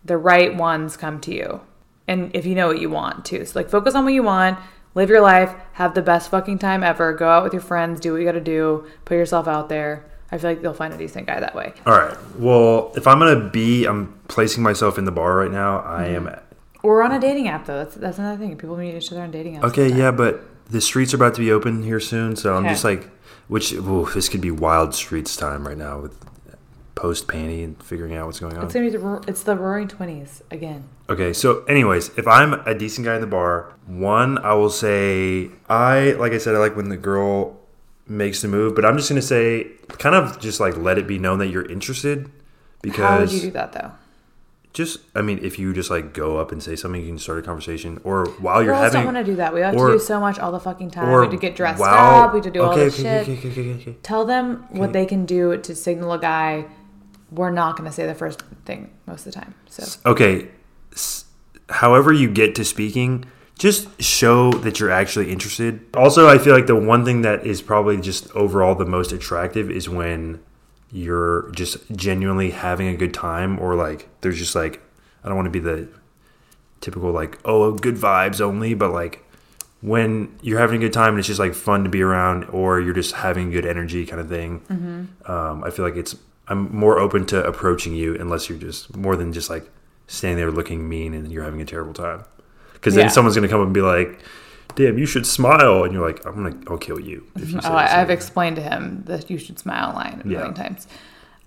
the 0.05 0.17
right 0.17 0.55
ones 0.55 0.97
come 0.97 1.21
to 1.21 1.35
you. 1.35 1.61
And 2.07 2.35
if 2.35 2.47
you 2.47 2.55
know 2.55 2.69
what 2.69 2.81
you 2.81 2.91
want 2.91 3.25
too. 3.25 3.45
So 3.45 3.59
like 3.59 3.71
focus 3.71 3.95
on 3.95 4.05
what 4.05 4.15
you 4.15 4.23
want, 4.23 4.59
live 4.95 5.11
your 5.11 5.21
life, 5.21 5.55
have 5.73 5.95
the 5.95 6.03
best 6.03 6.31
fucking 6.31 6.59
time 6.59 6.83
ever, 6.83 7.13
go 7.13 7.29
out 7.29 7.45
with 7.45 7.53
your 7.53 7.63
friends, 7.63 8.01
do 8.01 8.13
what 8.13 8.19
you 8.19 8.25
gotta 8.25 8.41
do, 8.41 8.87
put 9.05 9.15
yourself 9.15 9.49
out 9.49 9.69
there. 9.69 10.05
I 10.31 10.37
feel 10.37 10.51
like 10.51 10.63
you'll 10.63 10.75
find 10.75 10.93
a 10.93 10.99
decent 10.99 11.27
guy 11.27 11.41
that 11.41 11.55
way. 11.55 11.73
All 11.87 11.95
right. 11.95 12.17
Well, 12.37 12.93
if 12.97 13.07
I'm 13.07 13.19
gonna 13.19 13.49
be, 13.49 13.87
I'm 13.87 14.19
placing 14.29 14.63
myself 14.63 14.99
in 14.99 15.07
the 15.07 15.13
bar 15.13 15.35
right 15.37 15.51
now. 15.51 15.79
I 15.79 16.09
mm-hmm. 16.09 16.29
am. 16.29 16.41
Or 16.83 17.03
on 17.03 17.13
a 17.13 17.21
dating 17.21 17.49
app 17.49 17.67
though. 17.67 17.79
That's 17.85 17.95
that's 17.97 18.19
another 18.19 18.39
thing. 18.39 18.57
People 18.57 18.77
meet 18.77 18.95
each 18.95 19.11
other 19.13 19.23
on 19.23 19.31
dating 19.31 19.57
apps. 19.57 19.65
Okay, 19.65 19.93
yeah, 19.93 20.11
but 20.11 20.45
the 20.71 20.81
streets 20.81 21.13
are 21.13 21.17
about 21.17 21.35
to 21.35 21.41
be 21.41 21.51
open 21.51 21.83
here 21.83 22.01
soon, 22.01 22.37
so 22.37 22.55
I'm 22.55 22.65
Okay. 22.65 22.73
just 22.75 22.85
like, 22.85 23.11
which 23.49 23.73
ooh, 23.73 24.09
this 24.15 24.29
could 24.29 24.41
be 24.41 24.51
wild 24.51 24.95
streets 24.95 25.37
time 25.37 25.67
right 25.67 25.77
now 25.79 25.99
with 26.01 26.17
post 26.95 27.29
panty 27.29 27.63
and 27.65 27.81
figuring 27.83 28.15
out 28.15 28.27
what's 28.27 28.41
going 28.41 28.57
on. 28.57 28.65
It's 28.65 28.75
gonna 28.75 28.87
be 28.87 28.91
the 28.91 28.99
ro- 28.99 29.21
it's 29.27 29.43
the 29.45 29.57
roaring 29.57 29.89
twenties 29.89 30.43
again. 30.51 30.85
Okay, 31.09 31.33
so 31.33 31.65
anyways, 31.65 32.11
if 32.19 32.27
I'm 32.27 32.55
a 32.55 32.75
decent 32.75 33.05
guy 33.07 33.15
in 33.15 33.21
the 33.21 33.27
bar, 33.27 33.73
one, 33.87 34.39
I 34.39 34.55
will 34.55 34.71
say 34.71 35.51
I 35.69 36.13
like 36.13 36.33
I 36.33 36.39
said, 36.39 36.55
I 36.55 36.59
like 36.59 36.77
when 36.77 36.89
the 36.91 36.97
girl 36.97 37.57
makes 38.07 38.41
the 38.43 38.49
move, 38.49 38.75
but 38.75 38.85
I'm 38.85 38.97
just 38.97 39.09
gonna 39.09 39.23
say 39.23 39.69
kind 39.99 40.15
of 40.15 40.39
just 40.41 40.61
like 40.61 40.77
let 40.77 40.99
it 40.99 41.07
be 41.07 41.19
known 41.19 41.39
that 41.41 41.49
you're 41.49 41.69
interested. 41.71 42.31
Because 42.83 42.99
How 43.05 43.19
would 43.21 43.33
you 43.33 43.41
do 43.41 43.51
that 43.53 43.73
though? 43.73 43.91
Just 44.73 45.01
I 45.15 45.23
mean, 45.23 45.39
if 45.43 45.59
you 45.59 45.73
just 45.73 45.91
like 45.91 46.13
go 46.15 46.37
up 46.39 46.53
and 46.53 46.63
say 46.63 46.77
something, 46.77 47.01
you 47.01 47.09
can 47.09 47.19
start 47.19 47.39
a 47.39 47.43
conversation. 47.43 48.01
Or 48.05 48.27
while 48.41 48.63
you're 48.63 48.75
having 48.75 49.03
don't 49.05 49.15
want 49.15 49.17
to 49.17 49.25
do 49.25 49.37
that. 49.37 49.53
We 49.55 49.61
have 49.61 49.75
or- 49.75 49.89
to 49.89 49.93
do 49.95 49.99
so 49.99 50.21
much 50.21 50.39
all 50.39 50.53
the 50.53 50.61
fucking 50.61 50.91
time. 50.91 51.09
or 51.09 51.21
we 51.21 51.27
have 51.27 51.33
to 51.33 51.39
get 51.41 51.57
dressed 51.57 51.81
while- 51.81 52.25
up. 52.25 52.33
We 52.33 52.39
have 52.39 52.45
to 52.45 52.51
do 52.51 52.63
all 52.63 52.73
okay, 52.73 52.85
this 52.85 53.01
okay, 53.01 53.25
shit. 53.25 53.59
okay. 53.59 53.97
Tell 54.03 54.25
them 54.25 54.65
what 54.71 54.93
they 54.93 55.07
can 55.07 55.25
do 55.27 55.57
to 55.57 55.75
signal 55.75 56.13
a 56.13 56.19
guy. 56.19 56.67
We're 57.31 57.51
not 57.51 57.77
going 57.77 57.89
to 57.89 57.95
say 57.95 58.07
the 58.07 58.15
first 58.15 58.43
thing 58.65 58.91
most 59.07 59.27
of 59.27 59.33
the 59.35 59.41
time. 59.41 59.55
So 59.69 59.85
Okay, 60.11 60.49
s- 60.93 61.25
however 61.69 62.11
you 62.13 62.31
get 62.31 62.55
to 62.55 62.65
speaking, 62.65 63.25
just 63.59 64.01
show 64.03 64.51
that 64.53 64.81
you're 64.81 64.91
actually 64.91 65.31
interested. 65.31 65.81
Also, 65.95 66.29
I 66.29 66.39
feel 66.39 66.55
like 66.55 66.67
the 66.69 66.77
one 66.77 67.05
thing 67.05 67.23
that 67.23 67.45
is 67.47 67.61
probably 67.61 67.99
just 68.01 68.31
overall 68.35 68.75
the 68.75 68.87
most 68.87 69.13
attractive 69.13 69.71
is 69.71 69.89
when 69.91 70.41
you're 70.91 71.51
just 71.53 71.77
genuinely 71.93 72.51
having 72.51 72.89
a 72.89 72.97
good 72.97 73.13
time, 73.15 73.59
or 73.59 73.75
like 73.75 74.09
there's 74.21 74.39
just 74.39 74.55
like 74.55 74.81
I 75.25 75.29
don't 75.29 75.37
want 75.37 75.47
to 75.47 75.51
be 75.51 75.59
the 75.61 75.89
typical 76.81 77.11
like 77.11 77.39
oh 77.45 77.73
good 77.73 77.97
vibes 77.97 78.41
only, 78.41 78.75
but 78.75 78.91
like 78.93 79.25
when 79.81 80.37
you're 80.43 80.59
having 80.59 80.77
a 80.83 80.87
good 80.87 80.93
time 80.93 81.11
and 81.11 81.19
it's 81.21 81.29
just 81.29 81.39
like 81.41 81.55
fun 81.55 81.85
to 81.85 81.91
be 81.91 82.03
around, 82.03 82.45
or 82.51 82.81
you're 82.81 82.95
just 82.95 83.15
having 83.17 83.51
good 83.51 83.65
energy 83.67 84.05
kind 84.07 84.21
of 84.21 84.29
thing. 84.29 84.61
Mm-hmm. 84.61 85.31
Um, 85.31 85.63
I 85.65 85.71
feel 85.71 85.85
like 85.85 85.97
it's 85.97 86.17
I'm 86.49 86.75
more 86.75 86.99
open 86.99 87.27
to 87.27 87.45
approaching 87.45 87.95
you 87.95 88.17
unless 88.17 88.49
you're 88.49 88.59
just 88.59 88.97
more 88.97 89.15
than 89.17 89.33
just 89.33 89.51
like 89.51 89.71
standing 90.07 90.39
there 90.39 90.51
looking 90.51 90.89
mean 90.89 91.13
and 91.15 91.31
you're 91.31 91.45
having 91.45 91.61
a 91.61 91.65
terrible 91.67 91.93
time. 91.93 92.25
Because 92.73 92.95
then 92.95 93.05
Yeah. 93.07 93.11
someone's 93.11 93.35
gonna 93.37 93.49
come 93.49 93.61
up 93.61 93.67
and 93.67 93.75
be 93.75 93.83
like, 93.83 94.19
"Damn, 94.75 94.99
you 94.99 95.07
should 95.07 95.27
smile," 95.27 95.85
and 95.85 95.93
you're 95.93 96.07
like, 96.07 96.25
"I'm 96.27 96.35
gonna, 96.35 96.57
I'll 96.69 96.79
kill 96.79 97.01
you." 97.01 97.25
If 97.37 97.51
you 97.53 97.61
say 97.63 97.69
Oh, 97.69 97.75
I've 97.75 98.11
explained 98.11 98.57
to 98.57 98.63
him 98.63 99.03
that 99.07 99.29
you 99.31 99.39
should 99.39 99.59
smile 99.59 99.93
line 99.95 100.23
a 100.25 100.29
Yeah. 100.29 100.39
million 100.39 100.55
times. 100.55 100.87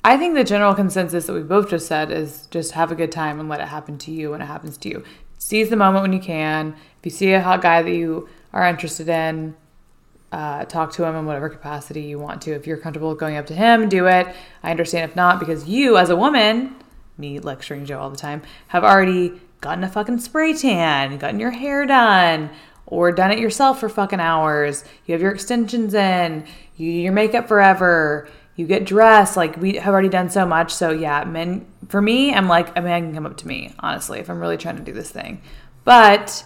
I 0.04 0.18
think 0.18 0.34
the 0.34 0.44
general 0.44 0.74
consensus 0.74 1.28
that 1.28 1.34
we 1.34 1.42
both 1.42 1.70
just 1.70 1.86
said 1.88 2.12
is 2.12 2.48
just 2.50 2.72
have 2.72 2.92
a 2.92 2.96
good 2.96 3.12
time 3.12 3.40
and 3.40 3.48
let 3.48 3.60
it 3.62 3.68
happen 3.68 3.98
to 4.00 4.12
you 4.12 4.32
when 4.32 4.42
it 4.42 4.46
happens 4.48 4.76
to 4.78 4.90
you. 4.90 5.04
Seize 5.38 5.70
the 5.70 5.76
moment 5.76 6.02
when 6.02 6.14
you 6.14 6.20
can. 6.20 6.70
If 7.00 7.06
you 7.06 7.12
see 7.12 7.32
a 7.34 7.42
hot 7.42 7.62
guy 7.62 7.82
that 7.84 7.92
you 7.92 8.28
are 8.52 8.66
interested 8.68 9.08
in, 9.10 9.56
uh, 10.32 10.66
talk 10.66 10.92
to 10.94 11.04
him 11.04 11.16
in 11.16 11.26
whatever 11.26 11.50
capacity 11.50 12.02
you 12.02 12.18
want 12.18 12.42
to. 12.44 12.52
If 12.54 12.66
you're 12.66 12.78
comfortable 12.78 13.14
going 13.16 13.38
up 13.38 13.46
to 13.48 13.54
him, 13.54 13.90
do 13.90 14.08
it. 14.08 14.28
I 14.64 14.72
understand 14.72 15.10
if 15.10 15.16
not, 15.16 15.40
because 15.40 15.68
you, 15.68 15.98
as 15.98 16.10
a 16.10 16.16
woman, 16.16 16.76
me 17.18 17.40
lecturing 17.40 17.86
Joe 17.86 18.00
all 18.00 18.10
the 18.10 18.18
time, 18.18 18.42
have 18.70 18.84
already 18.84 19.40
gotten 19.62 19.84
a 19.84 19.90
fucking 19.90 20.20
spray 20.20 20.54
tan, 20.54 21.18
gotten 21.20 21.40
your 21.40 21.52
hair 21.52 21.86
done, 21.86 22.50
or 22.92 23.12
done 23.12 23.32
it 23.32 23.40
yourself 23.40 23.80
for 23.80 23.90
fucking 23.90 24.20
hours. 24.20 24.84
You 25.08 25.14
have 25.14 25.22
your 25.22 25.32
extensions 25.32 25.96
in, 25.96 26.46
you 26.76 26.92
your 26.92 27.14
makeup 27.14 27.48
forever, 27.48 28.28
you 28.56 28.68
get 28.68 28.86
dressed. 28.86 29.36
Like 29.38 29.56
we 29.58 29.78
have 29.78 29.94
already 29.94 30.10
done 30.10 30.30
so 30.30 30.46
much. 30.46 30.72
So 30.74 30.92
yeah, 30.92 31.24
men 31.24 31.66
for 31.88 32.02
me, 32.02 32.34
I'm 32.34 32.48
like 32.48 32.78
a 32.78 32.82
man 32.82 33.06
can 33.06 33.14
come 33.16 33.26
up 33.26 33.38
to 33.38 33.48
me, 33.48 33.74
honestly, 33.80 34.20
if 34.20 34.30
I'm 34.30 34.40
really 34.40 34.58
trying 34.58 34.76
to 34.78 34.84
do 34.84 34.92
this 34.92 35.10
thing. 35.10 35.42
But 35.86 36.44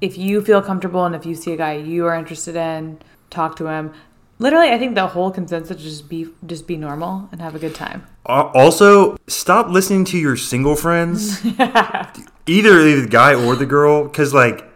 if 0.00 0.18
you 0.18 0.42
feel 0.42 0.60
comfortable 0.60 1.04
and 1.06 1.14
if 1.14 1.24
you 1.24 1.34
see 1.34 1.52
a 1.52 1.56
guy 1.56 1.74
you 1.74 2.04
are 2.06 2.14
interested 2.14 2.56
in, 2.56 2.98
talk 3.30 3.56
to 3.56 3.68
him. 3.68 3.92
Literally, 4.40 4.70
I 4.70 4.78
think 4.78 4.96
the 4.96 5.06
whole 5.06 5.30
consensus 5.30 5.76
is 5.78 5.82
just 5.84 6.08
be 6.08 6.26
just 6.44 6.66
be 6.66 6.76
normal 6.76 7.28
and 7.30 7.40
have 7.40 7.54
a 7.54 7.58
good 7.60 7.74
time. 7.74 8.04
Al- 8.28 8.50
Also, 8.52 9.16
stop 9.28 9.68
listening 9.68 10.04
to 10.06 10.18
your 10.18 10.36
single 10.36 10.74
friends, 10.74 11.40
either 12.46 13.00
the 13.00 13.06
guy 13.08 13.32
or 13.32 13.54
the 13.54 13.64
girl, 13.64 14.02
because 14.02 14.34
like 14.34 14.68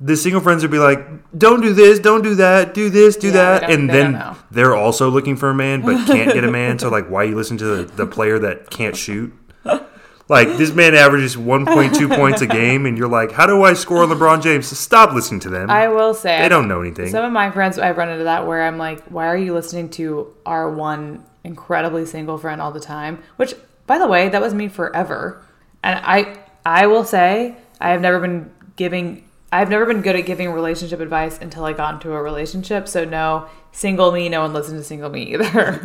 the 0.00 0.16
single 0.16 0.40
friends 0.40 0.62
would 0.62 0.70
be 0.70 0.78
like, 0.78 1.06
"Don't 1.36 1.60
do 1.60 1.72
this, 1.74 1.98
don't 1.98 2.22
do 2.22 2.34
that, 2.36 2.74
do 2.74 2.90
this, 2.90 3.16
do 3.16 3.28
Yeah, 3.28 3.58
that," 3.58 3.70
and 3.70 3.88
then 3.90 4.36
they're 4.50 4.76
also 4.76 5.10
looking 5.10 5.36
for 5.36 5.50
a 5.50 5.54
man 5.54 5.82
but 5.82 6.06
can't 6.06 6.32
get 6.32 6.44
a 6.44 6.50
man. 6.50 6.78
So 6.78 6.88
like, 6.98 7.08
why 7.08 7.24
you 7.24 7.36
listen 7.36 7.58
to 7.58 7.64
the, 7.64 7.84
the 7.84 8.06
player 8.06 8.38
that 8.38 8.70
can't 8.70 8.96
shoot? 8.96 9.32
Like 10.30 10.58
this 10.58 10.74
man 10.74 10.94
averages 10.94 11.36
1.2 11.36 12.14
points 12.16 12.42
a 12.42 12.46
game, 12.46 12.84
and 12.84 12.98
you're 12.98 13.08
like, 13.08 13.32
"How 13.32 13.46
do 13.46 13.62
I 13.62 13.72
score 13.72 14.02
on 14.02 14.10
LeBron 14.10 14.42
James?" 14.42 14.66
Stop 14.78 15.14
listening 15.14 15.40
to 15.40 15.48
them. 15.48 15.70
I 15.70 15.88
will 15.88 16.12
say 16.12 16.42
they 16.42 16.50
don't 16.50 16.68
know 16.68 16.82
anything. 16.82 17.08
Some 17.08 17.24
of 17.24 17.32
my 17.32 17.50
friends, 17.50 17.78
I've 17.78 17.96
run 17.96 18.10
into 18.10 18.24
that 18.24 18.46
where 18.46 18.66
I'm 18.66 18.76
like, 18.76 19.02
why 19.06 19.26
are 19.26 19.36
you 19.36 19.54
listening 19.54 19.88
to 19.90 20.34
our 20.44 20.70
one 20.70 21.24
incredibly 21.44 22.04
single 22.04 22.36
friend 22.36 22.60
all 22.60 22.72
the 22.72 22.80
time? 22.80 23.22
Which, 23.36 23.54
by 23.86 23.98
the 23.98 24.06
way, 24.06 24.28
that 24.28 24.42
was 24.42 24.52
me 24.52 24.68
forever. 24.68 25.42
And 25.82 25.98
I, 26.04 26.36
I 26.66 26.88
will 26.88 27.04
say, 27.04 27.56
I 27.80 27.90
have 27.90 28.02
never 28.02 28.20
been 28.20 28.50
giving, 28.76 29.24
I've 29.50 29.70
never 29.70 29.86
been 29.86 30.02
good 30.02 30.14
at 30.14 30.26
giving 30.26 30.50
relationship 30.50 31.00
advice 31.00 31.38
until 31.38 31.64
I 31.64 31.72
got 31.72 31.94
into 31.94 32.12
a 32.12 32.22
relationship. 32.22 32.86
So 32.86 33.04
no, 33.06 33.48
single 33.72 34.12
me, 34.12 34.28
no 34.28 34.42
one 34.42 34.52
listens 34.52 34.80
to 34.80 34.84
single 34.84 35.08
me 35.08 35.32
either. 35.34 35.44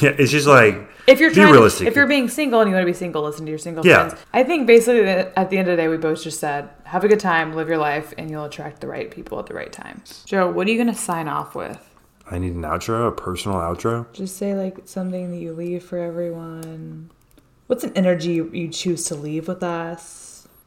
yeah, 0.00 0.14
it's 0.18 0.30
just 0.30 0.46
like 0.46 0.88
if 1.08 1.18
you're 1.18 1.30
be 1.30 1.36
trying, 1.36 1.52
realistic. 1.52 1.88
if 1.88 1.96
you're 1.96 2.06
being 2.06 2.28
single 2.28 2.60
and 2.60 2.68
you 2.70 2.74
want 2.76 2.82
to 2.84 2.90
be 2.92 2.96
single, 2.96 3.22
listen 3.24 3.44
to 3.46 3.50
your 3.50 3.58
single 3.58 3.84
Yeah. 3.84 4.08
friends. 4.10 4.24
I 4.32 4.44
think 4.44 4.66
basically 4.68 5.02
that 5.04 5.32
at 5.36 5.50
the 5.50 5.58
end 5.58 5.68
of 5.68 5.76
the 5.76 5.82
day, 5.82 5.88
we 5.88 5.96
both 5.96 6.22
just 6.22 6.38
said, 6.38 6.68
have 6.84 7.02
a 7.02 7.08
good 7.08 7.18
time, 7.20 7.54
live 7.54 7.68
your 7.68 7.78
life, 7.78 8.14
and 8.16 8.30
you'll 8.30 8.44
attract 8.44 8.80
the 8.80 8.86
right 8.86 9.10
people 9.10 9.38
at 9.40 9.46
the 9.46 9.54
right 9.54 9.72
times. 9.72 10.22
Joe, 10.24 10.48
what 10.50 10.68
are 10.68 10.70
you 10.70 10.76
going 10.76 10.94
to 10.94 11.00
sign 11.00 11.26
off 11.26 11.54
with? 11.56 11.84
I 12.30 12.38
need 12.38 12.52
an 12.54 12.62
outro, 12.62 13.08
a 13.08 13.12
personal 13.12 13.58
outro. 13.58 14.06
Just 14.12 14.36
say 14.36 14.54
like 14.54 14.80
something 14.84 15.30
that 15.32 15.38
you 15.38 15.54
leave 15.54 15.82
for 15.82 15.98
everyone. 15.98 17.10
What's 17.66 17.82
an 17.84 17.92
energy 17.96 18.34
you, 18.34 18.50
you 18.52 18.68
choose 18.68 19.04
to 19.06 19.14
leave 19.14 19.48
with 19.48 19.62
us? 19.62 20.26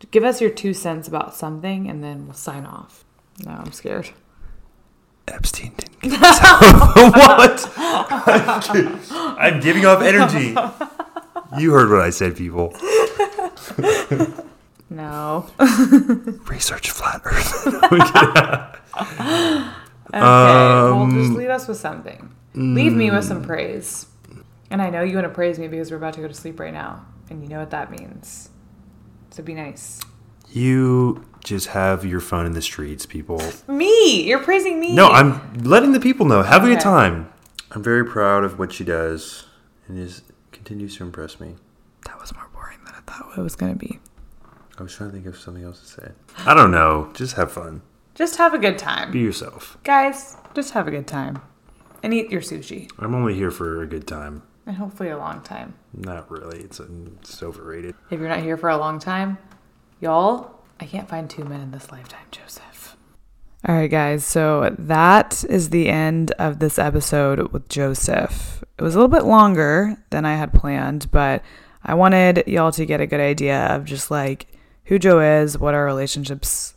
Give 0.09 0.23
us 0.23 0.41
your 0.41 0.49
two 0.49 0.73
cents 0.73 1.07
about 1.07 1.35
something, 1.35 1.87
and 1.89 2.03
then 2.03 2.25
we'll 2.25 2.33
sign 2.33 2.65
off. 2.65 3.03
No, 3.45 3.51
I'm 3.51 3.71
scared. 3.71 4.09
Epstein 5.27 5.71
didn't 5.77 6.01
get 6.01 6.19
what? 6.19 7.71
I'm 9.37 9.59
giving 9.61 9.85
off 9.85 10.01
energy. 10.01 10.55
You 11.61 11.71
heard 11.73 11.89
what 11.91 12.01
I 12.01 12.09
said, 12.09 12.35
people. 12.35 12.73
No. 14.89 15.47
Research 16.49 16.91
flat 16.91 17.21
Earth. 17.23 17.67
Okay. 20.13 20.19
well, 20.19 20.93
Um, 20.93 21.15
just 21.23 21.37
leave 21.37 21.49
us 21.49 21.67
with 21.67 21.77
something. 21.77 22.29
Leave 22.53 22.91
me 22.91 23.09
with 23.11 23.23
some 23.23 23.41
praise. 23.43 24.05
And 24.69 24.81
I 24.81 24.89
know 24.89 25.01
you 25.03 25.15
want 25.15 25.25
to 25.25 25.33
praise 25.33 25.57
me 25.57 25.69
because 25.69 25.89
we're 25.91 25.97
about 25.97 26.13
to 26.15 26.21
go 26.21 26.27
to 26.27 26.33
sleep 26.33 26.59
right 26.59 26.73
now, 26.73 27.05
and 27.29 27.41
you 27.41 27.47
know 27.47 27.59
what 27.59 27.69
that 27.71 27.89
means. 27.91 28.49
So 29.31 29.41
be 29.43 29.53
nice. 29.53 29.99
you 30.51 31.25
just 31.43 31.67
have 31.69 32.05
your 32.05 32.19
fun 32.19 32.45
in 32.45 32.51
the 32.51 32.61
streets, 32.61 33.05
people. 33.05 33.41
Me, 33.67 34.23
you're 34.23 34.43
praising 34.43 34.79
me. 34.79 34.93
No, 34.93 35.07
I'm 35.07 35.53
letting 35.63 35.91
the 35.93 35.99
people 35.99 36.25
know. 36.27 36.43
Have 36.43 36.63
a 36.63 36.67
good 36.67 36.79
time. 36.79 37.31
I'm 37.71 37.81
very 37.81 38.05
proud 38.05 38.43
of 38.43 38.59
what 38.59 38.71
she 38.73 38.83
does, 38.83 39.45
and 39.87 39.97
is 39.97 40.21
continues 40.51 40.97
to 40.97 41.03
impress 41.03 41.39
me. 41.39 41.55
That 42.05 42.19
was 42.19 42.33
more 42.35 42.47
boring 42.53 42.77
than 42.85 42.93
I 42.93 42.99
thought 43.09 43.37
it 43.37 43.41
was 43.41 43.55
gonna 43.55 43.75
be. 43.75 43.99
I 44.77 44.83
was 44.83 44.93
trying 44.93 45.09
to 45.09 45.15
think 45.15 45.25
of 45.25 45.37
something 45.37 45.63
else 45.63 45.79
to 45.79 45.85
say. 46.01 46.11
I 46.45 46.53
don't 46.53 46.69
know. 46.71 47.09
Just 47.15 47.35
have 47.37 47.51
fun. 47.51 47.81
Just 48.13 48.35
have 48.37 48.53
a 48.53 48.57
good 48.59 48.77
time, 48.77 49.11
Be 49.11 49.19
yourself. 49.19 49.77
guys. 49.83 50.35
Just 50.53 50.73
have 50.73 50.87
a 50.87 50.91
good 50.91 51.07
time, 51.07 51.41
and 52.03 52.13
eat 52.13 52.29
your 52.29 52.41
sushi, 52.41 52.91
I'm 52.99 53.15
only 53.15 53.33
here 53.33 53.51
for 53.51 53.81
a 53.81 53.87
good 53.87 54.05
time. 54.05 54.43
And 54.65 54.75
hopefully 54.75 55.09
a 55.09 55.17
long 55.17 55.41
time. 55.41 55.73
Not 55.93 56.29
really. 56.29 56.59
It's, 56.59 56.79
uh, 56.79 56.87
it's 57.21 57.41
overrated. 57.41 57.95
If 58.09 58.19
you're 58.19 58.29
not 58.29 58.41
here 58.41 58.57
for 58.57 58.69
a 58.69 58.77
long 58.77 58.99
time, 58.99 59.37
y'all, 59.99 60.59
I 60.79 60.85
can't 60.85 61.09
find 61.09 61.29
two 61.29 61.43
men 61.45 61.61
in 61.61 61.71
this 61.71 61.91
lifetime, 61.91 62.25
Joseph. 62.31 62.97
All 63.67 63.75
right, 63.75 63.91
guys. 63.91 64.25
So 64.25 64.75
that 64.79 65.43
is 65.47 65.69
the 65.69 65.87
end 65.87 66.31
of 66.39 66.57
this 66.57 66.79
episode 66.79 67.51
with 67.51 67.69
Joseph. 67.69 68.63
It 68.79 68.81
was 68.83 68.95
a 68.95 68.97
little 68.97 69.07
bit 69.07 69.25
longer 69.25 69.97
than 70.09 70.25
I 70.25 70.35
had 70.35 70.51
planned, 70.51 71.11
but 71.11 71.43
I 71.83 71.93
wanted 71.93 72.43
y'all 72.47 72.71
to 72.71 72.85
get 72.85 73.01
a 73.01 73.05
good 73.05 73.19
idea 73.19 73.67
of 73.67 73.85
just 73.85 74.09
like 74.09 74.47
who 74.85 74.97
Joe 74.97 75.19
is, 75.19 75.59
what 75.59 75.75
our 75.75 75.85
relationships 75.85 76.73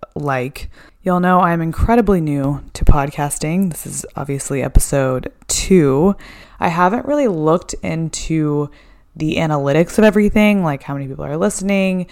uh, 0.00 0.06
like. 0.14 0.70
Y'all 1.02 1.18
know 1.18 1.40
I'm 1.40 1.60
incredibly 1.60 2.20
new 2.20 2.62
to 2.74 2.84
podcasting. 2.84 3.70
This 3.70 3.84
is 3.84 4.06
obviously 4.14 4.62
episode 4.62 5.32
two. 5.48 6.14
I 6.60 6.68
haven't 6.68 7.06
really 7.06 7.28
looked 7.28 7.74
into 7.82 8.70
the 9.16 9.36
analytics 9.36 9.98
of 9.98 10.04
everything, 10.04 10.62
like 10.62 10.82
how 10.82 10.94
many 10.94 11.08
people 11.08 11.24
are 11.24 11.36
listening. 11.36 12.06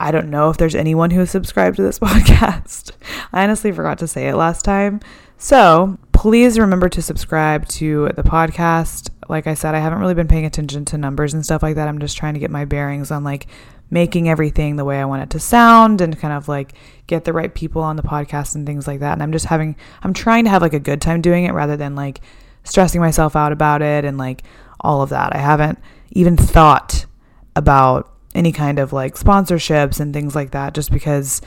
I 0.00 0.10
don't 0.10 0.30
know 0.30 0.48
if 0.48 0.56
there's 0.56 0.74
anyone 0.74 1.10
who 1.10 1.20
is 1.20 1.30
subscribed 1.30 1.76
to 1.76 1.82
this 1.82 1.98
podcast. 2.00 2.92
I 3.32 3.44
honestly 3.44 3.70
forgot 3.70 3.98
to 3.98 4.08
say 4.08 4.28
it 4.28 4.34
last 4.34 4.64
time. 4.64 5.00
So 5.36 5.98
please 6.12 6.58
remember 6.58 6.88
to 6.88 7.02
subscribe 7.02 7.68
to 7.68 8.10
the 8.16 8.22
podcast. 8.22 9.10
Like 9.28 9.46
I 9.46 9.54
said, 9.54 9.74
I 9.74 9.78
haven't 9.78 10.00
really 10.00 10.14
been 10.14 10.28
paying 10.28 10.46
attention 10.46 10.84
to 10.86 10.98
numbers 10.98 11.34
and 11.34 11.44
stuff 11.44 11.62
like 11.62 11.76
that. 11.76 11.86
I'm 11.86 11.98
just 11.98 12.16
trying 12.16 12.34
to 12.34 12.40
get 12.40 12.50
my 12.50 12.64
bearings 12.64 13.10
on 13.10 13.24
like 13.24 13.46
making 13.90 14.28
everything 14.28 14.76
the 14.76 14.84
way 14.84 15.00
I 15.00 15.04
want 15.04 15.22
it 15.22 15.30
to 15.30 15.40
sound 15.40 16.00
and 16.00 16.18
kind 16.18 16.32
of 16.32 16.48
like 16.48 16.74
get 17.06 17.24
the 17.24 17.32
right 17.32 17.54
people 17.54 17.82
on 17.82 17.96
the 17.96 18.02
podcast 18.02 18.54
and 18.54 18.66
things 18.66 18.86
like 18.86 19.00
that. 19.00 19.12
And 19.12 19.22
I'm 19.22 19.32
just 19.32 19.46
having, 19.46 19.76
I'm 20.02 20.14
trying 20.14 20.44
to 20.44 20.50
have 20.50 20.62
like 20.62 20.74
a 20.74 20.80
good 20.80 21.00
time 21.00 21.20
doing 21.20 21.44
it 21.44 21.52
rather 21.52 21.76
than 21.76 21.94
like 21.94 22.20
stressing 22.64 23.00
myself 23.00 23.36
out 23.36 23.52
about 23.52 23.82
it 23.82 24.04
and 24.04 24.18
like 24.18 24.42
all 24.80 25.02
of 25.02 25.10
that. 25.10 25.34
I 25.34 25.38
haven't 25.38 25.78
even 26.12 26.36
thought 26.36 27.06
about 27.56 28.12
any 28.34 28.52
kind 28.52 28.78
of 28.78 28.92
like 28.92 29.14
sponsorships 29.14 30.00
and 30.00 30.12
things 30.14 30.34
like 30.34 30.52
that 30.52 30.74
just 30.74 30.90
because 30.90 31.40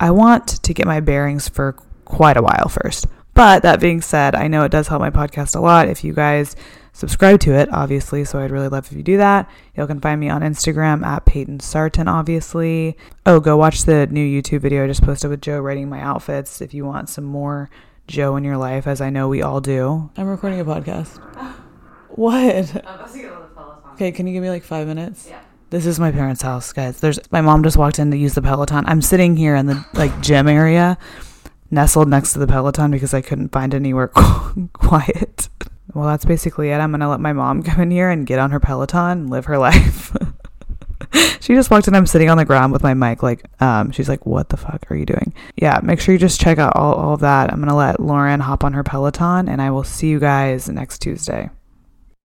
I 0.00 0.10
want 0.10 0.62
to 0.62 0.74
get 0.74 0.86
my 0.86 1.00
bearings 1.00 1.48
for 1.48 1.72
quite 2.04 2.36
a 2.36 2.42
while 2.42 2.68
first. 2.68 3.06
But 3.34 3.62
that 3.62 3.80
being 3.80 4.00
said, 4.00 4.34
I 4.34 4.48
know 4.48 4.64
it 4.64 4.72
does 4.72 4.88
help 4.88 5.00
my 5.00 5.10
podcast 5.10 5.54
a 5.54 5.60
lot 5.60 5.88
if 5.88 6.02
you 6.02 6.12
guys 6.12 6.56
subscribe 6.92 7.38
to 7.40 7.54
it, 7.54 7.68
obviously. 7.72 8.24
So 8.24 8.40
I'd 8.40 8.50
really 8.50 8.68
love 8.68 8.90
if 8.90 8.96
you 8.96 9.04
do 9.04 9.16
that. 9.18 9.48
You 9.76 9.86
can 9.86 10.00
find 10.00 10.18
me 10.20 10.28
on 10.28 10.40
Instagram 10.42 11.04
at 11.04 11.24
Payton 11.24 11.60
Sartain, 11.60 12.08
obviously. 12.08 12.96
Oh, 13.24 13.38
go 13.38 13.56
watch 13.56 13.84
the 13.84 14.08
new 14.08 14.42
YouTube 14.42 14.60
video 14.60 14.82
I 14.82 14.88
just 14.88 15.04
posted 15.04 15.30
with 15.30 15.40
Joe 15.40 15.60
rating 15.60 15.88
my 15.88 16.00
outfits 16.00 16.60
if 16.60 16.74
you 16.74 16.84
want 16.84 17.08
some 17.08 17.24
more 17.24 17.70
Joe 18.08 18.36
in 18.36 18.42
your 18.42 18.56
life, 18.56 18.86
as 18.86 19.00
I 19.00 19.10
know 19.10 19.28
we 19.28 19.42
all 19.42 19.60
do. 19.60 20.10
I'm 20.16 20.26
recording 20.26 20.60
a 20.60 20.64
podcast. 20.64 21.22
What? 22.08 22.84
Okay, 23.92 24.10
can 24.10 24.26
you 24.26 24.32
give 24.32 24.42
me 24.42 24.50
like 24.50 24.64
five 24.64 24.88
minutes? 24.88 25.28
Yeah. 25.28 25.40
This 25.70 25.86
is 25.86 26.00
my 26.00 26.10
parents' 26.10 26.42
house, 26.42 26.72
guys. 26.72 26.98
There's 26.98 27.20
my 27.30 27.42
mom 27.42 27.62
just 27.62 27.76
walked 27.76 28.00
in 28.00 28.10
to 28.10 28.16
use 28.16 28.34
the 28.34 28.42
Peloton. 28.42 28.84
I'm 28.86 29.02
sitting 29.02 29.36
here 29.36 29.54
in 29.54 29.66
the 29.66 29.84
like 29.94 30.20
gym 30.20 30.48
area, 30.48 30.98
nestled 31.70 32.08
next 32.08 32.32
to 32.32 32.40
the 32.40 32.48
Peloton 32.48 32.90
because 32.90 33.14
I 33.14 33.20
couldn't 33.20 33.50
find 33.52 33.72
anywhere 33.72 34.08
quiet. 34.72 35.48
Well, 35.94 36.08
that's 36.08 36.24
basically 36.24 36.70
it. 36.70 36.78
I'm 36.78 36.90
gonna 36.90 37.08
let 37.08 37.20
my 37.20 37.32
mom 37.32 37.62
come 37.62 37.82
in 37.82 37.90
here 37.92 38.10
and 38.10 38.26
get 38.26 38.40
on 38.40 38.50
her 38.50 38.58
Peloton 38.58 39.10
and 39.12 39.30
live 39.30 39.44
her 39.44 39.58
life. 39.68 40.16
She 41.40 41.54
just 41.54 41.70
walked 41.70 41.88
in. 41.88 41.94
I'm 41.94 42.04
sitting 42.06 42.28
on 42.28 42.36
the 42.36 42.44
ground 42.44 42.74
with 42.74 42.82
my 42.82 42.92
mic. 42.92 43.22
Like, 43.22 43.42
um, 43.62 43.90
she's 43.90 44.08
like, 44.08 44.26
"What 44.26 44.50
the 44.50 44.58
fuck 44.58 44.90
are 44.90 44.96
you 44.96 45.06
doing?" 45.06 45.32
Yeah, 45.56 45.80
make 45.82 45.98
sure 45.98 46.12
you 46.12 46.18
just 46.18 46.40
check 46.40 46.58
out 46.58 46.76
all, 46.76 46.92
all 46.94 47.16
that. 47.18 47.50
I'm 47.50 47.60
gonna 47.60 47.76
let 47.76 48.00
Lauren 48.00 48.40
hop 48.40 48.64
on 48.64 48.74
her 48.74 48.82
Peloton, 48.82 49.48
and 49.48 49.62
I 49.62 49.70
will 49.70 49.84
see 49.84 50.08
you 50.08 50.18
guys 50.18 50.68
next 50.68 50.98
Tuesday. 50.98 51.48